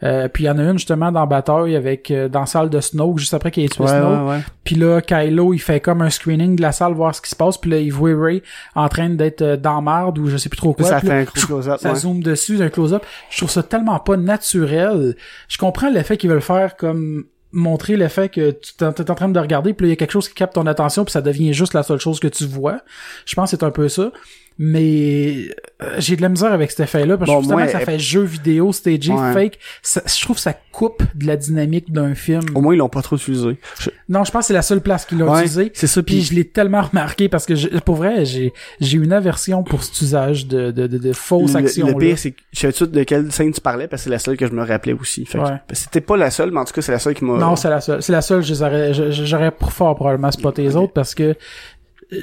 euh, 0.03 0.27
puis 0.27 0.43
il 0.43 0.47
y 0.47 0.49
en 0.49 0.57
a 0.57 0.63
une 0.63 0.77
justement 0.77 1.11
dans 1.11 1.25
Bataille 1.27 1.75
avec 1.75 2.11
euh, 2.11 2.27
dans 2.29 2.41
la 2.41 2.45
salle 2.45 2.69
de 2.69 2.79
Snoke 2.79 3.19
juste 3.19 3.33
après 3.33 3.51
qu'il 3.51 3.63
ait 3.63 3.69
tué 3.69 3.83
Ouais, 3.83 3.89
Snoke 3.89 4.29
ouais, 4.29 4.39
puis 4.63 4.75
là, 4.75 5.01
Kylo, 5.01 5.53
il 5.53 5.59
fait 5.59 5.79
comme 5.79 6.01
un 6.01 6.09
screening 6.09 6.55
de 6.55 6.61
la 6.61 6.71
salle, 6.71 6.93
voir 6.93 7.15
ce 7.15 7.21
qui 7.21 7.29
se 7.29 7.35
passe. 7.35 7.57
Puis 7.57 7.71
là, 7.71 7.77
il 7.79 7.91
voit 7.91 8.15
Ray 8.15 8.43
en 8.75 8.89
train 8.89 9.09
d'être 9.09 9.41
euh, 9.41 9.57
dans 9.57 9.81
marde 9.81 10.17
ou 10.19 10.27
je 10.27 10.37
sais 10.37 10.49
plus 10.49 10.57
trop 10.57 10.73
Puis 10.73 10.83
quoi. 10.83 10.91
ça 10.93 10.99
Puis 10.99 11.07
fait 11.07 11.13
là, 11.13 11.21
un 11.21 11.25
close-up, 11.25 11.79
Ça 11.79 11.95
zoome 11.95 12.21
dessus 12.21 12.57
d'un 12.57 12.69
close-up. 12.69 13.05
Je 13.29 13.37
trouve 13.37 13.49
ça 13.49 13.63
tellement 13.63 13.99
pas 13.99 14.17
naturel. 14.17 15.15
Je 15.47 15.57
comprends 15.57 15.89
l'effet 15.89 16.17
qu'ils 16.17 16.29
veulent 16.29 16.41
faire 16.41 16.75
comme 16.75 17.25
montrer 17.53 17.95
l'effet 17.95 18.27
que 18.29 18.51
tu 18.51 18.73
t'es 18.75 18.85
en 19.09 19.15
train 19.15 19.29
de 19.29 19.39
regarder 19.39 19.73
puis 19.73 19.85
là, 19.85 19.87
il 19.87 19.91
y 19.91 19.93
a 19.93 19.95
quelque 19.95 20.11
chose 20.11 20.27
qui 20.27 20.35
capte 20.35 20.55
ton 20.55 20.67
attention 20.67 21.05
puis 21.05 21.13
ça 21.13 21.21
devient 21.21 21.53
juste 21.53 21.73
la 21.73 21.81
seule 21.81 21.99
chose 21.99 22.19
que 22.19 22.27
tu 22.27 22.45
vois. 22.45 22.81
Je 23.25 23.35
pense 23.35 23.51
que 23.51 23.57
c'est 23.57 23.63
un 23.65 23.71
peu 23.71 23.87
ça. 23.87 24.11
Mais 24.59 25.49
euh, 25.83 25.95
j'ai 25.99 26.15
de 26.15 26.21
la 26.21 26.29
misère 26.29 26.51
avec 26.51 26.71
cet 26.71 26.79
effet-là 26.81 27.17
parce 27.17 27.29
que 27.29 27.35
Bon, 27.35 27.53
moi, 27.53 27.65
que 27.65 27.71
ça 27.71 27.79
fait 27.79 27.99
jeu 27.99 28.21
vidéo, 28.23 28.71
stagé, 28.73 29.13
Ouais. 29.13 29.33
fake. 29.33 29.59
Ça- 29.83 30.01
je 30.05 30.21
trouve 30.23 30.35
que 30.37 30.41
ça 30.41 30.53
coupe 30.71 31.03
de 31.15 31.25
la 31.27 31.37
dynamique 31.37 31.91
d'un 31.91 32.15
film. 32.15 32.41
Au 32.55 32.61
moins, 32.61 32.73
ils 32.73 32.77
l'ont 32.77 32.89
pas 32.89 33.01
trop 33.01 33.15
utilisé. 33.17 33.57
Je- 33.79 33.89
Non, 34.09 34.23
je 34.23 34.31
pense 34.31 34.41
que 34.43 34.47
c'est 34.47 34.53
la 34.53 34.61
seule 34.61 34.81
place 34.81 35.05
qu'ils 35.05 35.19
l'ont 35.19 35.31
Ouais, 35.31 35.41
utilisé. 35.41 35.71
c'est 35.75 35.87
ça, 35.87 36.01
Puis 36.01 36.21
je 36.23 36.33
l'ai 36.33 36.45
tellement 36.45 36.81
remarqué 36.81 37.29
parce 37.29 37.45
que 37.45 37.55
je- 37.55 37.67
pour 37.79 37.95
vrai, 37.95 38.25
j'ai 38.25 38.53
j'ai 38.79 38.97
une 38.97 39.13
aversion 39.13 39.63
pour 39.63 39.83
cet 39.83 40.01
usage 40.01 40.47
de 40.47 40.71
de 40.71 40.87
de, 40.87 40.97
de 40.97 41.13
fausses 41.13 41.53
le, 41.53 41.59
actions. 41.59 41.87
le 41.87 41.93
pire, 41.95 42.17
c'est 42.17 42.33
je 42.53 42.59
savais 42.59 42.73
tout 42.73 42.85
de 42.87 43.03
quelle 43.03 43.31
scène 43.31 43.51
tu 43.51 43.61
parlais 43.61 43.87
parce 43.87 44.01
que 44.01 44.03
c'est 44.05 44.09
la 44.09 44.19
seule 44.19 44.37
que 44.37 44.47
je 44.47 44.51
me 44.53 44.63
rappelais 44.63 44.93
aussi. 44.93 45.27
Ouais. 45.35 45.41
c'était 45.73 46.01
pas 46.01 46.17
la 46.17 46.31
seule, 46.31 46.51
mais 46.51 46.59
en 46.59 46.65
tout 46.65 46.73
cas, 46.73 46.81
c'est 46.81 46.91
la 46.91 46.99
seule 46.99 47.13
qui 47.13 47.25
m'a... 47.25 47.37
Non, 47.37 47.55
c'est 47.55 47.69
la 47.69 47.81
seule. 47.81 48.01
C'est 48.01 48.11
la 48.13 48.21
seule. 48.21 48.41
J'aurais 48.43 49.51
pour 49.51 49.71
fort 49.71 49.95
probablement 49.95 50.31
spoté 50.31 50.63
les 50.63 50.75
autres 50.75 50.93
parce 50.93 51.13
que 51.13 51.35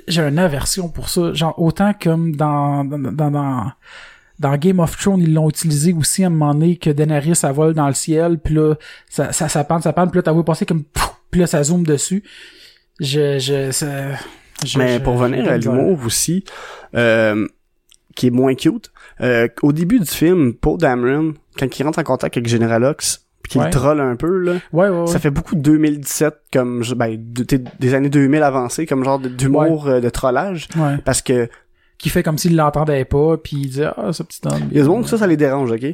j'ai 0.09 0.23
une 0.23 0.39
aversion 0.39 0.89
pour 0.89 1.09
ça. 1.09 1.33
Genre 1.35 1.55
autant 1.61 1.93
comme 2.01 2.35
dans 2.37 2.85
dans 2.85 2.99
dans, 2.99 3.31
dans 3.31 3.73
dans 4.41 4.57
Game 4.57 4.81
of 4.81 4.97
Thrones, 4.99 5.21
ils 5.21 5.33
l'ont 5.33 5.49
utilisé 5.49 5.93
aussi 5.93 6.25
à 6.25 6.27
un 6.27 6.31
moment 6.31 6.55
donné 6.55 6.77
que 6.77 6.91
Daenerys, 6.91 7.37
ça 7.37 7.53
vole 7.53 7.73
dans 7.75 7.87
le 7.87 7.95
ciel, 7.95 8.39
puis 8.39 8.55
là, 8.55 8.75
ça, 9.09 9.33
ça, 9.33 9.49
ça 9.49 9.63
pente, 9.63 9.85
ça 9.85 9.93
pente, 9.93 10.11
puis 10.11 10.19
là, 10.19 10.23
t'as 10.25 10.33
vu 10.33 10.43
passer 10.43 10.67
comme, 10.67 10.83
puis 11.31 11.41
là, 11.41 11.47
ça 11.47 11.63
zoome 11.63 11.85
dessus. 11.87 12.25
Je, 12.99 13.39
je, 13.39 13.71
ça, 13.71 14.17
je- 14.65 14.77
Mais 14.79 14.99
je- 14.99 15.03
pour 15.05 15.19
j'ai 15.19 15.25
venir 15.25 15.45
de 15.45 15.49
la 15.49 15.55
à 15.55 15.59
l'humour 15.59 16.01
aussi, 16.05 16.45
euh, 16.97 17.47
qui 18.17 18.27
est 18.27 18.31
moins 18.31 18.57
cute, 18.57 18.91
euh, 19.21 19.47
au 19.63 19.73
début 19.73 20.01
du 20.01 20.07
film, 20.11 20.53
Paul 20.55 20.79
Dameron, 20.79 21.35
quand 21.57 21.79
il 21.79 21.83
rentre 21.85 22.01
en 22.01 22.05
contact 22.05 22.37
avec 22.37 22.49
General 22.49 22.83
Hux, 22.83 23.21
Ouais. 23.61 23.71
troll 23.71 24.01
un 24.01 24.17
peu, 24.17 24.39
là, 24.39 24.55
Ouais, 24.73 24.89
ouais, 24.89 25.07
ça 25.07 25.19
fait 25.19 25.31
beaucoup 25.31 25.55
de 25.55 25.61
2017 25.61 26.35
comme, 26.53 26.83
ben, 26.97 27.17
de- 27.19 27.61
des 27.81 27.95
années 27.95 28.09
2000 28.11 28.43
avancées, 28.43 28.87
comme 28.87 29.05
genre 29.05 29.19
d'humour 29.19 29.89
euh, 29.89 30.01
de 30.01 30.09
trollage, 30.11 30.69
Ouais. 30.77 30.97
parce 31.05 31.23
que 31.23 31.49
Qui 31.99 32.09
fait 32.09 32.23
comme 32.23 32.39
s'il 32.39 32.57
l'entendait 32.57 33.05
pas, 33.05 33.37
puis 33.39 33.57
il 33.57 33.71
dit, 33.71 33.83
ah, 33.85 34.13
ce 34.13 34.23
petit 34.23 34.41
homme. 34.45 34.69
il 34.71 34.77
y 34.77 34.81
a 34.81 34.85
que 35.03 35.09
ça, 35.09 35.17
ça 35.19 35.27
les 35.27 35.37
dérange, 35.37 35.71
ok? 35.73 35.87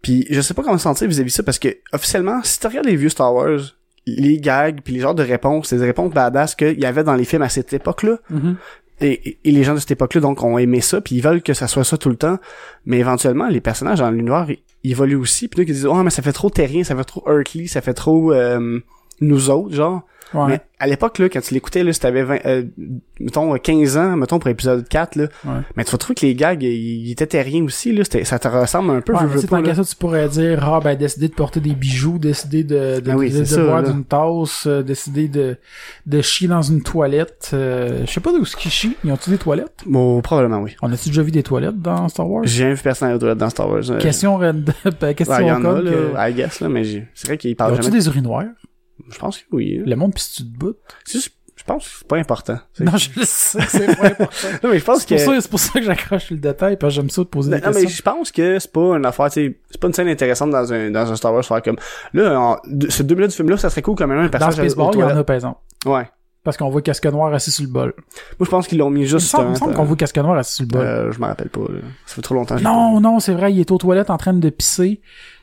Puis 0.00 0.26
je 0.30 0.40
sais 0.40 0.54
pas 0.54 0.62
comment 0.62 0.78
se 0.78 0.84
sentir 0.84 1.06
vis-à-vis 1.08 1.30
de 1.30 1.34
ça, 1.34 1.42
parce 1.42 1.58
que, 1.58 1.68
officiellement, 1.92 2.40
si 2.42 2.58
tu 2.58 2.66
regardes 2.66 2.86
les 2.86 2.96
vieux 2.96 3.08
Star 3.08 3.32
Wars, 3.34 3.60
les 4.06 4.38
gags 4.38 4.80
puis 4.82 4.94
les 4.94 5.00
genres 5.00 5.14
de 5.14 5.22
réponses, 5.22 5.72
des 5.72 5.84
réponses 5.84 6.12
badass 6.12 6.54
qu'il 6.56 6.80
y 6.80 6.86
avait 6.86 7.04
dans 7.04 7.14
les 7.14 7.24
films 7.24 7.42
à 7.42 7.48
cette 7.48 7.72
époque-là, 7.72 8.18
Mhm. 8.30 8.56
et, 8.56 8.56
et- 9.04 9.38
les 9.44 9.64
gens 9.64 9.74
de 9.74 9.78
cette 9.78 9.90
époque-là 9.90 10.20
donc 10.20 10.42
ont 10.42 10.58
aimé 10.58 10.80
ça 10.80 11.00
puis 11.00 11.16
ils 11.16 11.22
veulent 11.22 11.42
que 11.42 11.54
ça 11.54 11.66
soit 11.68 11.84
ça 11.84 11.96
tout 11.98 12.08
le 12.08 12.16
temps. 12.16 12.38
Mais 12.86 12.98
éventuellement 12.98 13.48
les 13.48 13.60
personnages 13.60 13.98
dans 13.98 14.10
l'univers 14.10 14.46
évoluent 14.84 15.16
aussi 15.16 15.48
puis 15.48 15.58
là 15.60 15.64
ils 15.68 15.72
disent 15.74 15.86
oh 15.86 16.02
mais 16.02 16.10
ça 16.10 16.22
fait 16.22 16.32
trop 16.32 16.50
terrien 16.50 16.82
ça 16.84 16.96
fait 16.96 17.04
trop 17.04 17.22
Earthly 17.26 17.68
ça 17.68 17.80
fait 17.80 17.94
trop 17.94 18.32
euh, 18.32 18.80
nous 19.20 19.50
autres 19.50 19.74
genre 19.74 20.02
Ouais. 20.34 20.46
mais 20.48 20.60
à 20.78 20.86
l'époque 20.86 21.18
là 21.18 21.28
quand 21.28 21.42
tu 21.42 21.52
l'écoutais 21.52 21.84
là 21.84 21.92
si 21.92 22.00
t'avais 22.00 22.22
20, 22.22 22.38
euh, 22.46 22.62
mettons 23.20 23.52
15 23.54 23.98
ans 23.98 24.16
mettons 24.16 24.38
pour 24.38 24.48
épisode 24.48 24.88
4 24.88 25.16
là 25.16 25.24
Ouais. 25.44 25.60
mais 25.76 25.84
tu 25.84 25.92
vas 25.92 25.98
trouver 25.98 26.14
que 26.14 26.24
les 26.24 26.34
gags 26.34 26.62
ils, 26.62 27.10
étaient 27.10 27.26
terriens 27.26 27.62
aussi 27.64 27.92
là 27.92 28.02
c'était 28.02 28.24
ça 28.24 28.38
te 28.38 28.48
ressemble 28.48 28.92
un 28.92 29.02
peu 29.02 29.12
Ouais, 29.12 29.26
veux, 29.26 29.46
pas, 29.46 29.60
là. 29.60 29.74
ça, 29.74 29.84
tu 29.84 29.94
pourrais 29.94 30.30
dire, 30.30 30.64
ah, 30.66 30.80
ben, 30.82 30.96
décider 30.96 31.28
de 31.28 31.34
porter 31.34 31.60
des 31.60 31.74
bijoux, 31.74 32.16
décider 32.18 32.64
de, 32.64 33.00
de, 33.00 33.10
Ah 33.10 33.16
oui, 33.18 33.28
de, 33.28 33.34
c'est 33.34 33.40
de 33.40 33.44
ça, 33.44 33.62
boire 33.62 33.82
d'une 33.82 34.04
tasse, 34.04 34.64
euh, 34.66 34.82
décider 34.82 35.28
de, 35.28 35.58
de 36.06 36.22
chier 36.22 36.48
dans 36.48 36.62
une 36.62 36.82
toilette. 36.82 37.50
euh, 37.52 38.06
je 38.06 38.10
sais 38.10 38.20
pas 38.20 38.32
d'où 38.32 38.46
ce 38.46 38.56
qu'ils 38.56 38.70
chient. 38.70 38.96
Ils 39.04 39.12
ont-tu 39.12 39.28
des 39.28 39.36
toilettes? 39.38 39.82
bon 39.84 40.22
probablement 40.22 40.60
oui 40.62 40.74
On 40.80 40.90
a-tu 40.90 41.10
déjà 41.10 41.20
vu 41.22 41.30
des 41.30 41.42
toilettes 41.42 41.82
dans 41.82 42.08
Star 42.08 42.26
Wars? 42.30 42.44
j'ai 42.46 42.60
jamais 42.60 42.74
vu 42.74 42.82
personne 42.82 43.12
autour 43.12 43.36
dans 43.36 43.50
Star 43.50 43.68
Wars 43.68 43.82
euh, 43.90 43.98
Question 43.98 44.38
random, 44.38 44.64
ben, 44.98 45.12
question 45.12 45.36
ouais, 45.36 45.42
il 45.44 45.48
y 45.48 45.52
en 45.52 45.62
a 45.62 45.82
là 45.82 45.90
que- 45.90 46.30
I 46.30 46.32
guess 46.34 46.60
là 46.60 46.70
mais 46.70 46.84
c'est 47.12 47.26
vrai 47.26 47.36
qu'ils 47.36 47.54
parlent 47.54 47.76
jamais 47.76 47.90
des 47.90 48.06
urinoirs? 48.06 48.46
Je 49.12 49.18
pense 49.18 49.38
que 49.38 49.44
oui 49.52 49.78
là. 49.78 49.84
Le 49.86 49.96
monde 49.96 50.14
pis 50.14 50.22
tu 50.36 50.42
te 50.44 50.58
bout. 50.58 50.76
C'est 51.04 51.18
juste- 51.18 51.34
je 51.54 51.64
pense 51.64 51.84
que 51.86 51.90
c'est 51.98 52.08
pas 52.08 52.16
important 52.16 52.58
Non, 52.80 52.96
je 52.96 53.10
le 53.14 53.24
sais, 53.24 53.58
c'est 53.68 53.96
pas 53.96 54.06
important. 54.06 54.48
non 54.64 54.70
mais 54.70 54.78
je 54.80 54.84
pense 54.84 55.00
C'est 55.00 55.16
que 55.16 55.24
pour, 55.24 55.34
ça, 55.34 55.40
c'est 55.40 55.50
pour 55.50 55.60
ça 55.60 55.78
que 55.78 55.84
j'accroche 55.84 56.30
le 56.30 56.38
détail, 56.38 56.76
parce 56.76 56.92
que 56.94 57.00
j'aime 57.00 57.10
ça 57.10 57.22
de 57.22 57.26
poser 57.28 57.50
Non, 57.50 57.56
des 57.58 57.62
non, 57.62 57.68
mais 57.68 57.82
questions. 57.82 57.96
je 57.98 58.02
pense 58.02 58.32
que 58.32 58.58
c'est 58.58 58.72
pas 58.72 58.96
une 58.96 59.06
affaire, 59.06 59.30
c'est 59.30 59.54
pas 59.78 59.86
une 59.86 59.92
scène 59.92 60.08
intéressante 60.08 60.50
dans 60.50 60.72
un, 60.72 60.90
dans 60.90 61.12
un 61.12 61.14
Star 61.14 61.32
Wars, 61.32 61.44
faire 61.44 61.62
comme, 61.62 61.76
là, 62.14 62.40
en, 62.40 62.56
ce 62.88 63.02
deux 63.04 63.14
minutes 63.14 63.30
du 63.30 63.36
film-là, 63.36 63.58
ça 63.58 63.70
serait 63.70 63.82
cool 63.82 63.94
quand 63.96 64.06
même 64.08 64.18
un 64.18 64.24
Dans 64.24 64.30
personnage 64.30 64.54
Spaceball, 64.56 64.88
aux 64.88 64.92
il 64.94 65.00
y 65.00 65.04
en 65.04 65.16
a, 65.16 65.22
par 65.24 65.36
exemple. 65.36 65.60
Ouais. 65.86 66.08
Parce 66.42 66.56
qu'on 66.56 66.70
voit 66.70 66.82
Casque 66.82 67.06
Noir 67.06 67.32
assis 67.32 67.52
sur 67.52 67.62
le 67.64 67.70
bol. 67.70 67.94
Moi, 68.40 68.46
je 68.46 68.50
pense 68.50 68.66
qu'ils 68.66 68.78
l'ont 68.78 68.90
mis 68.90 69.06
juste 69.06 69.28
semble, 69.28 69.44
il 69.44 69.46
me 69.50 69.52
justement, 69.52 69.66
semble 69.68 69.76
qu'on 69.76 69.84
voit 69.84 69.96
Casque 69.96 70.16
Noir 70.18 70.36
assis 70.38 70.54
sur 70.56 70.62
le 70.64 70.68
bol. 70.68 70.80
euh, 70.80 71.12
je 71.12 71.20
m'en 71.20 71.28
rappelle 71.28 71.50
pas, 71.50 71.60
là. 71.60 71.78
Ça 72.06 72.16
fait 72.16 72.22
trop 72.22 72.34
longtemps. 72.34 72.58
non, 72.58 72.98
non, 73.00 73.20
c'est 73.20 73.34
vrai, 73.34 73.52
il 73.52 73.60
est 73.60 73.70
aux 73.70 73.78
toilettes 73.78 74.10
en 74.10 74.16
train 74.16 74.32
de 74.32 74.50
pisser. 74.50 75.00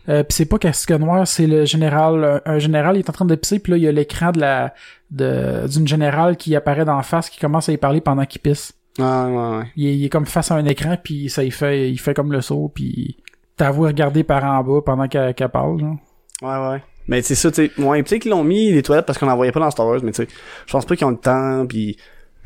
Euh, 0.09 0.23
puis 0.23 0.33
c'est 0.35 0.45
pas 0.45 0.57
Casque 0.57 0.91
Noir, 0.91 1.27
c'est 1.27 1.47
le 1.47 1.65
général. 1.65 2.41
Un, 2.45 2.53
un 2.53 2.59
général, 2.59 2.95
il 2.95 2.99
est 2.99 3.09
en 3.09 3.13
train 3.13 3.25
de 3.25 3.35
pisser, 3.35 3.59
puis 3.59 3.71
là, 3.71 3.77
il 3.77 3.83
y 3.83 3.87
a 3.87 3.91
l'écran 3.91 4.31
de 4.31 4.39
la 4.39 4.73
de 5.11 5.67
d'une 5.67 5.87
générale 5.87 6.37
qui 6.37 6.55
apparaît 6.55 6.85
d'en 6.85 7.01
face, 7.01 7.29
qui 7.29 7.39
commence 7.39 7.69
à 7.69 7.71
y 7.73 7.77
parler 7.77 8.01
pendant 8.01 8.25
qu'il 8.25 8.41
pisse. 8.41 8.73
pas. 8.97 9.27
Ouais, 9.27 9.35
ouais. 9.35 9.65
Il 9.75 9.87
est, 9.87 9.97
il 9.97 10.05
est 10.05 10.09
comme 10.09 10.25
face 10.25 10.51
à 10.51 10.55
un 10.55 10.65
écran, 10.65 10.97
puis 11.01 11.29
ça 11.29 11.43
il 11.43 11.51
fait, 11.51 11.89
il 11.89 11.99
fait 11.99 12.13
comme 12.13 12.31
le 12.31 12.41
saut, 12.41 12.71
puis 12.73 13.17
t'as 13.55 13.71
vu 13.71 13.81
regarder 13.81 14.23
par 14.23 14.43
en 14.43 14.63
bas 14.63 14.81
pendant 14.85 15.07
qu'elle 15.07 15.33
qu'elle 15.33 15.49
parle. 15.49 15.79
Genre. 15.79 15.97
Ouais, 16.41 16.69
ouais. 16.69 16.83
Mais 17.07 17.21
c'est 17.23 17.35
ça, 17.35 17.51
tu 17.51 17.67
sais. 17.67 17.81
Ouais, 17.81 18.01
peut-être 18.03 18.21
qu'ils 18.21 18.31
l'ont 18.31 18.43
mis, 18.43 18.71
les 18.71 18.83
toilettes, 18.83 19.05
parce 19.05 19.17
qu'on 19.17 19.25
n'en 19.25 19.35
voyait 19.35 19.51
pas 19.51 19.59
dans 19.59 19.71
Star 19.71 19.87
Wars, 19.87 19.99
mais 20.03 20.11
tu 20.11 20.23
sais, 20.23 20.27
je 20.65 20.71
pense 20.71 20.85
pas 20.85 20.95
qu'ils 20.95 21.07
ont 21.07 21.11
le 21.11 21.17
temps, 21.17 21.65
puis 21.67 21.97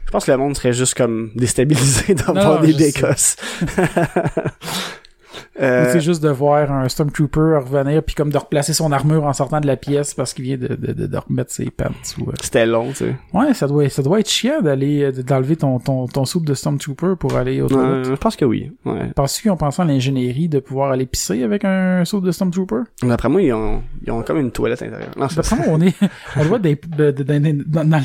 je 0.06 0.12
pense 0.12 0.26
que 0.26 0.32
le 0.32 0.38
monde 0.38 0.56
serait 0.56 0.74
juste 0.74 0.96
comme 0.96 1.32
déstabilisé 1.36 2.14
d'avoir 2.16 2.62
des. 2.62 2.74
Ou 2.74 2.82
euh, 5.62 5.90
C'est 5.92 6.02
juste 6.02 6.24
de 6.24 6.30
voir 6.30 6.72
un 6.72 6.88
Stormtrooper 6.90 7.60
revenir, 7.64 8.04
puis 8.04 8.16
comme 8.16 8.32
de 8.32 8.38
replacer 8.38 8.74
son 8.74 8.92
armure 8.92 9.24
en 9.26 9.34
sortant 9.34 9.60
de 9.60 9.68
la 9.68 9.78
pièce 9.78 10.14
parce 10.14 10.34
qu'il 10.34 10.46
vient 10.46 10.58
de, 10.58 10.68
de, 10.76 10.94
de, 10.94 11.08
de 11.08 11.18
remettre 11.18 11.52
ses 11.52 11.70
pants. 11.70 11.86
Ou, 12.20 12.30
euh. 12.30 12.34
c'était 12.42 12.66
long, 12.66 12.90
tu 12.90 12.96
sais. 12.96 13.16
Ouais, 13.34 13.54
ça 13.54 13.68
doit, 13.68 13.88
ça 13.90 14.02
doit 14.02 14.20
être 14.20 14.30
chiant 14.30 14.62
d'aller, 14.62 15.04
euh, 15.04 15.12
d'enlever 15.24 15.56
ton, 15.56 15.80
ton, 15.80 16.08
ton 16.08 16.26
soupe 16.26 16.46
de 16.46 16.54
Stormtrooper 16.54 17.14
pour 17.20 17.36
aller 17.36 17.62
au 17.62 17.68
toilette. 17.68 18.06
je 18.08 18.16
pense 18.16 18.36
que 18.36 18.46
oui. 18.46 18.72
Ouais. 18.86 19.12
Penses-tu 19.16 19.44
qu'ils 19.44 19.52
ont 19.52 19.58
pensé 19.58 19.82
à 19.82 19.86
l'ingénierie 19.86 20.50
de 20.50 20.60
pouvoir 20.60 20.92
aller 20.92 21.06
pisser 21.06 21.44
avec 21.44 21.66
un 21.66 22.04
soupe 22.06 22.26
de 22.26 22.32
Stormtrooper? 22.32 22.82
D'après 23.04 23.30
moi, 23.30 23.42
ils 23.42 23.54
ont, 23.54 23.82
ils 24.06 24.12
ont 24.12 24.22
comme 24.24 24.40
une 24.40 24.52
toilette 24.52 24.82
intérieure. 24.82 25.12
C'est 25.30 25.36
D'après 25.36 25.56
moi, 25.58 25.66
on 25.70 25.82
est, 25.82 25.94
on 26.38 26.58
de- 26.58 27.64
dans, 27.68 27.86
dans, 27.88 28.04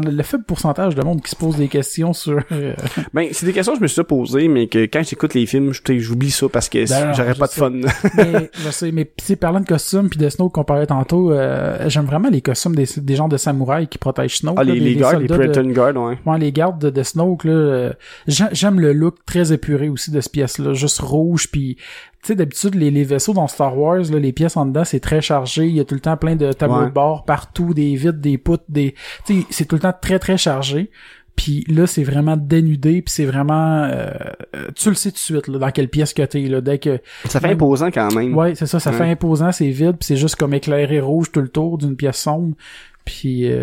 le 0.00 0.22
faible 0.22 0.44
pourcentage 0.44 0.94
de 0.94 1.02
monde 1.02 1.22
qui 1.22 1.30
se 1.30 1.36
pose 1.36 1.56
des 1.56 1.68
questions 1.68 2.12
sur, 2.12 2.40
euh, 2.52 2.74
Ben, 3.12 3.28
c'est 3.32 3.46
des 3.46 3.52
questions 3.52 3.72
que 3.72 3.78
je 3.78 3.82
me 3.82 3.88
suis 3.88 4.02
posées, 4.04 4.48
mais 4.48 4.66
que 4.66 4.78
quand 4.86 5.02
j'écoute 5.02 5.34
les 5.34 5.46
films, 5.46 5.72
j'oublie 5.98 6.30
ça 6.30 6.48
parce 6.48 6.68
que 6.68 6.85
j'aurais 6.86 7.34
pas 7.34 7.46
de 7.46 7.52
fun. 7.52 7.70
mais 8.16 8.50
je 8.54 8.70
sais, 8.70 8.92
mais 8.92 9.04
parlant 9.40 9.60
de 9.60 9.66
costumes 9.66 10.08
puis 10.08 10.18
de 10.18 10.28
Snoke 10.28 10.52
qu'on 10.54 10.64
parlait 10.64 10.86
tantôt, 10.86 11.32
euh, 11.32 11.88
j'aime 11.88 12.04
vraiment 12.06 12.28
les 12.28 12.40
costumes 12.40 12.74
des, 12.74 12.86
des 12.96 13.16
gens 13.16 13.28
de 13.28 13.36
samouraïs 13.36 13.88
qui 13.88 13.98
protègent 13.98 14.38
Snoke. 14.38 14.56
ah, 14.58 14.64
là, 14.64 14.72
les, 14.74 14.80
les 14.80 14.94
des 14.94 15.00
guards, 15.00 15.18
les 15.18 15.26
Praetorian 15.26 15.70
Guard, 15.70 15.96
ouais. 15.96 16.18
Ouais, 16.24 16.38
les 16.38 16.52
gardes 16.52 16.80
de, 16.80 16.90
de 16.90 17.02
Snoke, 17.02 17.44
là, 17.44 17.52
euh, 17.52 17.92
j'ai- 18.26 18.44
j'aime 18.52 18.80
le 18.80 18.92
look 18.92 19.16
très 19.26 19.52
épuré 19.52 19.88
aussi 19.88 20.10
de 20.10 20.20
cette 20.20 20.32
pièce-là, 20.32 20.72
juste 20.74 21.00
rouge, 21.00 21.48
puis 21.50 21.76
tu 22.22 22.28
sais, 22.32 22.34
d'habitude, 22.34 22.74
les, 22.74 22.90
les 22.90 23.04
vaisseaux 23.04 23.34
dans 23.34 23.46
Star 23.46 23.78
Wars, 23.78 23.98
là, 24.10 24.18
les 24.18 24.32
pièces 24.32 24.56
en 24.56 24.66
dedans, 24.66 24.84
c'est 24.84 25.00
très 25.00 25.20
chargé, 25.20 25.66
il 25.66 25.76
y 25.76 25.80
a 25.80 25.84
tout 25.84 25.94
le 25.94 26.00
temps 26.00 26.16
plein 26.16 26.34
de 26.36 26.52
tableaux 26.52 26.80
Ouais. 26.80 26.86
de 26.86 26.90
bord 26.92 27.24
partout, 27.24 27.72
des 27.74 27.94
vitres, 27.94 28.18
des 28.18 28.36
poutres, 28.38 28.64
des... 28.68 28.94
Tu 29.26 29.40
sais, 29.42 29.46
c'est 29.50 29.64
tout 29.66 29.76
le 29.76 29.80
temps 29.82 29.94
très, 30.00 30.18
très 30.18 30.36
chargé. 30.36 30.90
Puis 31.36 31.64
là, 31.68 31.86
c'est 31.86 32.02
vraiment 32.02 32.36
dénudé, 32.36 33.02
puis 33.02 33.12
c'est 33.12 33.26
vraiment... 33.26 33.84
euh, 33.84 34.10
euh, 34.56 34.68
tu 34.74 34.88
le 34.88 34.94
sais 34.94 35.10
tout 35.10 35.16
de 35.16 35.20
suite, 35.20 35.48
là, 35.48 35.58
dans 35.58 35.70
quelle 35.70 35.88
pièce 35.88 36.14
que 36.14 36.22
t'es, 36.22 36.40
là, 36.42 36.60
dès 36.62 36.78
que... 36.78 36.98
Ça 37.26 37.40
fait 37.40 37.50
imposant 37.50 37.90
quand 37.90 38.12
même. 38.14 38.34
Ouais, 38.34 38.54
c'est 38.54 38.66
ça, 38.66 38.80
ça 38.80 38.90
Ouais. 38.90 38.96
fait 38.96 39.04
imposant, 39.04 39.52
c'est 39.52 39.68
vide, 39.68 39.96
puis 39.98 40.06
c'est 40.06 40.16
juste 40.16 40.36
comme 40.36 40.54
éclairé 40.54 40.98
rouge 40.98 41.30
tout 41.30 41.42
le 41.42 41.48
tour 41.48 41.76
d'une 41.78 41.94
pièce 41.94 42.16
sombre. 42.16 42.56
Puis 43.04 43.48
euh, 43.52 43.62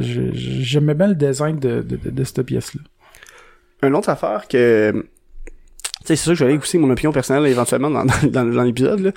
j'aimais 0.00 0.94
bien 0.94 1.08
le 1.08 1.14
design 1.14 1.58
de, 1.58 1.80
de, 1.82 1.96
de, 1.96 2.10
de 2.10 2.24
cette 2.24 2.42
pièce-là. 2.42 2.80
Une 3.82 3.96
autre 3.96 4.08
affaire 4.10 4.46
que 4.46 4.92
tu 6.04 6.08
sais, 6.08 6.16
c'est 6.16 6.34
sûr 6.34 6.36
que 6.36 6.44
aller 6.44 6.58
aussi 6.58 6.76
mon 6.76 6.90
opinion 6.90 7.10
personnelle 7.12 7.46
éventuellement 7.46 7.90
dans, 7.90 8.04
dans, 8.04 8.14
dans, 8.30 8.44
dans 8.44 8.62
l'épisode, 8.62 9.00
là, 9.00 9.12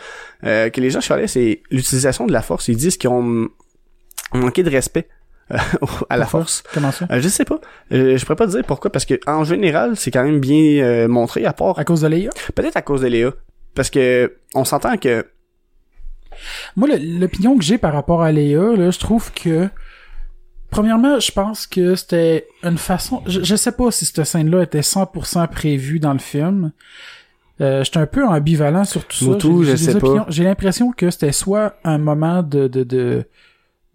euh, 0.45 0.69
que 0.69 0.79
les 0.79 0.89
gens 0.89 1.01
chialaient, 1.01 1.27
c'est 1.27 1.61
l'utilisation 1.69 2.25
de 2.25 2.31
la 2.31 2.41
force. 2.41 2.69
Ils 2.69 2.77
disent 2.77 2.95
qu'ils 2.95 3.09
ont, 3.09 3.49
manqué 4.33 4.63
de 4.63 4.69
respect 4.69 5.07
à 6.09 6.17
la 6.17 6.25
force. 6.25 6.63
Comment 6.73 6.91
ça? 6.91 7.07
Euh, 7.11 7.21
je 7.21 7.27
sais 7.29 7.45
pas. 7.45 7.59
Euh, 7.91 8.17
je 8.17 8.23
pourrais 8.25 8.35
pas 8.35 8.47
te 8.47 8.51
dire 8.51 8.63
pourquoi, 8.65 8.91
parce 8.91 9.05
que 9.05 9.19
en 9.27 9.43
général, 9.43 9.95
c'est 9.95 10.11
quand 10.11 10.23
même 10.23 10.39
bien 10.39 10.83
euh, 10.83 11.07
montré, 11.07 11.45
à 11.45 11.53
part 11.53 11.77
À 11.79 11.85
cause 11.85 12.01
de 12.01 12.07
Leia? 12.07 12.29
peut-être 12.55 12.75
à 12.77 12.81
cause 12.81 13.01
de 13.01 13.07
Léa. 13.07 13.31
Parce 13.75 13.89
que 13.89 14.35
on 14.55 14.65
s'entend 14.65 14.97
que 14.97 15.25
Moi, 16.75 16.89
l'opinion 16.99 17.57
que 17.57 17.63
j'ai 17.63 17.77
par 17.77 17.93
rapport 17.93 18.21
à 18.23 18.31
Leia, 18.31 18.75
là, 18.75 18.91
je 18.91 18.99
trouve 18.99 19.31
que 19.33 19.69
Premièrement, 20.69 21.17
je 21.21 21.31
pense 21.31 21.65
que 21.65 21.95
c'était 21.95 22.45
une 22.61 22.77
façon. 22.77 23.23
Je, 23.25 23.41
je 23.41 23.55
sais 23.55 23.71
pas 23.71 23.89
si 23.89 24.05
cette 24.05 24.25
scène-là 24.25 24.63
était 24.63 24.81
100% 24.81 25.47
prévue 25.47 25.99
dans 26.01 26.11
le 26.11 26.19
film. 26.19 26.71
Euh, 27.61 27.85
j'étais 27.85 27.99
un 27.99 28.05
peu 28.05 28.25
ambivalent 28.27 28.83
sur 28.83 29.05
tout 29.05 29.15
ça. 29.17 29.25
Moutou, 29.25 29.63
opinions- 29.63 30.25
J'ai 30.27 30.43
l'impression 30.43 30.91
que 30.91 31.09
c'était 31.09 31.31
soit 31.31 31.77
un 31.85 31.97
moment 31.97 32.43
de 32.43 32.67
de 32.67 32.83
de 32.83 33.23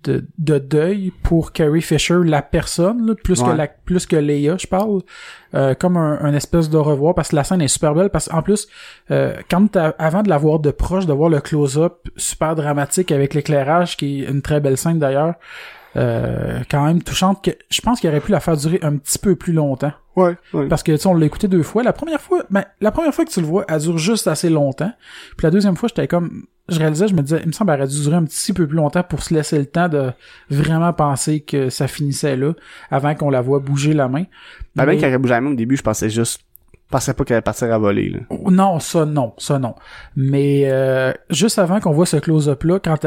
de, 0.05 0.27
de 0.39 0.59
deuil 0.59 1.13
pour 1.23 1.53
Carrie 1.53 1.83
Fisher, 1.83 2.19
la 2.25 2.43
personne, 2.43 3.07
là, 3.07 3.15
plus 3.15 3.41
Ouais. 3.43 3.51
que 3.53 3.57
la 3.57 3.67
plus 3.69 4.07
que 4.07 4.17
Leia, 4.17 4.57
je 4.59 4.67
parle, 4.67 5.01
euh, 5.55 5.75
comme 5.75 5.97
un, 5.97 6.19
un 6.21 6.35
espèce 6.35 6.69
de 6.71 6.77
revoir 6.79 7.15
parce 7.15 7.29
que 7.31 7.37
la 7.37 7.45
scène 7.45 7.61
est 7.63 7.69
super 7.69 7.95
belle 7.95 8.11
parce 8.11 8.29
qu'en 8.29 8.43
plus, 8.43 8.69
euh, 9.11 9.35
quand 9.51 9.77
avant 9.77 10.23
de 10.23 10.29
la 10.29 10.39
voir 10.39 10.59
de 10.59 10.71
proche, 10.71 11.07
de 11.07 11.13
voir 11.13 11.31
le 11.31 11.41
close-up 11.41 12.09
super 12.17 12.55
dramatique 12.55 13.13
avec 13.13 13.35
l'éclairage, 13.35 13.97
qui 13.97 14.23
est 14.23 14.29
une 14.31 14.43
très 14.43 14.61
belle 14.61 14.77
scène 14.77 14.99
d'ailleurs, 14.99 15.35
euh, 15.97 16.61
quand 16.71 16.85
même 16.85 17.03
touchante, 17.03 17.45
que 17.45 17.51
je 17.71 17.81
pense 17.83 18.01
qu'il 18.01 18.09
aurait 18.11 18.21
pu 18.21 18.33
la 18.33 18.41
faire 18.41 18.57
durer 18.57 18.79
un 18.83 18.97
petit 18.97 19.19
peu 19.19 19.37
plus 19.37 19.53
longtemps. 19.53 19.93
Ouais, 20.17 20.37
ouais. 20.53 20.69
Parce 20.69 20.83
que, 20.83 20.93
tu 20.93 20.99
sais, 20.99 21.07
on 21.07 21.15
l'a 21.15 21.27
écouté 21.27 21.49
deux 21.49 21.63
fois. 21.63 21.83
La 21.83 21.93
première 21.93 22.21
fois, 22.21 22.45
ben, 22.51 22.65
la 22.81 22.91
première 22.91 23.15
fois 23.15 23.25
que 23.25 23.31
tu 23.31 23.41
le 23.41 23.47
vois, 23.47 23.65
elle 23.69 23.81
dure 23.81 23.99
juste 23.99 24.27
assez 24.27 24.51
longtemps. 24.51 24.93
Puis 25.37 25.45
la 25.45 25.51
deuxième 25.51 25.77
fois, 25.77 25.89
j'étais 25.89 26.09
comme, 26.09 26.45
je 26.69 26.79
réalisais, 26.79 27.09
je 27.09 27.15
me 27.15 27.23
disais, 27.23 27.41
il 27.43 27.49
me 27.49 27.53
semble 27.53 27.71
qu'elle 27.73 27.81
aurait 27.81 27.89
dû 27.89 28.01
durer 28.03 28.17
un 28.17 28.25
petit 28.25 28.53
peu 28.53 28.67
plus 28.67 28.77
longtemps 28.77 29.03
pour 29.03 29.23
se 29.23 29.35
laisser 29.35 29.59
le 29.59 29.67
temps 29.67 29.89
de 29.89 30.13
vraiment 30.51 30.93
penser 30.93 31.41
que 31.41 31.71
ça 31.71 31.89
finissait 31.89 32.37
là, 32.37 32.53
avant 32.91 33.15
qu'on 33.15 33.31
la 33.31 33.41
voit 33.41 33.59
bouger 33.59 33.95
la 33.95 34.09
main. 34.09 34.25
Ben, 34.77 34.87
même 34.87 34.97
Mais- 34.97 35.01
quand 35.01 35.09
elle 35.09 35.19
bougeait 35.19 35.35
la 35.35 35.41
main 35.41 35.51
au 35.53 35.57
début, 35.57 35.77
je 35.77 35.83
pensais 35.83 36.09
juste 36.11 36.41
pensais 36.93 37.15
pas 37.15 37.25
qu'elle 37.25 37.37
allait 37.37 37.43
partir 37.43 37.73
à 37.73 37.79
voler 37.79 38.11
là. 38.11 38.21
Non, 38.51 38.79
ça 38.79 39.05
non, 39.05 39.33
ça 39.39 39.59
non. 39.59 39.75
Mais 40.15 40.63
euh, 40.67 41.13
juste 41.31 41.59
avant 41.59 41.81
qu'on 41.81 41.93
voit 41.93 42.07
ce 42.07 42.19
close-up 42.19 42.63
là, 42.63 42.79
quand 42.79 42.99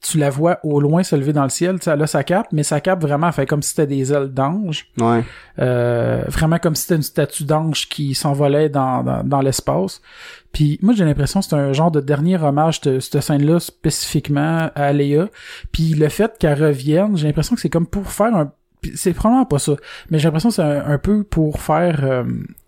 tu 0.00 0.18
la 0.18 0.30
vois 0.30 0.58
au 0.64 0.80
loin 0.80 1.02
se 1.02 1.14
lever 1.14 1.32
dans 1.32 1.44
le 1.44 1.50
ciel, 1.50 1.78
elle 1.86 2.02
a 2.02 2.06
sa 2.06 2.24
cape, 2.24 2.48
mais 2.52 2.62
sa 2.62 2.80
cape 2.80 3.00
vraiment 3.00 3.30
fait 3.32 3.46
comme 3.46 3.62
si 3.62 3.70
c'était 3.70 3.86
des 3.86 4.12
ailes 4.12 4.28
d'ange. 4.28 4.86
Ouais. 4.98 5.22
Euh, 5.60 6.22
vraiment 6.28 6.58
comme 6.58 6.74
si 6.74 6.82
c'était 6.82 6.96
une 6.96 7.02
statue 7.02 7.44
d'ange 7.44 7.88
qui 7.88 8.14
s'envolait 8.14 8.68
dans, 8.68 9.02
dans, 9.02 9.22
dans 9.22 9.40
l'espace. 9.40 10.00
Puis 10.52 10.78
moi 10.82 10.94
j'ai 10.94 11.04
l'impression 11.04 11.40
que 11.40 11.46
c'est 11.46 11.56
un 11.56 11.72
genre 11.72 11.90
de 11.90 12.00
dernier 12.00 12.36
hommage 12.36 12.80
de 12.80 12.98
cette 12.98 13.20
scène-là 13.20 13.60
spécifiquement 13.60 14.70
à 14.74 14.92
Léa. 14.92 15.28
Puis 15.70 15.94
le 15.94 16.08
fait 16.08 16.36
qu'elle 16.38 16.62
revienne, 16.62 17.16
j'ai 17.16 17.26
l'impression 17.26 17.54
que 17.54 17.60
c'est 17.60 17.70
comme 17.70 17.86
pour 17.86 18.08
faire 18.08 18.34
un 18.34 18.52
c'est 18.94 19.12
probablement 19.12 19.46
pas 19.46 19.58
ça, 19.58 19.72
mais 20.10 20.18
j'ai 20.18 20.24
l'impression 20.24 20.48
que 20.50 20.54
c'est 20.56 20.62
un, 20.62 20.86
un 20.86 20.98
peu 20.98 21.24
pour 21.24 21.60
faire 21.60 22.00
euh, 22.04 22.24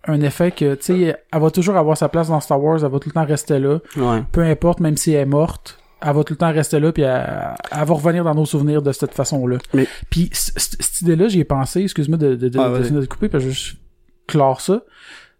un 0.07 0.21
effet 0.21 0.51
que, 0.51 0.75
tu 0.75 0.83
sais, 0.83 1.15
elle 1.31 1.41
va 1.41 1.51
toujours 1.51 1.77
avoir 1.77 1.97
sa 1.97 2.09
place 2.09 2.29
dans 2.29 2.39
Star 2.39 2.61
Wars, 2.63 2.83
elle 2.83 2.91
va 2.91 2.99
tout 2.99 3.09
le 3.09 3.13
temps 3.13 3.25
rester 3.25 3.59
là, 3.59 3.79
Ouais. 3.97 4.23
peu 4.31 4.41
importe, 4.41 4.79
même 4.79 4.97
si 4.97 5.11
elle 5.13 5.21
est 5.21 5.25
morte, 5.25 5.79
elle 6.01 6.13
va 6.13 6.23
tout 6.23 6.33
le 6.33 6.37
temps 6.37 6.51
rester 6.53 6.79
là, 6.79 6.91
puis 6.91 7.03
elle, 7.03 7.55
elle 7.71 7.85
va 7.85 7.93
revenir 7.93 8.23
dans 8.23 8.35
nos 8.35 8.45
souvenirs 8.45 8.81
de 8.81 8.91
cette 8.91 9.13
façon-là. 9.13 9.57
Mais- 9.73 9.87
Puis 10.09 10.29
cette 10.33 11.01
idée-là, 11.01 11.27
j'y 11.27 11.39
ai 11.39 11.43
pensé, 11.43 11.81
excuse-moi 11.81 12.17
de, 12.17 12.35
de, 12.35 12.49
de, 12.49 12.59
Ah, 12.59 12.69
de, 12.69 12.73
vas-y. 12.77 12.91
de 12.91 13.05
couper, 13.05 13.29
parce 13.29 13.43
que 13.43 13.49
je 13.51 13.73
clore 14.27 14.61
ça. 14.61 14.81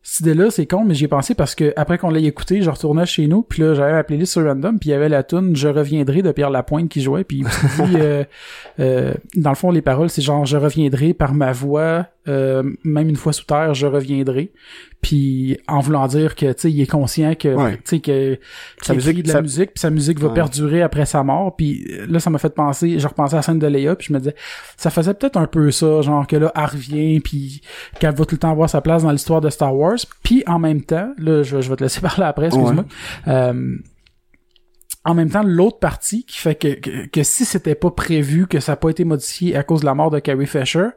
Cette 0.10 0.22
idée-là, 0.22 0.50
c'est 0.50 0.65
con, 0.65 0.86
mais 0.86 0.93
j'y 0.93 1.04
ai 1.04 1.08
pensé 1.10 1.36
parce 1.36 1.54
que 1.54 1.74
après 1.76 1.98
qu'on 1.98 2.10
l'ait 2.10 2.24
écouté, 2.24 2.62
je 2.62 2.70
retournais 2.70 3.06
chez 3.06 3.28
nous, 3.28 3.41
puis 3.41 3.62
là, 3.62 3.74
j'avais 3.74 4.02
playlist 4.04 4.32
sur 4.32 4.46
Random, 4.46 4.80
puis 4.80 4.89
il 4.89 4.93
y 4.93 4.96
avait 4.96 5.10
la 5.10 5.22
tune 5.22 5.54
Je 5.54 5.67
reviendrai 5.67 6.22
de 6.22 6.32
Pierre 6.32 6.50
Lapointe 6.50 6.88
qui 6.88 7.02
jouait, 7.02 7.26
puis 7.26 7.43
puis, 7.43 7.96
euh, 7.96 8.24
euh, 8.80 9.13
dans 9.36 9.50
le 9.50 9.56
fond, 9.58 9.70
les 9.70 9.82
paroles, 9.82 10.10
c'est 10.10 10.22
genre 10.22 10.46
Je 10.46 10.56
reviendrai 10.56 11.13
par 11.13 11.34
ma 11.34 11.52
voix, 11.52 12.06
euh, 12.30 12.63
même 12.86 13.10
une 13.10 13.17
fois 13.17 13.34
sous 13.34 13.43
terre, 13.43 13.74
je 13.74 13.86
reviendrai. 13.86 14.54
Puis 15.01 15.57
en 15.67 15.79
voulant 15.79 16.07
dire 16.07 16.36
que, 16.36 16.47
tu 16.47 16.62
sais, 16.62 16.71
il 16.71 16.81
est 16.81 16.88
conscient 16.89 17.36
que, 17.36 17.49
Ouais. 17.49 17.75
tu 17.77 17.81
sais, 17.86 17.99
que 17.99 18.39
Sa 18.81 18.93
musique- 18.95 19.21
de 19.23 19.27
la 19.27 19.33
sa- 19.36 19.41
musique, 19.41 19.73
puis 19.73 19.79
sa 19.79 19.89
musique 19.91 20.19
va 20.19 20.27
Ouais. 20.29 20.33
perdurer 20.33 20.81
après 20.81 21.05
sa 21.05 21.23
mort. 21.23 21.55
Puis 21.55 21.86
là, 22.10 22.19
ça 22.19 22.29
m'a 22.31 22.39
fait 22.39 22.53
penser, 22.53 22.97
je 22.99 23.07
repensais 23.07 23.36
à 23.36 23.38
la 23.38 23.41
scène 23.43 23.60
de 23.60 23.67
Leia, 23.67 23.95
puis 23.95 24.07
je 24.07 24.13
me 24.13 24.19
disais, 24.19 24.36
ça 24.75 24.89
faisait 24.89 25.13
peut-être 25.13 25.38
un 25.38 25.45
peu 25.45 25.69
ça, 25.71 26.01
genre 26.01 26.25
que 26.25 26.36
là, 26.36 26.51
elle 26.55 26.65
revient, 26.65 27.19
puis 27.19 27.62
qu'elle 27.99 28.15
va 28.15 28.25
tout 28.25 28.36
le 28.36 28.39
temps 28.39 28.51
avoir 28.51 28.69
sa 28.69 28.81
place 28.81 29.03
dans 29.03 29.12
l'histoire 29.12 29.39
de 29.39 29.49
Star 29.51 29.73
Wars. 29.75 29.97
Puis 30.23 30.43
en 30.47 30.57
même 30.60 30.81
temps, 30.81 31.13
là, 31.19 31.43
je, 31.43 31.62
je 31.62 31.69
vais 31.69 31.75
te 31.75 31.83
laisser 31.83 32.01
parler 32.01 32.25
après, 32.25 32.47
excuse-moi. 32.47 32.86
Euh, 33.27 33.77
en 35.05 35.13
même 35.13 35.29
temps, 35.29 35.43
l'autre 35.43 35.79
partie 35.79 36.25
qui 36.25 36.38
fait 36.38 36.55
que, 36.55 36.73
que, 36.73 37.05
que 37.07 37.23
si 37.23 37.45
c'était 37.45 37.75
pas 37.75 37.91
prévu, 37.91 38.45
que 38.47 38.60
ça 38.60 38.73
n'a 38.73 38.75
pas 38.75 38.89
été 38.89 39.05
modifié 39.05 39.55
à 39.55 39.63
cause 39.63 39.81
de 39.81 39.86
la 39.86 39.93
mort 39.93 40.12
de 40.12 40.19
Carrie 40.19 40.47
Fisher, 40.47 40.88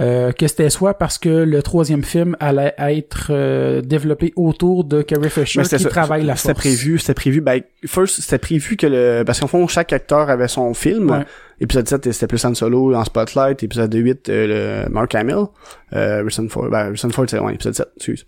euh, 0.00 0.32
que 0.32 0.46
c'était 0.46 0.70
soit 0.70 0.94
parce 0.94 1.18
que 1.18 1.28
le 1.28 1.62
troisième 1.62 2.04
film 2.04 2.36
allait 2.40 2.74
être 2.78 3.28
euh, 3.30 3.80
développé 3.80 4.32
autour 4.36 4.84
de 4.84 5.02
Carrie 5.02 5.28
Fisher 5.30 5.64
c'était 5.64 5.76
qui 5.78 5.82
ça. 5.82 5.88
travaille 5.88 6.24
la 6.24 6.36
C'était 6.36 6.54
force. 6.54 6.60
prévu, 6.66 6.98
c'était 6.98 7.14
prévu. 7.14 7.40
Ben, 7.40 7.62
first, 7.86 8.20
c'était 8.20 8.38
prévu 8.38 8.76
que 8.76 8.86
le, 8.86 9.24
parce 9.24 9.40
qu'en 9.40 9.46
fond, 9.48 9.66
chaque 9.66 9.92
acteur 9.92 10.30
avait 10.30 10.48
son 10.48 10.72
film. 10.74 11.10
Ouais. 11.10 11.24
Épisode 11.60 11.88
7, 11.88 12.12
c'était 12.12 12.28
plus 12.28 12.44
Han 12.44 12.54
Solo 12.54 12.94
en 12.94 13.04
Spotlight. 13.04 13.62
Épisode 13.64 13.92
8, 13.92 14.28
euh, 14.28 14.84
le 14.84 14.90
Mark 14.92 15.14
Hamill. 15.16 15.46
Euh, 15.94 16.20
Harrison 16.20 16.48
Ford, 16.48 16.68
ben, 16.70 16.78
Harrison 16.86 17.10
Ford, 17.10 17.24
c'est, 17.28 17.38
ouais, 17.40 17.54
épisode 17.54 17.74
7, 17.74 17.88
excuse. 17.96 18.24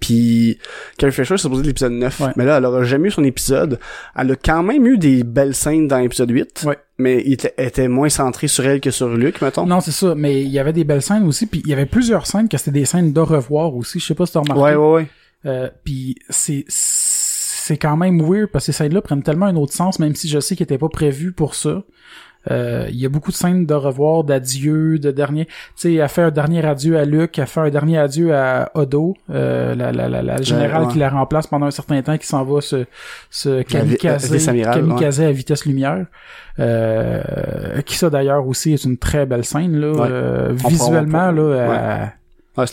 Puis 0.00 0.58
Carrie 0.98 1.12
Fisher, 1.12 1.36
c'est 1.36 1.42
supposé 1.42 1.62
l'épisode 1.62 1.92
9. 1.92 2.20
Ouais. 2.20 2.26
Mais 2.36 2.44
là, 2.44 2.58
elle 2.58 2.64
aura 2.64 2.84
jamais 2.84 3.08
eu 3.08 3.10
son 3.10 3.24
épisode. 3.24 3.78
Elle 4.16 4.32
a 4.32 4.36
quand 4.36 4.62
même 4.62 4.86
eu 4.86 4.98
des 4.98 5.24
belles 5.24 5.54
scènes 5.54 5.88
dans 5.88 5.98
l'épisode 5.98 6.30
8. 6.30 6.64
Ouais. 6.66 6.78
Mais 6.98 7.22
il 7.24 7.32
était, 7.32 7.88
moins 7.88 8.08
centré 8.08 8.48
sur 8.48 8.66
elle 8.66 8.80
que 8.80 8.90
sur 8.90 9.08
Luc, 9.08 9.40
mettons. 9.40 9.66
Non, 9.66 9.80
c'est 9.80 9.92
ça, 9.92 10.14
mais 10.16 10.42
il 10.42 10.48
y 10.48 10.58
avait 10.58 10.72
des 10.72 10.84
belles 10.84 11.02
scènes 11.02 11.26
aussi, 11.26 11.46
puis 11.46 11.62
il 11.64 11.70
y 11.70 11.72
avait 11.72 11.86
plusieurs 11.86 12.26
scènes 12.26 12.48
que 12.48 12.58
c'était 12.58 12.72
des 12.72 12.84
scènes 12.84 13.12
de 13.12 13.20
revoir 13.20 13.74
aussi, 13.76 14.00
je 14.00 14.06
sais 14.06 14.14
pas 14.14 14.26
si 14.26 14.32
t'as 14.32 14.40
remarqué. 14.40 14.62
Ouais, 14.62 14.74
ouais, 14.74 14.92
ouais. 14.94 15.06
Euh, 15.46 15.70
puis 15.84 16.16
c'est 16.28 16.64
c'est 17.68 17.76
quand 17.76 17.96
même 17.96 18.20
weird 18.22 18.48
parce 18.50 18.66
que 18.66 18.72
ces 18.72 18.78
scènes-là 18.78 19.02
prennent 19.02 19.22
tellement 19.22 19.46
un 19.46 19.56
autre 19.56 19.74
sens, 19.74 19.98
même 19.98 20.14
si 20.14 20.26
je 20.26 20.40
sais 20.40 20.56
qu'ils 20.56 20.64
étaient 20.64 20.78
pas 20.78 20.88
prévus 20.88 21.32
pour 21.32 21.54
ça. 21.54 21.84
Euh, 22.50 22.86
Il 22.90 22.96
y 22.98 23.04
a 23.04 23.08
beaucoup 23.08 23.30
de 23.30 23.36
scènes 23.36 23.66
de 23.66 23.74
revoir, 23.74 24.24
d'adieu, 24.24 24.98
de 24.98 25.10
dernier. 25.10 25.44
Tu 25.46 25.52
sais, 25.76 25.94
elle 25.94 26.08
fait 26.08 26.22
un 26.22 26.30
dernier 26.30 26.64
adieu 26.64 26.96
à 26.98 27.04
Luc, 27.04 27.38
elle 27.38 27.46
fait 27.46 27.60
un 27.60 27.68
dernier 27.70 27.98
adieu 27.98 28.34
à 28.34 28.70
Odo, 28.74 29.16
euh, 29.30 29.74
la, 29.74 29.92
la, 29.92 30.08
la, 30.08 30.22
la 30.22 30.40
générale 30.40 30.84
ouais. 30.84 30.92
qui 30.92 30.98
la 30.98 31.10
remplace 31.10 31.46
pendant 31.46 31.66
un 31.66 31.70
certain 31.70 32.00
temps, 32.00 32.16
qui 32.16 32.26
s'en 32.26 32.44
va 32.44 32.60
se, 32.60 32.86
se 33.30 33.62
kamikaze, 33.62 34.30
kamikaze 34.46 35.20
à 35.20 35.30
vitesse 35.32 35.66
lumière. 35.66 36.06
Euh, 36.58 37.80
qui 37.82 37.96
ça 37.96 38.10
d'ailleurs 38.10 38.46
aussi 38.46 38.72
est 38.72 38.84
une 38.84 38.96
très 38.98 39.26
belle 39.26 39.44
scène 39.44 39.76
là. 39.78 39.92
Ouais. 39.92 40.08
Euh, 40.10 40.52
visuellement 40.68 41.30
là, 41.30 41.42
euh, 41.42 42.04
Ouais, 42.56 42.64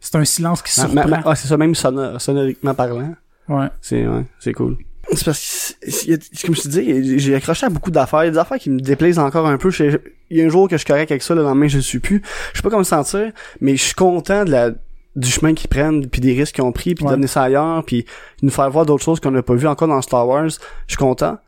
c'est 0.00 0.16
un 0.16 0.24
silence 0.24 0.62
qui 0.62 0.72
surprend. 0.72 1.02
ouais, 1.10 1.34
c'est 1.34 1.48
ça, 1.48 1.58
même 1.58 1.74
sonor- 1.74 2.18
sonoriquement 2.18 2.72
parlant. 2.72 3.12
Ouais. 3.48 3.66
C'est, 3.82 4.06
ouais, 4.06 4.24
c'est 4.40 4.54
cool. 4.54 4.78
C'est 5.12 5.24
parce 5.24 5.76
que, 5.80 6.46
comme 6.46 6.54
je 6.56 6.62
te 6.62 6.68
dis, 6.68 7.18
j'ai 7.18 7.34
accroché 7.34 7.66
à 7.66 7.68
beaucoup 7.68 7.90
d'affaires. 7.90 8.22
Il 8.24 8.26
y 8.26 8.28
a 8.28 8.32
des 8.32 8.38
affaires 8.38 8.58
qui 8.58 8.70
me 8.70 8.80
déplaisent 8.80 9.18
encore 9.18 9.46
un 9.46 9.56
peu. 9.56 9.70
Je- 9.70 9.98
Il 10.30 10.38
y 10.38 10.42
a 10.42 10.44
un 10.44 10.48
jour 10.48 10.68
que 10.68 10.74
je 10.74 10.78
suis 10.78 10.86
correct 10.86 11.10
avec 11.12 11.22
ça, 11.22 11.34
le 11.34 11.42
lendemain, 11.42 11.68
je 11.68 11.76
le 11.76 11.82
suis 11.82 12.00
plus. 12.00 12.22
Je 12.52 12.58
sais 12.58 12.62
pas 12.62 12.68
comment 12.70 12.80
me 12.80 12.84
sentir, 12.84 13.30
mais 13.60 13.76
je 13.76 13.82
suis 13.82 13.94
content 13.94 14.44
de 14.44 14.50
la, 14.50 14.70
du 15.14 15.28
chemin 15.30 15.54
qu'ils 15.54 15.68
prennent, 15.70 16.08
puis 16.08 16.20
des 16.20 16.32
risques 16.34 16.56
qu'ils 16.56 16.64
ont 16.64 16.72
pris, 16.72 16.94
puis 16.96 17.04
Ouais. 17.04 17.10
d'amener 17.12 17.28
ça 17.28 17.42
ailleurs, 17.44 17.84
puis 17.84 18.02
de 18.02 18.46
nous 18.46 18.50
faire 18.50 18.68
voir 18.70 18.84
d'autres 18.84 19.04
choses 19.04 19.20
qu'on 19.20 19.30
n'a 19.30 19.42
pas 19.42 19.54
vu 19.54 19.68
encore 19.68 19.86
dans 19.88 20.02
Star 20.02 20.26
Wars. 20.26 20.48
Je 20.48 20.58
suis 20.88 20.96
content. 20.96 21.38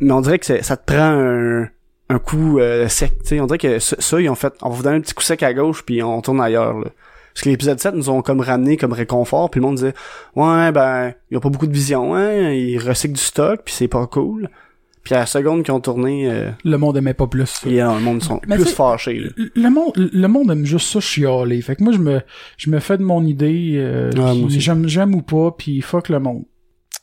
Mais 0.00 0.12
on 0.12 0.20
dirait 0.22 0.38
que 0.38 0.62
ça 0.62 0.76
te 0.76 0.84
prend 0.92 0.98
un, 1.02 1.68
un 2.08 2.18
coup 2.18 2.58
euh, 2.58 2.88
sec. 2.88 3.12
tu 3.20 3.26
sais. 3.28 3.40
On 3.40 3.46
dirait 3.46 3.58
que 3.58 3.78
ça, 3.78 3.96
ça, 3.98 4.20
ils 4.20 4.28
ont 4.30 4.34
fait, 4.34 4.54
on 4.62 4.70
va 4.70 4.74
vous 4.76 4.82
donner 4.82 4.96
un 4.96 5.00
petit 5.02 5.14
coup 5.14 5.22
sec 5.22 5.42
à 5.42 5.52
gauche, 5.52 5.82
puis 5.84 6.02
on 6.02 6.22
tourne 6.22 6.40
ailleurs. 6.40 6.78
Là. 6.78 6.86
Parce 7.36 7.42
que 7.42 7.50
l'épisode 7.50 7.78
7 7.78 7.94
nous 7.96 8.08
ont 8.08 8.22
comme 8.22 8.40
ramené 8.40 8.78
comme 8.78 8.94
réconfort, 8.94 9.50
puis 9.50 9.60
le 9.60 9.66
monde 9.66 9.74
disait 9.74 9.92
Ouais, 10.36 10.72
ben, 10.72 11.12
ils 11.30 11.36
ont 11.36 11.40
pas 11.40 11.50
beaucoup 11.50 11.66
de 11.66 11.72
vision, 11.74 12.14
hein, 12.14 12.50
ils 12.50 12.78
recyclent 12.78 13.12
du 13.12 13.20
stock, 13.20 13.60
puis 13.62 13.74
c'est 13.74 13.88
pas 13.88 14.06
cool. 14.06 14.48
Puis 15.02 15.14
à 15.14 15.18
la 15.18 15.26
seconde 15.26 15.62
qu'ils 15.62 15.74
ont 15.74 15.80
tourné, 15.80 16.30
euh, 16.30 16.50
Le 16.64 16.78
monde 16.78 16.96
aimait 16.96 17.12
pas 17.12 17.26
plus. 17.26 17.44
ça. 17.44 17.68
il 17.68 17.78
a 17.78 17.92
le 17.94 18.00
monde 18.00 18.22
sont 18.22 18.40
Mais 18.48 18.56
plus 18.56 18.70
fâchés. 18.72 19.18
Là. 19.20 19.28
Le 19.54 19.68
monde, 19.68 19.92
le 19.96 20.26
monde 20.28 20.50
aime 20.50 20.64
juste 20.64 20.90
ça 20.90 20.98
chialer. 21.00 21.60
Fait 21.60 21.76
que 21.76 21.84
moi, 21.84 21.92
je 21.92 21.98
me, 21.98 22.22
je 22.56 22.70
me 22.70 22.78
fais 22.80 22.96
de 22.96 23.02
mon 23.02 23.22
idée, 23.22 23.74
euh, 23.76 24.10
Ouais, 24.12 24.42
aussi. 24.44 24.58
j'aime, 24.58 24.88
j'aime 24.88 25.14
ou 25.14 25.20
pas, 25.20 25.50
puis 25.50 25.82
fuck 25.82 26.08
le 26.08 26.20
monde. 26.20 26.44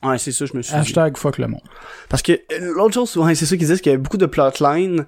Ouais, 0.03 0.17
c'est 0.17 0.31
ça, 0.31 0.45
je 0.47 0.57
me 0.57 0.63
suis 0.63 0.73
dit. 0.73 0.79
Hashtag 0.79 1.15
fuck 1.15 1.37
le 1.37 1.47
monde. 1.47 1.61
Parce 2.09 2.23
que 2.23 2.31
euh, 2.31 2.73
l'autre 2.75 2.95
chose, 2.95 3.15
ouais, 3.17 3.35
c'est 3.35 3.45
ça 3.45 3.55
qu'ils 3.55 3.67
disent 3.67 3.81
qu'il 3.81 3.91
y 3.91 3.95
a 3.95 3.99
beaucoup 3.99 4.17
de 4.17 4.25
plotlines 4.25 5.05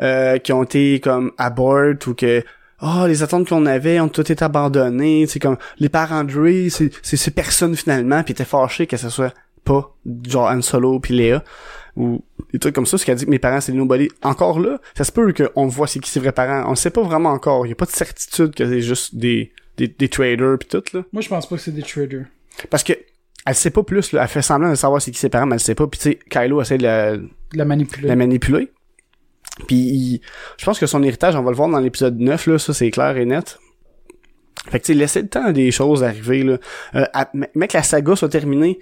euh, 0.00 0.38
qui 0.38 0.52
ont 0.52 0.64
été 0.64 0.98
comme 0.98 1.30
abort 1.38 1.94
ou 2.08 2.14
que 2.14 2.42
oh 2.82 3.04
les 3.06 3.22
attentes 3.22 3.48
qu'on 3.48 3.66
avait 3.66 4.00
ont 4.00 4.08
tout 4.08 4.30
été 4.30 4.44
abandonnées, 4.44 5.26
c'est 5.26 5.40
comme 5.40 5.56
les 5.78 5.88
parents 5.88 6.24
de 6.24 6.38
Rey, 6.38 6.68
c'est 6.70 6.90
c'est 7.02 7.16
ces 7.16 7.30
personnes 7.30 7.76
finalement 7.76 8.22
puis 8.22 8.32
étaient 8.32 8.44
fâchés 8.44 8.86
que 8.86 8.96
ce 8.96 9.08
soit 9.08 9.34
pas 9.64 9.94
genre 10.26 10.48
Han 10.50 10.62
Solo 10.62 11.00
puis 11.00 11.14
Léa 11.14 11.42
ou 11.96 12.22
des 12.52 12.58
trucs 12.60 12.74
comme 12.74 12.86
ça, 12.86 12.96
ce 12.96 13.04
qui 13.04 13.10
a 13.10 13.14
dit 13.14 13.24
que 13.24 13.30
mes 13.30 13.40
parents 13.40 13.60
c'est 13.60 13.72
nobody. 13.72 14.08
Encore 14.22 14.60
là, 14.60 14.80
ça 14.96 15.04
se 15.04 15.12
peut 15.12 15.32
qu'on 15.32 15.66
voit 15.66 15.86
c'est 15.86 15.98
qui 15.98 16.10
ses 16.10 16.20
vrais 16.20 16.32
parents, 16.32 16.64
on 16.66 16.70
le 16.70 16.76
sait 16.76 16.90
pas 16.90 17.02
vraiment 17.02 17.30
encore, 17.30 17.66
il 17.66 17.70
y 17.70 17.72
a 17.72 17.74
pas 17.74 17.86
de 17.86 17.90
certitude 17.90 18.54
que 18.54 18.64
c'est 18.66 18.80
juste 18.80 19.16
des 19.16 19.52
des, 19.76 19.88
des 19.88 20.08
traders 20.08 20.58
puis 20.58 20.68
tout 20.68 20.82
là. 20.92 21.04
Moi, 21.12 21.22
je 21.22 21.28
pense 21.28 21.48
pas 21.48 21.56
que 21.56 21.62
c'est 21.62 21.72
des 21.72 21.82
traders. 21.82 22.26
Parce 22.70 22.82
que 22.82 22.92
elle 23.46 23.54
sait 23.54 23.70
pas 23.70 23.82
plus, 23.82 24.12
là. 24.12 24.22
elle 24.22 24.28
fait 24.28 24.42
semblant 24.42 24.68
de 24.68 24.74
savoir 24.74 25.00
c'est 25.00 25.10
qui 25.10 25.18
ses 25.18 25.28
parents, 25.30 25.46
mais 25.46 25.54
elle 25.54 25.60
sait 25.60 25.74
pas. 25.74 25.86
Puis 25.86 25.98
tu 25.98 26.10
sais, 26.10 26.18
Kylo 26.28 26.60
essaie 26.60 26.76
de 26.76 26.82
la, 26.82 27.16
De 27.16 27.28
la 27.54 27.64
manipuler. 27.64 28.08
la 28.08 28.16
manipuler. 28.16 28.68
Puis 29.66 29.76
il- 29.76 30.20
je 30.56 30.64
pense 30.64 30.78
que 30.78 30.86
son 30.86 31.02
héritage, 31.02 31.34
on 31.36 31.42
va 31.42 31.50
le 31.50 31.56
voir 31.56 31.68
dans 31.68 31.80
l'épisode 31.80 32.18
9, 32.18 32.46
là, 32.46 32.58
ça 32.58 32.72
c'est 32.72 32.90
clair 32.90 33.16
et 33.16 33.24
net. 33.26 33.58
Fait 34.70 34.80
que 34.80 34.84
tu 34.84 34.92
sais, 34.92 34.98
laisser 34.98 35.22
le 35.22 35.28
temps 35.28 35.46
à 35.46 35.52
des 35.52 35.70
choses 35.70 36.02
arriver, 36.04 36.42
là. 36.42 36.58
Euh, 36.94 37.04
à- 37.14 37.30
mais 37.54 37.68
que 37.68 37.76
la 37.76 37.82
saga 37.82 38.16
soit 38.16 38.28
terminée, 38.28 38.78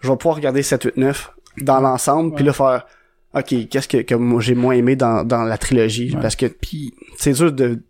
je 0.00 0.08
vais 0.10 0.16
pouvoir 0.16 0.36
regarder 0.36 0.62
7, 0.62 0.84
8, 0.84 0.96
9 0.96 1.32
dans 1.58 1.80
l'ensemble, 1.80 2.34
puis 2.34 2.44
là 2.44 2.52
faire 2.52 2.86
OK, 3.34 3.54
qu'est-ce 3.68 3.88
que, 3.88 3.98
que 3.98 4.14
moi 4.14 4.40
j'ai 4.40 4.54
moins 4.54 4.74
aimé 4.74 4.96
dans, 4.96 5.22
dans 5.24 5.42
la 5.42 5.58
trilogie? 5.58 6.14
Ouais. 6.14 6.22
Parce 6.22 6.34
que 6.34 6.46
Puis, 6.46 6.94
c'est 7.18 7.32
dur 7.32 7.52
de 7.52 7.74
tout 7.74 7.80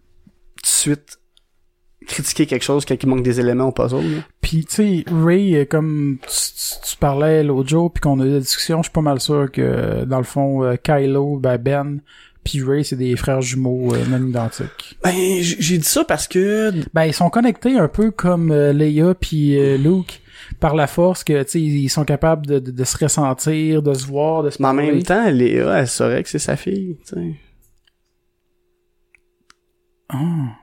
de 0.62 0.66
suite 0.66 1.17
critiquer 2.08 2.46
quelque 2.46 2.64
chose 2.64 2.84
quand 2.84 3.00
il 3.00 3.08
manque 3.08 3.22
des 3.22 3.38
éléments 3.40 3.68
au 3.68 3.72
puzzle. 3.72 3.96
là. 4.02 4.22
puis 4.40 4.64
tu 4.64 4.74
sais, 4.74 5.04
Ray, 5.12 5.54
euh, 5.56 5.64
comme 5.64 6.18
tu, 6.22 6.28
tu- 6.28 6.90
tu 6.90 6.96
parlais 6.96 7.42
l'autre 7.44 7.68
jour, 7.68 7.92
puis 7.92 8.00
qu'on 8.00 8.18
a 8.20 8.24
eu 8.24 8.32
la 8.32 8.40
discussion, 8.40 8.78
je 8.78 8.84
suis 8.84 8.92
pas 8.92 9.00
mal 9.02 9.20
sûr 9.20 9.50
que, 9.52 10.04
dans 10.04 10.18
le 10.18 10.24
fond, 10.24 10.64
euh, 10.64 10.76
Kylo, 10.76 11.36
ben, 11.38 11.56
Ben, 11.58 12.00
puis 12.44 12.62
Ray, 12.62 12.84
c'est 12.84 12.96
des 12.96 13.14
frères 13.16 13.42
jumeaux 13.42 13.94
euh, 13.94 14.04
non 14.06 14.26
identiques. 14.26 14.96
Ben, 15.04 15.12
j'ai 15.40 15.78
dit 15.78 15.84
ça 15.88 16.02
parce 16.04 16.26
que 16.26 16.72
Ben, 16.94 17.04
ils 17.04 17.12
sont 17.14 17.28
connectés 17.30 17.76
un 17.78 17.88
peu 17.88 18.10
comme 18.10 18.50
euh, 18.52 18.72
Leia 18.72 19.14
puis 19.14 19.58
euh, 19.58 19.76
Luke 19.76 20.22
par 20.60 20.74
la 20.74 20.86
force 20.86 21.24
que, 21.24 21.42
tu 21.42 21.50
sais, 21.50 21.60
ils 21.60 21.88
sont 21.90 22.04
capables 22.06 22.46
de, 22.46 22.58
de, 22.58 22.70
de 22.70 22.84
se 22.84 22.96
ressentir, 22.96 23.82
de 23.82 23.92
se 23.92 24.06
voir, 24.06 24.42
de 24.42 24.48
se 24.50 24.62
Mais 24.62 24.68
en 24.68 24.72
même 24.74 25.02
temps, 25.02 25.28
Léa, 25.30 25.80
elle 25.80 25.88
saurait 25.88 26.22
que 26.22 26.28
c'est 26.30 26.38
sa 26.38 26.56
fille, 26.56 26.96
tu 27.06 27.14
sais. 27.16 27.34
Ah, 30.08 30.56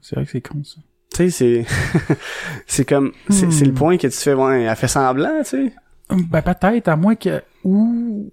c'est 0.00 0.16
vrai 0.16 0.24
que 0.24 0.30
c'est 0.30 0.40
con, 0.40 0.62
ça. 0.64 0.80
Tu 1.16 1.30
sais, 1.30 1.64
c'est... 1.66 2.14
c'est 2.66 2.84
comme... 2.84 3.12
C'est 3.30 3.46
Hmm. 3.46 3.64
le 3.64 3.72
point 3.72 3.96
que 3.96 4.06
tu 4.06 4.16
fais, 4.16 4.34
ouais, 4.34 4.62
elle 4.62 4.76
fait 4.76 4.88
semblant, 4.88 5.38
tu 5.38 5.44
sais. 5.44 5.72
Ben, 6.10 6.42
peut-être, 6.42 6.88
à 6.88 6.96
moins 6.96 7.14
que... 7.14 7.42
Ou... 7.64 8.30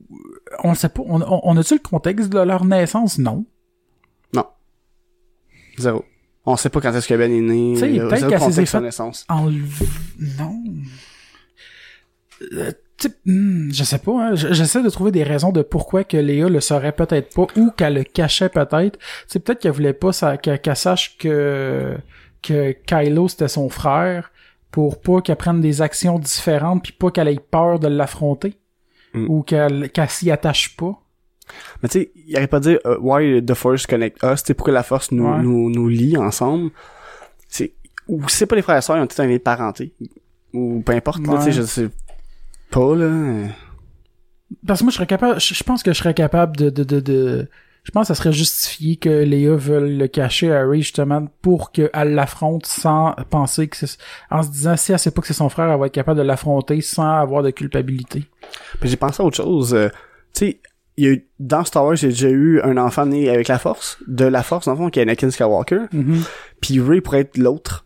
On 0.64 0.76
sait 0.76 0.90
pas. 0.90 1.02
On, 1.06 1.22
on, 1.22 1.58
a-tu 1.58 1.76
le 1.76 1.80
contexte 1.80 2.30
de 2.30 2.40
leur 2.40 2.66
naissance? 2.66 3.18
Non. 3.18 3.46
Zéro. 5.78 6.06
On 6.46 6.56
sait 6.58 6.70
pas 6.70 6.82
quand 6.82 6.94
est-ce 6.94 7.08
que 7.08 7.14
Ben 7.16 7.32
est 7.32 7.42
né. 7.42 7.74
Tu 7.74 7.80
sais, 7.80 7.88
peut-être 7.88 8.28
qu'elle 8.28 8.54
s'est 8.54 8.66
fait-. 8.66 9.02
Enlever... 9.30 9.88
Non. 10.38 10.64
Euh, 12.52 12.72
sais, 13.04 13.14
hmm, 13.26 13.72
je 13.72 13.84
sais 13.84 13.98
pas, 13.98 14.12
hein. 14.12 14.36
J'essaie 14.36 14.84
de 14.84 14.90
trouver 14.90 15.12
des 15.12 15.24
raisons 15.24 15.52
de 15.52 15.62
pourquoi 15.62 16.04
que 16.04 16.18
Léa 16.18 16.50
le 16.50 16.60
saurait 16.60 16.92
peut-être 16.92 17.34
pas 17.34 17.48
ou 17.56 17.72
qu'elle 17.72 17.96
le 17.96 18.04
cachait 18.04 18.50
peut-être. 18.50 19.00
C'est 19.28 19.40
peut-être 19.40 19.60
qu'elle 19.62 19.72
voulait 19.72 19.94
pas 19.94 20.12
qu'elle 20.38 20.76
sache 20.76 21.18
que 21.18 21.96
que 22.44 22.74
Kylo 22.86 23.28
c'était 23.28 23.48
son 23.48 23.70
frère 23.70 24.32
pour 24.70 25.02
pas 25.02 25.22
qu'elle 25.22 25.36
prenne 25.38 25.62
des 25.62 25.82
actions 25.82 26.20
différentes 26.20 26.84
puis 26.84 26.92
pas 26.94 27.10
qu'elle 27.12 27.28
ait 27.30 27.40
peur 27.40 27.80
de 27.80 27.88
l'affronter 27.88 28.56
Mm. 29.16 29.26
ou 29.30 29.44
qu'elle 29.44 29.92
qu'elle 29.92 30.10
s'y 30.10 30.32
attache 30.32 30.76
pas. 30.76 31.00
Mais 31.84 31.90
tu 31.90 32.00
sais, 32.00 32.12
il 32.28 32.36
aurait 32.36 32.48
pas 32.48 32.60
dit 32.60 32.78
euh, 32.88 32.98
why 33.00 33.46
the 33.46 33.54
force 33.54 33.86
connect 33.86 34.18
us, 34.24 34.42
sais 34.44 34.56
pourquoi 34.56 34.74
la 34.74 34.82
force 34.82 35.12
nous, 35.12 35.28
Ouais. 35.28 35.38
nous, 35.40 35.70
nous 35.70 35.88
lie 35.88 36.18
ensemble? 36.18 36.72
C'est 37.48 37.74
ou 38.08 38.28
c'est 38.28 38.48
pas 38.48 38.56
les 38.56 38.64
frères 38.64 38.78
et 38.78 38.82
sœurs, 38.82 38.98
ils 38.98 39.02
ont 39.02 39.06
tout 39.08 39.22
un 39.22 39.28
lien 39.28 39.34
de 39.34 39.38
parenté 39.38 39.94
ou 40.52 40.82
peu 40.84 40.94
importe, 40.94 41.20
là, 41.28 41.34
Ouais. 41.34 41.38
tu 41.40 41.44
sais, 41.46 41.52
je 41.52 41.62
sais 41.62 41.90
pas 42.72 42.96
là. 42.96 43.50
Parce 44.66 44.80
que 44.80 44.86
moi 44.86 44.90
je 44.92 44.96
serais 44.96 45.06
capable 45.08 45.40
je 45.40 45.54
je 45.54 45.64
pense 45.64 45.84
que 45.84 45.94
je 45.94 45.98
serais 46.00 46.14
capable 46.16 46.56
de 46.58 46.70
de 46.72 46.84
de, 46.84 47.00
de 47.00 47.50
je 47.84 47.92
pense 47.92 48.08
que 48.08 48.14
ça 48.14 48.16
serait 48.16 48.34
justifié 48.34 48.96
que 48.96 49.10
Léa 49.10 49.56
veuille 49.56 49.98
le 49.98 50.08
cacher 50.08 50.52
à 50.54 50.66
Ray 50.66 50.82
justement 50.82 51.28
pour 51.42 51.72
qu'elle 51.72 51.92
l'affronte 52.14 52.66
sans 52.66 53.14
penser 53.30 53.68
que 53.68 53.76
c'est 53.76 53.98
en 54.32 54.42
se 54.42 54.50
disant 54.50 54.78
si 54.78 54.92
elle 54.94 55.00
sait 55.00 55.12
pas 55.12 55.22
que 55.22 55.28
c'est 55.28 55.34
son 55.34 55.50
frère 55.50 55.70
elle 55.72 55.80
va 55.80 55.88
être 55.88 55.94
capable 55.94 56.18
de 56.18 56.24
l'affronter 56.26 56.80
sans 56.82 57.10
avoir 57.10 57.44
de 57.44 57.50
culpabilité. 57.52 58.24
J'ai 58.82 58.96
pensé 58.98 59.22
à 59.22 59.26
autre 59.26 59.38
chose. 59.38 59.74
euh, 59.74 59.90
tu 60.34 60.46
sais, 60.48 60.60
il 60.96 61.06
y 61.06 61.08
a 61.08 61.12
eu, 61.12 61.28
dans 61.40 61.64
Star 61.66 61.86
Wars, 61.86 61.96
il 61.96 62.04
y 62.04 62.06
a 62.06 62.10
déjà 62.10 62.30
eu 62.30 62.62
un 62.62 62.78
enfant 62.78 63.06
né 63.06 63.28
avec 63.30 63.48
la 63.48 63.58
Force, 63.60 63.98
de 64.08 64.26
la 64.26 64.44
Force, 64.44 64.66
dans 64.68 64.74
le 64.74 64.78
fond, 64.78 64.90
qui 64.90 65.00
est 65.00 65.02
Anakin 65.02 65.32
Skywalker. 65.32 65.86
Puis 66.62 66.80
Ray 66.80 67.02
pourrait 67.02 67.22
être 67.22 67.38
l'autre. 67.38 67.86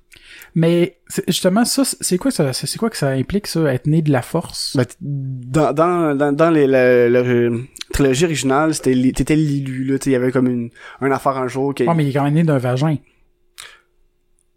Mais 0.60 0.98
justement 1.28 1.66
ça 1.66 1.84
c'est 1.86 2.18
quoi 2.18 2.32
ça 2.32 2.52
c'est 2.52 2.80
quoi 2.80 2.90
que 2.90 2.98
ça 2.98 3.10
implique 3.10 3.46
ça 3.46 3.72
être 3.72 3.86
né 3.86 4.02
de 4.02 4.12
la 4.12 4.24
force? 4.24 4.76
Ben, 4.76 4.86
dans, 5.00 5.72
dans, 5.72 6.16
dans, 6.18 6.34
dans 6.36 6.50
les, 6.50 6.66
la, 6.66 7.08
la- 7.10 7.22
la 7.22 7.50
trilogie 7.94 8.26
originale, 8.26 8.74
c'était, 8.74 8.96
t'étais 9.14 9.36
l'élu, 9.36 9.84
là, 9.84 9.98
il 10.04 10.12
y 10.12 10.16
avait 10.16 10.32
comme 10.32 10.48
une, 10.48 10.70
un 11.02 11.12
affaire 11.12 11.38
un 11.38 11.48
jour 11.48 11.76
qui... 11.76 11.84
Ouais, 11.84 11.94
mais 11.94 12.06
il 12.06 12.10
est 12.10 12.14
quand 12.14 12.24
même 12.24 12.34
né 12.34 12.44
d'un 12.44 12.58
vagin. 12.58 12.98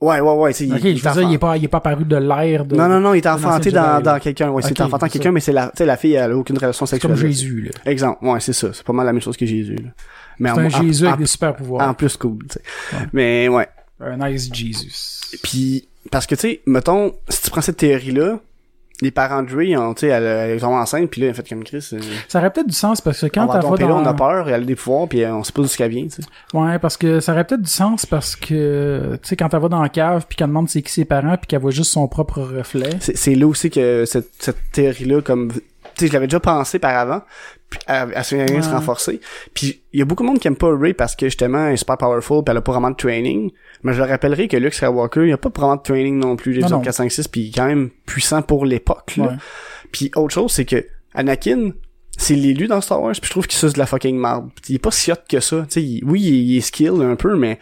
Ouais, 0.01 0.19
ouais, 0.21 0.33
ouais, 0.33 0.55
tu 0.55 0.67
sais, 0.67 0.73
Ok, 0.73 0.79
il- 0.83 0.87
il 0.93 0.97
je 0.97 1.03
veux 1.05 1.11
était 1.11 1.21
dire, 1.21 1.29
il 1.31 1.35
est 1.35 1.39
pas, 1.39 1.57
il 1.59 1.65
est 1.65 1.69
pas 1.69 1.77
apparu 1.77 2.07
de 2.07 2.17
l'air 2.17 2.65
de. 2.65 2.75
Non, 2.75 2.89
non, 2.89 3.01
non, 3.01 3.13
il 3.13 3.19
est 3.19 3.27
enfanté 3.27 3.71
dans, 3.71 4.01
dans 4.01 4.19
quelqu'un, 4.19 4.49
ouais, 4.49 4.63
c'est 4.63 4.71
Ok, 4.71 4.81
enfantant 4.87 5.05
c'est 5.07 5.13
quelqu'un, 5.13 5.33
mais 5.33 5.41
c'est 5.41 5.53
la, 5.53 5.71
la 5.79 5.97
fille, 5.99 6.15
elle 6.15 6.31
a 6.31 6.37
aucune 6.37 6.57
relation 6.57 6.87
sexuelle. 6.87 7.13
comme. 7.13 7.21
Jésus, 7.21 7.61
là. 7.71 7.71
Exemple, 7.93 8.25
ouais, 8.25 8.41
c'est 8.41 8.55
ça, 8.55 8.73
c'est 8.73 8.85
pas 8.87 8.95
mal 8.95 9.05
la 9.05 9.13
même 9.13 9.21
chose 9.21 9.37
que 9.37 9.45
Jésus, 9.45 9.75
là. 9.75 9.91
Mais 10.39 10.49
C'est 10.55 10.61
un 10.61 10.65
en- 10.65 10.69
Jésus 10.71 11.05
en- 11.05 11.09
avec 11.09 11.21
des 11.21 11.27
super 11.27 11.55
pouvoirs. 11.55 11.87
en 11.87 11.93
plus 11.93 12.17
cool, 12.17 12.39
tu 12.49 12.55
sais. 12.55 12.63
Mais 13.13 13.49
ouais. 13.49 13.69
Un 14.01 14.17
nice 14.31 14.49
Jesus. 14.51 15.37
Puis 15.43 15.87
parce 16.11 16.27
que 16.27 16.35
tu 16.35 16.41
sais, 16.43 16.61
mettons, 16.67 17.15
si 17.29 17.43
tu 17.43 17.51
prends 17.51 17.61
cette 17.61 17.77
théorie 17.79 18.13
là, 18.13 18.39
les 19.03 19.11
parents 19.11 19.43
de 19.43 19.57
Ray, 19.57 19.75
ont, 19.79 19.95
tu 19.95 20.01
sais, 20.01 20.09
elle, 20.09 20.25
elle 20.25 20.51
est 20.51 20.61
tombée 20.61 20.75
enceinte, 20.75 21.09
puis 21.09 21.23
là, 21.23 21.29
elle 21.29 21.31
a 21.31 21.35
fait 21.35 21.49
comme 21.49 21.65
Chris. 21.65 21.89
euh, 21.95 22.01
Ça 22.29 22.39
aurait 22.39 22.51
peut-être 22.53 22.67
du 22.69 22.75
sens 22.75 23.01
parce 23.01 23.19
que 23.23 23.27
quand 23.29 23.47
va 23.47 23.59
tomber 23.61 23.85
là, 23.85 23.95
on 23.95 24.01
a 24.01 24.13
dans... 24.13 24.15
peur, 24.15 24.47
elle 24.51 24.55
a 24.63 24.65
des 24.67 24.75
pouvoirs, 24.77 25.09
puis 25.09 25.23
euh, 25.25 25.35
on 25.35 25.43
sait 25.43 25.53
pas 25.53 25.63
d'où 25.63 25.69
qu'elle 25.69 25.91
vient, 25.91 26.05
tu 26.05 26.21
sais. 26.21 26.23
Ouais, 26.53 26.79
parce 26.79 26.99
que 26.99 27.19
ça 27.21 27.33
aurait 27.33 27.45
peut-être 27.47 27.63
du 27.63 27.71
sens 27.71 28.05
parce 28.05 28.37
que, 28.37 29.19
tu 29.23 29.29
sais, 29.29 29.37
quand 29.37 29.53
elle 29.55 29.61
va 29.61 29.69
dans 29.69 29.81
la 29.81 29.89
cave 29.89 30.27
puis 30.29 30.37
qu'elle 30.37 30.49
demande 30.49 30.69
c'est 30.69 30.83
qui 30.83 30.93
ses 30.93 31.07
parents 31.07 31.37
puis 31.39 31.47
qu'elle 31.47 31.61
voit 31.63 31.71
juste 31.71 31.93
son 31.93 32.07
propre 32.09 32.41
reflet. 32.43 32.91
C'est, 33.01 33.35
là 33.35 33.47
aussi 33.47 33.71
que 33.71 34.05
cette, 34.05 34.29
cette 34.39 34.59
théorie-là, 34.73 35.23
comme, 35.23 35.51
tu 35.51 35.61
sais, 35.97 36.07
je 36.09 36.13
l'avais 36.13 36.27
déjà 36.27 36.41
pensé 36.41 36.79
par 36.79 36.95
avant, 36.95 37.23
puis 37.71 37.81
elle, 37.87 38.13
elle 38.15 38.25
se 38.25 38.35
vient 38.35 38.45
de 38.45 38.61
se 38.63 38.69
Ouais. 38.69 38.75
renforcer. 38.75 39.21
Puis 39.55 39.81
il 39.95 40.01
y 40.01 40.03
a 40.03 40.05
beaucoup 40.05 40.25
de 40.25 40.29
monde 40.29 40.41
qui 40.41 40.49
aime 40.49 40.57
pas 40.57 40.77
Ray 40.77 40.93
parce 40.93 41.17
que 41.17 41.25
justement, 41.25 41.69
elle 41.69 41.73
est 41.73 41.77
super 41.79 41.97
powerful, 41.97 42.45
puis 42.45 42.51
elle 42.51 42.59
a 42.59 42.61
pas 42.61 42.73
vraiment 42.73 42.91
de 42.91 42.97
training. 42.97 43.51
Mais 43.83 43.93
je 43.95 44.03
le 44.03 44.09
rappellerai 44.09 44.47
que 44.49 44.57
Luke 44.57 44.75
Skywalker, 44.75 45.27
il 45.27 45.33
a 45.33 45.37
pas 45.39 45.49
vraiment 45.55 45.77
de 45.77 45.83
training 45.83 46.19
non 46.19 46.37
plus, 46.37 46.59
autres 46.59 46.71
non. 46.71 46.81
4, 46.81 46.95
5, 46.95 47.11
6, 47.13 47.29
puis 47.29 47.41
il 47.43 47.49
est 47.49 47.53
quand 47.55 47.67
même 47.67 47.91
puissant 48.07 48.43
pour 48.43 48.67
l'époque. 48.67 49.15
Ouais. 49.19 49.29
Puis 49.93 50.11
autre 50.17 50.35
chose, 50.35 50.53
c'est 50.53 50.65
que 50.67 50.85
Anakin, 51.15 51.71
c'est 52.17 52.35
l'élu 52.35 52.67
dans 52.67 52.81
Star 52.81 53.01
Wars, 53.03 53.13
puis 53.13 53.23
je 53.25 53.31
trouve 53.31 53.47
qu'il 53.47 53.59
suce 53.59 53.73
de 53.73 53.79
la 53.79 53.87
fucking 53.87 54.17
marde. 54.17 54.51
Il 54.69 54.75
est 54.75 54.79
pas 54.79 54.91
si 54.91 55.11
hot 55.11 55.15
que 55.29 55.41
ça. 55.41 55.63
Tu 55.63 55.67
sais, 55.71 55.83
il- 55.83 56.05
oui, 56.05 56.21
il, 56.21 56.51
il 56.53 56.57
est 56.59 56.61
skill 56.61 57.01
un 57.03 57.17
peu, 57.17 57.37
mais 57.37 57.59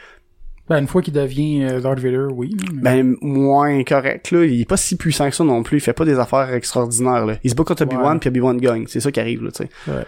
Ben, 0.68 0.80
une 0.80 0.86
fois 0.88 1.00
qu'il 1.00 1.14
devient 1.14 1.64
euh, 1.64 1.80
Darth 1.80 1.98
Vader, 2.00 2.26
oui. 2.32 2.54
mais- 2.74 2.82
ben 3.02 3.16
moins 3.22 3.82
correct 3.84 4.32
là. 4.32 4.44
Il 4.44 4.60
est 4.60 4.68
pas 4.68 4.76
si 4.76 4.96
puissant 4.96 5.30
que 5.30 5.34
ça 5.36 5.44
non 5.44 5.62
plus. 5.62 5.78
Il 5.78 5.80
fait 5.80 5.92
pas 5.94 6.04
des 6.04 6.18
affaires 6.18 6.52
extraordinaires 6.52 7.24
là. 7.24 7.36
Il 7.44 7.50
se 7.50 7.54
bat 7.54 7.64
contre 7.64 7.84
Obi-Wan 7.84 8.14
Ouais. 8.14 8.18
puis 8.18 8.28
Obi-Wan 8.28 8.58
gagne. 8.58 8.84
C'est 8.88 9.00
ça 9.00 9.10
qui 9.12 9.20
arrive 9.20 9.42
là, 9.44 9.50
tu 9.52 9.62
sais. 9.64 9.70
Ouais. 9.90 10.04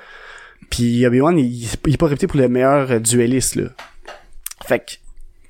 Puis 0.69 1.07
Obi-Wan, 1.07 1.39
il, 1.39 1.47
il 1.87 1.95
est 1.95 1.97
pas 1.97 2.07
réputé 2.09 2.27
pour 2.27 2.39
le 2.41 2.49
meilleur 2.49 2.91
euh, 2.91 2.99
duelliste 2.99 3.55
là. 3.57 3.69
Fait 4.67 4.81
que 4.81 4.93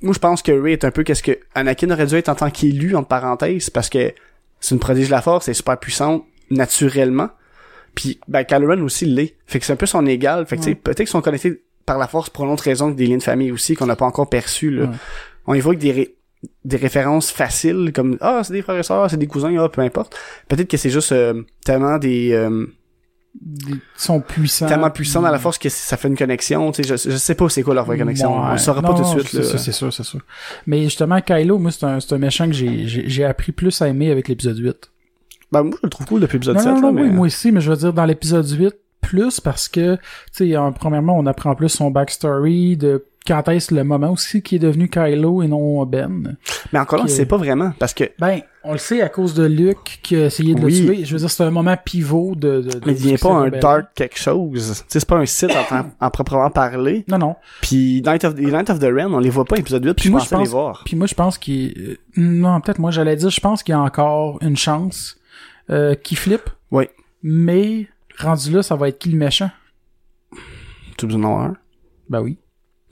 moi 0.02 0.14
je 0.14 0.18
pense 0.18 0.42
que 0.42 0.52
Ray 0.52 0.72
est 0.74 0.84
un 0.84 0.90
peu 0.90 1.02
qu'est-ce 1.02 1.22
que 1.22 1.38
Anakin 1.54 1.90
aurait 1.90 2.06
dû 2.06 2.14
être 2.16 2.28
en 2.28 2.34
tant 2.34 2.50
qu'élu 2.50 2.96
entre 2.96 3.08
parenthèses 3.08 3.70
parce 3.70 3.88
que 3.88 4.12
c'est 4.60 4.74
une 4.74 4.80
prodige 4.80 5.06
de 5.06 5.12
la 5.12 5.22
force, 5.22 5.48
elle 5.48 5.52
est 5.52 5.54
super 5.54 5.78
puissante 5.78 6.24
naturellement. 6.50 7.30
Puis 7.94 8.20
ben 8.28 8.44
aussi 8.82 9.04
l'est. 9.04 9.34
Fait 9.46 9.58
que 9.58 9.64
c'est 9.66 9.72
un 9.72 9.76
peu 9.76 9.86
son 9.86 10.06
égal. 10.06 10.46
Fait 10.46 10.56
que 10.56 10.62
tu 10.62 10.68
sais, 10.70 10.74
peut-être 10.74 10.98
qu'ils 10.98 11.06
sont 11.08 11.22
connectés 11.22 11.62
par 11.86 11.98
la 11.98 12.06
force 12.06 12.30
pour 12.30 12.44
une 12.44 12.50
autre 12.52 12.62
raison 12.62 12.92
que 12.92 12.96
des 12.96 13.06
liens 13.06 13.16
de 13.16 13.22
famille 13.22 13.50
aussi 13.50 13.74
qu'on 13.74 13.86
n'a 13.86 13.96
pas 13.96 14.04
encore 14.06 14.28
perçu 14.28 14.70
là. 14.70 14.84
Ouais. 14.84 14.90
On 15.46 15.54
y 15.54 15.60
voit 15.60 15.74
que 15.74 15.80
des 15.80 15.92
ré- 15.92 16.14
des 16.64 16.76
références 16.76 17.30
faciles 17.30 17.90
comme 17.94 18.16
ah 18.20 18.42
c'est 18.44 18.52
des 18.52 18.62
frères 18.62 18.78
et 18.78 18.82
sœurs, 18.82 19.10
c'est 19.10 19.16
des 19.16 19.26
cousins, 19.26 19.54
ah 19.58 19.68
peu 19.68 19.80
importe. 19.82 20.16
Peut-être 20.48 20.68
que 20.68 20.76
c'est 20.76 20.90
juste 20.90 21.12
euh, 21.12 21.42
tellement 21.64 21.98
des 21.98 22.32
euh, 22.32 22.66
sont 23.96 24.20
puissants. 24.20 24.66
tellement 24.66 24.90
puissants 24.90 25.22
dans 25.22 25.30
la 25.30 25.38
force 25.38 25.58
que 25.58 25.68
ça 25.68 25.96
fait 25.96 26.08
une 26.08 26.16
connexion, 26.16 26.72
tu 26.72 26.82
sais 26.82 26.88
je, 26.88 27.10
je 27.10 27.16
sais 27.16 27.34
pas 27.34 27.48
c'est 27.48 27.62
quoi 27.62 27.74
leur 27.74 27.84
vraie 27.84 27.96
connexion, 27.98 28.34
on 28.34 28.52
le 28.52 28.58
saura 28.58 28.80
Non, 28.82 28.88
pas 28.88 28.94
tout 28.94 29.02
de 29.14 29.20
suite 29.22 29.42
c'est- 29.44 29.72
sûr, 29.72 29.92
c'est 29.92 30.02
sûr. 30.02 30.20
Mais 30.66 30.82
justement, 30.84 31.20
Kylo, 31.20 31.58
moi, 31.58 31.70
c'est 31.70 31.84
un, 31.84 31.98
un 32.10 32.18
méchant 32.18 32.46
que 32.46 32.52
j'ai, 32.52 33.24
appris 33.24 33.52
plus 33.52 33.80
à 33.82 33.88
aimer 33.88 34.10
avec 34.10 34.28
l'épisode 34.28 34.58
8. 34.58 34.90
Ben 35.52 35.62
moi 35.64 35.72
je 35.80 35.86
le 35.86 35.90
trouve 35.90 36.06
cool 36.06 36.20
depuis 36.20 36.34
l'épisode 36.34 36.56
Non, 36.56 36.62
7 36.62 36.68
non, 36.68 36.74
là, 36.76 36.80
non, 36.82 36.92
mais 36.92 37.02
oui, 37.02 37.10
moi 37.10 37.26
aussi, 37.26 37.50
mais 37.52 37.60
je 37.60 37.70
veux 37.70 37.76
dire, 37.76 37.92
dans 37.92 38.04
l'épisode 38.04 38.48
8, 38.48 38.72
plus 39.00 39.40
parce 39.40 39.68
que, 39.68 39.96
tu 39.96 40.00
sais, 40.50 40.56
en- 40.56 40.72
premièrement, 40.72 41.16
on 41.18 41.26
apprend 41.26 41.54
plus 41.54 41.68
son 41.68 41.90
backstory 41.90 42.76
de 42.76 43.04
quand 43.26 43.46
est-ce 43.48 43.74
le 43.74 43.84
moment 43.84 44.10
aussi 44.12 44.40
qui 44.42 44.56
est 44.56 44.58
devenu 44.58 44.88
Kylo 44.88 45.42
et 45.42 45.46
non 45.46 45.84
Ben. 45.84 46.36
mais 46.72 46.78
encore 46.78 47.00
là, 47.00 47.04
que- 47.04 47.10
c'est 47.10 47.26
pas 47.26 47.36
vraiment 47.36 47.72
parce 47.78 47.92
que 47.92 48.04
Ben, 48.18 48.40
on 48.64 48.72
le 48.72 48.78
sait 48.78 49.02
à 49.02 49.10
cause 49.10 49.34
de 49.34 49.44
Luke 49.44 50.00
qui 50.02 50.16
a 50.16 50.24
essayé 50.26 50.54
de 50.54 50.60
Oui. 50.64 50.80
le 50.80 50.94
tuer. 50.94 51.04
Je 51.04 51.12
veux 51.12 51.18
dire, 51.18 51.30
c'est 51.30 51.44
un 51.44 51.50
moment 51.50 51.76
pivot 51.82 52.34
de... 52.34 52.60
de, 52.62 52.70
de 52.70 52.80
mais 52.86 52.92
il 52.92 52.94
devient 52.94 53.08
succès 53.10 53.28
pas 53.28 53.34
un 53.34 53.42
rebelle. 53.44 53.60
dark 53.60 53.84
quelque 53.94 54.18
chose. 54.18 54.68
Tu 54.78 54.84
sais 54.88 55.00
c'est 55.00 55.08
pas 55.08 55.16
un 55.18 55.26
site 55.26 55.50
en, 55.70 55.76
en- 55.76 55.90
en 56.00 56.10
proprement 56.10 56.50
parler. 56.50 57.04
Non, 57.08 57.18
non. 57.18 57.36
Puis 57.60 58.02
Night 58.06 58.24
of, 58.24 58.34
Night 58.36 58.70
of 58.70 58.78
the 58.78 58.84
Ren, 58.90 59.12
on 59.12 59.18
les 59.18 59.30
voit 59.30 59.44
pas 59.44 59.56
épisode 59.58 59.84
8, 59.84 59.94
puis 59.94 60.04
je 60.06 60.10
moi, 60.10 60.20
pensais 60.20 60.36
les 60.38 60.48
voir. 60.48 60.82
Puis 60.86 60.96
moi, 60.96 61.06
je 61.06 61.14
pense 61.14 61.36
qu'il... 61.36 61.74
euh, 61.78 61.96
Non, 62.16 62.60
peut-être 62.62 62.78
moi, 62.78 62.90
j'allais 62.90 63.16
dire, 63.16 63.30
je 63.30 63.40
pense 63.40 63.62
qu'il 63.62 63.72
y 63.72 63.76
a 63.76 63.80
encore 63.80 64.38
une 64.42 64.56
chance 64.56 65.18
euh, 65.68 65.94
qu'il 65.94 66.16
flippe. 66.16 66.48
Oui. 66.70 66.86
Mais, 67.22 67.86
rendu 68.20 68.50
là, 68.52 68.62
ça 68.62 68.76
va 68.76 68.88
être 68.88 68.98
qui 68.98 69.10
le 69.10 69.18
méchant? 69.18 69.50
Tout 70.96 71.06
besoin 71.06 71.20
d'en 71.22 71.28
avoir 71.32 71.44
un. 71.46 71.56
Ben 72.08 72.20
oui. 72.20 72.38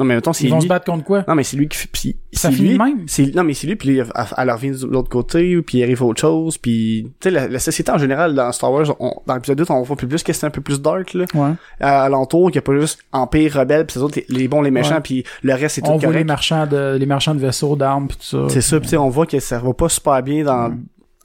Non 0.00 0.04
mais 0.04 0.14
mettons 0.14 0.32
c'est 0.32 0.44
Ils 0.44 0.50
vont 0.50 0.58
lui. 0.58 0.62
se 0.62 0.68
battre 0.68 0.84
contre 0.84 1.02
quoi? 1.02 1.24
Non 1.26 1.34
mais 1.34 1.42
c'est 1.42 1.56
lui 1.56 1.66
qui 1.66 1.76
fait 1.76 1.88
puis 1.92 2.16
Ça 2.32 2.52
finit 2.52 2.68
lui. 2.68 2.78
même? 2.78 3.08
C'est 3.08 3.34
non 3.34 3.42
mais 3.42 3.52
c'est 3.52 3.66
lui 3.66 3.74
puis 3.74 3.98
elle, 3.98 4.06
elle 4.36 4.50
revient 4.52 4.70
de 4.70 4.86
l'autre 4.86 5.08
côté 5.08 5.60
puis 5.62 5.78
il 5.78 5.82
arrive 5.82 6.04
autre 6.04 6.20
chose 6.20 6.56
puis 6.56 7.10
tu 7.18 7.28
sais 7.28 7.30
la, 7.32 7.48
la 7.48 7.58
société 7.58 7.90
en 7.90 7.98
général 7.98 8.32
dans 8.32 8.52
Star 8.52 8.70
Wars 8.72 8.94
on, 9.00 9.12
dans 9.26 9.34
l'épisode 9.34 9.58
2 9.58 9.64
on 9.70 9.82
voit 9.82 9.96
plus 9.96 10.06
plus 10.06 10.22
que 10.22 10.32
c'est 10.32 10.46
un 10.46 10.50
peu 10.50 10.60
plus 10.60 10.80
dark 10.80 11.14
là 11.14 11.24
Ouais. 11.34 11.50
à, 11.80 12.04
alentour 12.04 12.46
qu'il 12.46 12.54
y 12.54 12.58
a 12.58 12.62
pas 12.62 12.78
juste 12.78 13.00
empire 13.10 13.54
rebelle 13.54 13.86
puis 13.86 13.94
c'est 13.94 13.98
autres 14.00 14.20
les 14.28 14.46
bons 14.46 14.62
les 14.62 14.70
méchants 14.70 15.00
puis 15.00 15.24
le 15.42 15.54
reste 15.54 15.74
c'est 15.74 15.80
tout 15.80 15.88
On 15.88 15.96
voit 15.96 16.06
les 16.10 16.12
correct. 16.12 16.26
marchands 16.28 16.66
de, 16.68 16.96
les 16.96 17.06
marchands 17.06 17.34
de 17.34 17.40
vaisseaux, 17.40 17.74
d'armes 17.74 18.06
pis 18.06 18.18
tout 18.18 18.22
ça. 18.22 18.46
C'est 18.50 18.60
ça 18.60 18.76
puis 18.78 18.86
tu 18.86 18.90
sais 18.90 18.96
on 18.98 19.08
voit 19.08 19.26
que 19.26 19.40
ça 19.40 19.58
va 19.58 19.74
pas 19.74 19.88
super 19.88 20.22
bien 20.22 20.44
dans 20.44 20.76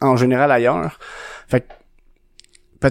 en 0.02 0.16
général 0.16 0.52
ailleurs. 0.52 0.98
Fait 1.48 1.62
que 1.62 1.68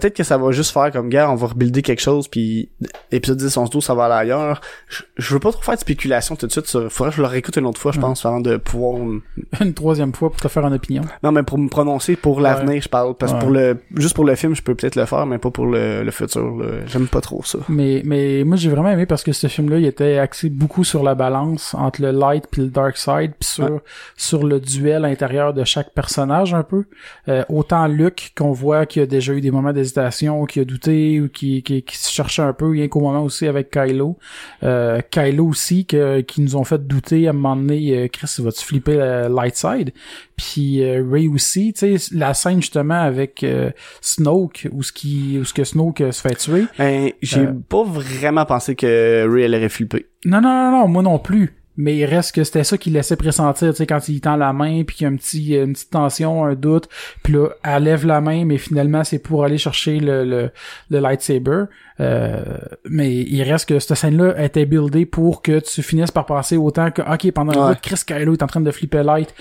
peut-être 0.00 0.16
que 0.16 0.24
ça 0.24 0.36
va 0.38 0.50
juste 0.52 0.72
faire 0.72 0.90
comme 0.90 1.08
gars, 1.08 1.30
on 1.30 1.34
va 1.36 1.46
rebuilder 1.48 1.82
quelque 1.82 2.02
chose 2.02 2.28
puis 2.28 2.68
épisode 3.10 3.38
10 3.38 3.56
11 3.56 3.70
12 3.70 3.84
ça 3.84 3.94
va 3.94 4.04
aller 4.06 4.14
ailleurs. 4.14 4.60
Je, 4.88 5.02
je 5.16 5.34
veux 5.34 5.40
pas 5.40 5.52
trop 5.52 5.62
faire 5.62 5.74
de 5.74 5.80
spéculation 5.80 6.34
tout 6.36 6.46
de 6.46 6.52
suite 6.52 6.66
sur 6.66 6.90
faudrait 6.90 7.10
que 7.10 7.16
je 7.16 7.22
le 7.22 7.28
réécoute 7.28 7.56
une 7.56 7.66
autre 7.66 7.80
fois 7.80 7.92
je 7.92 8.00
pense 8.00 8.26
avant 8.26 8.40
de 8.40 8.56
pouvoir 8.56 9.00
Une 9.60 9.74
troisième 9.74 10.12
fois 10.14 10.30
pour 10.30 10.40
te 10.40 10.48
faire 10.48 10.66
une 10.66 10.74
opinion. 10.74 11.02
Non, 11.22 11.30
mais 11.32 11.42
pour 11.42 11.58
me 11.58 11.68
prononcer 11.68 12.16
pour 12.16 12.40
l'avenir, 12.40 12.82
je 12.82 12.88
parle. 12.88 13.14
Parce 13.14 13.32
que 13.32 13.36
Ouais. 13.38 13.42
pour 13.44 13.50
le, 13.50 13.78
juste 13.96 14.14
pour 14.14 14.24
le 14.24 14.34
film, 14.34 14.54
je 14.54 14.62
peux 14.62 14.74
peut-être 14.74 14.96
le 14.96 15.04
faire, 15.06 15.24
mais 15.26 15.38
pas 15.38 15.50
pour 15.50 15.66
le, 15.66 16.02
le 16.02 16.10
futur. 16.10 16.56
là. 16.58 16.66
J'aime 16.86 17.06
pas 17.08 17.20
trop 17.20 17.42
ça. 17.44 17.58
Mais, 17.68 18.02
mais 18.04 18.44
moi, 18.44 18.56
j'ai 18.56 18.68
vraiment 18.70 18.90
aimé 18.90 19.06
parce 19.06 19.22
que 19.22 19.32
ce 19.32 19.46
film-là, 19.46 19.78
il 19.78 19.86
était 19.86 20.18
axé 20.18 20.48
beaucoup 20.50 20.84
sur 20.84 21.02
la 21.02 21.14
balance 21.14 21.74
entre 21.74 22.02
le 22.02 22.10
light 22.12 22.44
puis 22.50 22.62
le 22.62 22.68
dark 22.68 22.96
side, 22.96 23.32
puis 23.38 23.48
sur, 23.48 23.80
sur 24.16 24.44
le 24.44 24.60
duel 24.60 25.04
intérieur 25.04 25.54
de 25.54 25.64
chaque 25.64 25.92
personnage 25.92 26.54
un 26.54 26.62
peu. 26.62 26.84
Euh, 27.28 27.44
autant 27.48 27.86
Luke 27.86 28.32
qu'on 28.36 28.52
voit 28.52 28.86
qu'il 28.86 29.02
a 29.02 29.06
déjà 29.06 29.32
eu 29.32 29.40
des 29.40 29.50
moments 29.50 29.72
d'hésitation, 29.82 30.44
qu'il 30.46 30.62
a 30.62 30.64
douté 30.64 31.20
ou 31.20 31.28
qui, 31.28 31.62
qui, 31.62 31.82
qui 31.82 31.96
se 31.96 32.10
cherchait 32.10 32.42
un 32.42 32.52
peu, 32.52 32.70
rien 32.70 32.88
qu'au 32.88 33.00
moment 33.00 33.22
aussi 33.22 33.46
avec 33.46 33.70
Kylo. 33.70 34.18
Euh, 34.62 35.00
Kylo 35.10 35.46
aussi, 35.46 35.86
que, 35.86 36.20
qui 36.20 36.40
nous 36.40 36.56
ont 36.56 36.64
fait 36.64 36.86
douter 36.86 37.26
à 37.26 37.30
un 37.30 37.32
moment 37.34 37.56
donné, 37.56 37.96
euh, 37.96 38.08
Chris, 38.08 38.36
vas-tu 38.38 38.64
flipper 38.64 38.96
le 38.96 39.34
light 39.34 39.56
side? 39.56 39.92
Puis 40.36 40.82
euh, 40.82 41.04
Ray 41.08 41.28
aussi, 41.28 41.72
tu 41.72 41.98
sais, 41.98 42.14
la 42.14 42.34
scène 42.34 42.60
justement 42.60 43.00
avec 43.00 43.44
euh, 43.44 43.70
Snoke, 44.00 44.68
où 44.72 44.82
ce 44.82 44.92
qui, 44.92 45.38
où 45.40 45.44
ce 45.44 45.54
que 45.54 45.64
Snoke 45.64 46.02
se 46.10 46.20
fait 46.20 46.34
tuer. 46.34 46.64
Ben, 46.78 47.12
j'ai 47.22 47.46
pas 47.68 47.84
vraiment 47.84 48.44
pensé 48.44 48.74
que 48.74 49.26
Ray 49.28 49.44
elle 49.44 49.54
aurait 49.54 49.68
flippé. 49.68 50.06
Non, 50.24 50.40
non, 50.40 50.48
non, 50.48 50.70
non, 50.70 50.88
moi 50.88 51.02
non 51.02 51.18
plus. 51.18 51.61
Mais 51.76 51.96
il 51.96 52.04
reste 52.04 52.34
que 52.34 52.44
c'était 52.44 52.64
ça 52.64 52.76
qui 52.76 52.90
laissait 52.90 53.16
pressentir, 53.16 53.70
tu 53.70 53.78
sais, 53.78 53.86
quand 53.86 54.08
il 54.08 54.20
tend 54.20 54.36
la 54.36 54.52
main, 54.52 54.84
puis 54.84 54.96
qu'il 54.96 55.04
y 55.04 55.08
a 55.08 55.12
un 55.12 55.16
petit, 55.16 55.54
une 55.54 55.72
petite 55.72 55.90
tension, 55.90 56.44
un 56.44 56.54
doute, 56.54 56.88
puis 57.22 57.32
là, 57.32 57.48
elle 57.64 57.84
lève 57.84 58.06
la 58.06 58.20
main, 58.20 58.44
mais 58.44 58.58
finalement, 58.58 59.04
c'est 59.04 59.18
pour 59.18 59.44
aller 59.44 59.58
chercher 59.58 59.98
le, 59.98 60.24
le, 60.24 60.50
le 60.90 60.98
lightsaber. 60.98 61.64
Euh, 62.00 62.42
mais 62.88 63.14
il 63.14 63.42
reste 63.42 63.68
que 63.68 63.78
cette 63.78 63.96
scène-là 63.96 64.42
était 64.42 64.64
buildée 64.66 65.06
pour 65.06 65.42
que 65.42 65.58
tu 65.60 65.82
finisses 65.82 66.10
par 66.10 66.26
passer 66.26 66.56
autant 66.56 66.90
que, 66.90 67.02
ok, 67.02 67.30
pendant 67.32 67.52
Ouais. 67.68 67.74
bout, 67.74 67.80
Chris 67.82 68.00
Kylo 68.06 68.32
est 68.32 68.42
en 68.42 68.46
train 68.46 68.60
de 68.60 68.70
flipper 68.70 69.02
light. 69.02 69.34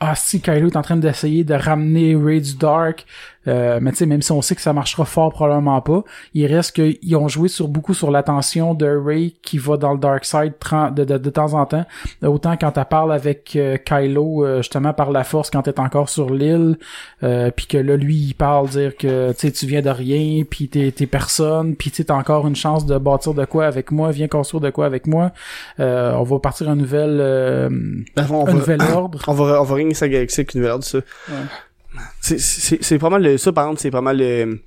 Ah, 0.00 0.14
si 0.14 0.40
Kylo 0.40 0.68
est 0.68 0.76
en 0.76 0.82
train 0.82 0.96
d'essayer 0.96 1.42
de 1.44 1.54
ramener 1.54 2.14
Ray 2.16 2.40
du 2.40 2.54
Dark. 2.56 3.04
Euh, 3.48 3.78
mais 3.80 3.92
tu 3.92 3.98
sais, 3.98 4.06
même 4.06 4.20
si 4.20 4.30
on 4.30 4.42
sait 4.42 4.54
que 4.54 4.60
ça 4.60 4.72
marchera 4.74 5.04
fort 5.06 5.32
probablement 5.32 5.80
pas, 5.80 6.04
il 6.34 6.44
reste 6.46 6.72
qu'ils 6.72 7.16
ont 7.16 7.28
joué 7.28 7.48
sur 7.48 7.66
beaucoup 7.66 7.94
sur 7.94 8.10
l'attention 8.10 8.74
de 8.74 8.86
Ray 8.86 9.34
qui 9.42 9.56
va 9.58 9.76
dans 9.78 9.92
le 9.94 9.98
Dark 9.98 10.24
Side 10.26 10.52
de, 10.94 11.04
de, 11.04 11.16
de 11.18 11.30
temps 11.30 11.54
en 11.54 11.64
temps. 11.64 11.86
Autant 12.22 12.56
quand 12.58 12.76
elle 12.76 12.84
parle 12.84 13.10
avec 13.12 13.56
euh, 13.56 13.76
Kylo, 13.78 14.44
euh, 14.44 14.58
justement 14.58 14.92
par 14.92 15.10
la 15.10 15.24
force 15.24 15.50
quand 15.50 15.66
est 15.66 15.78
encore 15.80 16.10
sur 16.10 16.30
l'île, 16.32 16.76
euh, 17.22 17.50
puis 17.50 17.66
que 17.66 17.78
là, 17.78 17.96
lui, 17.96 18.16
il 18.16 18.34
parle 18.34 18.68
dire 18.68 18.96
que 18.96 19.32
tu 19.32 19.38
sais, 19.38 19.50
tu 19.50 19.66
viens 19.66 19.82
de 19.82 19.90
rien, 19.90 20.44
puis 20.48 20.68
t'es, 20.68 20.92
t'es 20.92 21.06
personne, 21.06 21.74
puis 21.74 21.90
tu 22.04 22.12
encore 22.12 22.46
une 22.46 22.56
chance 22.56 22.86
de 22.86 22.96
bâtir 22.98 23.34
de 23.34 23.44
quoi 23.44 23.66
avec 23.66 23.90
moi, 23.90 24.10
viens 24.10 24.28
construire 24.28 24.60
de 24.60 24.70
quoi 24.70 24.86
avec 24.86 25.06
moi. 25.06 25.32
Euh, 25.80 26.12
on 26.14 26.22
va 26.24 26.38
partir 26.38 26.68
un 26.68 26.76
nouvel, 26.76 27.18
euh, 27.20 27.68
Ben, 28.16 28.26
on, 28.30 28.42
un 28.42 28.44
va, 28.46 28.52
nouvel 28.54 28.80
ordre. 28.94 29.20
on 29.26 29.32
va, 29.32 29.60
on 29.60 29.64
va 29.64 29.74
régner 29.74 29.94
sa 29.94 30.08
galaxie 30.08 30.40
avec 30.40 30.54
une 30.54 30.60
nouvelle 30.60 30.72
ordre, 30.74 30.84
ça. 30.84 30.98
C'est, 32.20 32.38
c'est, 32.38 32.98
pas 32.98 33.10
mal 33.10 33.22
le, 33.22 33.38
ça, 33.38 33.52
par 33.52 33.64
exemple, 33.64 33.80
c'est 33.80 33.90
pas 33.90 34.00
mal 34.02 34.18
le, 34.18 34.60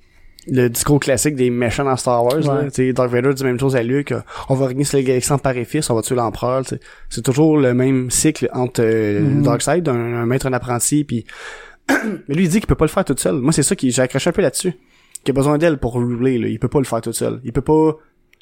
le 0.47 0.69
discours 0.69 0.99
classique 0.99 1.36
des 1.36 1.49
méchants 1.49 1.84
dans 1.86 1.95
Star 1.95 2.23
Wars, 2.25 2.39
là. 2.39 2.63
Ouais. 2.63 2.69
Sais, 2.71 2.91
Darth 2.93 3.11
Vader 3.11 3.34
dit 3.34 3.43
la 3.43 3.49
même 3.49 3.59
chose 3.59 3.75
à 3.75 3.84
Luke. 3.84 4.11
euh, 4.11 4.21
On 4.49 4.55
va 4.55 4.67
régner 4.67 4.84
sur 4.84 4.97
la 4.97 5.03
galaxie 5.03 5.32
en 5.32 5.38
père 5.38 5.55
et 5.55 5.65
fils, 5.65 5.89
on 5.89 5.95
va 5.95 6.01
tuer 6.01 6.15
l'empereur. 6.15 6.63
C'est 7.09 7.21
toujours 7.21 7.57
le 7.57 7.73
même 7.73 8.09
cycle 8.09 8.49
entre 8.53 8.82
euh, 8.84 9.19
Mhm. 9.21 9.43
Darkseid, 9.43 9.88
un, 9.88 9.93
un 9.93 10.25
maître, 10.25 10.47
un 10.47 10.53
apprenti, 10.53 11.03
puis 11.03 11.25
mais 12.27 12.36
lui 12.36 12.45
il 12.45 12.49
dit 12.49 12.59
qu'il 12.59 12.67
peut 12.67 12.75
pas 12.75 12.86
le 12.86 12.89
faire 12.89 13.05
tout 13.05 13.15
seul. 13.17 13.36
Moi 13.36 13.53
c'est 13.53 13.63
ça 13.63 13.75
qui 13.75 13.91
j'ai 13.91 14.01
accroché 14.01 14.29
un 14.29 14.34
peu 14.34 14.41
là-dessus. 14.41 14.73
Qu'il 15.24 15.34
a 15.34 15.36
besoin 15.36 15.57
d'elle 15.57 15.78
pour 15.78 15.93
rouler 15.93 16.38
là, 16.39 16.47
il 16.47 16.59
peut 16.59 16.67
pas 16.67 16.80
le 16.80 16.86
faire 16.86 17.01
tout 17.01 17.13
seul. 17.13 17.39
Il 17.43 17.53
peut 17.53 17.61
pas 17.61 17.97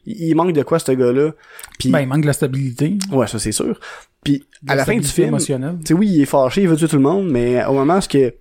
il, 0.05 0.33
manque 0.35 0.53
de 0.53 0.63
quoi 0.63 0.79
ce 0.79 0.91
gars-là. 0.93 1.31
Puis 1.77 1.89
Ben, 1.91 1.99
il 1.99 2.07
manque 2.07 2.21
de 2.21 2.27
la 2.27 2.33
stabilité. 2.33 2.97
ouais, 3.11 3.27
ça 3.27 3.37
c'est 3.37 3.51
sûr. 3.51 3.79
Puis 4.23 4.45
à 4.67 4.75
la 4.75 4.85
fin 4.85 4.97
du 4.97 5.05
film, 5.07 5.37
tu 5.85 5.93
oui, 5.93 6.07
il 6.07 6.21
est 6.21 6.25
fâché, 6.25 6.61
il 6.63 6.67
veut 6.69 6.75
tuer 6.77 6.87
tout 6.87 6.95
le 6.95 7.01
monde, 7.01 7.29
mais 7.29 7.63
au 7.65 7.73
moment 7.73 7.97
où 7.97 8.01
ce 8.01 8.07
que 8.09 8.29
tu 8.29 8.35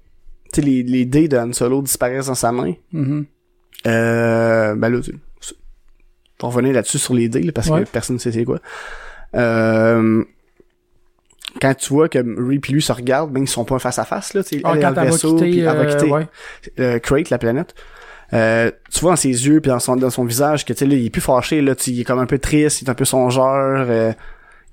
sais 0.52 0.60
les 0.62 0.82
les 0.82 1.04
dés 1.04 1.28
de 1.28 1.36
Han 1.36 1.52
Solo 1.52 1.82
disparaissent 1.82 2.26
dans 2.28 2.34
sa 2.34 2.52
main, 2.52 2.72
Mhm. 2.92 3.26
euh, 3.86 4.74
ben 4.76 4.88
là, 4.88 5.00
tu- 5.00 5.14
on 6.40 6.48
revenir 6.50 6.72
là-dessus 6.72 6.98
sur 6.98 7.14
les 7.14 7.28
dés, 7.28 7.42
là, 7.42 7.50
parce 7.52 7.68
Ouais. 7.68 7.82
que 7.84 7.88
personne 7.90 8.14
ne 8.16 8.20
sait 8.20 8.30
c'est 8.30 8.44
quoi. 8.44 8.60
Euh, 9.34 10.22
quand 11.60 11.74
tu 11.74 11.92
vois 11.92 12.08
que 12.08 12.18
Ray 12.18 12.60
puis 12.60 12.72
lui 12.72 12.82
se 12.82 12.92
regardent, 12.92 13.32
ben 13.32 13.42
ils 13.42 13.48
sont 13.48 13.64
pas 13.64 13.78
face 13.80 13.98
à 13.98 14.04
face 14.04 14.34
là, 14.34 14.42
tu 14.44 14.50
sais, 14.56 14.60
Ah, 14.64 14.70
elle 14.72 14.78
est 14.78 14.82
quand 14.82 14.92
dans 14.92 15.00
elle 15.02 15.06
le 15.06 15.10
va 15.10 15.16
vaisseau, 15.16 15.34
quitter, 15.34 15.50
puis 15.50 15.58
elle 15.60 15.64
va 15.66 15.72
euh, 15.72 15.94
quitter 15.96 16.10
ouais. 16.12 16.26
euh, 16.78 16.98
Crate, 17.00 17.30
la 17.30 17.38
planète. 17.38 17.74
Euh, 18.34 18.70
tu 18.92 19.00
vois 19.00 19.12
dans 19.12 19.16
ses 19.16 19.28
yeux 19.46 19.60
puis 19.60 19.70
dans 19.70 19.78
son 19.78 19.96
dans 19.96 20.10
son 20.10 20.24
visage 20.24 20.64
que 20.66 20.72
tu 20.74 20.80
sais 20.80 20.86
là, 20.86 20.94
il 20.94 21.06
est 21.06 21.10
plus 21.10 21.22
fâché 21.22 21.62
là, 21.62 21.74
il 21.86 22.00
est 22.00 22.04
comme 22.04 22.18
un 22.18 22.26
peu 22.26 22.38
triste, 22.38 22.82
il 22.82 22.86
est 22.86 22.90
un 22.90 22.94
peu 22.94 23.06
songeur. 23.06 23.86
Euh, 23.88 24.12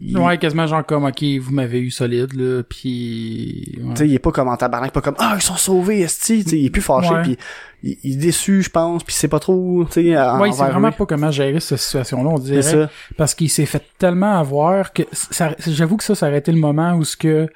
il, 0.02 0.18
Ouais, 0.18 0.38
quasiment 0.38 0.68
genre 0.68 0.86
comme, 0.86 1.06
ok, 1.06 1.24
vous 1.40 1.54
m'avez 1.54 1.80
eu 1.80 1.90
solide, 1.90 2.34
là, 2.34 2.64
puis... 2.68 3.78
ouais. 3.82 3.94
Tu 3.94 4.00
sais, 4.00 4.08
il 4.10 4.14
est 4.14 4.20
pas 4.20 4.32
comme 4.34 4.50
en 4.50 4.58
tabarnak, 4.58 4.92
pas 4.92 5.00
comme 5.00 5.16
ah 5.20 5.36
ils 5.38 5.42
sont 5.42 5.56
sauvés, 5.56 6.02
esti, 6.02 6.44
tu 6.44 6.50
sais, 6.50 6.60
il 6.60 6.66
est 6.66 6.70
plus 6.70 6.82
fâché 6.82 7.14
Ouais. 7.14 7.22
puis 7.22 7.38
il, 7.82 7.98
il 8.04 8.14
est 8.16 8.18
déçu, 8.26 8.62
je 8.62 8.70
pense, 8.70 9.06
puis 9.06 9.16
c'est 9.16 9.30
pas 9.30 9.40
trop, 9.40 9.86
tu 9.86 9.94
sais, 9.94 10.18
en- 10.20 10.42
Ouais, 10.42 10.50
il 10.50 10.54
sait 10.54 10.66
vraiment 10.66 10.90
lui. 10.90 10.96
pas 10.98 11.06
comment 11.06 11.32
gérer 11.32 11.62
cette 11.62 11.78
situation-là, 11.80 12.30
on 12.30 12.40
dirait. 12.40 12.62
Ça. 12.62 12.90
Parce 13.16 13.34
qu'il 13.36 13.50
s'est 13.50 13.66
fait 13.66 13.84
tellement 13.98 14.38
avoir 14.38 14.92
que 14.92 15.04
j'avoue 15.66 15.96
que 15.96 16.04
ça, 16.04 16.14
ça 16.14 16.28
aurait 16.28 16.40
été 16.40 16.52
le 16.52 16.60
moment 16.60 16.96
où 16.96 17.06
ce 17.06 17.16
que 17.16 17.48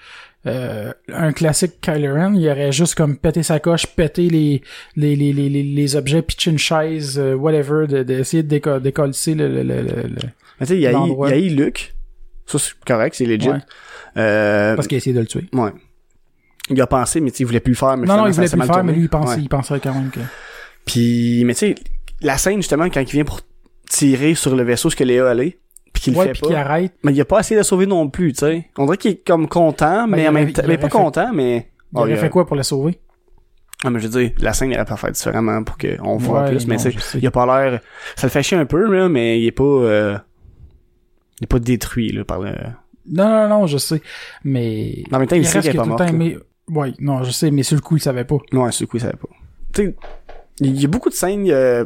euh, 0.48 0.94
un 1.12 1.32
classique 1.34 1.82
Kylo 1.82 2.14
Ren, 2.14 2.34
il 2.36 2.48
aurait 2.50 2.72
juste 2.72 2.96
comme 2.96 3.18
pété 3.18 3.44
sa 3.44 3.60
coche, 3.60 3.88
pété 3.88 4.30
les 4.30 4.62
les 4.96 5.16
les 5.16 5.34
les, 5.34 5.50
les, 5.50 5.64
les 5.64 5.96
objets, 5.96 6.22
pitcher 6.22 6.52
une 6.52 6.58
chaise, 6.58 7.20
euh, 7.20 7.34
whatever, 7.36 7.88
de- 7.88 8.04
d'essayer 8.04 8.44
de, 8.44 8.48
déco 8.48 8.80
décoller 8.80 9.12
le, 9.28 9.34
le, 9.48 9.64
le, 9.64 9.82
le- 9.82 9.82
le- 10.04 10.16
Mais 10.60 10.66
tu 10.66 10.68
sais, 10.68 10.76
il 10.76 10.82
y 10.82 10.88
a 10.88 10.92
l'endroit. 10.92 11.30
il 11.30 11.32
y 11.32 11.50
a 11.50 11.52
eu 11.52 11.56
Luke. 11.56 11.94
Ça 12.46 12.58
c'est 12.58 12.74
correct, 12.86 13.16
c'est 13.16 13.26
legit. 13.26 13.50
Ouais. 13.50 13.58
Euh, 14.18 14.76
parce 14.76 14.88
qu'il 14.88 14.96
a 14.96 15.00
essayé 15.00 15.14
de 15.16 15.20
le 15.20 15.28
tuer. 15.28 15.46
ouais. 15.54 15.72
Il 16.72 16.80
a 16.82 16.88
pensé, 16.88 17.20
mais 17.20 17.32
tu 17.32 17.38
sais, 17.38 17.44
il 17.44 17.48
voulait 17.48 17.60
plus 17.60 17.72
le 17.74 17.78
faire. 17.78 17.98
Mais 17.98 18.06
Non, 18.08 18.18
non, 18.18 18.28
il 18.28 18.34
voulait 18.34 18.48
plus 18.48 18.60
le 18.60 18.66
faire, 18.66 18.84
mais 18.84 18.94
lui, 18.94 19.02
il 19.02 19.10
pensait, 19.10 19.36
Ouais. 19.38 19.42
il 19.42 19.50
pensait 19.50 19.80
quand 19.80 19.94
même 19.94 20.10
que. 20.12 20.20
Puis, 20.86 21.44
mais 21.46 21.54
tu 21.54 21.60
sais, 21.60 21.76
la 22.22 22.38
scène 22.38 22.58
justement 22.58 22.90
quand 22.90 23.02
il 23.02 23.08
vient 23.10 23.24
pour 23.26 23.42
tirer 23.90 24.36
sur 24.36 24.56
le 24.56 24.64
vaisseau 24.64 24.90
ce 24.90 24.96
que 24.96 25.04
Léa 25.04 25.30
allait, 25.30 25.58
puis 26.02 26.12
qu'il 26.12 26.22
le 26.22 26.34
fait 26.34 26.40
pas. 26.54 26.58
arrête. 26.60 26.94
Mais 27.04 27.14
il 27.14 27.22
a 27.22 27.26
pas 27.26 27.40
essayé 27.40 27.58
de 27.60 27.64
sauver 27.64 27.86
non 27.86 28.10
plus, 28.10 28.34
tu 28.34 28.40
sais. 28.40 28.68
On 28.78 28.86
dirait 28.86 28.98
qu'il 28.98 29.12
est 29.12 29.26
comme 29.28 29.48
content, 29.48 30.04
Ben, 30.04 30.08
mais 30.08 30.24
il 30.24 30.28
en 30.30 30.32
même 30.32 30.44
aurait- 30.44 30.54
temps, 30.54 30.62
il 30.64 30.68
mais 30.70 30.78
pas 30.78 30.88
fait- 30.90 30.98
content, 30.98 31.32
mais. 31.34 31.56
Il 31.92 31.98
Oh, 31.98 32.00
aurait 32.02 32.12
il 32.12 32.14
a- 32.14 32.18
fait 32.18 32.30
quoi 32.30 32.46
pour 32.46 32.56
le 32.56 32.64
sauver? 32.64 33.00
Ah, 33.84 33.90
mais 33.90 34.00
je 34.00 34.08
veux 34.08 34.22
dire, 34.22 34.32
la 34.40 34.54
scène, 34.54 34.72
il 34.72 34.76
aurait 34.76 34.86
pas 34.86 34.98
fait 34.98 35.12
différemment 35.12 35.64
pour 35.64 35.78
qu'on 35.78 36.18
voit 36.18 36.42
Ouais, 36.44 36.50
plus, 36.50 36.68
mais 36.68 36.78
sais. 36.78 36.94
il 37.16 37.26
a 37.28 37.32
pas 37.32 37.46
l'air, 37.70 37.80
ça 38.16 38.28
le 38.28 38.32
fait 38.32 38.44
chier 38.44 38.58
un 38.58 38.66
peu, 38.66 38.92
là, 38.94 39.08
mais 39.10 39.40
il 39.42 39.48
est 39.48 39.52
pas, 39.52 39.64
euh, 39.64 40.18
il 41.40 41.46
est 41.46 41.48
pas 41.48 41.60
détruit, 41.60 42.12
là, 42.12 42.24
par 42.26 42.40
le, 42.40 42.52
Non, 43.12 43.28
non, 43.30 43.48
non, 43.50 43.68
je 43.68 43.78
sais. 43.78 44.02
Mais. 44.44 45.04
en 45.12 45.20
même 45.20 45.28
temps, 45.28 45.36
il, 45.36 45.46
sait 45.46 45.60
qu'elle 45.62 45.68
est 45.70 45.72
qu'il 45.72 45.80
a 45.80 45.96
pas 45.96 46.04
là. 46.06 46.10
aimé- 46.10 46.38
Ouais, 46.70 46.94
non, 47.00 47.24
je 47.24 47.32
sais, 47.32 47.50
mais 47.50 47.64
sur 47.64 47.76
le 47.76 47.82
coup, 47.82 47.98
il 47.98 48.02
savait 48.02 48.26
pas. 48.26 48.36
Ouais, 48.52 48.72
c'est 48.72 48.82
le 48.82 48.88
coup, 48.88 48.98
il 48.98 49.02
savait 49.02 49.14
pas. 49.18 49.30
Tu 49.74 49.82
sais, 49.86 49.96
il 50.60 50.80
y 50.80 50.86
a 50.86 50.88
beaucoup 50.88 51.10
de 51.10 51.16
scènes, 51.16 51.50
euh, 51.50 51.86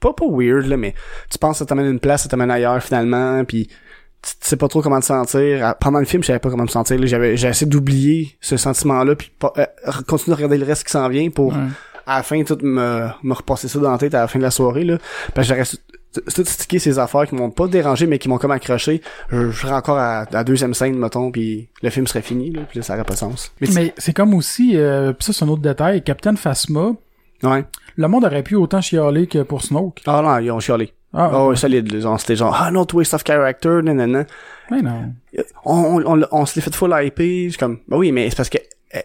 pas, 0.00 0.12
pas 0.12 0.26
weird, 0.28 0.66
là, 0.66 0.76
mais 0.76 0.94
tu 1.30 1.38
penses 1.38 1.54
que 1.54 1.58
ça 1.60 1.66
t'amène 1.66 1.86
une 1.86 2.00
place, 2.00 2.22
ça 2.24 2.28
t'amène 2.28 2.50
ailleurs, 2.50 2.82
finalement, 2.82 3.44
puis 3.44 3.66
tu 4.22 4.30
sais 4.40 4.56
pas 4.56 4.68
trop 4.68 4.82
comment 4.82 5.00
te 5.00 5.04
sentir. 5.06 5.64
Ah, 5.66 5.74
Pendant 5.74 5.98
le 5.98 6.04
film, 6.04 6.22
je 6.22 6.28
savais 6.28 6.38
pas 6.38 6.48
comment 6.50 6.62
me 6.62 6.68
sentir. 6.68 6.96
J'avais, 7.06 7.36
j'ai 7.36 7.48
essayé 7.48 7.68
d'oublier 7.68 8.36
ce 8.40 8.56
sentiment-là, 8.56 9.16
puis 9.16 9.32
euh, 9.58 9.64
continuer 10.06 10.32
de 10.34 10.36
regarder 10.36 10.58
le 10.58 10.66
reste 10.66 10.84
qui 10.84 10.92
s'en 10.92 11.08
vient 11.08 11.28
pour, 11.30 11.52
Ouais. 11.52 11.58
à 12.06 12.18
la 12.18 12.22
fin, 12.22 12.42
tout 12.44 12.58
me, 12.62 13.08
me 13.22 13.32
repasser 13.34 13.66
ça 13.68 13.78
dans 13.80 13.90
la 13.90 13.98
tête 13.98 14.14
à 14.14 14.20
la 14.20 14.28
fin 14.28 14.38
de 14.38 14.44
la 14.44 14.50
soirée, 14.52 14.84
là. 14.84 14.98
Parce 15.34 15.48
que 15.48 15.54
j'aurais 15.54 15.64
tout 16.14 16.44
stické 16.44 16.78
ces 16.78 16.98
affaires 16.98 17.26
qui 17.26 17.34
m'ont 17.34 17.50
pas 17.50 17.66
dérangé, 17.68 18.06
mais 18.06 18.18
qui 18.18 18.28
m'ont 18.28 18.36
comme 18.38 18.50
accroché. 18.50 19.00
Je, 19.30 19.50
je 19.50 19.58
serais 19.60 19.72
encore 19.72 19.96
à, 19.98 20.20
à 20.20 20.26
la 20.30 20.44
deuxième 20.44 20.74
scène, 20.74 20.96
mettons, 20.98 21.30
puis 21.32 21.68
le 21.82 21.88
film 21.90 22.06
serait 22.06 22.20
fini, 22.22 22.52
là, 22.52 22.60
puis 22.68 22.78
là, 22.78 22.82
ça 22.84 22.94
aurait 22.94 23.04
pas 23.04 23.14
de 23.14 23.18
sens. 23.18 23.50
Mais, 23.60 23.68
Mais 23.74 23.94
c'est 23.98 24.12
comme 24.12 24.34
aussi, 24.34 24.76
euh, 24.76 25.12
pis 25.14 25.24
ça 25.24 25.32
c'est 25.32 25.44
un 25.44 25.48
autre 25.48 25.62
détail, 25.62 26.02
Captain 26.04 26.36
Phasma, 26.36 26.92
ouais. 27.42 27.64
le 27.96 28.08
monde 28.08 28.24
aurait 28.24 28.42
pu 28.42 28.54
autant 28.56 28.80
chialer 28.80 29.26
que 29.26 29.42
pour 29.42 29.62
Snoke. 29.62 30.00
Ah 30.06 30.20
non, 30.22 30.38
ils 30.38 30.50
ont 30.50 30.60
chialé. 30.60 30.92
Ah, 31.14 31.30
Ah 31.32 31.46
ouais, 31.46 31.56
solide. 31.56 31.92
C'était 32.18 32.36
genre, 32.36 32.56
ah 32.58 32.70
non, 32.70 32.84
twist 32.86 33.12
of 33.14 33.22
character, 33.26 33.80
nanana. 33.82 34.24
mais 34.70 34.80
non. 34.82 35.12
On, 35.64 36.00
on, 36.04 36.20
on, 36.20 36.26
on 36.32 36.46
se 36.46 36.54
l'est 36.56 36.62
fait 36.62 36.74
full 36.74 36.94
IP. 36.98 37.18
Je 37.18 37.48
suis 37.50 37.58
comme, 37.58 37.80
bah 37.86 37.98
oui, 37.98 38.12
mais 38.12 38.30
c'est 38.30 38.36
parce 38.36 38.48
que 38.48 38.58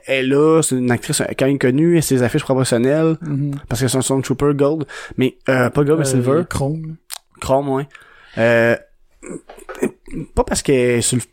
elle- 0.06 0.30
là, 0.30 0.62
c'est 0.62 0.76
une 0.78 0.92
actrice 0.92 1.22
quand 1.38 1.46
même 1.46 1.58
connue, 1.60 1.94
elle 1.94 2.00
a 2.00 2.02
ses 2.02 2.24
affiches 2.24 2.44
promotionnelles, 2.44 3.18
Mhm. 3.22 3.56
parce 3.70 3.82
que 3.82 3.88
c'est 3.88 3.98
un 3.98 4.02
Stormtrooper 4.02 4.52
Gold, 4.54 4.86
mais, 5.18 5.38
euh, 5.50 5.70
pas 5.70 5.84
Gold, 5.84 6.00
mais 6.00 6.08
Euh, 6.08 6.12
Silver. 6.12 6.42
Chrome. 6.50 6.96
Chrome, 7.42 7.70
ouais. 7.70 7.88
Euh, 8.38 8.76
pas 10.36 10.44
parce 10.44 10.62
qu'elle 10.62 10.76
est 10.98 11.02
sur 11.02 11.18
le 11.18 11.24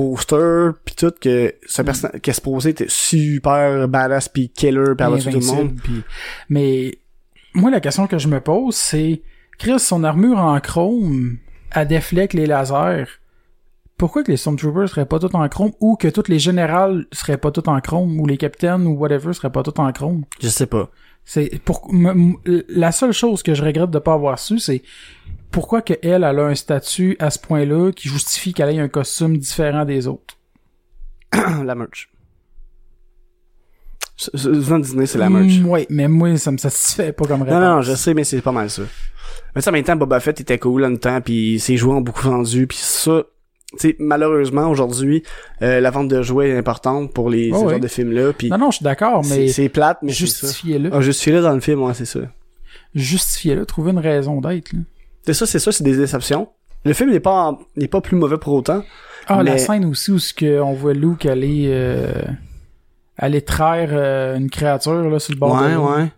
poster 0.00 0.72
pis 0.84 0.94
tout 0.94 1.12
que 1.20 1.54
ce 1.66 1.80
personnage 1.82 2.20
qu'elle 2.20 2.34
se 2.34 2.40
posait 2.42 2.70
était 2.70 2.86
super 2.88 3.88
badass 3.88 4.28
pis 4.28 4.50
killer 4.50 4.94
va 4.98 5.18
tuer 5.18 5.32
tout 5.32 5.40
le 5.40 5.46
monde. 5.46 5.74
Puis- 5.82 6.02
Mais 6.50 6.98
moi, 7.54 7.70
la 7.70 7.80
question 7.80 8.06
que 8.06 8.18
je 8.18 8.28
me 8.28 8.40
pose, 8.40 8.74
c'est 8.74 9.22
Chris, 9.58 9.78
son 9.80 10.04
armure 10.04 10.38
en 10.38 10.60
chrome, 10.60 11.38
elle 11.74 11.88
déflecte 11.88 12.34
les 12.34 12.44
lasers. 12.46 13.06
Pourquoi 13.96 14.22
que 14.22 14.30
les 14.30 14.36
Stormtroopers 14.36 14.90
seraient 14.90 15.06
pas 15.06 15.18
tous 15.18 15.34
en 15.34 15.48
chrome 15.48 15.72
ou 15.80 15.96
que 15.96 16.08
tous 16.08 16.28
les 16.28 16.38
générales 16.38 17.06
seraient 17.12 17.38
pas 17.38 17.50
tous 17.50 17.66
en 17.66 17.80
chrome 17.80 18.20
ou 18.20 18.26
les 18.26 18.36
capitaines 18.36 18.86
ou 18.86 18.90
whatever 18.98 19.32
seraient 19.32 19.50
pas 19.50 19.62
tous 19.62 19.80
en 19.80 19.90
chrome? 19.92 20.24
Je 20.42 20.48
sais 20.48 20.66
pas. 20.66 20.90
C'est 21.24 21.58
pour 21.64 21.90
la 22.68 22.92
seule 22.92 23.12
chose 23.12 23.42
que 23.42 23.54
je 23.54 23.62
regrette 23.64 23.90
de 23.90 23.98
pas 23.98 24.12
avoir 24.12 24.38
su, 24.38 24.58
c'est 24.58 24.82
pourquoi 25.56 25.80
que 25.80 25.94
elle, 26.02 26.22
a 26.22 26.28
un 26.28 26.54
statut 26.54 27.16
à 27.18 27.30
ce 27.30 27.38
point-là 27.38 27.90
qui 27.90 28.10
justifie 28.10 28.52
qu'elle 28.52 28.76
ait 28.76 28.78
un 28.78 28.88
costume 28.88 29.38
différent 29.38 29.86
des 29.86 30.06
autres? 30.06 30.36
la 31.64 31.74
merch. 31.74 32.10
Souvent 34.18 34.78
Disney, 34.78 35.06
c'est 35.06 35.16
la 35.16 35.30
merch. 35.30 35.58
Mm, 35.58 35.66
ouais, 35.66 35.86
mais 35.88 36.08
moi, 36.08 36.36
ça 36.36 36.50
me 36.50 36.58
satisfait 36.58 37.10
pas 37.12 37.24
comme 37.24 37.40
réponse. 37.40 37.58
Non, 37.58 37.76
non, 37.76 37.80
je 37.80 37.94
sais, 37.94 38.12
mais 38.12 38.24
c'est 38.24 38.42
pas 38.42 38.52
mal 38.52 38.68
ça. 38.68 38.82
Mais 39.54 39.62
ça, 39.62 39.70
en 39.70 39.72
même 39.72 39.82
temps, 39.82 39.96
Boba 39.96 40.20
Fett 40.20 40.38
était 40.38 40.58
cool 40.58 40.84
en 40.84 40.90
même 40.90 40.98
temps, 40.98 41.22
puis 41.22 41.58
ses 41.58 41.78
jouets 41.78 41.94
ont 41.94 42.02
beaucoup 42.02 42.28
vendu, 42.28 42.66
puis 42.66 42.76
ça, 42.76 43.22
sais, 43.78 43.96
malheureusement, 43.98 44.68
aujourd'hui, 44.68 45.22
euh, 45.62 45.80
la 45.80 45.90
vente 45.90 46.08
de 46.08 46.20
jouets 46.20 46.50
est 46.50 46.58
importante 46.58 47.14
pour 47.14 47.30
les 47.30 47.50
Oh, 47.54 47.60
ce 47.60 47.64
ouais. 47.64 47.70
genre 47.70 47.80
de 47.80 47.88
films-là, 47.88 48.34
puis 48.34 48.50
Non, 48.50 48.58
non, 48.58 48.70
je 48.70 48.76
suis 48.76 48.84
d'accord, 48.84 49.24
mais 49.24 49.48
c'est 49.48 49.70
plate, 49.70 50.00
mais 50.02 50.12
justifiez-le. 50.12 50.90
Ah, 50.92 51.00
justifié-le 51.00 51.40
dans 51.40 51.54
le 51.54 51.60
film, 51.60 51.82
ouais, 51.82 51.94
c'est 51.94 52.04
ça. 52.04 52.20
Justifiez-le, 52.94 53.64
trouvez 53.64 53.92
une 53.92 54.00
raison 54.00 54.42
d'être. 54.42 54.74
là. 54.74 54.80
C'est 55.26 55.34
ça, 55.34 55.46
c'est 55.46 55.58
ça, 55.58 55.72
c'est 55.72 55.82
des 55.82 55.96
déceptions. 55.96 56.48
Le 56.84 56.92
film 56.92 57.10
n'est 57.10 57.20
pas 57.20 57.58
n'est 57.76 57.88
pas 57.88 58.00
plus 58.00 58.16
mauvais 58.16 58.38
pour 58.38 58.54
autant. 58.54 58.82
Ah, 59.26 59.42
la 59.42 59.58
scène 59.58 59.84
aussi 59.86 60.12
où 60.12 60.20
ce 60.20 60.32
que 60.32 60.60
on 60.60 60.72
voit 60.72 60.94
Luke 60.94 61.26
aller 61.26 61.66
euh, 61.68 62.22
aller 63.18 63.42
traire 63.42 63.88
euh, 63.92 64.36
une 64.36 64.48
créature 64.48 65.10
là 65.10 65.18
sur 65.18 65.34
le 65.34 65.38
bord 65.40 65.60
de 65.60 65.66
ouais, 65.66 65.74
ouais. 65.74 66.12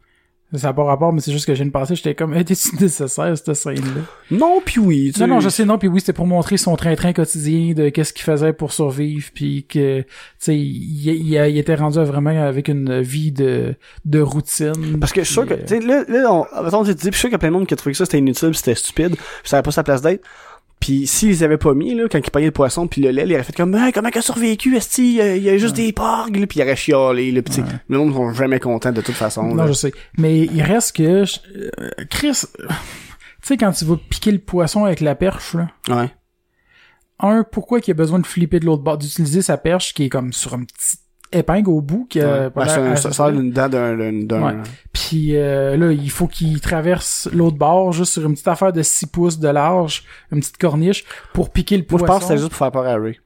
Ça 0.54 0.68
n'a 0.68 0.72
pas 0.72 0.84
rapport, 0.84 1.12
mais 1.12 1.20
c'est 1.20 1.30
juste 1.30 1.44
que 1.44 1.54
j'ai 1.54 1.62
une 1.62 1.70
pensée, 1.70 1.94
j'étais 1.94 2.14
comme, 2.14 2.32
était-ce 2.34 2.74
nécessaire, 2.80 3.36
cette 3.36 3.52
scène-là? 3.52 4.00
Non, 4.30 4.62
puis 4.64 4.80
oui. 4.80 5.12
tu 5.12 5.20
Non, 5.20 5.26
sais. 5.26 5.30
non, 5.30 5.40
je 5.40 5.48
sais, 5.50 5.64
non, 5.66 5.76
puis 5.76 5.88
oui, 5.88 6.00
c'était 6.00 6.14
pour 6.14 6.26
montrer 6.26 6.56
son 6.56 6.74
train-train 6.74 7.12
quotidien 7.12 7.74
de 7.74 7.90
qu'est-ce 7.90 8.14
qu'il 8.14 8.24
faisait 8.24 8.54
pour 8.54 8.72
survivre, 8.72 9.28
puis 9.34 9.66
que, 9.68 10.00
tu 10.00 10.06
sais, 10.38 10.56
il, 10.56 11.06
il, 11.06 11.34
il 11.34 11.58
était 11.58 11.74
rendu 11.74 11.98
vraiment 11.98 12.30
avec 12.30 12.68
une 12.68 13.00
vie 13.02 13.30
de, 13.30 13.74
de 14.06 14.20
routine. 14.20 14.98
Parce 14.98 15.12
que 15.12 15.20
je 15.20 15.26
suis 15.26 15.34
sûr 15.34 15.46
que, 15.46 15.52
tu 15.52 15.66
sais, 15.66 15.80
là, 15.80 16.04
là, 16.08 16.32
on, 16.32 16.84
te 16.84 16.92
dis, 16.92 16.94
puis 16.96 17.04
je 17.04 17.08
suis 17.10 17.12
sûr 17.20 17.28
qu'il 17.28 17.32
y 17.32 17.34
a 17.34 17.38
plein 17.38 17.48
de 17.48 17.54
monde 17.54 17.66
qui 17.66 17.74
a 17.74 17.76
trouvé 17.76 17.92
que 17.92 17.98
ça 17.98 18.06
c'était 18.06 18.18
inutile, 18.18 18.52
pis 18.52 18.56
c'était 18.58 18.74
stupide, 18.74 19.16
pis 19.16 19.22
ça 19.50 19.58
avait 19.58 19.62
pas 19.64 19.70
sa 19.70 19.82
place 19.82 20.00
d'être. 20.00 20.24
Puis 20.80 21.06
s'ils 21.08 21.42
avaient 21.42 21.58
pas 21.58 21.74
mis, 21.74 21.94
là, 21.94 22.04
quand 22.10 22.18
ils 22.18 22.30
payaient 22.30 22.46
le 22.46 22.52
poisson 22.52 22.86
puis 22.86 23.00
le 23.00 23.10
lait, 23.10 23.24
ils 23.26 23.34
auraient 23.34 23.42
fait 23.42 23.56
comme, 23.56 23.74
hey, 23.74 23.92
comment 23.92 24.10
qu'elle 24.10 24.20
a 24.20 24.22
survécu, 24.22 24.76
esti, 24.76 25.16
il 25.16 25.42
y 25.42 25.48
a- 25.50 25.58
juste 25.58 25.74
des 25.76 25.92
porgs, 25.92 26.36
là, 26.36 26.46
pis 26.46 26.58
ils 26.58 26.62
auraient 26.62 26.76
chialé, 26.76 27.32
là, 27.32 27.42
pis 27.42 27.50
tu 27.50 27.60
sais, 27.62 27.66
le 27.88 27.98
monde 27.98 28.14
sont 28.14 28.32
jamais 28.32 28.60
contents 28.60 28.92
de 28.92 29.00
toute 29.00 29.14
façon, 29.16 29.42
Non, 29.42 29.54
là. 29.64 29.66
je 29.66 29.72
sais. 29.72 29.92
Mais 30.16 30.42
il 30.42 30.62
reste 30.62 30.94
que, 30.96 31.24
je- 31.24 31.38
euh, 31.56 31.90
Chris, 32.10 32.42
tu 32.56 32.66
sais, 33.42 33.56
quand 33.56 33.72
tu 33.72 33.84
vas 33.86 33.96
piquer 34.08 34.30
le 34.30 34.38
poisson 34.38 34.84
avec 34.84 35.00
la 35.00 35.14
perche, 35.16 35.54
là, 35.54 35.68
Ouais. 35.88 36.10
un, 37.20 37.42
pourquoi 37.44 37.80
qu'il 37.80 37.90
a 37.92 37.94
besoin 37.94 38.20
de 38.20 38.26
flipper 38.26 38.60
de 38.60 38.66
l'autre 38.66 38.82
bord, 38.84 38.98
d'utiliser 38.98 39.42
sa 39.42 39.56
perche 39.56 39.94
qui 39.94 40.04
est 40.04 40.08
comme 40.08 40.32
sur 40.32 40.54
un 40.54 40.62
petit 40.64 40.98
épingle 41.32 41.70
au 41.70 41.80
bout, 41.80 42.06
qui 42.08 42.20
Ouais. 42.20 42.48
Ben, 42.54 42.66
c'est 42.66 42.80
assez 42.80 43.02
ça 43.02 43.12
sort 43.12 43.32
d'une 43.32 43.50
dent 43.50 43.68
d'un, 43.68 43.96
d'un, 43.96 44.12
d'un- 44.24 44.42
Ouais. 44.42 44.54
Puis 44.92 45.36
euh, 45.36 45.76
là, 45.76 45.92
il 45.92 46.10
faut 46.10 46.26
qu'il 46.26 46.60
traverse 46.60 47.28
l'autre 47.32 47.56
bord 47.56 47.92
juste 47.92 48.12
sur 48.14 48.24
une 48.26 48.32
petite 48.34 48.48
affaire 48.48 48.72
de 48.72 48.82
6 48.82 49.06
pouces 49.06 49.38
de 49.38 49.48
large, 49.48 50.04
une 50.32 50.40
petite 50.40 50.58
corniche, 50.58 51.04
pour 51.32 51.50
piquer 51.50 51.76
le 51.76 51.84
Moi, 51.90 51.98
poisson. 51.98 52.04
je 52.04 52.06
pense 52.06 52.18
que 52.20 52.24
c'était 52.28 52.38
juste 52.38 52.50
pour 52.50 52.58
faire 52.58 52.72
peur 52.72 52.86
à 52.86 52.96
Ray. 52.96 53.18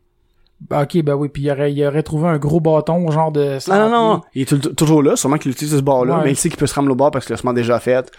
Ah, 0.70 0.82
Ok, 0.82 1.02
ben 1.02 1.14
oui, 1.14 1.28
puis 1.28 1.42
il 1.42 1.50
aurait, 1.50 1.72
il 1.72 1.84
aurait 1.84 2.02
trouvé 2.04 2.28
un 2.28 2.38
gros 2.38 2.60
bâton, 2.60 3.10
genre 3.10 3.32
de... 3.32 3.58
Non, 3.68 3.88
non, 3.88 3.90
non, 3.90 4.20
il 4.34 4.42
est 4.42 4.76
toujours 4.76 5.02
là, 5.02 5.16
sûrement 5.16 5.36
qu'il 5.38 5.50
utilise 5.50 5.74
ce 5.76 5.80
bord-là, 5.82 6.20
mais 6.24 6.30
il 6.32 6.36
sait 6.36 6.48
qu'il 6.50 6.58
peut 6.58 6.66
se 6.68 6.74
ramener 6.74 6.92
au 6.92 6.96
bord 6.96 7.10
parce 7.10 7.26
que 7.26 7.32
le 7.32 7.36
sûrement 7.36 7.52
déjà 7.52 7.80
fait. 7.80 8.10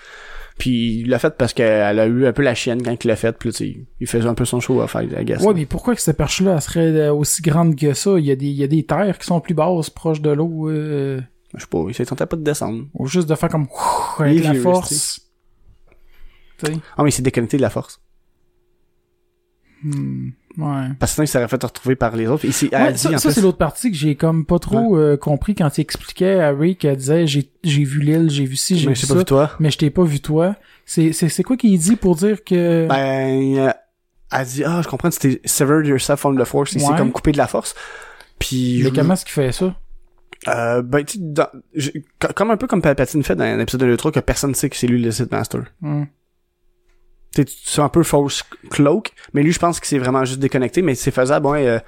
Puis 0.57 0.99
il 0.99 1.09
l'a 1.09 1.19
fait 1.19 1.35
parce 1.37 1.53
qu'elle 1.53 1.99
a 1.99 2.05
eu 2.05 2.25
un 2.25 2.33
peu 2.33 2.43
la 2.43 2.53
chienne 2.55 2.83
quand 2.83 3.03
il 3.03 3.07
l'a 3.07 3.15
fait, 3.15 3.37
puis 3.37 3.49
là, 3.49 3.53
tu 3.53 3.65
sais, 3.73 3.87
il 3.99 4.07
faisait 4.07 4.27
un 4.27 4.35
peu 4.35 4.45
son 4.45 4.59
show 4.59 4.81
à 4.81 4.87
faire, 4.87 5.01
I 5.03 5.25
guess. 5.25 5.41
Ouais, 5.41 5.53
mais 5.53 5.65
pourquoi 5.65 5.95
que 5.95 6.01
cette 6.01 6.17
perche-là 6.17 6.61
serait 6.61 6.91
euh, 6.91 7.13
aussi 7.13 7.41
grande 7.41 7.75
que 7.75 7.93
ça? 7.93 8.19
Il 8.19 8.25
y 8.25 8.31
a 8.31 8.35
des, 8.35 8.47
il 8.47 8.55
y 8.55 8.63
a 8.63 8.67
des 8.67 8.85
terres 8.85 9.17
qui 9.17 9.25
sont 9.25 9.39
plus 9.39 9.55
basses, 9.55 9.89
proches 9.89 10.21
de 10.21 10.29
l'eau, 10.29 10.69
euh, 10.69 11.19
Je 11.55 11.61
sais 11.61 11.67
pas, 11.67 11.83
il 11.87 11.93
s'est 11.95 12.05
tenté 12.05 12.25
pas 12.25 12.35
de 12.37 12.43
descendre. 12.43 12.85
ou 12.93 13.07
juste 13.07 13.27
de 13.27 13.35
faire 13.35 13.49
comme 13.49 13.63
ouf, 13.63 14.19
avec 14.19 14.43
la 14.43 14.53
force. 14.53 15.21
Tu 16.59 16.67
sais? 16.67 16.79
Ah, 16.97 17.03
mais 17.03 17.09
il 17.09 17.13
s'est 17.13 17.23
déconnecté 17.23 17.57
de 17.57 17.63
la 17.63 17.69
force. 17.71 17.99
Hmm, 19.83 20.29
ouais. 20.57 20.87
Parce 20.99 21.11
que 21.11 21.15
sinon, 21.15 21.23
il 21.25 21.27
s'aurait 21.27 21.47
fait 21.47 21.63
retrouver 21.63 21.95
par 21.95 22.15
les 22.15 22.27
autres. 22.27 22.45
Elle 22.45 22.75
a 22.75 22.83
Ouais, 22.85 22.93
dit, 22.93 22.99
ça, 22.99 23.17
ça, 23.17 23.31
c'est 23.31 23.41
l'autre 23.41 23.57
partie 23.57 23.91
que 23.91 23.97
j'ai 23.97 24.15
comme 24.15 24.45
pas 24.45 24.59
trop 24.59 24.97
euh, 24.97 25.17
compris 25.17 25.55
quand 25.55 25.77
il 25.77 25.81
expliquait 25.81 26.39
à 26.39 26.51
Ray 26.51 26.75
qu'elle 26.75 26.97
disait 26.97 27.27
j'ai 27.27 27.49
j'ai 27.63 27.83
vu 27.83 27.99
l'île, 28.01 28.29
j'ai 28.29 28.45
vu 28.45 28.55
ci, 28.55 28.77
j'ai 28.77 28.89
vu 28.89 28.95
ça, 28.95 29.07
pas 29.13 29.19
vu 29.19 29.25
toi. 29.25 29.51
mais 29.59 29.71
je 29.71 29.77
t'ai 29.77 29.89
pas 29.89 30.03
vu 30.03 30.19
toi. 30.19 30.55
C'est 30.85 31.11
c'est 31.13 31.29
c'est 31.29 31.43
quoi 31.43 31.57
qu'il 31.57 31.77
dit 31.79 31.95
pour 31.95 32.15
dire 32.15 32.43
que 32.43 32.87
Ben, 32.87 33.57
euh, 33.57 33.71
elle 34.31 34.45
dit 34.47 34.63
ah 34.65 34.81
je 34.83 34.87
comprends 34.87 35.09
t'es 35.09 35.41
severed 35.45 35.85
yourself 35.87 36.19
from 36.19 36.39
the 36.39 36.43
force, 36.45 36.73
Ouais. 36.75 36.97
comme 36.97 37.11
coupé 37.11 37.31
de 37.31 37.37
la 37.37 37.47
force. 37.47 37.75
Puis 38.39 38.79
Mais 38.83 38.89
je- 38.89 38.95
comment 38.95 39.13
est-ce 39.13 39.25
qu'il 39.25 39.33
fait 39.33 39.51
ça? 39.51 39.75
euh, 40.49 40.81
ben 40.81 41.05
tu 41.05 41.17
sais, 41.17 41.23
dans- 41.23 41.47
comme 42.35 42.51
un 42.51 42.57
peu 42.57 42.67
comme 42.67 42.81
Palpatine 42.81 43.23
fait 43.23 43.35
dans 43.35 43.45
un 43.45 43.59
épisode 43.59 43.81
de 43.81 43.85
l'E3 43.85 44.11
que 44.11 44.19
personne 44.19 44.49
ne 44.49 44.55
sait 44.55 44.69
que 44.69 44.75
c'est 44.75 44.87
lui 44.87 45.01
le 45.01 45.09
Sith 45.11 45.31
Master. 45.31 45.61
Hmm. 45.81 46.03
Tu 47.35 47.41
sais, 47.43 47.47
c'est 47.63 47.81
un 47.81 47.89
peu 47.89 48.03
false 48.03 48.43
cloak, 48.69 49.11
mais 49.33 49.41
lui 49.43 49.51
je 49.51 49.59
pense 49.59 49.79
qu'il 49.79 49.87
s'est 49.87 49.97
vraiment 49.99 50.23
juste 50.25 50.39
déconnecté, 50.39 50.81
mais 50.81 50.95
c'est 50.95 51.11
faisable 51.11 51.47
ouais. 51.47 51.67
euh, 51.67 51.79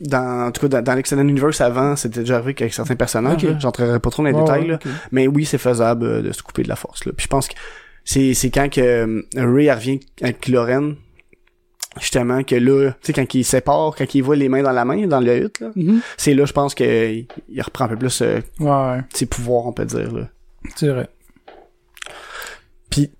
dans, 0.00 0.46
en 0.46 0.50
tout 0.52 0.60
cas, 0.62 0.68
dans, 0.68 0.82
dans 0.82 0.94
l'Extended 0.94 1.28
Universe 1.28 1.60
avant, 1.60 1.96
c'était 1.96 2.20
déjà 2.20 2.36
arrivé 2.36 2.54
avec 2.60 2.72
certains 2.72 2.94
personnages. 2.96 3.44
J'entrerai 3.58 3.98
pas 3.98 4.10
trop 4.10 4.22
dans 4.22 4.28
les 4.28 4.34
détails, 4.34 4.62
ouais, 4.62 4.68
là. 4.68 4.78
Mais 5.10 5.26
oui, 5.26 5.44
c'est 5.44 5.58
faisable 5.58 6.06
euh, 6.06 6.22
de 6.22 6.32
se 6.32 6.42
couper 6.42 6.62
de 6.62 6.68
la 6.68 6.76
force. 6.76 7.04
Là. 7.04 7.12
Puis 7.16 7.24
je 7.24 7.28
pense 7.28 7.48
que 7.48 7.54
c'est 8.04 8.32
c'est 8.34 8.50
quand 8.50 8.68
que 8.72 8.80
euh, 8.80 9.22
Ray 9.36 9.70
revient 9.70 9.98
avec 10.22 10.46
Loren, 10.48 10.94
justement 12.00 12.42
que 12.44 12.54
là, 12.54 12.92
tu 12.92 12.96
sais 13.02 13.12
quand 13.12 13.34
il 13.34 13.44
sépare, 13.44 13.94
quand 13.96 14.14
il 14.14 14.22
voit 14.22 14.36
les 14.36 14.48
mains 14.48 14.62
dans 14.62 14.72
la 14.72 14.84
main 14.84 15.06
dans 15.06 15.20
le 15.20 15.36
hutte, 15.44 15.60
là, 15.60 15.70
Mhm. 15.74 16.00
c'est 16.16 16.34
là 16.34 16.44
je 16.44 16.52
pense 16.52 16.74
que 16.74 16.84
il 17.12 17.26
il 17.48 17.60
reprend 17.62 17.84
un 17.86 17.88
peu 17.88 17.96
plus 17.96 18.22
euh, 18.22 18.40
Ouais, 18.60 18.68
ouais, 18.70 19.00
ses 19.12 19.26
pouvoirs, 19.26 19.66
on 19.66 19.72
peut 19.72 19.84
dire. 19.84 20.12
Là. 20.12 20.28
c'est 20.76 20.88
vrai. 20.88 21.08
Puis 22.90 23.10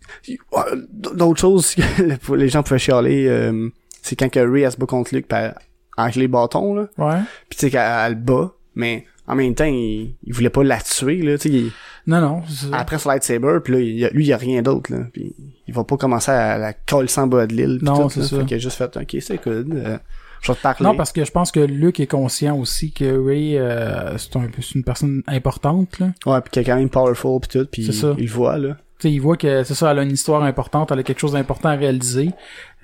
d'autres 0.92 1.40
choses 1.40 1.74
que 1.74 2.34
les 2.34 2.48
gens 2.48 2.62
pouvaient 2.62 2.78
chialer, 2.78 3.26
euh, 3.28 3.68
c'est 4.02 4.16
quand 4.16 4.28
que 4.30 4.40
Ray 4.40 4.62
elle 4.62 4.72
se 4.72 4.76
bat 4.76 4.86
contre 4.86 5.14
Luke 5.14 5.28
pis 5.28 5.34
elle- 5.34 5.54
avec 5.96 6.14
les 6.16 6.28
bâtons 6.28 6.74
là. 6.74 6.88
Ouais. 6.96 7.20
Puis 7.48 7.58
tu 7.58 7.66
sais 7.66 7.70
qu'elle 7.70 7.80
elle 8.06 8.12
le 8.12 8.18
bat, 8.18 8.52
mais 8.74 9.04
en 9.26 9.34
même 9.34 9.54
temps 9.54 9.64
il, 9.64 10.14
il 10.24 10.32
voulait 10.32 10.48
pas 10.50 10.62
la 10.64 10.78
tuer 10.80 11.22
là, 11.22 11.36
tu 11.38 11.48
sais. 11.50 11.54
il- 11.54 11.72
Non, 12.06 12.20
non. 12.20 12.42
après 12.72 12.98
son 12.98 13.10
lightsaber, 13.10 13.58
puis 13.62 13.72
là, 13.74 13.80
il 13.80 14.10
lui, 14.14 14.24
il 14.24 14.28
y 14.28 14.32
a 14.32 14.36
rien 14.38 14.62
d'autre, 14.62 14.92
là. 14.92 15.00
Puis 15.12 15.34
il 15.66 15.74
va 15.74 15.84
pas 15.84 15.96
commencer 15.96 16.30
à 16.30 16.56
la 16.56 16.72
coller 16.72 17.08
sans 17.08 17.26
bas 17.26 17.46
de 17.46 17.54
l'île. 17.54 17.78
Non, 17.82 18.04
tout, 18.04 18.10
c'est 18.10 18.22
ça. 18.22 18.38
Fait 18.38 18.44
qu'il 18.46 18.54
a 18.56 18.58
juste 18.60 18.78
fait, 18.78 18.96
ok, 18.96 19.16
c'est 19.20 19.44
good. 19.44 19.74
euh, 19.74 19.98
je 20.40 20.52
vais 20.52 20.56
te 20.56 20.62
parler. 20.62 20.84
Non, 20.84 20.96
parce 20.96 21.12
que 21.12 21.24
je 21.24 21.30
pense 21.32 21.50
que 21.52 21.58
Luke 21.60 21.98
est 22.00 22.06
conscient 22.06 22.56
aussi 22.56 22.92
que 22.92 23.04
Ray, 23.26 23.58
euh, 23.58 24.16
c'est 24.18 24.36
un 24.36 24.48
une 24.74 24.84
personne 24.84 25.22
importante, 25.26 25.98
là. 25.98 26.12
Ouais, 26.26 26.40
puis 26.40 26.50
qu'il 26.52 26.62
est 26.62 26.64
quand 26.64 26.76
même 26.76 26.88
powerful, 26.88 27.40
puis 27.40 27.58
tout, 27.60 27.68
C'est 27.74 27.92
ça. 27.92 28.14
il 28.16 28.24
le 28.26 28.30
voit, 28.30 28.56
là. 28.56 28.76
Sais, 29.00 29.12
il 29.12 29.20
voit 29.20 29.36
que 29.36 29.62
c'est 29.62 29.74
ça, 29.74 29.92
elle 29.92 30.00
a 30.00 30.02
une 30.02 30.10
histoire 30.10 30.42
importante, 30.42 30.90
elle 30.90 30.98
a 30.98 31.02
quelque 31.04 31.20
chose 31.20 31.32
d'important 31.32 31.68
à 31.68 31.76
réaliser, 31.76 32.30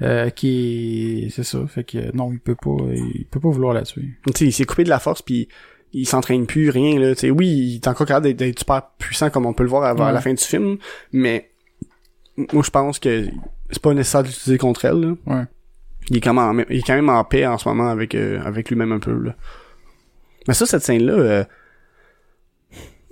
euh, 0.00 0.30
qui 0.30 1.24
est, 1.26 1.30
c'est 1.30 1.42
ça, 1.42 1.66
fait 1.66 1.82
que 1.82 2.14
non, 2.16 2.30
il 2.32 2.38
peut 2.38 2.54
pas, 2.54 2.76
il 2.92 3.26
peut 3.28 3.40
pas 3.40 3.48
vouloir 3.50 3.74
la 3.74 3.82
tuer. 3.82 4.10
Tu 4.26 4.32
sais, 4.36 4.44
il 4.46 4.52
s'est 4.52 4.64
coupé 4.64 4.84
de 4.84 4.88
la 4.90 5.00
force, 5.00 5.22
puis 5.22 5.48
il 5.92 6.06
s'entraîne 6.06 6.46
plus, 6.46 6.70
rien, 6.70 7.00
là. 7.00 7.14
Tu 7.16 7.22
sais, 7.22 7.30
oui, 7.30 7.48
il 7.48 7.74
est 7.76 7.88
encore 7.88 8.06
capable 8.06 8.32
d'être- 8.34 8.58
super 8.60 8.90
puissant, 8.98 9.28
comme 9.30 9.44
on 9.46 9.54
peut 9.54 9.64
le 9.64 9.68
voir 9.70 9.82
avant 9.84 10.06
Ouais. 10.06 10.12
la 10.12 10.20
fin 10.20 10.32
du 10.32 10.42
film, 10.44 10.76
mais 11.12 11.50
moi, 12.52 12.62
je 12.64 12.70
pense 12.70 13.00
que 13.00 13.26
c'est 13.70 13.82
pas 13.82 13.92
nécessaire 13.92 14.22
de 14.22 14.28
l'utiliser 14.28 14.58
contre 14.58 14.84
elle, 14.84 15.00
là. 15.00 15.14
Ouais. 15.26 15.44
Il 16.10 16.16
est 16.18 16.20
quand 16.20 16.34
même 16.34 16.60
en, 16.60 16.64
il 16.70 16.78
est 16.78 16.82
quand 16.86 16.94
même 16.94 17.08
en 17.08 17.24
paix 17.24 17.44
en 17.46 17.58
ce 17.58 17.68
moment 17.68 17.88
avec, 17.88 18.14
euh, 18.14 18.40
avec 18.44 18.68
lui-même 18.70 18.92
un 18.92 18.98
peu, 19.00 19.12
là. 19.18 19.34
Mais 20.46 20.54
ça, 20.54 20.64
cette 20.66 20.82
scène-là, 20.82 21.12
euh, 21.14 21.44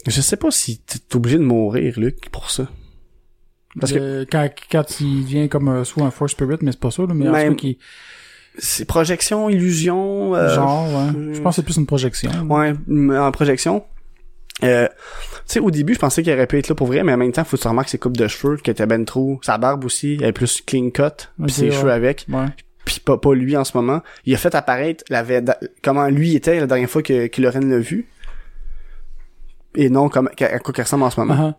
je 0.06 0.20
sais 0.20 0.36
pas 0.36 0.50
si 0.52 0.78
t'es 0.78 1.16
obligé 1.16 1.38
de 1.38 1.42
mourir, 1.44 1.98
Luc, 1.98 2.30
pour 2.30 2.50
ça. 2.50 2.68
Parce 3.80 3.92
que 3.92 4.26
quand, 4.30 4.48
quand 4.70 5.00
il 5.00 5.24
vient 5.24 5.48
comme 5.48 5.68
euh, 5.68 5.84
soit 5.84 6.04
un 6.04 6.10
Force 6.10 6.32
Spirit, 6.32 6.58
mais 6.62 6.72
c'est 6.72 6.80
pas 6.80 6.90
ça, 6.90 7.02
là, 7.02 7.14
mais 7.14 7.28
en 7.28 7.54
tout 7.54 7.56
cas, 7.56 7.68
c'est 8.58 8.84
projection, 8.84 9.48
illusion, 9.48 10.34
euh, 10.34 10.54
genre, 10.54 10.86
ouais. 10.86 11.34
Je 11.34 11.40
pense 11.40 11.56
que 11.56 11.62
c'est 11.62 11.64
plus 11.64 11.76
une 11.78 11.86
projection. 11.86 12.30
ouais, 12.50 12.74
en 13.16 13.32
projection. 13.32 13.84
Euh, 14.62 14.86
tu 14.88 15.40
sais, 15.46 15.60
au 15.60 15.70
début, 15.70 15.94
je 15.94 15.98
pensais 15.98 16.22
qu'il 16.22 16.32
aurait 16.32 16.46
pu 16.46 16.58
être 16.58 16.68
là 16.68 16.74
pour 16.74 16.86
vrai, 16.86 17.02
mais 17.02 17.14
en 17.14 17.16
même 17.16 17.32
temps, 17.32 17.44
faut 17.44 17.56
que 17.56 17.62
tu 17.62 17.68
remarques 17.68 17.88
ses 17.88 17.98
coupes 17.98 18.16
de 18.16 18.28
cheveux, 18.28 18.58
qui 18.58 18.70
étaient 18.70 18.86
ben 18.86 19.04
trop. 19.04 19.40
Sa 19.42 19.56
barbe 19.56 19.84
aussi, 19.84 20.18
elle 20.20 20.28
est 20.28 20.32
plus 20.32 20.60
clean 20.60 20.90
cut, 20.90 21.28
puis 21.42 21.50
ses 21.50 21.70
ouais. 21.70 21.70
cheveux 21.72 21.90
avec. 21.90 22.26
Ouais. 22.28 22.46
puis 22.84 23.00
pas, 23.00 23.16
pas 23.16 23.34
lui 23.34 23.56
en 23.56 23.64
ce 23.64 23.76
moment. 23.76 24.02
Il 24.26 24.34
a 24.34 24.38
fait 24.38 24.54
apparaître 24.54 25.02
la 25.08 25.24
comment 25.82 26.06
lui 26.08 26.36
était 26.36 26.60
la 26.60 26.66
dernière 26.66 26.90
fois 26.90 27.02
que, 27.02 27.26
que 27.26 27.40
Lorraine 27.40 27.70
l'a 27.70 27.78
vu. 27.78 28.06
Et 29.74 29.88
non 29.88 30.10
comme 30.10 30.28
à 30.38 30.58
quoi 30.58 30.74
qu'il 30.74 30.84
ressemble 30.84 31.04
en 31.04 31.10
ce 31.10 31.20
moment. 31.20 31.56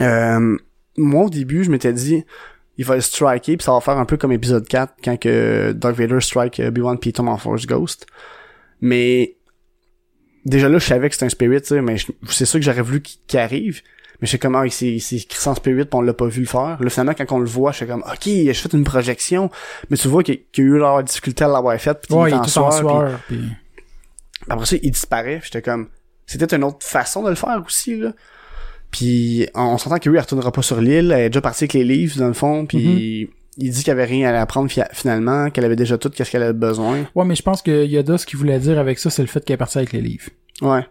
Uh-huh. 0.00 0.02
Euh, 0.02 0.56
moi 0.98 1.24
au 1.24 1.30
début, 1.30 1.64
je 1.64 1.70
m'étais 1.70 1.92
dit 1.92 2.24
il 2.76 2.84
va 2.84 2.94
le 2.94 3.00
striker 3.00 3.56
puis 3.56 3.64
ça 3.64 3.72
va 3.72 3.80
faire 3.80 3.98
un 3.98 4.04
peu 4.04 4.16
comme 4.16 4.30
épisode 4.32 4.66
4 4.68 4.94
quand 5.02 5.16
que 5.18 5.72
Darth 5.72 5.96
Vader 5.96 6.20
strike 6.20 6.60
euh, 6.60 6.70
B1 6.70 6.98
puis 6.98 7.12
tombe 7.12 7.28
en 7.28 7.36
Force 7.38 7.66
Ghost. 7.66 8.06
Mais 8.80 9.36
déjà 10.44 10.68
là, 10.68 10.78
je 10.78 10.84
savais 10.86 11.08
que 11.08 11.14
c'était 11.14 11.26
un 11.26 11.30
spirit, 11.30 11.60
tu 11.62 11.68
sais, 11.68 11.80
mais 11.82 11.96
je- 11.96 12.06
c'est 12.28 12.44
sûr 12.44 12.60
que 12.60 12.64
j'aurais 12.64 12.82
voulu 12.82 13.02
qu'il 13.02 13.38
arrive. 13.38 13.82
Mais 14.20 14.26
je 14.26 14.32
sais 14.32 14.38
comment 14.38 14.62
il 14.64 14.72
s'est 14.72 14.86
il 14.94 15.00
s'est 15.00 15.24
sans 15.30 15.54
spirit 15.54 15.84
pis 15.84 15.94
on 15.94 16.00
l'a 16.02 16.12
pas 16.14 16.26
vu 16.26 16.40
le 16.40 16.46
faire. 16.46 16.76
Là, 16.82 16.90
finalement, 16.90 17.14
quand 17.14 17.30
on 17.32 17.38
le 17.38 17.46
voit, 17.46 17.70
je 17.72 17.78
suis 17.78 17.86
comme, 17.86 18.02
OK, 18.02 18.22
j'ai 18.24 18.52
fait 18.54 18.72
une 18.72 18.82
projection. 18.84 19.48
Mais 19.90 19.96
tu 19.96 20.08
vois 20.08 20.22
qu'il 20.24 20.34
y 20.56 20.60
a 20.60 20.64
eu 20.64 20.76
leur 20.78 21.02
difficulté 21.04 21.44
à 21.44 21.48
l'avoir 21.48 21.78
faite 21.80 22.04
pis 22.08 22.14
Ouais, 22.14 22.30
il 22.30 22.34
est 22.34 22.36
en 22.38 22.44
sueur, 22.44 22.68
puis- 22.70 22.78
sueur, 22.78 23.20
puis... 23.28 23.40
après 24.48 24.66
ça, 24.66 24.76
il 24.82 24.90
disparaît. 24.90 25.38
puis 25.38 25.50
J'étais 25.52 25.62
comme, 25.62 25.88
c'était 26.26 26.54
une 26.56 26.64
autre 26.64 26.84
façon 26.84 27.22
de 27.22 27.28
le 27.30 27.34
faire 27.36 27.62
aussi, 27.64 27.96
là. 27.96 28.12
Puis 28.90 29.46
on, 29.54 29.62
on 29.62 29.78
s'entend 29.78 29.98
que 29.98 30.08
lui, 30.08 30.16
il 30.16 30.20
retournera 30.20 30.50
pas 30.52 30.62
sur 30.62 30.80
l'île. 30.80 31.12
Elle 31.12 31.20
est 31.24 31.28
déjà 31.30 31.40
partie 31.40 31.64
avec 31.64 31.74
les 31.74 31.84
livres, 31.84 32.18
dans 32.18 32.28
le 32.28 32.32
fond. 32.34 32.66
Puis 32.66 33.28
il 33.58 33.70
dit 33.70 33.82
qu'il 33.82 33.90
avait 33.90 34.04
rien 34.04 34.32
à 34.32 34.40
apprendre 34.40 34.70
fi- 34.70 34.80
finalement, 34.92 35.50
qu'elle 35.50 35.64
avait 35.64 35.76
déjà 35.76 35.98
tout, 35.98 36.10
qu'est-ce 36.10 36.30
qu'elle 36.30 36.42
avait 36.44 36.52
besoin. 36.52 37.04
Ouais, 37.14 37.24
mais 37.24 37.34
je 37.34 37.42
pense 37.42 37.60
que 37.60 37.84
Yoda, 37.84 38.16
ce 38.18 38.24
qu'il 38.26 38.38
voulait 38.38 38.58
dire 38.58 38.78
avec 38.78 38.98
ça, 38.98 39.10
c'est 39.10 39.22
le 39.22 39.28
fait 39.28 39.44
qu'elle 39.44 39.54
est 39.54 39.58
partie 39.58 39.78
avec 39.78 39.92
les 39.92 40.00
livres. 40.00 40.30
Ouais. 40.62 40.86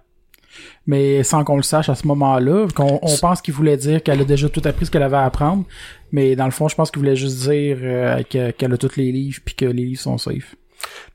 Mais 0.86 1.24
sans 1.24 1.44
qu'on 1.44 1.58
le 1.58 1.64
sache 1.64 1.88
à 1.90 1.96
ce 1.96 2.08
moment-là, 2.08 2.68
qu'on 2.76 3.00
on 3.02 3.16
pense 3.18 3.42
qu'il 3.42 3.54
voulait 3.54 3.78
dire 3.78 4.02
qu'elle 4.02 4.20
a 4.22 4.26
déjà 4.26 4.50
tout 4.50 4.62
appris 4.66 4.86
ce 4.86 4.92
qu'elle 4.92 5.04
avait 5.04 5.18
à 5.18 5.26
apprendre. 5.26 5.66
Mais 6.12 6.36
dans 6.36 6.46
le 6.46 6.52
fond, 6.52 6.68
je 6.68 6.76
pense 6.76 6.90
qu'il 6.92 7.00
voulait 7.00 7.16
juste 7.16 7.48
dire 7.50 7.78
euh, 7.82 8.22
que- 8.30 8.52
qu'elle 8.52 8.74
a 8.74 8.78
tous 8.78 8.96
les 8.98 9.12
livres 9.12 9.40
puis 9.46 9.56
que 9.56 9.66
les 9.66 9.86
livres 9.86 10.02
sont 10.02 10.18
safe. 10.18 10.56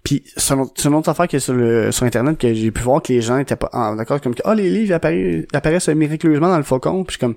Puis 0.02 0.24
c'est 0.36 0.54
une 0.54 0.60
autre- 0.60 0.72
c'est 0.76 0.88
une 0.88 0.94
autre 0.94 1.08
affaire 1.08 1.28
qui 1.28 1.36
est 1.36 1.40
sur 1.40 1.54
le 1.54 1.92
sur 1.92 2.04
internet 2.04 2.36
que 2.38 2.52
j'ai 2.52 2.70
pu 2.70 2.82
voir 2.82 3.02
que 3.02 3.12
les 3.12 3.20
gens 3.22 3.38
étaient 3.38 3.56
pas 3.56 3.70
ah, 3.72 3.94
d'accord 3.96 4.20
comme 4.20 4.34
que 4.34 4.42
ah 4.44 4.54
les 4.54 4.68
livres 4.70 4.94
apparaissent, 4.94 5.44
apparaissent 5.52 5.88
miraculeusement 5.88 6.48
dans 6.48 6.56
le 6.56 6.62
faucon. 6.64 7.04
Puis 7.04 7.18
comme 7.18 7.34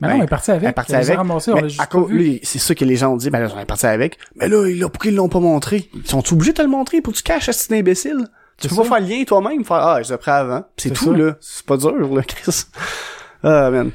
Mais 0.00 0.08
Ben, 0.08 0.14
non, 0.14 0.18
elle 0.20 0.24
est 0.24 0.28
partie 0.28 0.50
avec. 0.50 0.62
elle 0.64 0.68
est 0.70 0.72
partie 0.72 0.94
avec. 0.94 1.18
mais 1.18 1.62
à 1.78 1.86
cause- 1.86 2.10
lui, 2.10 2.40
c'est 2.42 2.58
ça 2.58 2.74
que 2.74 2.84
les 2.84 2.96
gens 2.96 3.12
ont 3.12 3.16
dit, 3.16 3.28
ben 3.30 3.38
là, 3.40 3.48
j'en 3.48 3.58
ai 3.60 3.66
parti 3.66 3.86
avec. 3.86 4.18
Mais 4.36 4.48
là, 4.48 4.88
pourquoi 4.88 5.10
ils 5.10 5.14
l'ont 5.14 5.28
pas 5.28 5.40
montré? 5.40 5.88
Ils 5.94 6.06
sont 6.06 6.24
obligés 6.32 6.52
de 6.52 6.56
te 6.56 6.62
le 6.62 6.68
montrer 6.68 7.00
pour 7.02 7.12
que 7.12 7.18
tu 7.18 7.22
caches, 7.22 7.50
cet 7.50 7.70
imbécile? 7.72 8.26
Tu 8.58 8.68
peux 8.68 8.76
pas 8.76 8.84
faire 8.84 9.00
le 9.00 9.06
lien 9.06 9.24
toi-même, 9.24 9.64
faire, 9.64 9.76
ah, 9.76 10.02
je 10.02 10.10
l'ai 10.10 10.18
pris 10.18 10.30
avant. 10.30 10.60
Pis 10.76 10.82
C'est 10.84 10.88
C'est 10.88 10.94
tout, 10.94 11.12
ça. 11.12 11.18
là. 11.18 11.36
C'est 11.40 11.64
pas 11.66 11.76
dur, 11.76 12.14
là, 12.14 12.22
Chris. 12.22 12.64
Ah, 13.42 13.70
man. 13.70 13.90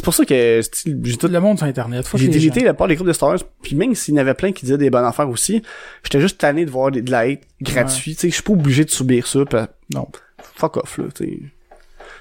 C'est 0.00 0.04
pour 0.04 0.14
ça 0.14 0.24
que, 0.24 0.62
j'ai 1.04 1.16
Tout 1.18 1.28
le 1.28 1.40
monde 1.40 1.58
sur 1.58 1.66
Internet. 1.66 2.06
J'ai 2.14 2.28
délité 2.28 2.60
gens. 2.60 2.66
la 2.66 2.72
part 2.74 2.88
des 2.88 2.94
groupes 2.94 3.06
de 3.08 3.12
Star 3.12 3.28
Wars, 3.28 3.38
puis 3.62 3.76
même 3.76 3.94
s'il 3.94 4.14
y 4.14 4.16
en 4.16 4.20
avait 4.22 4.32
plein 4.32 4.50
qui 4.50 4.64
disaient 4.64 4.78
des 4.78 4.88
bonnes 4.88 5.04
affaires 5.04 5.28
aussi, 5.28 5.60
j'étais 6.02 6.22
juste 6.22 6.38
tanné 6.38 6.64
de 6.64 6.70
voir 6.70 6.90
des- 6.90 7.02
de 7.02 7.10
la 7.10 7.18
hate 7.18 7.40
gratuite, 7.60 8.16
tu 8.16 8.20
sais, 8.22 8.28
je 8.30 8.34
suis 8.34 8.42
pas 8.42 8.54
obligé 8.54 8.86
de 8.86 8.90
subir 8.90 9.26
ça, 9.26 9.40
pis 9.44 9.56
Non. 9.94 10.08
fuck 10.56 10.78
off, 10.78 10.96
là, 10.96 11.04
tu 11.14 11.52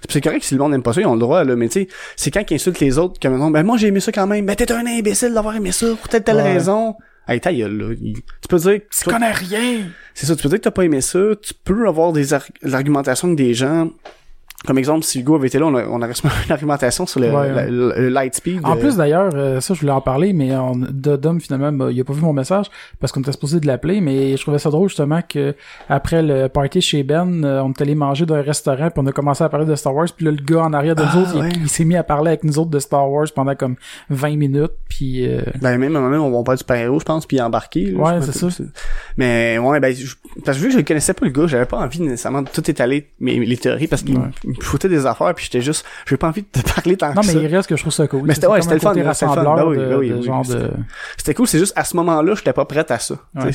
C'est 0.09 0.19
correct 0.19 0.43
si 0.43 0.55
le 0.55 0.59
monde 0.59 0.71
n'aime 0.73 0.83
pas 0.83 0.91
ça, 0.91 0.99
ils 0.99 1.07
ont 1.07 1.13
le 1.13 1.21
droit, 1.21 1.45
là, 1.45 1.55
mais 1.55 1.69
tu 1.69 1.83
sais, 1.83 1.87
c'est 2.17 2.31
quand 2.31 2.43
qu'ils 2.43 2.55
insultent 2.55 2.81
les 2.81 2.97
autres, 2.97 3.17
comme 3.17 3.49
ben 3.53 3.63
moi 3.63 3.77
j'ai 3.77 3.87
aimé 3.87 4.01
ça 4.01 4.11
quand 4.11 4.27
même, 4.27 4.45
ben 4.45 4.57
t'es 4.57 4.69
un 4.73 4.85
imbécile 4.85 5.33
d'avoir 5.33 5.55
aimé 5.55 5.71
ça, 5.71 5.87
pour 5.95 6.09
telle 6.09 6.23
telle 6.25 6.35
Ouais. 6.35 6.53
raison. 6.53 6.95
Hey, 7.29 7.39
ta 7.39 7.53
gueule, 7.53 7.77
là. 7.77 7.93
Il- 8.01 8.15
Tu 8.15 8.47
peux 8.49 8.57
dire 8.57 8.79
que 8.79 8.83
Tu 9.03 9.09
connais 9.09 9.31
rien! 9.31 9.83
c'est 10.13 10.25
ça, 10.25 10.35
tu 10.35 10.43
peux 10.43 10.49
dire 10.49 10.57
que 10.57 10.63
t'as 10.63 10.71
pas 10.71 10.83
aimé 10.83 10.99
ça, 10.99 11.19
tu 11.41 11.53
peux 11.53 11.87
avoir 11.87 12.11
des 12.11 12.33
ar- 12.33 12.43
l'argumentation 12.61 13.29
avec 13.29 13.37
des 13.37 13.53
gens. 13.53 13.89
Comme 14.67 14.77
exemple, 14.77 15.05
si 15.05 15.21
Hugo 15.21 15.35
avait 15.35 15.47
été 15.47 15.57
là, 15.57 15.67
on, 15.67 15.75
a- 15.75 15.85
on 15.87 16.01
aurait 16.01 16.11
une 16.45 16.51
argumentation 16.51 17.05
sur 17.07 17.21
le, 17.21 17.31
Ouais, 17.31 17.69
le- 17.71 17.93
le 17.97 18.09
light 18.09 18.35
speed. 18.35 18.59
En 18.65 18.75
euh, 18.75 18.79
plus, 18.79 18.97
d'ailleurs, 18.97 19.31
euh, 19.33 19.61
ça, 19.61 19.73
je 19.73 19.79
voulais 19.79 19.93
en 19.93 20.01
parler, 20.01 20.33
mais 20.33 20.53
on, 20.55 20.73
Dom, 20.75 21.39
finalement, 21.39 21.71
m'a- 21.71 21.91
il 21.91 22.01
a 22.01 22.03
pas 22.03 22.11
vu 22.11 22.21
mon 22.21 22.33
message 22.33 22.65
parce 22.99 23.13
qu'on 23.13 23.21
était 23.21 23.31
supposé 23.31 23.61
de 23.61 23.67
l'appeler, 23.67 24.01
mais 24.01 24.35
je 24.35 24.41
trouvais 24.41 24.59
ça 24.59 24.69
drôle, 24.69 24.89
justement, 24.89 25.21
que 25.27 25.55
après 25.87 26.21
le 26.21 26.49
party 26.49 26.81
chez 26.81 27.03
Ben, 27.03 27.43
euh, 27.45 27.61
on 27.63 27.69
est 27.71 27.81
allé 27.81 27.95
manger 27.95 28.25
dans 28.25 28.35
un 28.35 28.41
restaurant, 28.41 28.89
puis 28.89 29.01
on 29.01 29.07
a 29.07 29.13
commencé 29.13 29.43
à 29.45 29.49
parler 29.49 29.65
de 29.65 29.75
Star 29.75 29.95
Wars, 29.95 30.07
puis 30.15 30.25
là, 30.25 30.31
le 30.31 30.43
gars 30.43 30.63
en 30.63 30.73
arrière 30.73 30.95
de 30.95 31.03
nous 31.03 31.07
Ah, 31.13 31.17
autres, 31.19 31.31
il- 31.35 31.41
ouais. 31.41 31.49
il, 31.55 31.69
s'est 31.69 31.85
mis 31.85 31.95
à 31.95 32.03
parler 32.03 32.29
avec 32.31 32.43
nous 32.43 32.59
autres 32.59 32.69
de 32.71 32.79
Star 32.79 33.09
Wars 33.09 33.27
pendant 33.33 33.55
comme 33.55 33.75
20 34.09 34.35
minutes, 34.35 34.73
puis... 34.89 35.25
euh, 35.25 35.41
Ben 35.61 35.77
même 35.77 35.95
à 35.95 35.99
un 35.99 36.09
moment, 36.09 36.27
on 36.27 36.37
va 36.37 36.43
pas 36.43 36.55
du 36.55 36.59
super-héros, 36.59 36.99
je 36.99 37.05
pense, 37.05 37.25
puis 37.25 37.39
embarquer. 37.39 37.85
là, 37.91 37.99
Ouais, 37.99 38.21
c'est 38.21 38.33
ça. 38.35 38.47
Mais 39.17 39.57
ouais, 39.57 39.79
ben 39.79 39.95
je- 39.95 40.15
parce 40.43 40.57
que 40.57 40.63
vu 40.63 40.69
que 40.69 40.79
je 40.79 40.83
connaissais 40.85 41.13
pas 41.13 41.25
le 41.25 41.31
gars, 41.31 41.47
j'avais 41.47 41.65
pas 41.65 41.77
envie 41.77 42.01
nécessairement 42.01 42.41
de 42.41 42.49
tout 42.49 42.69
étaler 42.69 43.07
mes 43.21 43.39
les 43.45 43.57
théories 43.57 43.87
parce 43.87 44.03
qu'il. 44.03 44.19
Me 44.57 44.63
foutait 44.63 44.89
des 44.89 45.05
affaires 45.05 45.33
puis 45.35 45.45
j'étais 45.45 45.61
juste 45.61 45.85
j'ai 46.05 46.17
pas 46.17 46.27
envie 46.27 46.41
de 46.43 46.61
te 46.61 46.73
parler 46.73 46.97
tant 46.97 47.13
Non, 47.13 47.21
que 47.21 47.27
mais 47.27 47.33
ça. 47.33 47.39
il 47.39 47.55
reste 47.55 47.69
que 47.69 47.75
je 47.75 47.81
trouve 47.81 47.93
ça 47.93 48.07
cool. 48.07 48.23
Mais 48.23 48.33
c'était- 48.35 48.47
ouais, 48.47 48.61
c'était 48.61 48.75
le 48.75 48.79
fun, 48.79 48.89
c'était 48.93 48.99
le 48.99 49.05
Ben 49.05 49.09
ben 49.09 50.43
c'était- 50.43 50.59
de... 50.59 50.71
C'était 51.17 51.33
cool, 51.33 51.47
c'est 51.47 51.59
juste 51.59 51.73
à 51.75 51.83
ce 51.83 51.95
moment-là, 51.97 52.35
j'étais 52.35 52.53
pas 52.53 52.65
prête 52.65 52.91
à 52.91 52.99
ça. 52.99 53.15
Ouais. 53.35 53.51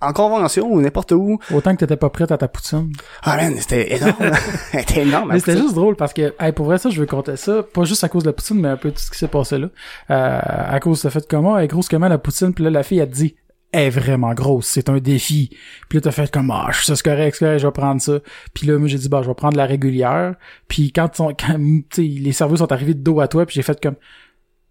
En 0.00 0.12
convention 0.12 0.70
ou 0.70 0.80
n'importe 0.80 1.12
où. 1.12 1.38
Autant 1.52 1.72
que 1.74 1.80
t'étais 1.80 1.96
pas 1.96 2.10
prête 2.10 2.30
à 2.30 2.36
ta 2.38 2.48
poutine. 2.48 2.92
Ah 3.22 3.36
man, 3.36 3.54
c'était 3.58 3.94
énorme. 3.96 4.14
c'était 4.72 5.02
énorme. 5.02 5.30
Mais 5.32 5.38
c'était 5.40 5.56
juste 5.56 5.74
drôle 5.74 5.96
parce 5.96 6.12
que, 6.12 6.34
hey, 6.38 6.52
pour 6.52 6.66
vrai, 6.66 6.78
ça, 6.78 6.90
je 6.90 7.00
veux 7.00 7.06
compter 7.06 7.36
ça. 7.36 7.62
Pas 7.62 7.84
juste 7.84 8.04
à 8.04 8.08
cause 8.08 8.22
de 8.22 8.28
la 8.28 8.32
poutine, 8.34 8.60
mais 8.60 8.68
un 8.68 8.76
peu 8.76 8.90
tout 8.90 8.98
ce 8.98 9.10
qui 9.10 9.18
s'est 9.18 9.26
passé 9.28 9.58
là. 9.58 9.68
Euh, 10.10 10.40
à 10.42 10.78
cause 10.80 10.98
de 10.98 11.08
ce 11.08 11.08
fait 11.08 11.26
comment, 11.28 11.58
elle 11.58 11.66
grosse 11.68 11.88
comment 11.88 12.08
la 12.08 12.18
poutine, 12.18 12.52
puis 12.52 12.62
là, 12.64 12.70
la 12.70 12.82
fille, 12.82 12.98
te 13.00 13.04
dit, 13.06 13.36
est 13.72 13.90
vraiment 13.90 14.32
grosse, 14.34 14.66
c'est 14.66 14.88
un 14.88 14.98
défi. 14.98 15.50
Puis 15.88 15.98
là, 15.98 16.02
t'as 16.02 16.10
fait 16.12 16.30
comme, 16.30 16.50
ah, 16.50 16.70
ça, 16.72 16.96
c'est 16.96 17.02
correct, 17.02 17.38
correct, 17.38 17.58
je 17.58 17.66
vais 17.66 17.72
prendre 17.72 18.00
ça. 18.00 18.18
Puis 18.54 18.66
là, 18.66 18.78
moi, 18.78 18.88
j'ai 18.88 18.98
dit, 18.98 19.08
bah, 19.08 19.20
je 19.22 19.28
vais 19.28 19.34
prendre 19.34 19.56
la 19.56 19.66
régulière. 19.66 20.34
Puis 20.68 20.92
quand, 20.92 21.10
quand 21.18 21.58
les 21.98 22.32
serveurs 22.32 22.58
sont 22.58 22.72
arrivés 22.72 22.94
de 22.94 23.02
dos 23.02 23.20
à 23.20 23.28
toi, 23.28 23.44
puis 23.46 23.54
j'ai 23.54 23.62
fait 23.62 23.80
comme, 23.80 23.96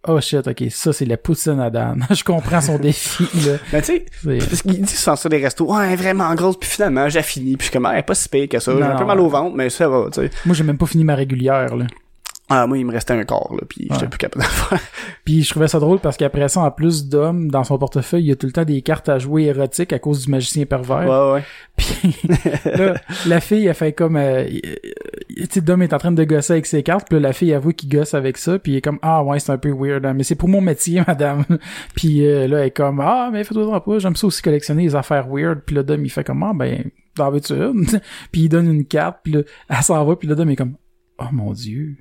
oh 0.07 0.21
shit, 0.21 0.47
ok, 0.47 0.63
ça 0.69 0.93
c'est 0.93 1.05
la 1.05 1.17
poutine 1.17 1.59
à 1.59 1.69
Dan. 1.69 2.05
je 2.11 2.23
comprends 2.23 2.61
son 2.61 2.77
défi, 2.77 3.23
là. 3.45 3.57
Mais 3.73 3.81
tu 3.83 3.87
sais, 3.87 4.05
C'est- 4.23 4.37
parce 4.49 4.61
qu'il 4.61 4.81
dit 4.81 4.93
souvent 4.95 5.15
ça 5.15 5.29
des 5.29 5.37
restos, 5.37 5.73
ouais, 5.73 5.85
elle 5.87 5.93
est 5.93 5.95
vraiment 5.95 6.33
grosse, 6.35 6.57
puis 6.59 6.69
finalement, 6.69 7.09
j'ai 7.09 7.23
fini, 7.23 7.57
puis 7.57 7.65
je 7.65 7.71
suis 7.71 7.73
comme, 7.73 7.87
elle 7.91 7.99
est 7.99 8.03
pas 8.03 8.15
si 8.15 8.29
pire 8.29 8.47
que 8.47 8.59
ça, 8.59 8.71
j'ai 8.75 8.83
un 8.83 8.95
peu 8.95 9.05
mal 9.05 9.19
au 9.19 9.29
ventre, 9.29 9.55
mais 9.55 9.69
ça 9.69 9.87
va, 9.89 10.05
tu 10.11 10.21
sais. 10.21 10.29
Moi, 10.45 10.55
j'ai 10.55 10.63
même 10.63 10.77
pas 10.77 10.85
fini 10.85 11.03
ma 11.03 11.15
régulière, 11.15 11.75
là. 11.75 11.85
Ah, 12.47 12.67
moi, 12.67 12.77
il 12.77 12.85
me 12.85 12.91
restait 12.91 13.13
un 13.13 13.23
corps, 13.23 13.55
là, 13.59 13.63
puis 13.67 13.87
j'étais 13.89 14.03
Ouais. 14.03 14.07
plus 14.07 14.17
capable 14.19 14.43
de 14.45 14.49
faire. 14.49 14.79
Puis 15.25 15.41
je 15.43 15.49
trouvais 15.49 15.67
ça 15.67 15.79
drôle 15.79 15.97
parce 15.99 16.15
qu'après 16.15 16.47
ça, 16.47 16.59
en 16.61 16.69
plus 16.69 17.07
d'hommes, 17.09 17.49
dans 17.49 17.63
son 17.63 17.79
portefeuille, 17.79 18.21
il 18.25 18.27
y 18.27 18.31
a 18.31 18.35
tout 18.35 18.45
le 18.45 18.51
temps 18.51 18.63
des 18.65 18.83
cartes 18.83 19.09
à 19.09 19.17
jouer 19.17 19.45
érotiques 19.45 19.91
à 19.93 19.97
cause 19.97 20.25
du 20.25 20.29
magicien 20.31 20.65
pervers. 20.67 21.09
Ouais, 21.09 21.33
ouais. 21.33 21.43
Puis 21.75 22.15
là, 22.65 22.93
la 23.25 23.39
fille, 23.39 23.65
elle 23.65 23.73
fait 23.73 23.93
comme... 23.93 24.15
Euh, 24.17 24.45
tu 24.47 25.47
sais, 25.49 25.61
Dom 25.61 25.81
est 25.81 25.91
en 25.93 25.97
train 25.97 26.11
de 26.11 26.23
gosser 26.23 26.53
avec 26.53 26.67
ses 26.67 26.83
cartes, 26.83 27.07
puis 27.09 27.19
là, 27.19 27.29
la 27.29 27.33
fille 27.33 27.51
avoue 27.51 27.71
qu'il 27.73 27.89
gosse 27.89 28.13
avec 28.13 28.37
ça, 28.37 28.59
puis 28.59 28.73
il 28.73 28.75
est 28.75 28.81
comme 28.81 28.99
«Ah 29.01 29.23
ouais, 29.23 29.39
c'est 29.39 29.51
un 29.51 29.57
peu 29.57 29.71
weird, 29.71 30.05
hein, 30.05 30.13
mais 30.13 30.23
c'est 30.23 30.35
pour 30.35 30.47
mon 30.49 30.61
métier, 30.61 31.01
madame.» 31.07 31.45
Puis 31.95 32.23
euh, 32.27 32.47
là, 32.47 32.59
elle 32.59 32.67
est 32.67 32.71
comme 32.71 32.99
«Ah, 33.03 33.29
mais 33.33 33.43
fais-toi 33.43 33.83
pas, 33.83 33.97
j'aime 33.97 34.15
ça 34.15 34.27
aussi 34.27 34.43
collectionner 34.43 34.83
les 34.83 34.95
affaires 34.95 35.27
weird.» 35.27 35.61
Puis 35.65 35.75
là, 35.75 35.81
Dom, 35.81 36.05
il 36.05 36.09
fait 36.09 36.23
comme 36.23 36.43
«Ah, 36.43 36.51
ben, 36.53 36.91
t'en 37.15 37.31
veux-tu 37.31 37.53
une?» 37.53 37.85
Puis 38.31 38.41
il 38.41 38.49
donne 38.49 38.71
une 38.71 38.85
carte, 38.85 39.21
puis 39.23 39.33
là, 39.33 39.39
elle 39.67 39.77
s'en 39.81 40.05
va, 40.05 40.15
puis 40.15 40.27
là, 40.27 40.35
Dom 40.35 40.47
est 40.51 40.55
comme 40.55 40.75
«Oh 41.19 41.25
mon 41.31 41.51
Dieu.» 41.51 41.97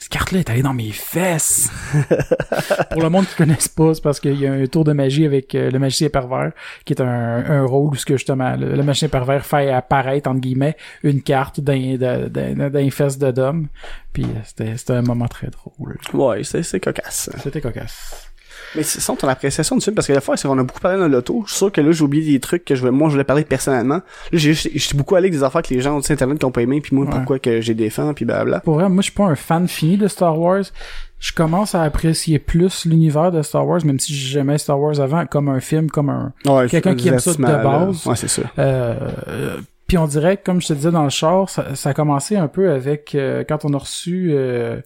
Cette 0.00 0.10
carte-là 0.10 0.38
est 0.38 0.50
allée 0.50 0.62
dans 0.62 0.74
mes 0.74 0.92
fesses. 0.92 1.70
Pour 2.92 3.02
le 3.02 3.10
monde 3.10 3.26
qui 3.26 3.34
connaisse 3.34 3.66
pas, 3.66 3.94
c'est 3.94 4.02
parce 4.02 4.20
qu'il 4.20 4.38
y 4.38 4.46
a 4.46 4.52
un 4.52 4.66
tour 4.66 4.84
de 4.84 4.92
magie 4.92 5.26
avec 5.26 5.54
euh, 5.56 5.70
le 5.72 5.78
magicien 5.80 6.08
pervers, 6.08 6.52
qui 6.84 6.92
est 6.92 7.00
un, 7.02 7.06
un 7.06 7.64
rôle 7.66 7.90
où 7.92 7.94
ce 7.96 8.06
que 8.06 8.16
justement 8.16 8.54
le, 8.56 8.76
le 8.76 8.82
magicien 8.84 9.08
pervers 9.08 9.44
fait 9.44 9.70
apparaître 9.72 10.30
entre 10.30 10.40
guillemets 10.40 10.76
une 11.02 11.20
carte 11.20 11.60
d'un 11.60 11.96
d'un- 11.96 12.90
fesses 12.90 13.18
de 13.18 13.30
Dom. 13.32 13.66
Puis 14.12 14.22
euh, 14.24 14.40
c'était 14.44 14.76
c'était 14.76 14.92
un 14.94 15.02
moment 15.02 15.26
très 15.26 15.48
drôle. 15.48 15.98
Ouais, 16.14 16.44
c'est 16.44 16.80
cocasse. 16.80 17.28
C'était 17.42 17.60
cocasse. 17.60 18.27
Mais 18.74 18.82
c'est 18.82 19.00
ça, 19.00 19.14
ton 19.18 19.28
appréciation 19.28 19.76
du 19.76 19.82
film, 19.82 19.94
parce 19.94 20.06
que 20.06 20.12
la 20.12 20.20
fois, 20.20 20.36
c'est 20.36 20.46
qu'on 20.48 20.58
a 20.58 20.62
beaucoup 20.62 20.80
parlé 20.80 20.98
dans 20.98 21.08
l'auto. 21.08 21.42
Je 21.46 21.50
suis 21.52 21.58
sûr 21.58 21.72
que 21.72 21.80
là, 21.80 21.90
j'ai 21.92 22.02
oublié 22.04 22.32
des 22.32 22.40
trucs 22.40 22.64
que 22.64 22.74
je 22.74 22.86
moi, 22.88 23.08
je 23.08 23.12
voulais 23.14 23.24
parler 23.24 23.44
personnellement. 23.44 23.96
Là, 23.96 24.02
j'ai, 24.32 24.54
je 24.54 24.78
suis 24.78 24.96
beaucoup 24.96 25.14
allé 25.16 25.26
avec 25.28 25.32
des 25.32 25.42
affaires 25.42 25.62
que 25.62 25.72
les 25.72 25.80
gens 25.80 26.00
sur 26.02 26.12
Internet 26.12 26.38
qui 26.38 26.44
ont 26.44 26.50
pas 26.50 26.62
aimé, 26.62 26.80
puis 26.80 26.94
moi, 26.94 27.04
Ouais. 27.06 27.12
pourquoi 27.12 27.38
que 27.38 27.60
j'ai 27.60 27.74
défend, 27.74 28.12
puis 28.14 28.24
blabla. 28.24 28.60
Pour 28.60 28.74
vrai, 28.74 28.88
moi 28.88 28.98
je 28.98 29.04
suis 29.04 29.12
pas 29.12 29.24
un 29.24 29.34
fan 29.36 29.66
fini 29.68 29.96
de 29.96 30.08
Star 30.08 30.38
Wars. 30.38 30.64
Je 31.20 31.32
commence 31.32 31.74
à 31.74 31.82
apprécier 31.82 32.38
plus 32.38 32.84
l'univers 32.84 33.32
de 33.32 33.42
Star 33.42 33.66
Wars, 33.66 33.84
même 33.84 33.98
si 33.98 34.14
j'aimais 34.14 34.56
Star 34.58 34.78
Wars 34.80 35.00
avant 35.00 35.26
comme 35.26 35.48
un 35.48 35.58
film, 35.60 35.90
comme 35.90 36.10
un 36.10 36.32
Ouais, 36.46 36.68
Quelqu'un 36.68 36.94
qui 36.94 37.08
aime 37.08 37.18
ça 37.18 37.34
de 37.34 37.42
là. 37.42 37.56
base. 37.58 38.06
Ouais, 38.06 38.14
c'est 38.16 38.28
ça. 38.28 38.42
Euh, 38.58 38.94
puis 39.88 39.96
on 39.98 40.06
dirait, 40.06 40.36
comme 40.36 40.60
je 40.60 40.68
te 40.68 40.72
disais 40.74 40.90
dans 40.90 41.02
le 41.02 41.08
char, 41.08 41.48
ça, 41.48 41.74
ça 41.74 41.88
a 41.90 41.94
commencé 41.94 42.36
un 42.36 42.46
peu 42.46 42.70
avec 42.70 43.14
euh, 43.14 43.42
quand 43.48 43.64
on 43.64 43.72
a 43.72 43.78
reçu 43.78 44.28
euh, 44.32 44.80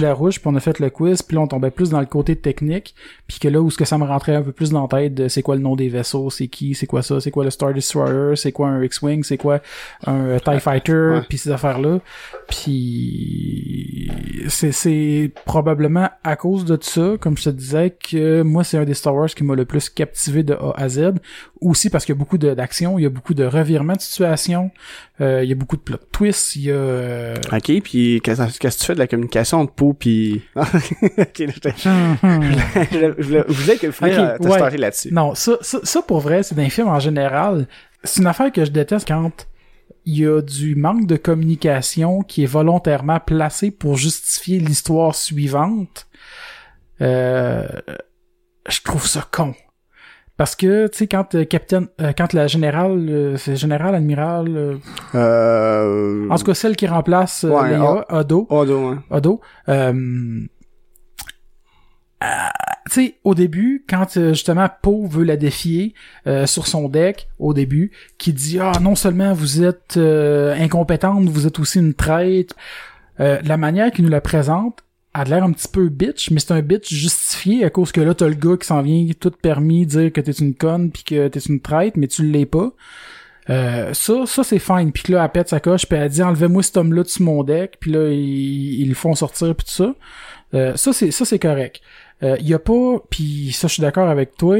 Larouche, 0.00 0.40
puis 0.40 0.48
on 0.48 0.54
a 0.56 0.60
fait 0.60 0.78
le 0.80 0.88
quiz, 0.88 1.20
puis 1.22 1.36
là 1.36 1.42
on 1.42 1.46
tombait 1.46 1.70
plus 1.70 1.90
dans 1.90 2.00
le 2.00 2.06
côté 2.06 2.34
technique, 2.34 2.94
puis 3.26 3.38
que 3.38 3.46
là 3.48 3.60
où 3.60 3.70
ce 3.70 3.76
que 3.76 3.84
ça 3.84 3.98
me 3.98 4.04
rentrait 4.04 4.34
un 4.34 4.42
peu 4.42 4.52
plus 4.52 4.70
dans 4.70 4.82
la 4.82 4.88
tête, 4.88 5.14
de 5.14 5.28
c'est 5.28 5.42
quoi 5.42 5.54
le 5.54 5.60
nom 5.60 5.76
des 5.76 5.88
vaisseaux, 5.90 6.30
c'est 6.30 6.48
qui, 6.48 6.74
c'est 6.74 6.86
quoi 6.86 7.02
ça, 7.02 7.20
c'est 7.20 7.30
quoi 7.30 7.44
le 7.44 7.50
Star 7.50 7.74
Destroyer, 7.74 8.36
c'est 8.36 8.52
quoi 8.52 8.68
un 8.68 8.82
X-wing, 8.82 9.22
c'est 9.22 9.36
quoi 9.36 9.60
un 10.06 10.16
euh, 10.26 10.38
Tie 10.38 10.60
Fighter, 10.60 10.92
Ouais. 11.12 11.20
puis 11.28 11.36
ces 11.36 11.50
affaires 11.50 11.78
là, 11.78 11.98
puis 12.48 14.10
c'est 14.48 14.72
c'est 14.72 15.30
probablement 15.44 16.08
à 16.24 16.36
cause 16.36 16.64
de 16.64 16.78
ça, 16.80 17.16
comme 17.20 17.36
je 17.36 17.44
te 17.44 17.50
disais, 17.50 17.90
que 17.90 18.40
moi 18.42 18.64
c'est 18.64 18.78
un 18.78 18.84
des 18.84 18.94
Star 18.94 19.14
Wars 19.14 19.28
qui 19.28 19.44
m'a 19.44 19.54
le 19.54 19.64
plus 19.66 19.90
captivé 19.90 20.42
de 20.42 20.54
A 20.54 20.72
à 20.76 20.88
Z, 20.88 21.12
aussi 21.60 21.90
parce 21.90 22.04
qu'il 22.04 22.14
y 22.14 22.18
a 22.18 22.18
beaucoup 22.18 22.38
d'action, 22.38 22.98
il 22.98 23.02
y 23.02 23.06
a 23.06 23.10
beaucoup 23.10 23.34
de 23.34 23.44
revirements 23.44 23.92
de 23.94 24.00
situation, 24.00 24.37
euh, 25.20 25.42
il 25.42 25.48
y 25.48 25.52
a 25.52 25.54
beaucoup 25.54 25.76
de 25.76 25.82
plot 25.82 25.98
twists, 26.12 26.56
il 26.56 26.62
y 26.62 26.70
a 26.70 26.74
euh, 26.74 27.36
Ok, 27.52 27.70
puis 27.82 28.20
qu'est-ce 28.22 28.58
que 28.58 28.68
tu 28.68 28.84
fais 28.84 28.94
de 28.94 28.98
la 28.98 29.06
communication 29.06 29.60
entre 29.60 29.74
Poe 29.74 29.94
puis... 29.94 30.42
je 30.56 30.62
voulais, 33.22 33.44
je 33.48 33.52
voulais, 33.52 33.76
que 33.76 33.90
finir 33.90 34.12
Ok, 34.12 34.18
à 34.18 34.38
te 34.38 34.48
ouais. 34.48 34.76
là-dessus. 34.76 35.12
Non, 35.12 35.34
ça, 35.34 35.58
ça, 35.60 35.80
ça 35.82 36.02
pour 36.02 36.20
vrai, 36.20 36.42
c'est 36.42 36.54
d'un 36.54 36.70
film 36.70 36.88
en 36.88 37.00
général. 37.00 37.66
C'est 38.04 38.20
une 38.20 38.26
affaire 38.26 38.52
que 38.52 38.64
je 38.64 38.70
déteste 38.70 39.08
quand 39.08 39.46
il 40.04 40.20
y 40.20 40.26
a 40.26 40.40
du 40.40 40.74
manque 40.74 41.06
de 41.06 41.16
communication 41.16 42.22
qui 42.22 42.44
est 42.44 42.46
volontairement 42.46 43.20
placé 43.20 43.70
pour 43.70 43.98
justifier 43.98 44.58
l'histoire 44.58 45.14
suivante. 45.14 46.06
Euh, 47.02 47.68
je 48.68 48.80
trouve 48.82 49.06
ça 49.06 49.26
con. 49.30 49.54
Parce 50.38 50.54
que, 50.56 50.86
tu 50.86 50.98
sais, 50.98 51.06
quand 51.08 51.34
euh, 51.34 51.44
capitaine, 51.44 51.88
euh, 52.00 52.12
quand 52.16 52.32
la 52.32 52.46
générale, 52.46 53.06
euh, 53.10 53.36
c'est 53.36 53.56
général, 53.56 53.94
admiral, 53.94 54.46
euh, 54.56 54.76
Euh... 55.14 56.28
en 56.30 56.36
tout 56.36 56.44
cas 56.44 56.54
celle 56.54 56.76
qui 56.76 56.86
remplace 56.86 57.44
euh, 57.44 57.50
Ouais, 57.50 57.70
Léa, 57.70 58.06
Odo, 58.08 58.46
Odo, 58.48 58.86
hein. 58.86 59.02
Odo. 59.10 59.40
Tu 62.90 62.94
sais, 62.94 63.14
au 63.22 63.34
début, 63.34 63.84
quand 63.88 64.14
justement 64.32 64.68
Poe 64.80 65.06
veut 65.08 65.24
la 65.24 65.36
défier 65.36 65.92
euh, 66.26 66.46
sur 66.46 66.66
son 66.66 66.88
deck, 66.88 67.28
au 67.38 67.52
début, 67.52 67.90
qui 68.16 68.32
dit 68.32 68.58
ah 68.60 68.72
non 68.80 68.94
seulement 68.94 69.34
vous 69.34 69.62
êtes 69.62 69.96
euh, 69.98 70.54
incompétente, 70.58 71.24
vous 71.24 71.46
êtes 71.46 71.58
aussi 71.58 71.80
une 71.80 71.94
traite. 71.94 72.54
Euh, 73.20 73.40
la 73.44 73.56
manière 73.56 73.90
qu'il 73.90 74.04
nous 74.04 74.10
la 74.10 74.20
présente 74.20 74.84
a 75.20 75.24
l'air 75.24 75.44
un 75.44 75.52
petit 75.52 75.68
peu 75.68 75.88
bitch, 75.88 76.30
mais 76.30 76.40
c'est 76.40 76.52
un 76.52 76.60
bitch 76.62 76.92
justifié 76.92 77.64
à 77.64 77.70
cause 77.70 77.92
que 77.92 78.00
là 78.00 78.14
t'as 78.14 78.28
le 78.28 78.34
gars 78.34 78.56
qui 78.56 78.66
s'en 78.66 78.82
vient 78.82 79.06
tout 79.18 79.30
permis 79.30 79.86
dire 79.86 80.12
que 80.12 80.20
t'es 80.20 80.32
une 80.32 80.54
conne 80.54 80.90
puis 80.90 81.02
que 81.04 81.28
t'es 81.28 81.40
une 81.40 81.60
traite, 81.60 81.96
mais 81.96 82.06
tu 82.06 82.22
l'es 82.24 82.46
pas. 82.46 82.70
Euh, 83.50 83.94
ça, 83.94 84.26
ça 84.26 84.44
c'est 84.44 84.58
fine. 84.58 84.92
Puis 84.92 85.04
que 85.04 85.12
là, 85.12 85.24
elle 85.24 85.30
pète 85.30 85.48
sa 85.48 85.60
coche, 85.60 85.86
puis 85.86 85.98
elle 85.98 86.08
dit 86.10 86.22
enlevez-moi 86.22 86.62
cet 86.62 86.76
homme-là 86.76 87.02
de 87.02 87.22
mon 87.22 87.42
deck, 87.44 87.76
puis 87.80 87.90
là 87.92 88.08
ils, 88.10 88.80
ils 88.82 88.88
le 88.88 88.94
font 88.94 89.14
sortir 89.14 89.54
puis 89.54 89.64
tout 89.66 89.72
ça. 89.72 89.94
Euh, 90.54 90.76
ça 90.76 90.92
c'est 90.92 91.10
ça 91.10 91.24
c'est 91.24 91.38
correct. 91.38 91.80
Il 92.22 92.48
y 92.48 92.52
a 92.54 92.58
pas, 92.58 92.96
puis 93.10 93.52
ça 93.52 93.68
je 93.68 93.74
suis 93.74 93.80
d'accord 93.80 94.08
avec 94.08 94.36
toi. 94.36 94.56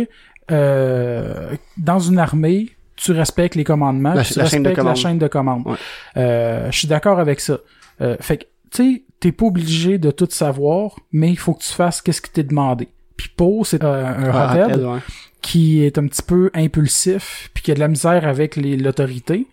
Euh, 0.51 1.55
dans 1.77 1.99
une 1.99 2.19
armée, 2.19 2.71
tu 2.97 3.13
respectes 3.13 3.55
les 3.55 3.65
commandements, 3.65 4.15
La- 4.15 4.25
tu 4.25 4.39
la 4.39 4.47
chaîne 4.47 4.63
de 4.63 4.69
respectes 4.69 4.87
la 4.87 4.95
chaîne 4.95 5.19
de 5.19 5.27
commande. 5.29 5.67
Ouais. 5.67 5.77
Euh, 6.17 6.71
je 6.71 6.79
suis 6.79 6.89
d'accord 6.89 7.19
avec 7.21 7.41
ça. 7.41 7.59
Euh, 8.01 8.17
fait 8.21 8.39
que 8.39 8.45
tu 8.71 8.95
sais, 8.95 9.03
t'es 9.21 9.33
pas 9.33 9.47
obligé 9.47 9.99
de 9.99 10.11
tout 10.11 10.29
savoir, 10.31 10.97
mais 11.12 11.31
il 11.31 11.39
faut 11.39 11.55
que 11.55 11.62
tu 11.62 11.73
fasses 11.73 12.01
qu'est-ce 12.03 12.23
qui 12.23 12.31
t'est 12.31 12.43
demandé. 12.45 12.89
Puis 13.16 13.31
Poe, 13.37 13.64
c'est 13.64 13.83
euh, 13.83 14.07
un 14.07 14.31
Ah, 14.33 14.53
hothead 14.53 14.62
rappel, 14.71 14.87
ouais. 14.87 14.99
qui 15.43 15.83
est 15.83 15.99
un 15.99 16.07
petit 16.07 16.23
peu 16.23 16.51
impulsif 16.55 17.51
puis 17.55 17.62
qui 17.64 17.73
a 17.73 17.75
de 17.75 17.81
la 17.81 17.89
misère 17.89 18.27
avec 18.29 18.57
l'autorité 18.57 19.47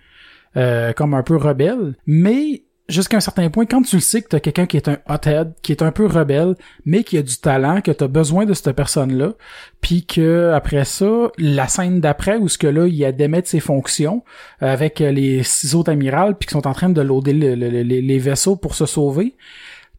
euh, 0.57 0.93
comme 0.93 1.13
un 1.15 1.23
peu 1.23 1.35
rebelle 1.35 1.95
mais 2.05 2.61
jusqu'à 2.87 3.17
un 3.17 3.21
certain 3.21 3.49
point 3.49 3.65
quand 3.65 3.81
tu 3.81 3.95
le 3.95 4.01
sais 4.01 4.21
que 4.21 4.27
t'as 4.29 4.39
quelqu'un 4.39 4.65
qui 4.67 4.77
est 4.77 4.87
un 4.87 4.97
hothead 5.09 5.53
qui 5.63 5.71
est 5.71 5.81
un 5.81 5.91
peu 5.91 6.05
rebelle 6.05 6.55
mais 6.85 7.03
qui 7.03 7.17
a 7.17 7.21
du 7.23 7.37
talent 7.37 7.81
que 7.81 7.91
t'as 7.91 8.07
besoin 8.07 8.45
de 8.45 8.53
cette 8.53 8.71
personne 8.75 9.17
là 9.17 9.33
puis 9.81 10.05
que 10.05 10.51
après 10.53 10.85
ça 10.85 11.29
la 11.37 11.67
scène 11.67 11.99
d'après 11.99 12.37
où 12.37 12.47
ce 12.47 12.57
que 12.57 12.67
là 12.67 12.85
il 12.87 13.03
a 13.05 13.11
démettre 13.11 13.49
ses 13.49 13.59
fonctions 13.59 14.23
euh, 14.61 14.71
avec 14.71 15.01
euh, 15.01 15.11
les 15.11 15.41
six 15.43 15.73
autres 15.73 15.91
amirals 15.91 16.35
puis 16.37 16.45
qui 16.47 16.53
sont 16.53 16.67
en 16.67 16.73
train 16.73 16.89
de 16.89 17.01
loader 17.01 17.33
le- 17.33 17.55
le- 17.55 17.69
le- 17.69 17.81
les, 17.81 18.01
les 18.01 18.19
vaisseaux 18.19 18.55
pour 18.55 18.75
se 18.75 18.85
sauver 18.85 19.35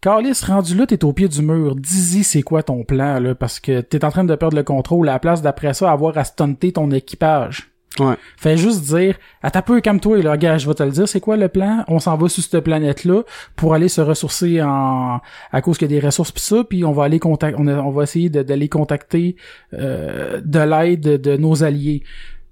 Carlis, 0.02 0.38
rendu 0.46 0.76
là, 0.76 0.86
t'es 0.86 1.04
au 1.04 1.12
pied 1.14 1.26
du 1.26 1.40
mur. 1.42 1.74
Dis-y 1.74 2.22
c'est 2.22 2.42
quoi 2.42 2.62
ton 2.62 2.84
plan, 2.84 3.18
là, 3.18 3.34
parce 3.34 3.58
que 3.58 3.80
t'es 3.80 4.04
en 4.04 4.10
train 4.10 4.24
de 4.24 4.34
perdre 4.36 4.54
le 4.56 4.62
contrôle. 4.62 5.08
À 5.08 5.14
la 5.14 5.18
place 5.18 5.40
d'après 5.42 5.72
ça, 5.74 5.90
avoir 5.90 6.16
à 6.18 6.22
stunter 6.22 6.70
ton 6.72 6.90
équipage. 6.90 7.72
Ouais. 7.98 8.14
Fais 8.36 8.56
juste 8.56 8.82
dire, 8.82 9.16
à 9.42 9.50
ta 9.50 9.62
peu, 9.62 9.80
calme-toi, 9.80 10.18
là, 10.22 10.36
gars, 10.36 10.58
je 10.58 10.66
vais 10.68 10.74
te 10.74 10.82
le 10.82 10.90
dire, 10.90 11.08
c'est 11.08 11.20
quoi 11.20 11.36
le 11.36 11.48
plan? 11.48 11.84
On 11.88 11.98
s'en 11.98 12.16
va 12.16 12.28
sur 12.28 12.42
cette 12.42 12.60
planète-là 12.60 13.22
pour 13.56 13.74
aller 13.74 13.88
se 13.88 14.00
ressourcer 14.00 14.60
en, 14.62 15.20
à 15.52 15.62
cause 15.62 15.78
qu'il 15.78 15.90
y 15.90 15.96
a 15.96 16.00
des 16.00 16.06
ressources 16.06 16.32
pis 16.32 16.42
ça, 16.42 16.64
puis 16.68 16.84
on 16.84 16.92
va 16.92 17.04
aller 17.04 17.18
contact, 17.18 17.56
on, 17.58 17.66
a- 17.66 17.78
on 17.80 17.90
va 17.90 18.02
essayer 18.04 18.28
d'aller 18.28 18.68
contacter, 18.68 19.36
euh, 19.74 20.40
de 20.44 20.58
l'aide 20.60 21.20
de, 21.20 21.36
nos 21.36 21.62
alliés. 21.64 22.02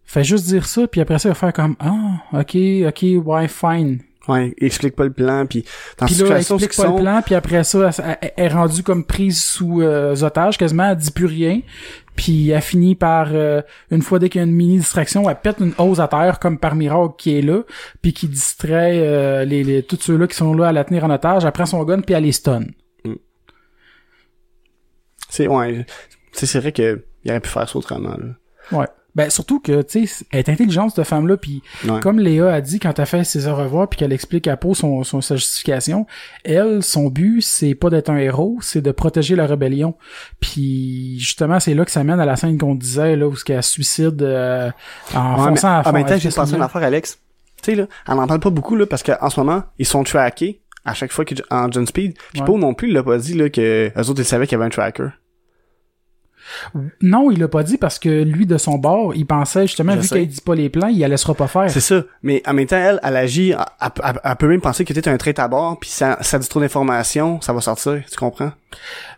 Fais 0.05 0.24
juste 0.24 0.47
dire 0.47 0.66
ça, 0.66 0.86
puis 0.86 1.01
après 1.01 1.18
ça, 1.18 1.28
il 1.28 1.32
va 1.32 1.34
faire 1.34 1.53
comme, 1.53 1.76
ah, 1.80 2.38
ok, 2.40 2.57
ok, 2.88 3.05
ouais, 3.26 3.49
fine. 3.49 4.01
Ouais, 4.26 4.55
explique 4.57 4.97
pas 4.97 5.05
le 5.05 5.12
plan, 5.12 5.45
puis 5.45 5.66
dans 5.99 6.07
Puis 6.07 6.14
cette 6.14 6.28
là, 6.30 6.38
explique 6.38 6.74
pas 6.76 6.84
le 6.97 7.03
plan, 7.03 7.20
puis 7.22 7.34
après 7.34 7.62
ça, 7.62 7.90
elle, 7.99 8.16
elle- 8.22 8.32
elle 8.36 8.45
est 8.45 8.49
rendue 8.49 8.82
comme 8.82 9.05
prise 9.05 9.42
sous 9.42 9.82
euh, 9.82 10.14
otage, 10.22 10.57
quasiment, 10.57 10.90
elle 10.90 10.97
dit 10.97 11.11
plus 11.11 11.26
rien. 11.26 11.61
Puis 12.17 12.51
elle 12.51 12.62
finit 12.62 12.95
par, 12.95 13.29
euh, 13.33 13.62
une 13.91 14.03
fois 14.03 14.19
dès 14.19 14.29
qu'il 14.29 14.41
y 14.41 14.45
a 14.45 14.47
une 14.47 14.55
mini-distraction, 14.55 15.29
elle 15.29 15.37
pète 15.37 15.59
une 15.61 15.75
hausse 15.79 15.99
à 15.99 16.09
terre, 16.09 16.39
comme 16.39 16.59
par 16.59 16.75
miracle 16.75 17.15
qui 17.19 17.39
est 17.39 17.43
là, 17.43 17.62
puis 18.03 18.12
qui 18.12 18.29
distrait 18.29 19.01
euh, 19.01 19.45
les, 19.45 19.65
les, 19.65 19.83
tous 19.83 19.99
ceux-là 20.01 20.27
qui 20.27 20.37
sont 20.37 20.55
là 20.55 20.69
à 20.69 20.73
la 20.73 20.85
tenir 20.85 21.05
en 21.05 21.11
otage, 21.11 21.45
elle 21.45 21.53
prend 21.53 21.67
son 21.67 21.83
gun, 21.85 22.01
puis 22.01 22.15
elle 22.15 22.25
les 22.25 22.33
stun. 22.33 22.65
C'est, 25.29 25.49
ouais, 25.49 25.85
c'est 26.33 26.61
vrai 26.61 26.71
que 26.71 27.05
il 27.25 27.31
aurait 27.31 27.41
pu 27.41 27.49
faire 27.49 27.69
ça 27.69 27.77
autrement, 27.77 28.17
là. 28.17 28.79
Ouais. 28.79 28.87
Ben 29.17 29.31
surtout 29.31 29.61
que, 29.61 29.83
tu 29.83 30.07
sais, 30.09 30.25
elle 30.33 30.41
est 30.41 30.49
intelligente, 30.49 30.93
cette 30.97 31.07
femme-là, 31.07 31.37
puis 31.37 31.62
Ouais. 31.87 32.01
comme 32.01 32.19
Léa 32.19 32.53
a 32.53 32.61
dit 32.61 32.81
quand 32.81 32.99
elle 32.99 33.07
fait 33.07 33.23
ses 33.23 33.47
au 33.47 33.55
revoir 33.55 33.89
puis 33.89 33.97
qu'elle 33.99 34.12
explique 34.12 34.49
à 34.49 34.57
Poe 34.57 34.75
son, 34.75 35.05
son, 35.05 35.21
sa 35.21 35.37
justification, 35.37 36.07
elle, 36.45 36.83
son 36.83 37.11
but, 37.11 37.41
c'est 37.41 37.75
pas 37.77 37.91
d'être 37.91 38.11
un 38.11 38.17
héros, 38.17 38.59
c'est 38.61 38.81
de 38.83 38.91
protéger 38.91 39.37
la 39.37 39.47
rébellion. 39.47 39.95
Puis 40.41 41.19
justement, 41.19 41.61
c'est 41.61 41.75
là 41.75 41.85
que 41.85 41.91
ça 41.91 42.03
mène 42.05 42.21
à 42.21 42.27
la 42.27 42.37
scène 42.37 42.59
qu'on 42.59 42.75
disait, 42.75 43.17
là, 43.17 43.27
où 43.29 43.37
ce 43.37 43.45
qu'elle 43.45 43.62
suicide 43.62 44.21
euh, 44.23 44.71
en 45.15 45.35
Ouais, 45.35 45.39
mais 45.45 45.49
fonçant 45.51 45.79
à 45.79 45.83
fond. 45.83 45.91
en 45.91 45.93
même 45.93 46.07
temps, 46.07 46.19
j'ai 46.19 46.31
pensé 46.31 46.55
une 46.57 46.62
affaire, 46.62 46.83
Alex. 46.83 47.19
Tu 47.62 47.71
sais, 47.71 47.77
là, 47.77 47.87
elle 48.09 48.15
en 48.15 48.27
parle 48.27 48.41
pas 48.41 48.51
beaucoup, 48.51 48.77
là, 48.77 48.87
parce 48.87 49.03
qu'en 49.03 49.31
ce 49.31 49.39
moment, 49.41 49.62
ils 49.79 49.87
sont 49.87 50.03
trackés 50.03 50.61
à 50.85 50.93
chaque 50.93 51.12
fois 51.12 51.25
qu'ils 51.25 51.41
en 51.51 51.71
John 51.71 51.87
Speed. 51.87 52.15
Puis 52.33 52.41
Ouais. 52.41 52.47
Poe 52.47 52.59
non 52.59 52.75
plus, 52.75 52.89
il 52.89 52.95
l'a 52.95 53.03
pas 53.03 53.17
dit, 53.17 53.35
là, 53.35 53.49
que 53.49 53.91
eux 53.97 54.11
autres, 54.11 54.21
ils 54.21 54.25
savaient 54.25 54.47
qu'il 54.47 54.53
y 54.53 54.61
avait 54.61 54.67
un 54.67 54.71
tracker. 54.71 55.09
Non, 57.03 57.30
il 57.30 57.38
l'a 57.40 57.49
pas 57.49 57.62
dit 57.62 57.76
parce 57.78 57.99
que 57.99 58.22
lui, 58.22 58.47
de 58.47 58.59
son 58.59 58.78
bord, 58.78 59.14
il 59.14 59.26
pensait 59.26 59.66
justement, 59.66 59.95
Je 59.95 60.01
vu 60.01 60.09
qu'elle 60.09 60.26
dit 60.28 60.40
pas 60.40 60.55
les 60.55 60.68
plans, 60.68 60.88
il 60.88 60.99
la 60.99 61.09
laissera 61.09 61.34
pas 61.34 61.47
faire. 61.47 61.70
C'est 61.70 61.80
ça. 61.80 62.03
Mais 62.22 62.42
en 62.47 62.53
même 62.55 62.66
temps, 62.66 62.76
elle, 62.76 63.01
elle 63.03 63.16
agit, 63.16 63.51
elle, 63.51 63.59
elle- 64.03 64.20
elle 64.22 64.36
peut 64.36 64.49
même 64.49 64.61
penser 64.61 64.84
que 64.84 64.92
t'es 64.92 65.09
un 65.09 65.16
trait 65.16 65.38
à 65.38 65.49
bord, 65.49 65.78
puis 65.80 65.90
ça, 65.90 66.18
ça 66.20 66.38
dit 66.38 66.49
trop 66.49 66.61
d'informations, 66.61 67.40
ça 67.40 67.53
va 67.53 67.61
sortir, 67.61 68.03
tu 68.11 68.16
comprends? 68.16 68.53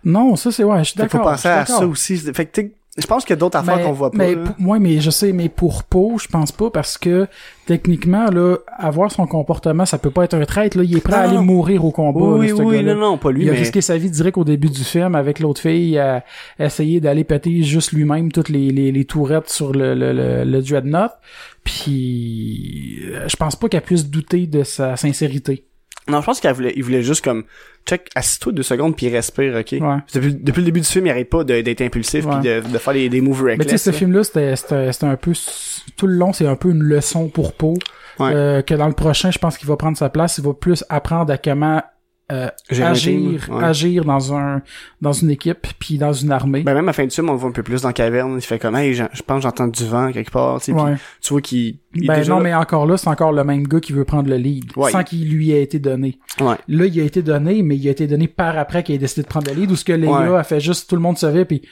Non, 0.04 0.36
ça 0.36 0.52
c'est 0.52 0.64
ouais, 0.64 0.78
je 0.80 0.84
suis 0.84 0.92
qu'il 0.94 1.02
faut 1.08 1.18
d'accord. 1.18 1.32
penser 1.32 1.48
à 1.48 1.56
d'accord. 1.60 1.78
ça 1.80 1.86
aussi. 1.86 2.16
Fait 2.18 2.46
que 2.46 2.60
je 2.98 3.06
pense 3.06 3.24
qu'il 3.24 3.30
y 3.34 3.34
a 3.34 3.36
d'autres 3.36 3.58
affaires 3.58 3.76
Mais- 3.76 3.82
qu'on 3.84 3.92
voit 3.92 4.10
pas. 4.10 4.18
Mais, 4.18 4.34
là. 4.34 4.42
pour- 4.58 4.68
ouais, 4.68 4.78
mais 4.78 5.00
je 5.00 5.10
sais, 5.10 5.32
mais 5.32 5.48
pour 5.48 5.84
Poe, 5.84 6.18
je 6.20 6.28
pense 6.28 6.50
pas 6.52 6.70
parce 6.70 6.96
que 6.96 7.26
techniquement, 7.66 8.26
là, 8.30 8.56
avoir 8.78 9.10
son 9.12 9.26
comportement, 9.26 9.84
ça 9.84 9.98
peut 9.98 10.10
pas 10.10 10.24
être 10.24 10.34
un 10.34 10.44
traître. 10.44 10.76
Là, 10.78 10.84
il 10.84 10.96
est 10.96 11.00
prêt 11.00 11.12
Non, 11.12 11.18
à 11.18 11.22
aller 11.22 11.36
non. 11.36 11.42
mourir 11.42 11.84
au 11.84 11.90
combat. 11.90 12.20
oui, 12.20 12.48
là, 12.48 12.54
oui, 12.54 12.82
non, 12.82 12.94
non, 12.94 13.18
pas 13.18 13.30
lui, 13.32 13.44
il 13.44 13.48
a 13.50 13.52
mais... 13.52 13.58
risqué 13.58 13.80
sa 13.80 13.98
vie 13.98 14.10
direct 14.10 14.38
au 14.38 14.44
début 14.44 14.70
du 14.70 14.82
film 14.84 15.14
avec 15.14 15.40
l'autre 15.40 15.60
fille 15.60 15.98
à 15.98 16.24
essayer 16.58 17.00
d'aller 17.00 17.24
péter 17.24 17.62
juste 17.62 17.92
lui-même 17.92 18.32
toutes 18.32 18.48
les, 18.48 18.70
les, 18.70 18.92
les 18.92 19.04
tourettes 19.04 19.50
sur 19.50 19.72
le, 19.72 19.94
le, 19.94 20.12
le, 20.12 20.44
le 20.44 20.62
Dreadnought. 20.62 21.12
Puis 21.64 23.00
euh, 23.12 23.28
je 23.28 23.36
pense 23.36 23.56
pas 23.56 23.68
qu'elle 23.68 23.82
puisse 23.82 24.08
douter 24.08 24.46
de 24.46 24.62
sa 24.62 24.96
sincérité. 24.96 25.64
Non, 26.08 26.20
je 26.20 26.26
pense 26.26 26.40
qu'il 26.40 26.50
voulait, 26.52 26.72
il 26.76 26.84
voulait 26.84 27.02
juste 27.02 27.24
comme, 27.24 27.44
check, 27.86 28.08
assis-toi 28.14 28.52
deux 28.52 28.62
secondes 28.62 28.96
puis 28.96 29.08
respire, 29.08 29.56
ok? 29.56 29.72
Ouais. 29.80 29.96
Depuis, 30.14 30.34
depuis 30.34 30.60
le 30.60 30.64
début 30.66 30.80
du 30.80 30.86
film, 30.86 31.06
il 31.06 31.10
arrête 31.10 31.28
pas 31.28 31.42
d'être 31.44 31.80
impulsif 31.80 32.24
Ouais. 32.26 32.34
puis 32.40 32.48
de, 32.48 32.60
de 32.72 32.78
faire 32.78 32.92
des, 32.92 33.08
des 33.08 33.20
moves 33.20 33.42
reckless. 33.42 33.58
Mais 33.58 33.64
tu 33.64 33.70
sais, 33.70 33.78
ce 33.78 33.90
là. 33.90 33.96
film-là, 33.96 34.24
c'était, 34.24 35.06
un 35.06 35.16
peu 35.16 35.32
tout 35.96 36.06
le 36.06 36.14
long, 36.14 36.32
c'est 36.32 36.46
un 36.46 36.56
peu 36.56 36.70
une 36.70 36.82
leçon 36.82 37.28
pour 37.28 37.52
Poe. 37.54 37.74
Ouais. 38.18 38.30
Euh, 38.32 38.62
que 38.62 38.74
dans 38.74 38.86
le 38.86 38.94
prochain, 38.94 39.30
je 39.30 39.38
pense 39.38 39.58
qu'il 39.58 39.68
va 39.68 39.76
prendre 39.76 39.96
sa 39.96 40.08
place. 40.08 40.38
Il 40.38 40.44
va 40.44 40.54
plus 40.54 40.84
apprendre 40.88 41.32
à 41.32 41.38
comment 41.38 41.82
euh, 42.32 42.48
agir, 42.70 43.48
ouais. 43.50 43.64
agir 43.64 44.04
dans 44.04 44.34
un 44.34 44.60
dans 45.00 45.12
une 45.12 45.30
équipe 45.30 45.66
puis 45.78 45.96
dans 45.96 46.12
une 46.12 46.32
armée. 46.32 46.62
Ben, 46.62 46.74
même 46.74 46.84
à 46.84 46.86
la 46.88 46.92
fin 46.92 47.04
du 47.04 47.10
film, 47.14 47.28
on 47.28 47.32
le 47.32 47.38
voit 47.38 47.48
un 47.50 47.52
peu 47.52 47.62
plus 47.62 47.82
dans 47.82 47.88
la 47.88 47.92
caverne. 47.92 48.34
Il 48.36 48.40
fait 48.42 48.58
comme, 48.58 48.74
hey, 48.74 48.94
je 48.94 49.22
pense 49.24 49.42
j'entends 49.42 49.68
du 49.68 49.84
vent 49.84 50.10
quelque 50.10 50.32
part, 50.32 50.60
tu 50.60 50.72
sais. 50.72 50.96
Tu 51.20 51.32
vois 51.32 51.40
qu'il, 51.40 51.78
Ben 51.94 52.16
déjà 52.18 52.34
non, 52.34 52.40
mais 52.40 52.52
encore 52.52 52.86
là, 52.86 52.96
c'est 52.96 53.08
encore 53.08 53.32
le 53.32 53.44
même 53.44 53.66
gars 53.68 53.80
qui 53.80 53.92
veut 53.92 54.04
prendre 54.04 54.28
le 54.28 54.36
lead, 54.36 54.72
Ouais. 54.76 54.90
sans 54.90 55.04
qu'il 55.04 55.30
lui 55.30 55.52
ait 55.52 55.62
été 55.62 55.78
donné. 55.78 56.18
Là, 56.40 56.56
il 56.68 57.00
a 57.00 57.04
été 57.04 57.22
donné, 57.22 57.62
mais 57.62 57.76
il 57.76 57.86
a 57.88 57.92
été 57.92 58.06
donné 58.06 58.26
par 58.28 58.58
après 58.58 58.82
qu'il 58.82 58.94
a 58.96 58.98
décidé 58.98 59.22
de 59.22 59.28
prendre 59.28 59.48
le 59.48 59.60
lead, 59.60 59.70
ou 59.70 59.76
ce 59.76 59.84
que 59.84 59.92
les 59.92 60.06
gars 60.08 60.38
a 60.38 60.44
fait 60.44 60.60
juste 60.60 60.90
tout 60.90 60.96
le 60.96 61.02
monde 61.02 61.18
savait, 61.18 61.44
puis 61.44 61.62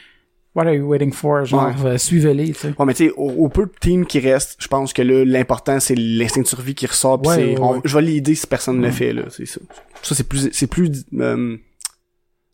what 0.55 0.63
are 0.67 0.75
you 0.75 0.87
waiting 0.87 1.13
for, 1.13 1.45
genre 1.45 1.67
Ouais. 1.83 1.91
euh, 1.91 1.99
suivez-les, 1.99 2.49
tu 2.49 2.55
sais. 2.55 2.75
Ouais, 2.79 2.87
mais 2.87 2.95
tu 2.95 3.07
sais, 3.07 3.13
au, 3.17 3.29
au 3.31 3.49
peu 3.49 3.67
de 3.67 3.73
team 3.81 4.07
qui 4.07 4.21
reste, 4.21 4.57
je 4.61 4.69
pense 4.69 4.93
que 4.93 5.03
là, 5.03 5.25
l'important, 5.25 5.81
c'est 5.81 5.95
l'instinct 5.97 6.43
de 6.43 6.47
survie 6.47 6.75
qui 6.75 6.87
ressort. 6.87 7.21
pis 7.21 7.29
on- 7.61 7.75
ouais. 7.75 7.81
je 7.85 7.97
vais 7.97 8.03
l'aider 8.03 8.35
si 8.35 8.47
personne 8.47 8.79
ne 8.81 8.87
le 8.87 8.93
fait, 8.93 9.13
là. 9.13 9.23
C'est 9.31 9.47
ça. 9.47 9.61
Ça, 10.03 10.15
c'est 10.15 10.29
plus, 10.29 10.51
c'est 10.53 10.67
plus, 10.67 11.05
euh, 11.15 11.57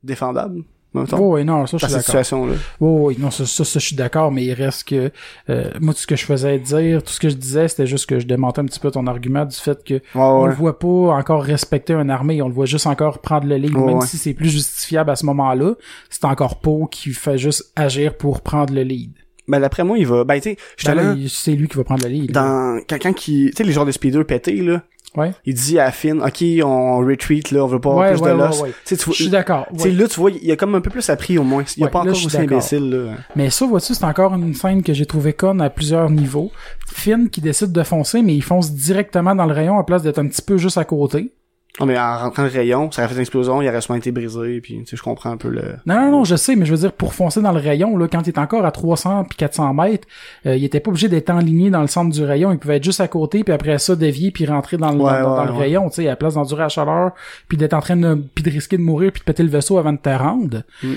défendable, 0.03 0.62
mettons, 0.95 1.18
Oh, 1.18 1.34
oui, 1.36 1.45
non, 1.45 1.66
ça, 1.66 1.76
je 1.76 1.84
suis 1.86 1.93
d'accord. 1.93 2.05
situation-là. 2.05 2.55
Oh, 2.80 3.07
oui, 3.09 3.16
non, 3.18 3.30
ça, 3.30 3.47
ça, 3.47 3.64
ça, 3.64 3.78
je 3.78 3.86
suis 3.86 3.97
d'accord, 3.97 4.32
mais 4.32 4.45
il 4.45 4.53
reste 4.53 4.88
que, 4.88 5.11
euh, 5.49 5.70
moi, 5.80 5.95
tout 5.95 6.01
ce 6.01 6.07
que 6.07 6.16
je 6.16 6.24
faisais 6.24 6.59
dire, 6.59 7.03
tout 7.03 7.12
ce 7.12 7.20
que 7.20 7.28
je 7.28 7.36
disais, 7.36 7.68
c'était 7.68 7.86
juste 7.86 8.07
que 8.07 8.18
je 8.18 8.26
démontais 8.26 8.61
un 8.61 8.64
petit 8.66 8.80
peu 8.80 8.91
ton 8.91 9.07
argument 9.07 9.45
du 9.45 9.57
fait 9.57 9.82
que 9.84 9.95
Ouais, 9.95 10.01
on 10.14 10.43
ouais. 10.43 10.49
le 10.51 10.55
voit 10.55 10.78
pas 10.78 10.88
encore 10.88 11.43
respecter 11.43 11.93
une 11.95 12.11
armée, 12.11 12.43
on 12.43 12.49
le 12.49 12.55
voit 12.55 12.66
juste 12.66 12.86
encore 12.86 13.18
prendre 13.20 13.47
le 13.47 13.57
lead, 13.57 13.74
Ouais, 13.76 13.86
même 13.95 14.01
si 14.03 14.18
c'est 14.18 14.34
plus 14.34 14.49
justifiable 14.51 15.11
à 15.11 15.16
ce 15.16 15.24
moment-là, 15.26 15.74
c'est 16.09 16.24
encore 16.24 16.61
Poe 16.61 16.86
qui 16.91 17.11
fait 17.12 17.38
juste 17.38 17.72
agir 17.76 18.16
pour 18.16 18.41
prendre 18.41 18.72
le 18.74 18.82
lead. 18.82 19.12
Ben, 19.49 19.59
d'après 19.59 19.82
moi, 19.82 19.99
il 19.99 20.07
va, 20.07 20.22
ben, 20.24 20.41
tu 20.41 20.51
sais, 20.51 20.95
Ben 20.95 21.18
c'est 21.28 21.53
lui 21.53 21.66
qui 21.66 21.76
va 21.76 21.82
prendre 21.82 22.05
le 22.05 22.09
lead. 22.11 22.30
dans, 22.30 22.80
quelqu'un 22.86 23.12
qui, 23.12 23.47
tu 23.51 23.57
sais, 23.57 23.64
les 23.64 23.72
genres 23.72 23.84
de 23.86 23.91
speeder 23.91 24.24
pétés, 24.24 24.57
là, 24.62 24.82
Ouais. 25.17 25.33
il 25.45 25.55
dit 25.55 25.79
à 25.81 25.91
Finn, 25.91 26.23
ok, 26.23 26.45
on 26.65 26.99
retreat, 26.99 27.51
là, 27.51 27.65
on 27.65 27.67
veut 27.67 27.81
pas 27.81 27.91
avoir 27.91 28.05
Ouais, 28.07 28.13
plus 28.15 28.23
ouais, 28.23 28.31
de 28.31 28.37
ouais, 28.37 28.47
loss. 28.47 28.61
ouais. 28.63 28.73
Tu 28.87 28.95
vois, 28.95 29.05
Je 29.15 29.23
suis 29.23 29.29
d'accord. 29.29 29.67
là, 29.73 30.09
tu 30.09 30.21
vois, 30.21 30.31
il 30.31 30.51
a 30.53 30.57
comme 30.57 30.75
un 30.77 30.81
peu 30.81 30.91
plus 30.91 31.09
appris, 31.11 31.37
au 31.39 31.43
moins. 31.43 31.65
Il 31.77 31.83
a 31.83 31.87
Ouais, 31.87 31.91
pas 31.91 32.05
là, 32.05 32.11
encore 32.13 32.27
aussi 32.27 32.37
imbécile, 32.37 32.91
là. 32.91 33.13
Mais 33.35 33.51
ça, 33.51 33.67
vois-tu, 33.67 33.95
c'est 33.95 34.05
encore 34.05 34.35
une 34.35 34.55
scène 34.55 34.83
que 34.83 34.93
j'ai 34.93 35.07
trouvé 35.07 35.33
conne 35.33 35.61
à 35.61 35.69
plusieurs 35.71 36.09
niveaux. 36.11 36.53
Finn 36.87 37.29
qui 37.29 37.41
décide 37.41 37.73
de 37.73 37.83
foncer, 37.83 38.23
mais 38.23 38.35
il 38.35 38.43
fonce 38.43 38.71
directement 38.73 39.35
dans 39.35 39.47
le 39.47 39.53
rayon 39.55 39.79
à 39.79 39.85
place 39.85 40.03
d'être 40.03 40.19
un 40.19 40.29
petit 40.29 40.43
peu 40.43 40.57
juste 40.59 40.79
à 40.79 40.85
côté. 40.85 41.33
Non, 41.79 41.87
mais 41.87 41.99
en 41.99 42.18
rentrant 42.18 42.43
le 42.43 42.49
rayon, 42.49 42.91
ça 42.91 43.03
aurait 43.03 43.09
fait 43.11 43.14
une 43.14 43.21
explosion, 43.21 43.62
il 43.62 43.68
aurait 43.68 43.81
sûrement 43.81 43.99
été 43.99 44.11
brisé, 44.11 44.61
puis, 44.61 44.79
tu 44.79 44.87
sais, 44.87 44.97
je 44.97 45.03
comprends 45.03 45.31
un 45.31 45.37
peu 45.37 45.49
le... 45.49 45.77
Non, 45.87 46.01
non, 46.01 46.11
non, 46.11 46.25
je 46.25 46.35
sais, 46.35 46.57
mais 46.57 46.66
je 46.66 46.73
veux 46.73 46.81
dire, 46.81 46.93
pour 46.93 47.14
foncer 47.14 47.41
dans 47.41 47.53
le 47.53 47.61
rayon, 47.61 47.97
là, 47.97 48.09
quand 48.09 48.23
il 48.27 48.31
est 48.31 48.39
encore 48.39 48.64
à 48.66 48.73
300 48.73 49.25
puis 49.25 49.37
400 49.37 49.73
mètres, 49.75 50.09
euh, 50.47 50.57
il 50.57 50.64
était 50.64 50.81
pas 50.81 50.91
obligé 50.91 51.09
d'être 51.09 51.31
enligné 51.31 51.71
dans 51.71 51.81
le 51.81 51.87
centre 51.87 52.12
du 52.12 52.25
rayon. 52.25 52.51
Il 52.53 52.59
pouvait 52.59 52.79
être 52.79 52.85
juste 52.85 53.01
à 53.01 53.09
côté, 53.09 53.45
puis 53.45 53.55
après 53.55 53.79
ça, 53.79 53.95
dévier, 53.95 54.33
puis 54.33 54.47
rentrer 54.47 54.79
dans 54.79 54.91
le, 54.91 54.99
Ouais, 54.99 55.23
dans, 55.23 55.37
dans 55.37 55.41
ouais, 55.43 55.47
le 55.47 55.53
ouais. 55.53 55.59
rayon, 55.59 55.89
tu 55.89 55.97
sais, 55.97 56.07
à 56.07 56.11
la 56.11 56.16
place 56.16 56.35
d'endurer 56.35 56.62
la 56.62 56.68
chaleur, 56.68 57.12
puis 57.49 57.57
d'être 57.57 57.75
en 57.75 57.81
train 57.81 57.97
de, 57.97 58.14
puis 58.35 58.43
de 58.43 58.51
risquer 58.51 58.77
de 58.77 58.83
mourir, 58.83 59.12
puis 59.12 59.21
de 59.21 59.25
péter 59.25 59.45
le 59.45 59.49
vaisseau 59.51 59.79
avant 59.79 59.93
de 59.93 59.99
te 59.99 60.11
rendre. 60.11 60.62
Mm. 60.83 60.95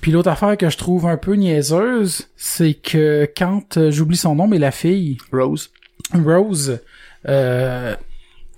Puis 0.00 0.12
l'autre 0.12 0.30
affaire 0.30 0.56
que 0.56 0.70
je 0.70 0.76
trouve 0.76 1.06
un 1.06 1.16
peu 1.16 1.34
niaiseuse, 1.34 2.28
c'est 2.36 2.74
que 2.74 3.28
quand, 3.36 3.76
euh, 3.76 3.90
j'oublie 3.90 4.16
son 4.16 4.34
nom, 4.34 4.46
mais 4.46 4.58
la 4.58 4.70
fille, 4.70 5.18
Rose. 5.32 5.70
Rose, 6.14 6.80
euh, 7.28 7.94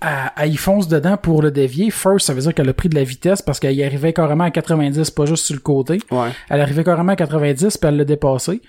elle, 0.01 0.31
elle 0.37 0.53
y 0.53 0.57
fonce 0.57 0.87
dedans 0.87 1.17
pour 1.17 1.41
le 1.41 1.51
dévier. 1.51 1.91
First, 1.91 2.27
ça 2.27 2.33
veut 2.33 2.41
dire 2.41 2.53
qu'elle 2.53 2.69
a 2.69 2.73
pris 2.73 2.89
de 2.89 2.95
la 2.95 3.03
vitesse 3.03 3.41
parce 3.41 3.59
qu'elle 3.59 3.75
y 3.75 3.83
arrivait 3.83 4.13
carrément 4.13 4.43
à 4.45 4.51
90, 4.51 5.11
pas 5.11 5.25
juste 5.25 5.45
sur 5.45 5.55
le 5.55 5.61
côté. 5.61 5.99
Ouais. 6.11 6.29
Elle 6.49 6.61
arrivait 6.61 6.83
carrément 6.83 7.11
à 7.11 7.15
90 7.15 7.77
puis 7.77 7.87
elle 7.89 7.97
l'a 7.97 8.05
dépassé. 8.05 8.61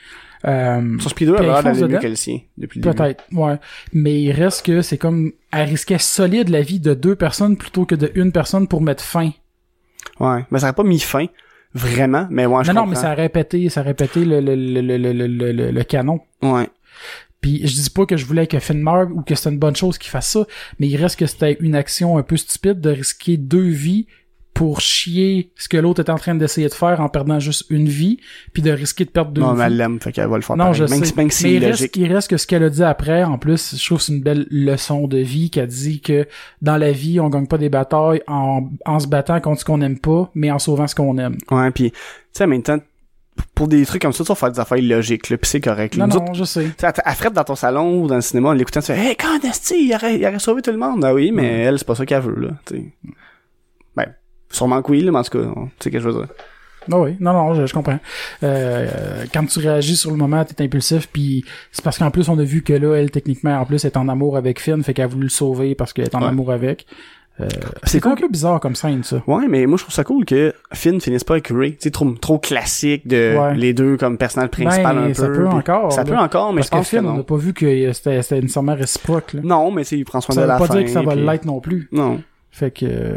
Euh, 0.47 0.97
Son 0.99 1.11
l'air 1.21 1.37
elle 1.39 1.63
fonce 1.63 1.79
d'aller 1.81 1.93
mieux 1.95 1.99
que 1.99 2.07
le 2.07 2.15
sien, 2.15 2.39
depuis 2.57 2.81
le 2.81 2.85
début. 2.85 2.97
Peut-être, 2.97 3.25
ouais. 3.33 3.57
Mais 3.93 4.23
il 4.23 4.33
reste 4.33 4.65
que 4.65 4.81
c'est 4.81 4.97
comme 4.97 5.33
elle 5.53 5.69
risquait 5.69 5.99
solide 5.99 6.49
la 6.49 6.63
vie 6.63 6.81
de 6.81 6.95
deux 6.95 7.15
personnes 7.15 7.59
plutôt 7.59 7.85
que 7.85 7.95
de 7.95 8.11
une 8.15 8.33
personne 8.33 8.67
pour 8.67 8.81
mettre 8.81 9.05
fin. 9.05 9.31
Ouais. 10.19 10.47
Mais 10.51 10.59
ça 10.61 10.67
aurait 10.69 10.75
pas 10.75 10.83
mis 10.83 10.99
fin, 10.99 11.27
vraiment, 11.75 12.27
mais 12.31 12.47
ouais, 12.47 12.65
je 12.65 12.73
non, 12.73 12.83
non, 12.83 12.87
mais 12.87 12.97
ça 12.97 13.11
a 13.11 13.15
répété, 13.15 13.69
ça 13.69 13.81
a 13.81 13.83
répété 13.85 14.25
le, 14.25 14.41
le, 14.41 14.55
le, 14.57 14.81
le, 14.81 14.97
le, 14.97 15.27
le, 15.27 15.53
le- 15.53 15.71
le 15.73 15.85
canon. 15.85 16.21
Ouais. 16.43 16.69
Puis 17.41 17.67
je 17.67 17.75
dis 17.75 17.91
pas 17.91 18.05
que 18.07 18.17
je 18.17 18.25
voulais 18.27 18.47
que 18.47 18.59
Finn 18.59 18.81
meure 18.83 19.09
ou 19.15 19.23
que 19.23 19.35
c'était 19.35 19.51
une 19.51 19.59
bonne 19.59 19.77
chose 19.77 19.97
qu'il 19.99 20.11
fasse 20.11 20.29
ça, 20.31 20.47
mais 20.79 20.89
il 20.89 20.97
reste 20.97 21.19
que 21.19 21.27
c'était 21.27 21.57
une 21.61 21.75
action 21.75 22.19
un 22.19 22.23
peu 22.23 22.37
stupide 22.37 22.81
de 22.81 22.91
risquer 22.91 23.37
deux 23.37 23.69
vies 23.69 24.07
pour 24.53 24.81
chier 24.81 25.53
ce 25.57 25.69
que 25.69 25.79
l'autre 25.79 26.01
est 26.01 26.11
en 26.11 26.17
train 26.17 26.35
d'essayer 26.35 26.69
de 26.69 26.75
faire 26.75 27.01
en 27.01 27.09
perdant 27.09 27.39
juste 27.41 27.65
une 27.71 27.89
vie, 27.89 28.19
puis 28.53 28.63
de 28.63 28.71
risquer 28.71 29.07
de 29.07 29.11
perdre 29.11 29.31
deux 29.31 29.41
Non, 29.41 29.53
vies. 29.53 29.59
mais 29.59 29.65
elle 29.67 29.77
l'aime, 29.77 30.01
fait 30.01 30.13
qu'elle 30.13 30.29
va 30.29 30.37
le 30.37 30.43
faire 30.43 30.57
Non, 30.57 30.65
pareil. 30.65 30.79
je 30.81 30.85
même, 30.85 30.99
sais. 30.99 31.05
si- 31.07 31.17
même 31.17 31.31
si 31.31 31.45
mais 31.45 31.51
c'est 31.51 31.55
il 31.55 31.65
reste, 31.65 31.97
il 31.97 32.13
reste 32.13 32.29
que 32.31 32.37
ce 32.37 32.47
qu'elle 32.47 32.65
a 32.65 32.69
dit 32.69 32.83
après, 32.83 33.23
en 33.23 33.39
plus, 33.39 33.77
je 33.79 33.87
trouve 33.87 33.99
que 33.99 34.05
c'est 34.05 34.13
une 34.13 34.23
belle 34.23 34.47
leçon 34.51 35.07
de 35.07 35.19
vie 35.19 35.49
qu'elle 35.49 35.69
dit 35.69 36.01
que 36.01 36.27
dans 36.61 36.77
la 36.77 36.93
vie, 36.93 37.21
on 37.21 37.31
gagne 37.31 37.47
pas 37.47 37.59
des 37.59 37.71
batailles 37.71 38.23
en, 38.27 38.69
en 38.85 38.99
se 38.99 39.07
battant 39.07 39.41
contre 39.41 39.61
ce 39.61 39.65
qu'on 39.65 39.81
aime 39.81 39.99
pas, 39.99 40.31
mais 40.35 40.51
en 40.51 40.59
sauvant 40.59 40.87
ce 40.89 40.95
qu'on 40.97 41.17
aime. 41.17 41.39
Ouais, 41.51 41.71
puis 41.71 41.93
tu 41.93 41.99
sais, 42.33 42.45
en 42.45 42.49
même 42.49 42.63
temps, 42.63 42.81
pour 43.61 43.69
des 43.69 43.85
trucs 43.85 44.01
comme 44.01 44.15
ça, 44.15 44.25
tu 44.25 44.29
vas 44.29 44.35
faire 44.35 44.51
des 44.51 44.59
affaires 44.59 44.79
illogiques, 44.79 45.29
là, 45.29 45.37
pis 45.37 45.47
c'est 45.47 45.61
correct. 45.61 45.95
là. 45.95 46.07
Non, 46.07 46.15
Nous 46.15 46.19
non, 46.21 46.25
autres, 46.29 46.35
je 46.35 46.45
sais. 46.45 46.65
elle, 46.83 46.93
elle 47.05 47.13
frette 47.15 47.35
dans 47.35 47.45
ton 47.45 47.55
salon 47.57 48.01
ou 48.03 48.07
dans 48.07 48.15
le 48.15 48.23
cinéma 48.23 48.49
en 48.49 48.53
l'écoutant, 48.55 48.81
tu 48.81 48.87
fais, 48.87 48.99
hey, 48.99 49.17
quand 49.17 49.39
est-ce 49.45 49.75
il 49.75 49.95
aurait, 49.95 50.17
il 50.19 50.25
aurait 50.27 50.39
sauvé 50.39 50.63
tout 50.63 50.71
le 50.71 50.79
monde? 50.79 51.05
Ah 51.05 51.13
oui, 51.13 51.31
mais 51.31 51.61
elle, 51.65 51.79
c'est 51.79 51.87
pas 51.87 51.95
ça 51.95 52.07
qu'elle 52.07 52.23
veut, 52.23 52.41
là, 52.41 52.49
tu 52.65 52.77
sais. 52.77 52.85
Ben, 53.95 54.07
sûrement 54.51 54.81
que 54.81 54.91
oui, 54.91 55.03
là, 55.03 55.13
mais 55.13 55.19
en 55.19 55.23
tout 55.25 55.39
cas, 55.39 55.45
tu 55.45 55.61
sais 55.61 55.69
ce 55.85 55.89
que 55.91 55.99
je 56.01 56.09
veux 56.09 56.15
dire. 56.25 56.29
Ah 56.91 56.99
oui, 56.99 57.17
non, 57.21 57.35
non, 57.35 57.53
je, 57.53 57.67
je 57.67 57.75
comprends. 57.75 57.99
Euh, 58.43 59.25
quand 59.35 59.45
tu 59.45 59.59
réagis 59.59 59.97
sur 59.97 60.11
le 60.11 60.17
moment, 60.17 60.43
t'es 60.47 60.65
impulsif, 60.65 61.09
puis 61.13 61.45
c'est 61.71 61.85
parce 61.85 61.99
qu'en 61.99 62.11
plus, 62.11 62.31
on 62.31 62.39
a 62.39 62.43
vu 62.43 62.63
que 62.63 62.73
là, 62.73 62.95
elle, 62.97 63.11
techniquement, 63.11 63.59
en 63.61 63.67
plus, 63.67 63.85
est 63.85 63.99
en 63.99 64.09
amour 64.09 64.39
avec 64.39 64.59
Finn, 64.59 64.83
fait 64.83 64.95
qu'elle 64.95 65.05
a 65.05 65.09
voulu 65.09 65.25
le 65.25 65.29
sauver 65.29 65.75
parce 65.75 65.93
qu'elle 65.93 66.07
est 66.07 66.15
en 66.15 66.23
Ouais. 66.23 66.29
amour 66.29 66.51
avec. 66.51 66.87
Euh, 67.41 67.49
C'est 67.85 68.05
un 68.07 68.15
peu 68.15 68.29
bizarre 68.29 68.61
comme 68.61 68.75
scène, 68.75 69.03
ça. 69.03 69.23
Ouais, 69.27 69.47
mais 69.49 69.67
moi, 69.67 69.77
je 69.79 69.85
trouve 69.85 69.95
ça 69.95 70.05
cool 70.05 70.25
que 70.25 70.53
Finn 70.73 71.01
finisse 71.01 71.25
pas 71.25 71.35
avec 71.35 71.49
Ray. 71.49 71.77
Tu 71.77 71.91
trop, 71.91 72.11
trop 72.13 72.39
classique 72.39 73.07
de 73.07 73.37
Ouais. 73.39 73.55
les 73.57 73.73
deux 73.73 73.97
comme 73.97 74.19
personnage 74.19 74.51
principal 74.51 74.97
Ben, 74.97 75.05
un 75.05 75.09
peu. 75.09 75.15
ça 75.15 75.27
peut 75.29 75.45
puis- 75.45 75.55
encore, 75.57 75.93
Ça 75.93 76.05
là. 76.05 76.11
peut 76.11 76.19
encore, 76.19 76.53
mais 76.53 76.61
Parce 76.61 76.67
je 76.67 76.71
pense 76.73 76.81
que 76.91 76.97
Finn, 76.97 77.01
que 77.01 77.07
on 77.07 77.11
non. 77.13 77.17
n'a 77.19 77.23
pas 77.25 77.37
vu 77.37 77.53
que 77.55 77.93
c'était 77.93 78.41
nécessairement 78.41 78.75
réciproque, 78.75 79.33
là. 79.35 79.41
Non, 79.43 79.71
mais 79.71 79.83
il 79.85 80.05
prend 80.05 80.21
soin 80.21 80.35
Ça 80.35 80.41
de 80.43 80.47
veut 80.47 80.53
la 80.53 80.59
pas 80.59 80.67
fin. 80.67 80.75
dire 80.75 80.85
que 80.85 80.91
ça 80.91 81.03
va 81.03 81.13
puis- 81.13 81.25
l'être 81.25 81.45
non 81.47 81.61
plus. 81.61 81.89
Non. 81.93 82.21
Fait 82.53 82.73
que, 82.73 82.85
euh, 82.85 83.17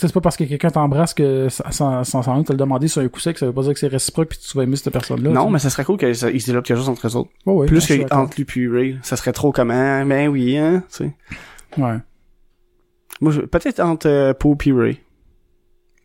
c'est 0.00 0.12
pas 0.12 0.20
parce 0.20 0.36
que 0.36 0.44
quelqu'un 0.44 0.70
t'embrasse 0.70 1.12
que 1.12 1.48
sans, 1.48 2.04
sans, 2.04 2.22
sans, 2.22 2.42
te 2.44 2.52
le 2.52 2.56
demander 2.56 2.86
sur 2.86 3.02
un 3.02 3.08
coup 3.08 3.18
sec, 3.18 3.36
ça 3.36 3.46
veut 3.46 3.52
pas 3.52 3.62
dire 3.62 3.72
que 3.72 3.80
c'est 3.80 3.88
réciproque 3.88 4.28
pis 4.28 4.38
tu 4.38 4.56
vas 4.56 4.62
aimer 4.62 4.76
cette 4.76 4.92
personne-là. 4.92 5.28
Non, 5.30 5.40
tu 5.42 5.46
sais. 5.48 5.52
mais 5.54 5.58
ça 5.58 5.70
serait 5.70 5.84
cool 5.84 5.98
qu'ils 5.98 6.14
se 6.14 6.26
développent 6.28 6.64
quelque 6.64 6.76
chose 6.76 6.88
entre 6.88 7.08
eux 7.08 7.16
autres. 7.16 7.30
Ouais, 7.46 7.54
ouais, 7.54 7.66
Plus 7.66 7.90
non, 7.90 7.96
que 8.06 8.14
entre 8.14 8.36
lui 8.36 8.44
puis 8.44 8.68
Ray. 8.68 8.96
Ça 9.02 9.16
serait 9.16 9.32
trop 9.32 9.50
comment, 9.50 10.04
ben 10.06 10.28
oui, 10.28 10.56
hein, 10.56 10.84
tu 10.88 11.04
sais. 11.04 11.10
Ouais. 11.78 11.96
Moi, 13.20 13.32
peut-être 13.50 13.80
entre 13.80 14.08
euh, 14.08 14.32
Poe 14.34 14.56
puis 14.56 14.72
Ray. 14.72 14.98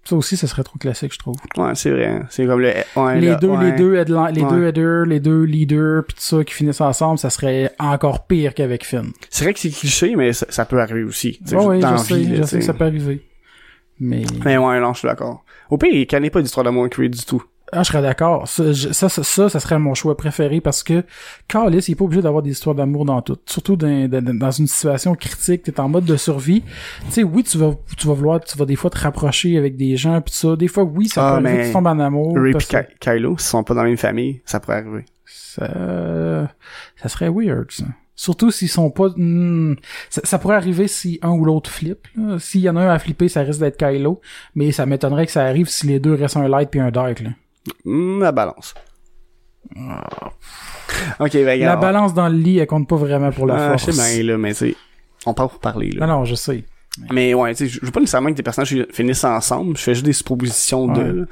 Ça 0.07 0.16
aussi, 0.16 0.38
ça 0.38 0.45
serait 0.45 0.61
trop 0.63 0.78
classique, 0.78 1.13
je 1.13 1.18
trouve. 1.18 1.36
Ouais, 1.57 1.74
c'est 1.74 1.89
vrai. 1.89 2.05
hein. 2.05 2.28
C'est 2.30 2.45
comme 2.45 2.59
le, 2.61 2.72
ouais, 2.95 3.20
les 3.20 3.30
le- 3.32 3.36
deux, 3.38 3.47
ouais. 3.47 3.72
les 3.72 3.72
deux, 3.72 3.93
les 3.93 4.43
Ouais. 4.43 4.49
deux 4.51 4.68
headers, 4.68 5.05
les 5.07 5.20
deux 5.20 5.43
leaders 5.45 6.03
pis 6.05 6.13
tout 6.13 6.22
ça 6.22 6.43
qui 6.43 6.53
finissent 6.53 6.82
ensemble, 6.82 7.18
ça 7.18 7.32
serait 7.32 7.74
encore 7.80 8.28
pire 8.28 8.53
qu'avec 8.53 8.86
Finn. 8.86 9.11
C'est 9.32 9.45
vrai 9.45 9.53
que 9.55 9.59
c'est 9.59 9.72
cliché, 9.72 10.16
mais 10.16 10.32
ça, 10.34 10.45
ça 10.49 10.66
peut 10.66 10.80
arriver 10.80 11.03
aussi. 11.03 11.39
dans 11.41 11.97
je 11.97 12.03
sais, 12.03 12.18
vie, 12.20 12.36
je 12.36 12.43
sais 12.43 12.59
que 12.59 12.66
ça 12.66 12.74
peut 12.76 12.86
arriver. 12.86 13.26
Mais, 13.99 14.24
Mais 14.43 14.57
ouais, 14.57 14.80
non, 14.80 14.93
je 14.93 14.99
suis 14.99 15.07
d'accord. 15.07 15.43
Au 15.72 15.78
pire, 15.80 15.89
il 15.91 16.05
connaît 16.05 16.30
pas 16.30 16.41
d'histoire 16.43 16.63
d'amour 16.66 16.88
Ray 16.95 17.09
du 17.09 17.26
tout. 17.26 17.43
Ah, 17.72 17.82
je 17.84 17.88
serais 17.91 18.01
d'accord. 18.01 18.47
Ça, 18.47 18.74
ça, 18.74 19.09
ça, 19.09 19.24
ça, 19.49 19.59
serait 19.59 19.80
mon 19.80 19.95
choix 19.95 20.16
préféré 20.16 20.61
parce 20.61 20.84
que 20.84 21.03
Carlis, 21.47 21.80
il 21.88 21.91
est 21.91 21.95
pas 21.95 22.05
obligé 22.05 22.22
d'avoir 22.22 22.43
des 22.43 22.51
histoires 22.51 22.76
d'amour 22.76 23.05
dans 23.05 23.22
tout. 23.22 23.38
Surtout 23.47 23.76
dans, 23.76 24.07
dans, 24.07 24.38
dans 24.38 24.51
une 24.51 24.68
situation 24.68 25.16
critique, 25.16 25.63
t'es 25.63 25.80
en 25.80 25.89
mode 25.89 26.05
de 26.05 26.16
survie. 26.16 26.61
Tu 27.07 27.11
sais, 27.11 27.24
oui, 27.24 27.43
tu 27.43 27.57
vas, 27.57 27.74
tu 27.97 28.07
vas 28.07 28.13
vouloir, 28.13 28.39
tu 28.41 28.55
vas 28.57 28.66
des 28.66 28.76
fois 28.76 28.89
te 28.91 28.99
rapprocher 28.99 29.57
avec 29.57 29.78
des 29.78 29.97
gens 29.97 30.22
pis 30.22 30.34
ça. 30.34 30.55
Des 30.55 30.68
fois, 30.68 30.84
oui, 30.84 31.07
ça 31.07 31.28
Ah, 31.28 31.39
peut 31.41 31.47
arriver 31.47 31.63
que 31.63 31.68
tu 31.68 31.74
tombes 31.74 31.88
en 31.88 31.99
amour. 31.99 32.38
Ray 32.38 32.53
pis 32.53 32.68
Ky- 32.68 32.78
Kylo, 32.99 33.38
s'ils 33.38 33.47
sont 33.49 33.63
pas 33.63 33.74
dans 33.74 33.82
la 33.84 33.89
même 33.89 33.97
famille, 33.97 34.41
ça 34.45 34.59
pourrait 34.59 34.78
arriver. 34.78 35.05
ça, 35.26 36.51
ça 37.01 37.09
serait 37.09 37.30
weird, 37.30 37.72
ça. 37.72 37.86
Surtout 38.18 38.49
s'ils 38.49 38.70
sont 38.70 38.91
pas... 38.91 39.09
hmm, 39.18 39.76
ça, 40.09 40.22
ça 40.24 40.39
pourrait 40.39 40.55
arriver 40.55 40.88
si 40.88 41.20
un 41.22 41.32
ou 41.32 41.43
l'autre 41.43 41.70
flippe. 41.70 42.07
S'il 42.39 42.61
y 42.61 42.70
en 42.70 42.78
a 42.78 42.82
un 42.82 42.89
à 42.89 42.97
flipper, 42.99 43.28
ça 43.28 43.41
risque 43.41 43.59
d'être 43.59 43.76
Kylo. 43.78 44.22
Mais 44.55 44.72
ça 44.72 44.86
m'étonnerait 44.86 45.26
que 45.26 45.34
ça 45.34 45.43
arrive 45.43 45.68
si 45.68 45.88
les 45.88 45.99
deux 45.99 46.13
restent 46.13 46.38
un 46.38 46.47
light 46.47 46.70
puis 46.70 46.80
un 46.80 46.91
dark. 46.91 47.20
Là. 47.20 47.32
Hmm, 47.84 48.22
la 48.22 48.32
balance. 48.32 48.74
Ok, 51.20 51.32
ben, 51.34 51.59
La 51.59 51.76
balance 51.76 52.13
dans 52.13 52.30
le 52.30 52.36
lit, 52.38 52.59
elle 52.59 52.68
compte 52.68 52.88
pas 52.88 52.95
vraiment 52.95 53.32
pour 53.32 53.47
la 53.47 53.55
Ah, 53.55 53.78
je 53.78 53.84
force. 53.86 53.97
sais 53.97 54.18
bien, 54.24 54.32
là, 54.34 54.38
mais 54.38 54.53
sais, 54.53 54.76
on 55.26 55.34
parle 55.34 55.49
pour 55.49 55.59
parler, 55.59 55.89
là. 55.91 56.05
Non, 56.05 56.20
non, 56.20 56.26
je 56.26 56.36
sais. 56.36 56.63
Mais 57.11 57.34
ouais, 57.34 57.53
tu 57.55 57.66
sais, 57.66 57.68
je 57.74 57.80
je 57.82 57.86
veux 57.86 57.91
pas 57.91 57.99
nécessairement 57.99 58.30
que 58.30 58.36
des 58.36 58.43
personnages 58.43 58.76
finissent 58.91 59.24
ensemble, 59.26 59.76
je 59.78 59.82
fais 59.84 59.93
juste 59.95 60.05
des 60.05 60.13
suppositions 60.13 60.86
Ouais. 60.86 61.03
de. 61.03 61.28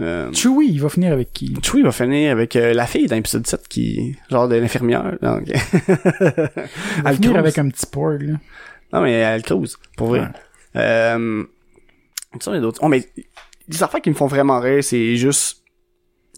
Euh, 0.00 0.32
Chewie, 0.32 0.68
il 0.70 0.80
va 0.80 0.88
finir 0.88 1.12
avec 1.12 1.32
qui? 1.32 1.56
Chewie 1.62 1.82
va 1.82 1.90
finir 1.90 2.30
avec 2.30 2.54
euh, 2.54 2.72
la 2.72 2.86
fille 2.86 3.08
dans 3.08 3.16
l'épisode 3.16 3.44
7 3.46 3.66
qui, 3.66 4.16
genre 4.30 4.46
de 4.48 4.54
l'infirmière. 4.54 5.16
Donc, 5.20 5.42
Il 5.48 5.52
va 7.02 7.10
elle 7.10 7.16
finir 7.16 7.36
avec 7.36 7.58
un 7.58 7.68
petit 7.68 7.84
porg, 7.86 8.22
là. 8.22 8.34
Non, 8.92 9.02
mais 9.02 9.12
elle 9.12 9.42
creuse, 9.42 9.76
pour 9.96 10.08
vrai. 10.08 10.20
Ouais. 10.20 10.26
Euh, 10.76 11.42
tu 12.34 12.38
sais, 12.40 12.60
d'autres. 12.60 12.78
Oh, 12.82 12.88
mais 12.88 13.04
des 13.68 13.82
affaires 13.82 14.00
qui 14.00 14.10
me 14.10 14.14
font 14.14 14.26
vraiment 14.26 14.60
rire, 14.60 14.82
c'est 14.82 15.16
juste 15.16 15.62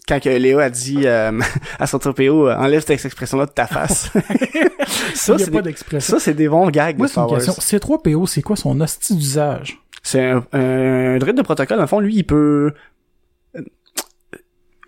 quand 0.07 0.19
que 0.19 0.29
Léa 0.29 0.63
a 0.63 0.69
dit 0.69 1.01
euh, 1.05 1.39
à 1.79 1.87
son 1.87 1.99
PO, 1.99 2.49
euh, 2.49 2.55
enlève 2.55 2.81
cette 2.81 3.05
expression-là 3.05 3.45
de 3.45 3.51
ta 3.51 3.67
face. 3.67 4.11
ça, 5.13 5.37
c'est 5.37 5.51
pas 5.51 5.61
d'expression. 5.61 6.15
ça, 6.17 6.19
c'est 6.19 6.33
des 6.33 6.49
bons 6.49 6.69
gags 6.69 6.97
Moi, 6.97 7.07
de 7.07 7.11
c'est 7.11 7.19
une 7.19 7.27
question. 7.27 7.53
C3PO, 7.53 8.25
c'est 8.27 8.41
quoi 8.41 8.55
son 8.55 8.79
hostie 8.81 9.15
d'usage? 9.15 9.79
C'est 10.03 10.21
un, 10.21 10.43
un 10.53 11.17
droïde 11.19 11.37
de 11.37 11.43
protocole. 11.43 11.77
Dans 11.77 11.83
le 11.83 11.87
fond, 11.87 11.99
lui, 11.99 12.15
il 12.15 12.23
peut 12.23 12.73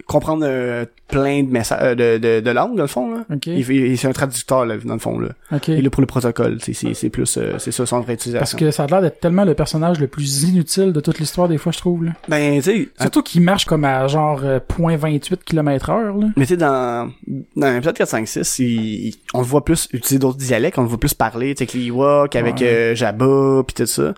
comprendre 0.08 0.46
euh, 0.48 0.86
plein 1.08 1.44
de 1.44 1.50
messages 1.52 1.96
de, 1.96 2.18
de, 2.18 2.40
de 2.40 2.50
langues, 2.52 2.76
dans 2.76 2.84
le 2.84 2.88
fond. 2.88 3.14
Là. 3.14 3.22
Ok. 3.34 3.48
Il, 3.48 3.70
il- 3.70 3.98
c'est 3.98 4.08
un 4.08 4.12
traducteur, 4.14 4.66
là, 4.66 4.76
dans 4.84 4.94
le 4.94 5.00
fond. 5.00 5.20
Là. 5.20 5.30
Ok. 5.52 5.68
Il 5.68 5.76
est 5.80 5.82
là 5.82 5.90
pour 5.90 6.02
le 6.02 6.08
protocole. 6.08 6.58
C'est, 6.62 6.74
c'est, 6.74 6.94
c'est 6.94 7.10
plus 7.10 7.38
euh, 7.38 7.56
c'est 7.60 7.72
ça 7.72 7.86
son 7.86 8.00
vraie 8.02 8.14
utilisation. 8.16 8.40
Parce 8.40 8.56
que 8.56 8.72
ça 8.72 8.84
a 8.84 8.88
l'air 8.88 9.02
d'être 9.02 9.20
tellement 9.20 9.44
le 9.46 9.54
personnage 9.54 10.00
le 10.00 10.08
plus 10.08 10.44
inutile 10.44 10.92
de 10.94 11.00
toute 11.00 11.20
l'histoire, 11.20 11.48
des 11.48 11.58
fois, 11.58 11.72
je 11.72 11.78
trouve, 11.80 12.06
là. 12.06 12.12
Ben, 12.28 12.56
tu 12.56 12.64
sais, 12.64 12.90
Surtout 13.00 13.22
qu'il 13.24 13.42
marche 13.42 13.66
comme 13.66 13.86
à 13.86 14.08
genre 14.08 14.42
euh, 14.44 14.60
0.28 14.80 15.38
km 15.46 15.90
heure, 15.90 16.16
là. 16.18 16.28
Mais 16.36 16.46
tu 16.46 16.54
sais, 16.54 16.58
dans, 16.58 17.10
dans 17.56 17.72
l'épisode 17.74 17.96
4, 17.96 18.08
5, 18.10 18.28
6, 18.28 18.60
il, 18.60 18.66
il- 19.08 19.16
on 19.34 19.40
le 19.40 19.46
voit 19.46 19.64
plus 19.64 19.88
utiliser 19.94 20.20
d'autres 20.20 20.38
dialectes, 20.38 20.78
on 20.78 20.84
le 20.84 20.88
voit 20.88 21.00
plus 21.00 21.14
parler, 21.14 21.54
tu 21.56 21.60
sais, 21.60 21.64
avec 21.64 21.74
les 21.74 21.88
Ewoks, 21.88 22.36
avec 22.36 22.56
Ouais. 22.56 22.68
euh, 22.68 22.96
Jabba, 22.96 23.64
pis 23.68 23.74
tout 23.76 23.86
ça. 23.86 24.14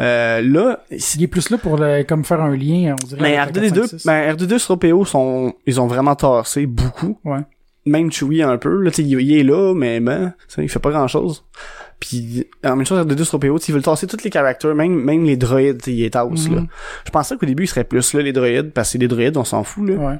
Euh, 0.00 0.40
là, 0.42 0.80
Il 0.90 1.22
est 1.22 1.26
plus 1.28 1.50
là 1.50 1.58
pour 1.58 1.76
le- 1.76 2.02
comme 2.04 2.24
faire 2.24 2.40
un 2.40 2.56
lien, 2.56 2.94
on 3.00 3.06
dirait. 3.06 3.20
mais 3.20 3.36
avec 3.36 3.54
le 3.56 3.62
R2D2, 3.62 3.74
456. 3.80 4.06
ben, 4.06 4.34
R2D2 4.34 4.58
sur 4.58 4.78
PO 4.78 5.04
sont, 5.04 5.54
ils 5.66 5.80
ont 5.80 5.86
vraiment 5.86 6.14
tassé 6.16 6.66
beaucoup. 6.66 7.18
Ouais. 7.24 7.40
Même 7.86 8.10
Chewie 8.12 8.42
un 8.42 8.56
peu, 8.58 8.80
là, 8.82 8.90
tu 8.90 9.02
il, 9.02 9.20
il 9.20 9.38
est 9.38 9.42
là, 9.42 9.74
mais 9.74 10.00
ben, 10.00 10.32
sais, 10.48 10.62
il 10.62 10.68
fait 10.68 10.78
pas 10.78 10.90
grand 10.90 11.08
chose. 11.08 11.44
Puis, 11.98 12.46
en 12.64 12.76
même 12.76 12.86
chose, 12.86 12.98
R2D2 13.04 13.24
sur 13.24 13.38
PO, 13.40 13.58
ils 13.58 13.72
veulent 13.74 13.82
tasser 13.82 14.06
tous 14.06 14.22
les 14.24 14.30
caractères, 14.30 14.74
même, 14.74 14.94
même 15.02 15.24
les 15.24 15.36
droïdes, 15.36 15.84
les 15.86 16.08
tassent, 16.10 16.48
Mhm. 16.48 16.54
là. 16.56 16.62
Je 17.04 17.10
pensais 17.10 17.36
qu'au 17.36 17.44
début, 17.46 17.64
ils 17.64 17.68
seraient 17.68 17.84
plus 17.84 18.14
là, 18.14 18.22
les 18.22 18.32
droïdes, 18.32 18.72
parce 18.72 18.92
que 18.92 18.98
des 18.98 19.08
droïdes, 19.08 19.36
on 19.36 19.44
s'en 19.44 19.64
fout, 19.64 19.86
là. 19.88 19.94
Ouais. 19.96 20.14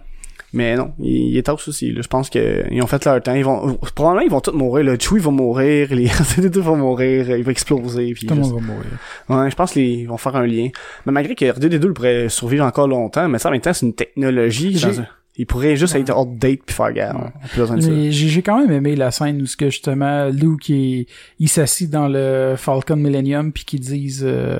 Mais 0.53 0.77
non, 0.77 0.93
ils, 0.99 1.29
ils 1.33 1.37
étassent 1.39 1.69
aussi. 1.69 1.93
Là. 1.93 2.03
Je 2.03 2.09
pense 2.09 2.29
que 2.31 2.65
ils 2.71 2.83
ont 2.83 2.87
fait 2.87 3.05
leur 3.05 3.23
temps. 3.23 3.35
Ils 3.35 3.45
vont 3.45 3.75
probablement 3.95 4.25
ils 4.25 4.31
vont 4.31 4.41
tous 4.41 4.53
mourir. 4.53 4.85
Là. 4.85 4.97
Chewie 4.99 5.21
va 5.21 5.31
mourir, 5.31 5.89
les 5.95 6.07
R2D2 6.09 6.59
vont 6.59 6.77
mourir, 6.77 7.31
il 7.37 7.43
va 7.45 7.51
exploser. 7.53 8.13
Puis 8.15 8.27
Tout 8.27 8.35
le 8.35 8.41
monde 8.41 8.55
va 8.55 8.61
mourir. 8.61 8.87
Ouais, 9.29 9.51
je 9.51 9.55
pense 9.57 9.73
qu'ils 9.73 10.09
vont 10.09 10.17
faire 10.17 10.37
un 10.37 10.47
lien. 10.47 10.69
Mais 11.07 11.13
malgré 11.13 11.35
que 11.35 11.45
R2D2 11.45 11.85
il 11.85 11.93
pourrait 11.93 12.29
survivre 12.29 12.65
encore 12.65 12.89
longtemps, 12.89 13.29
mais 13.29 13.39
ça 13.39 13.49
en 13.49 13.53
même 13.53 13.61
temps 13.61 13.73
c'est 13.73 13.87
une 13.87 13.95
technologie. 13.95 14.75
Dans 14.81 15.01
un- 15.01 15.07
Il 15.37 15.47
pourrait 15.47 15.77
juste 15.77 15.95
être 15.95 16.15
outdate 16.15 16.61
puis 16.67 16.75
faire 16.75 16.93
guerre. 16.93 17.15
On 17.17 17.27
a 17.27 17.49
plus 17.49 17.61
besoin 17.61 17.77
de 17.77 17.81
ça. 17.83 17.89
Mais 17.91 18.11
j'ai 18.11 18.29
j'ai 18.29 18.43
quand 18.43 18.59
même 18.59 18.73
aimé 18.73 18.97
la 18.97 19.11
scène 19.13 19.41
où 19.41 19.47
ce 19.47 19.57
que 19.57 19.71
justement 19.71 20.29
Luke 20.29 20.69
il, 20.69 21.07
il 21.39 21.49
s'assit 21.49 21.89
dans 21.89 22.09
le 22.09 22.55
Falcon 22.59 22.97
Millennium 22.97 23.53
puis 23.53 23.65
qu'ils 23.65 23.81
disent 23.81 24.25
euh, 24.27 24.59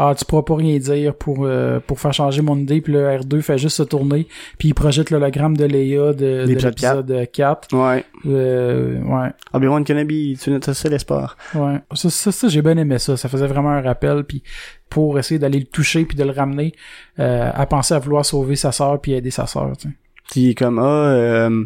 ah 0.00 0.14
tu 0.16 0.24
pourras 0.24 0.42
pas 0.42 0.54
rien 0.54 0.78
dire 0.78 1.12
pour 1.14 1.44
euh, 1.44 1.80
pour 1.80 1.98
faire 1.98 2.14
changer 2.14 2.40
mon 2.40 2.56
idée 2.56 2.80
puis 2.80 2.92
le 2.92 3.00
R2 3.00 3.42
fait 3.42 3.58
juste 3.58 3.76
se 3.78 3.82
tourner 3.82 4.28
puis 4.56 4.68
il 4.68 4.74
projette 4.74 5.10
l'hologramme 5.10 5.56
de 5.56 5.64
Leia 5.64 6.12
de, 6.12 6.12
de 6.12 6.44
L'épisode 6.46 7.08
l'épisode 7.08 7.30
4 7.32 7.74
Ouais. 7.76 8.04
euh, 8.26 9.02
ouais 9.02 9.30
Obi-Wan 9.52 9.84
Kenobi, 9.84 10.38
tu 10.40 10.50
es 10.50 10.52
notre 10.52 10.72
seul 10.72 10.94
espoir. 10.94 11.36
ouais 11.56 11.80
ça 11.94 12.10
ça, 12.10 12.30
ça, 12.30 12.46
j'ai 12.48 12.62
bien 12.62 12.76
aimé 12.76 12.98
ça 13.00 13.16
ça 13.16 13.28
faisait 13.28 13.48
vraiment 13.48 13.70
un 13.70 13.82
rappel 13.82 14.22
puis 14.22 14.44
pour 14.88 15.18
essayer 15.18 15.40
d'aller 15.40 15.58
le 15.58 15.66
toucher 15.66 16.04
puis 16.04 16.16
de 16.16 16.22
le 16.22 16.30
ramener 16.30 16.72
euh, 17.18 17.50
à 17.52 17.66
penser 17.66 17.94
à 17.94 17.98
vouloir 17.98 18.24
sauver 18.24 18.54
sa 18.54 18.70
sœur 18.70 19.00
puis 19.00 19.14
aider 19.14 19.32
sa 19.32 19.46
sœur 19.46 19.72
tu 19.76 19.88
sais. 19.88 19.94
Puis 20.30 20.54
comme 20.54 20.78
ah 20.78 21.08
euh... 21.10 21.64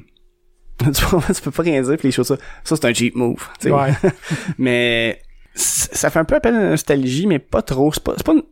tu, 0.78 1.42
peux, 1.42 1.50
pas 1.50 1.62
rien 1.62 1.82
dire 1.82 1.96
puis 1.98 2.08
les 2.08 2.12
choses 2.12 2.28
ça. 2.28 2.36
Ça 2.64 2.76
c'est 2.76 2.86
un 2.86 2.94
cheap 2.94 3.14
move. 3.14 3.46
tu 3.60 3.68
sais. 3.68 3.70
ouais 3.70 3.92
mais 4.58 5.20
ça 5.54 6.10
fait 6.10 6.18
un 6.18 6.24
peu 6.24 6.34
appel 6.36 6.54
à 6.54 6.60
la 6.62 6.70
nostalgie, 6.70 7.26
mais 7.26 7.38
pas 7.38 7.62
trop. 7.62 7.92
C'est 7.92 8.02
pas, 8.02 8.14
c'est 8.16 8.24
pas 8.26 8.32
une- 8.32 8.42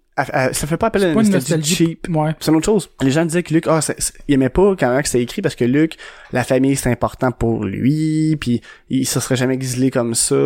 ça 0.53 0.66
fait 0.66 0.76
pas 0.76 0.88
appel 0.88 1.03
à 1.05 1.07
la 1.09 1.14
nostalgie, 1.14 1.34
nostalgie 1.34 1.74
cheap. 1.74 2.09
ouais 2.11 2.32
C'est 2.40 2.51
une 2.51 2.59
autre 2.59 2.66
chose. 2.66 2.90
Les 3.01 3.11
gens 3.11 3.24
disaient 3.24 3.42
que 3.42 3.55
Luc, 3.55 3.64
ah, 3.68 3.80
c'est- 3.80 3.98
c'est- 3.98 4.12
il 4.28 4.34
aimait 4.34 4.51
pas 4.51 4.74
quand 4.78 4.90
même 4.92 5.01
que 5.03 5.09
c'était 5.09 5.22
écrit 5.22 5.40
parce 5.40 5.55
que 5.55 5.64
Luc, 5.64 5.96
la 6.32 6.44
famille 6.44 6.76
c'est 6.76 6.90
important 6.90 7.32
pour 7.32 7.64
lui, 7.64 8.36
puis 8.38 8.61
il 8.90 9.07
se 9.07 9.18
serait 9.18 9.36
jamais 9.36 9.55
exilé 9.55 9.90
comme 9.90 10.14
ça, 10.14 10.36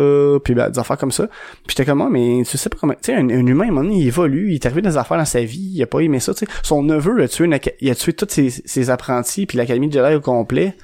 puis 0.45 0.53
ben, 0.53 0.69
des 0.69 0.79
affaires 0.79 0.97
comme 0.97 1.11
ça. 1.11 1.27
Puis 1.27 1.75
j'étais 1.75 1.83
comme, 1.85 2.01
ah, 2.01 2.07
mais 2.09 2.43
tu 2.49 2.57
sais 2.57 2.69
pas 2.69 2.77
comment, 2.79 2.93
tu 2.93 2.99
sais, 3.01 3.15
un, 3.15 3.27
un 3.29 3.45
humain, 3.45 3.65
à 3.65 3.67
un 3.67 3.71
moment 3.71 3.83
donné, 3.83 3.99
il 4.01 4.07
évolue, 4.07 4.51
il 4.51 4.55
est 4.55 4.65
arrivé 4.65 4.81
des 4.81 4.95
affaires 4.95 5.17
dans 5.17 5.25
sa 5.25 5.43
vie, 5.43 5.71
il 5.75 5.83
a 5.83 5.87
pas 5.87 5.99
aimé 5.99 6.21
ça, 6.21 6.33
tu 6.33 6.45
sais. 6.45 6.51
Son 6.63 6.81
neveu 6.81 7.21
a 7.21 7.27
tué, 7.27 7.43
une 7.45 7.59
il 7.81 7.89
a 7.89 7.95
tué 7.95 8.13
tous 8.13 8.27
ses, 8.29 8.49
ses 8.49 8.89
apprentis, 8.89 9.45
puis 9.45 9.57
l'académie 9.57 9.89
de 9.89 9.93
Jedi 9.93 10.15
au 10.15 10.21
complet. 10.21 10.75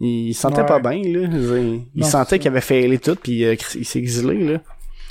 Il 0.00 0.34
se 0.34 0.42
sentait 0.42 0.60
Ouais. 0.60 0.66
pas 0.66 0.78
bien, 0.80 0.98
là. 1.00 1.00
Il 1.30 1.82
Non, 1.94 2.04
c'est 2.04 2.10
sentait 2.10 2.38
qu'il 2.38 2.48
avait 2.48 2.60
failé 2.60 2.98
tout, 2.98 3.16
puis 3.16 3.44
euh, 3.46 3.54
il 3.76 3.84
s'est 3.86 3.98
exilé, 3.98 4.34
là. 4.44 4.58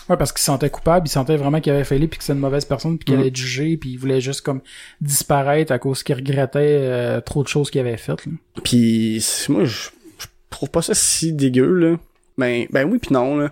Ouais, 0.10 0.18
parce 0.18 0.32
qu'il 0.32 0.40
se 0.40 0.46
sentait 0.46 0.70
coupable, 0.70 1.08
il 1.08 1.10
sentait 1.10 1.36
vraiment 1.36 1.60
qu'il 1.60 1.72
avait 1.74 1.84
failli 1.84 2.08
puis 2.08 2.20
que 2.20 2.24
c'était 2.24 2.34
une 2.36 2.40
mauvaise 2.40 2.66
personne 2.66 2.98
puis 2.98 3.06
qu'il 3.06 3.16
Mhm. 3.16 3.20
allait 3.22 3.30
être 3.30 3.36
jugé 3.36 3.76
puis 3.78 3.92
il 3.92 3.98
voulait 3.98 4.22
juste 4.22 4.42
comme 4.42 4.62
disparaître 5.02 5.72
à 5.72 5.80
cause 5.80 6.04
qu'il 6.04 6.16
regrettait 6.16 6.60
euh, 6.82 7.22
trop 7.22 7.42
de 7.44 7.48
choses 7.48 7.72
qu'il 7.72 7.82
avait 7.82 7.98
faites. 7.98 8.26
là. 8.26 8.32
Puis 8.64 9.20
c'est- 9.22 9.50
moi 9.52 9.64
je, 9.66 9.90
je 10.20 10.28
trouve 10.52 10.70
pas 10.70 10.82
ça 10.84 10.94
si 10.94 11.34
dégueu 11.34 11.74
là. 11.74 11.98
Ben 12.38 12.66
ben 12.70 12.88
oui 12.90 13.00
puis 13.00 13.14
non 13.14 13.38
là. 13.38 13.52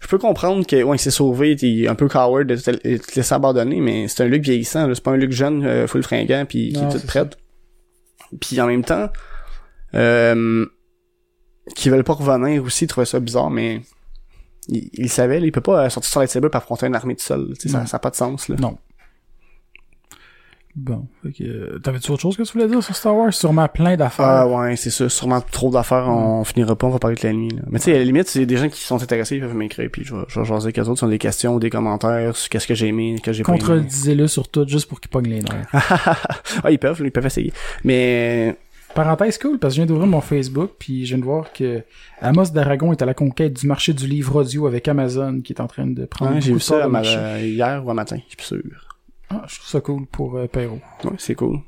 Je 0.00 0.08
peux 0.08 0.18
comprendre 0.18 0.66
que 0.66 0.82
ouais, 0.82 0.96
il 0.96 0.98
s'est 1.00 1.10
sauvé, 1.10 1.56
t'es 1.56 1.86
un 1.88 1.94
peu 1.94 2.08
coward 2.08 2.46
de 2.46 2.56
te, 2.56 2.70
laisser 3.16 3.34
abandonner, 3.34 3.80
mais 3.80 4.06
c'est 4.08 4.22
un 4.24 4.26
Luc 4.26 4.42
vieillissant, 4.42 4.86
là. 4.86 4.94
c'est 4.94 5.02
pas 5.02 5.12
un 5.12 5.16
Luc 5.16 5.32
jeune, 5.32 5.64
euh, 5.64 5.86
full 5.86 6.02
fringant 6.02 6.44
puis 6.46 6.72
qui 6.72 6.78
est 6.78 6.88
tout 6.90 6.98
c'est 6.98 7.06
prêt. 7.06 7.24
Puis 8.40 8.60
en 8.60 8.66
même 8.66 8.84
temps 8.84 9.08
euh, 9.94 10.66
qui 11.76 11.88
veulent 11.88 12.04
pas 12.04 12.14
revenir 12.14 12.62
aussi, 12.64 12.84
ils 12.84 12.88
trouvaient 12.88 13.06
ça 13.06 13.20
bizarre 13.20 13.48
mais 13.50 13.80
il, 14.68 14.90
il 14.94 15.08
savait, 15.08 15.40
là, 15.40 15.46
il 15.46 15.52
peut 15.52 15.60
pas 15.60 15.84
euh, 15.84 15.88
sortir 15.88 16.10
son 16.10 16.20
lightsaber 16.20 16.48
pour 16.48 16.56
affronter 16.58 16.86
une 16.86 16.94
armée 16.94 17.16
tout 17.16 17.24
seul, 17.24 17.48
ça 17.58 17.78
Non. 17.80 17.86
ça 17.86 17.96
a 17.96 18.00
pas 18.00 18.10
de 18.10 18.16
sens 18.16 18.48
là. 18.48 18.56
Non. 18.58 18.76
Bon, 20.76 21.06
fait 21.22 21.30
que 21.30 21.44
euh, 21.44 21.78
t'avais-tu 21.78 22.10
autre 22.10 22.22
chose 22.22 22.36
que 22.36 22.42
tu 22.42 22.52
voulais 22.52 22.66
dire 22.66 22.82
sur 22.82 22.96
Star 22.96 23.14
Wars? 23.14 23.32
Sûrement 23.32 23.68
plein 23.68 23.96
d'affaires. 23.96 24.26
Ah 24.26 24.48
ouais, 24.48 24.74
c'est 24.74 24.90
ça. 24.90 25.08
Sûrement 25.08 25.40
trop 25.40 25.70
d'affaires, 25.70 26.08
on 26.08 26.42
finira 26.42 26.74
pas, 26.74 26.88
on 26.88 26.90
va 26.90 26.98
parler 26.98 27.14
de 27.14 27.24
la 27.24 27.32
nuit. 27.32 27.50
Là. 27.50 27.62
Mais 27.70 27.78
tu 27.78 27.84
sais, 27.84 27.94
à 27.94 27.98
la 27.98 28.04
limite, 28.04 28.26
c'est 28.26 28.44
des 28.44 28.56
gens 28.56 28.68
qui 28.68 28.80
sont 28.80 29.00
intéressés, 29.00 29.36
ils 29.36 29.40
peuvent 29.40 29.54
m'écrire, 29.54 29.88
puis 29.92 30.02
je 30.04 30.16
vais, 30.16 30.22
je 30.26 30.40
vais 30.40 30.44
jaser 30.44 30.64
avec 30.64 30.78
eux 30.80 30.82
autres, 30.88 30.98
sur 30.98 31.08
des 31.08 31.18
questions 31.18 31.54
ou 31.54 31.60
des 31.60 31.70
commentaires 31.70 32.34
sur 32.36 32.48
qu'est-ce 32.48 32.66
que 32.66 32.74
j'ai 32.74 32.88
aimé, 32.88 33.14
qu'est-ce 33.22 33.24
que 33.24 33.32
j'ai 33.34 33.42
pas 33.44 33.52
aimé. 33.52 33.60
Contredisez-le 33.60 34.26
sur 34.26 34.48
tout 34.48 34.66
juste 34.66 34.88
pour 34.88 35.00
qu'il 35.00 35.10
pogne 35.10 35.28
les 35.28 35.42
nerfs. 35.42 35.68
ah, 36.64 36.70
ils 36.72 36.78
peuvent, 36.80 37.00
ils 37.04 37.12
peuvent 37.12 37.26
essayer. 37.26 37.52
Mais 37.84 38.56
Parenthèse 38.94 39.38
cool, 39.38 39.58
parce 39.58 39.72
que 39.74 39.76
je 39.76 39.80
viens 39.82 39.86
d'ouvrir 39.86 40.06
mon 40.06 40.20
Facebook, 40.20 40.70
puis 40.78 41.04
je 41.04 41.14
viens 41.14 41.18
de 41.18 41.24
voir 41.24 41.52
que 41.52 41.82
Amos 42.20 42.46
d'Aragon 42.52 42.92
est 42.92 43.02
à 43.02 43.06
la 43.06 43.14
conquête 43.14 43.52
du 43.54 43.66
marché 43.66 43.92
du 43.92 44.06
livre 44.06 44.36
audio 44.36 44.66
avec 44.66 44.86
Amazon, 44.88 45.40
qui 45.40 45.52
est 45.52 45.60
en 45.60 45.66
train 45.66 45.86
de 45.86 46.04
prendre 46.04 46.34
ouais, 46.34 46.40
j'ai 46.40 46.52
vu 46.52 46.60
ça 46.60 46.86
ma- 46.88 47.02
hier 47.40 47.82
ou 47.84 47.90
un 47.90 47.94
matin, 47.94 48.16
je 48.28 48.34
suis 48.44 48.46
sûr. 48.62 48.88
Ah, 49.30 49.42
je 49.48 49.56
trouve 49.56 49.68
ça 49.68 49.80
cool 49.80 50.06
pour 50.06 50.36
euh, 50.36 50.46
Perrault. 50.46 50.80
Ouais, 51.02 51.10
c'est 51.18 51.34
cool. 51.34 51.58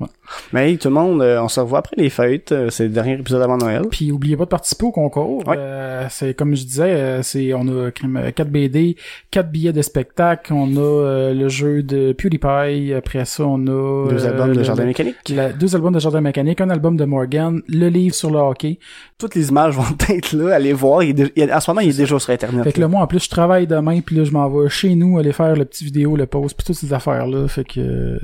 Ouais. 0.00 0.06
Mais 0.52 0.70
hey, 0.70 0.78
tout 0.78 0.88
le 0.88 0.94
monde, 0.94 1.22
euh, 1.22 1.42
on 1.42 1.48
se 1.48 1.58
revoit 1.58 1.80
après 1.80 1.96
les 1.96 2.10
fêtes. 2.10 2.52
euh, 2.52 2.70
c'est 2.70 2.84
le 2.84 2.90
dernier 2.90 3.14
épisode 3.14 3.42
avant 3.42 3.56
Noël. 3.56 3.82
Puis 3.90 4.12
oubliez 4.12 4.36
pas 4.36 4.44
de 4.44 4.48
participer 4.50 4.84
au 4.84 4.92
concours. 4.92 5.46
Ouais. 5.48 5.56
Euh, 5.58 6.06
c'est 6.10 6.34
comme 6.34 6.54
je 6.54 6.64
disais, 6.64 6.82
euh, 6.84 7.22
c'est 7.22 7.52
on 7.54 7.66
a 7.68 7.90
crème, 7.90 8.16
euh, 8.16 8.30
4 8.30 8.48
BD, 8.48 8.96
4 9.30 9.50
billets 9.50 9.72
de 9.72 9.82
spectacle, 9.82 10.52
on 10.52 10.76
a 10.76 10.80
euh, 10.80 11.34
le 11.34 11.48
jeu 11.48 11.82
de 11.82 12.12
PewDiePie, 12.12 12.92
après 12.94 13.24
ça 13.24 13.44
on 13.44 13.60
a 13.66 14.08
Deux 14.10 14.24
euh, 14.24 14.28
albums 14.28 14.52
de 14.52 14.58
le- 14.58 14.62
Jardin 14.64 14.84
Mécanique. 14.84 15.16
la- 15.30 15.52
deux 15.52 15.74
albums 15.74 15.94
de 15.94 15.98
Jardin 16.00 16.20
Mécanique, 16.20 16.60
un 16.60 16.70
album 16.70 16.96
de 16.96 17.04
Morgan, 17.04 17.60
le 17.68 17.88
livre 17.88 18.14
sur 18.14 18.30
le 18.30 18.38
hockey. 18.38 18.78
Toutes 19.18 19.34
les 19.34 19.48
images 19.48 19.74
vont 19.74 19.82
être 20.10 20.32
là, 20.32 20.54
allez 20.54 20.72
voir. 20.72 21.02
Il 21.02 21.16
ce 21.16 21.70
moment, 21.70 21.80
il 21.80 21.88
est 21.90 21.96
déjà 21.98 22.18
sur 22.18 22.30
Internet. 22.30 22.62
Fait 22.64 22.72
que 22.72 22.80
là. 22.80 22.86
là, 22.86 22.88
moi, 22.88 23.02
en 23.02 23.06
plus, 23.08 23.24
je 23.24 23.28
travaille 23.30 23.66
demain, 23.66 24.00
puis 24.00 24.14
là, 24.16 24.24
je 24.24 24.30
m'en 24.30 24.48
vais 24.48 24.68
chez 24.68 24.94
nous 24.94 25.18
aller 25.18 25.32
faire 25.32 25.56
le 25.56 25.64
petit 25.64 25.84
vidéo, 25.84 26.14
le 26.16 26.26
post, 26.26 26.56
puis 26.56 26.64
toutes 26.64 26.76
ces 26.76 26.92
affaires-là. 26.92 27.48
Fait 27.48 27.64
que 27.64 27.80
euh, 27.80 28.18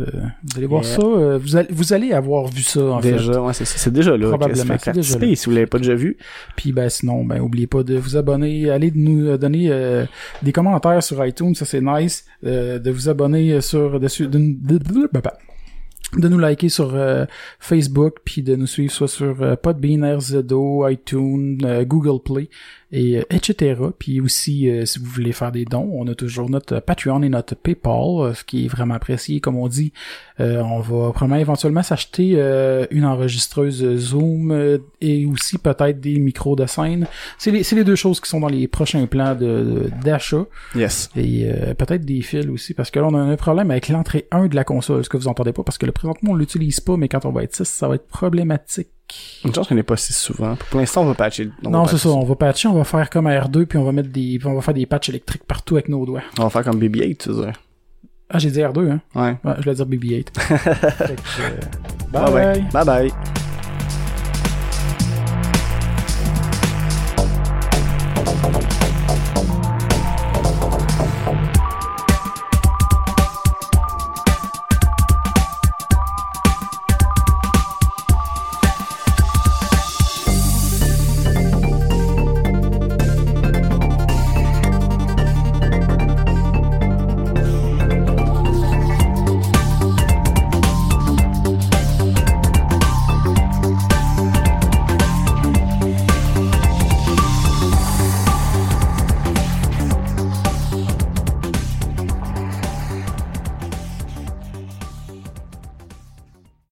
vous 0.44 0.57
allez 0.59 0.66
voir 0.66 0.82
Yeah. 0.85 0.97
ça. 0.97 1.03
euh, 1.03 1.39
vous, 1.43 1.57
allez, 1.57 1.64
vous 1.70 1.93
allez 1.93 2.12
avoir 2.12 2.47
vu 2.49 2.62
ça, 2.62 2.81
en 2.85 3.01
fait. 3.01 3.12
Déjà, 3.12 3.41
ouais, 3.43 3.53
c'est 3.55 3.93
déjà 3.93 4.16
là. 4.16 4.28
Probablement, 4.28 4.65
fait 4.78 4.78
c'est 4.85 4.93
déjà 4.95 5.19
là. 5.19 5.35
si 5.36 5.45
vous 5.47 5.51
l'avez 5.53 5.66
pas 5.66 5.78
déjà 5.78 5.95
vu. 5.95 6.16
Puis 6.57 6.73
ben 6.73 6.89
sinon, 6.89 7.24
ben 7.24 7.41
oubliez 7.41 7.66
pas 7.66 7.82
de 7.82 7.97
vous 7.97 8.16
abonner, 8.16 8.70
allez 8.70 8.91
de 8.91 8.99
nous 8.99 9.27
euh, 9.28 9.39
donner 9.39 9.66
euh, 9.70 10.05
des 10.43 10.53
commentaires 10.53 11.03
sur 11.03 11.24
iTunes, 11.24 11.55
ça 11.55 11.65
c'est 11.65 11.81
nice, 11.81 12.24
euh, 12.45 12.78
de 12.78 12.91
vous 12.91 13.09
abonner 13.09 13.61
sur 13.61 13.99
dessus 14.01 14.27
de, 14.28 14.39
de, 14.39 14.78
de- 14.78 15.09
bah, 15.12 15.20
bah, 15.23 15.35
de 16.16 16.28
nous 16.28 16.39
liker 16.39 16.69
sur 16.69 16.95
euh, 16.95 17.24
Facebook, 17.59 18.19
puis 18.24 18.43
de 18.43 18.55
nous 18.55 18.69
suivre 18.69 18.93
soit 18.93 19.09
sur 19.09 19.43
euh, 19.43 19.57
Podbean, 19.57 20.05
RZO, 20.16 20.86
iTunes, 20.89 21.59
euh, 21.65 21.85
Google 21.85 22.23
Play, 22.24 22.49
et 22.95 23.19
euh, 23.19 23.23
etc. 23.31 23.81
Puis 23.99 24.21
aussi, 24.21 24.71
euh, 24.71 24.87
si 24.87 25.01
vous 25.01 25.07
voulez 25.07 25.33
faire 25.33 25.51
des 25.51 25.65
dons, 25.65 25.91
on 25.93 26.07
a 26.07 26.15
toujours 26.15 26.49
notre 26.49 26.79
Patreon 26.79 27.23
et 27.23 27.29
notre 27.29 27.57
PayPal, 27.57 27.93
euh, 27.93 28.35
ce 28.35 28.45
qui 28.45 28.65
est 28.65 28.69
vraiment 28.69 28.95
apprécié. 28.95 29.41
Comme 29.41 29.57
on 29.57 29.66
dit, 29.66 29.93
euh, 30.41 30.62
on 30.62 30.79
va 30.79 31.11
probablement 31.11 31.41
éventuellement 31.41 31.83
s'acheter 31.83 32.35
euh, 32.37 32.87
une 32.91 33.05
enregistreuse 33.05 33.97
Zoom 33.97 34.53
euh, 34.53 34.79
et 35.01 35.27
aussi 35.27 35.59
peut-être 35.59 36.01
des 36.01 36.19
micros 36.21 36.55
de 36.55 36.66
scène. 36.66 37.07
C'est 37.37 37.51
les, 37.51 37.65
c'est 37.65 37.77
les 37.77 37.85
deux 37.85 37.97
choses 37.97 38.21
qui 38.21 38.31
sont 38.31 38.41
dans 38.41 38.49
les 38.49 38.69
prochains 38.69 39.07
plans 39.07 39.35
de 39.35 39.91
d'achat. 40.05 40.45
Yes. 40.77 41.11
Et 41.16 41.47
euh, 41.47 41.75
peut-être 41.75 42.05
des 42.05 42.23
fils 42.23 42.47
aussi, 42.47 42.75
parce 42.75 42.93
que 42.93 43.01
là, 43.01 43.09
on 43.09 43.15
a 43.15 43.19
un 43.19 43.37
problème 43.37 43.73
avec 43.73 43.89
l'entrée 43.89 44.29
1 44.31 44.47
de 44.47 44.55
la 44.55 44.62
console, 44.62 45.05
ce 45.05 45.09
que 45.09 45.16
vous 45.16 45.29
entendez 45.29 45.53
pas, 45.53 45.65
parce 45.65 45.79
que 45.79 45.87
le 45.87 45.93
présentement, 45.93 46.31
on 46.33 46.37
l'utilise 46.37 46.79
pas, 46.79 46.97
mais 46.97 47.09
quand 47.09 47.25
on 47.25 47.33
va 47.33 47.43
être 47.43 47.57
6, 47.57 47.65
ça 47.65 47.89
va 47.89 47.97
être 47.97 48.07
problématique. 48.07 48.89
Une 49.44 49.55
chance 49.55 49.68
qu'on 49.68 49.74
n'est 49.74 49.82
pas 49.82 49.97
si 49.97 50.12
souvent. 50.12 50.56
Pour 50.70 50.81
l'instant, 50.81 51.02
on 51.02 51.06
va 51.06 51.14
patcher. 51.14 51.51
on 51.64 51.70
non, 51.70 51.86
c'est 51.86 51.98
ça, 51.98 52.09
on 52.09 52.24
va 52.24 52.35
patcher, 52.35 52.68
on 52.68 52.74
va 52.74 52.85
faire 52.85 53.10
comme 53.10 53.26
R2, 53.26 53.66
puis 53.66 53.78
on 53.78 53.85
va 53.85 53.93
mettre 53.93 54.09
des, 54.09 54.39
puis 54.39 54.47
on 54.47 54.55
va 54.55 54.60
faire 54.62 54.74
des 54.74 54.86
patchs 54.86 55.10
électriques 55.10 55.44
partout 55.44 55.74
avec 55.74 55.89
nos 55.89 56.05
doigts. 56.06 56.22
On 56.39 56.44
va 56.44 56.51
faire 56.51 56.64
comme 56.64 56.81
BB-8, 56.81 57.16
tu 57.18 57.35
sais. 57.35 57.52
Ah, 58.31 58.39
j'ai 58.39 58.51
dit 58.51 58.60
R2, 58.60 58.90
hein? 58.90 59.01
Ouais. 59.14 59.36
Ouais, 59.44 59.55
je 59.59 59.62
voulais 59.62 59.74
dire 59.74 59.86
BB-8. 59.86 60.26
Fait 60.40 61.16
que, 61.16 61.43
euh, 61.43 61.60
bye 62.10 62.32
bye. 62.32 62.62
Bye 62.72 62.85
bye. 62.85 63.35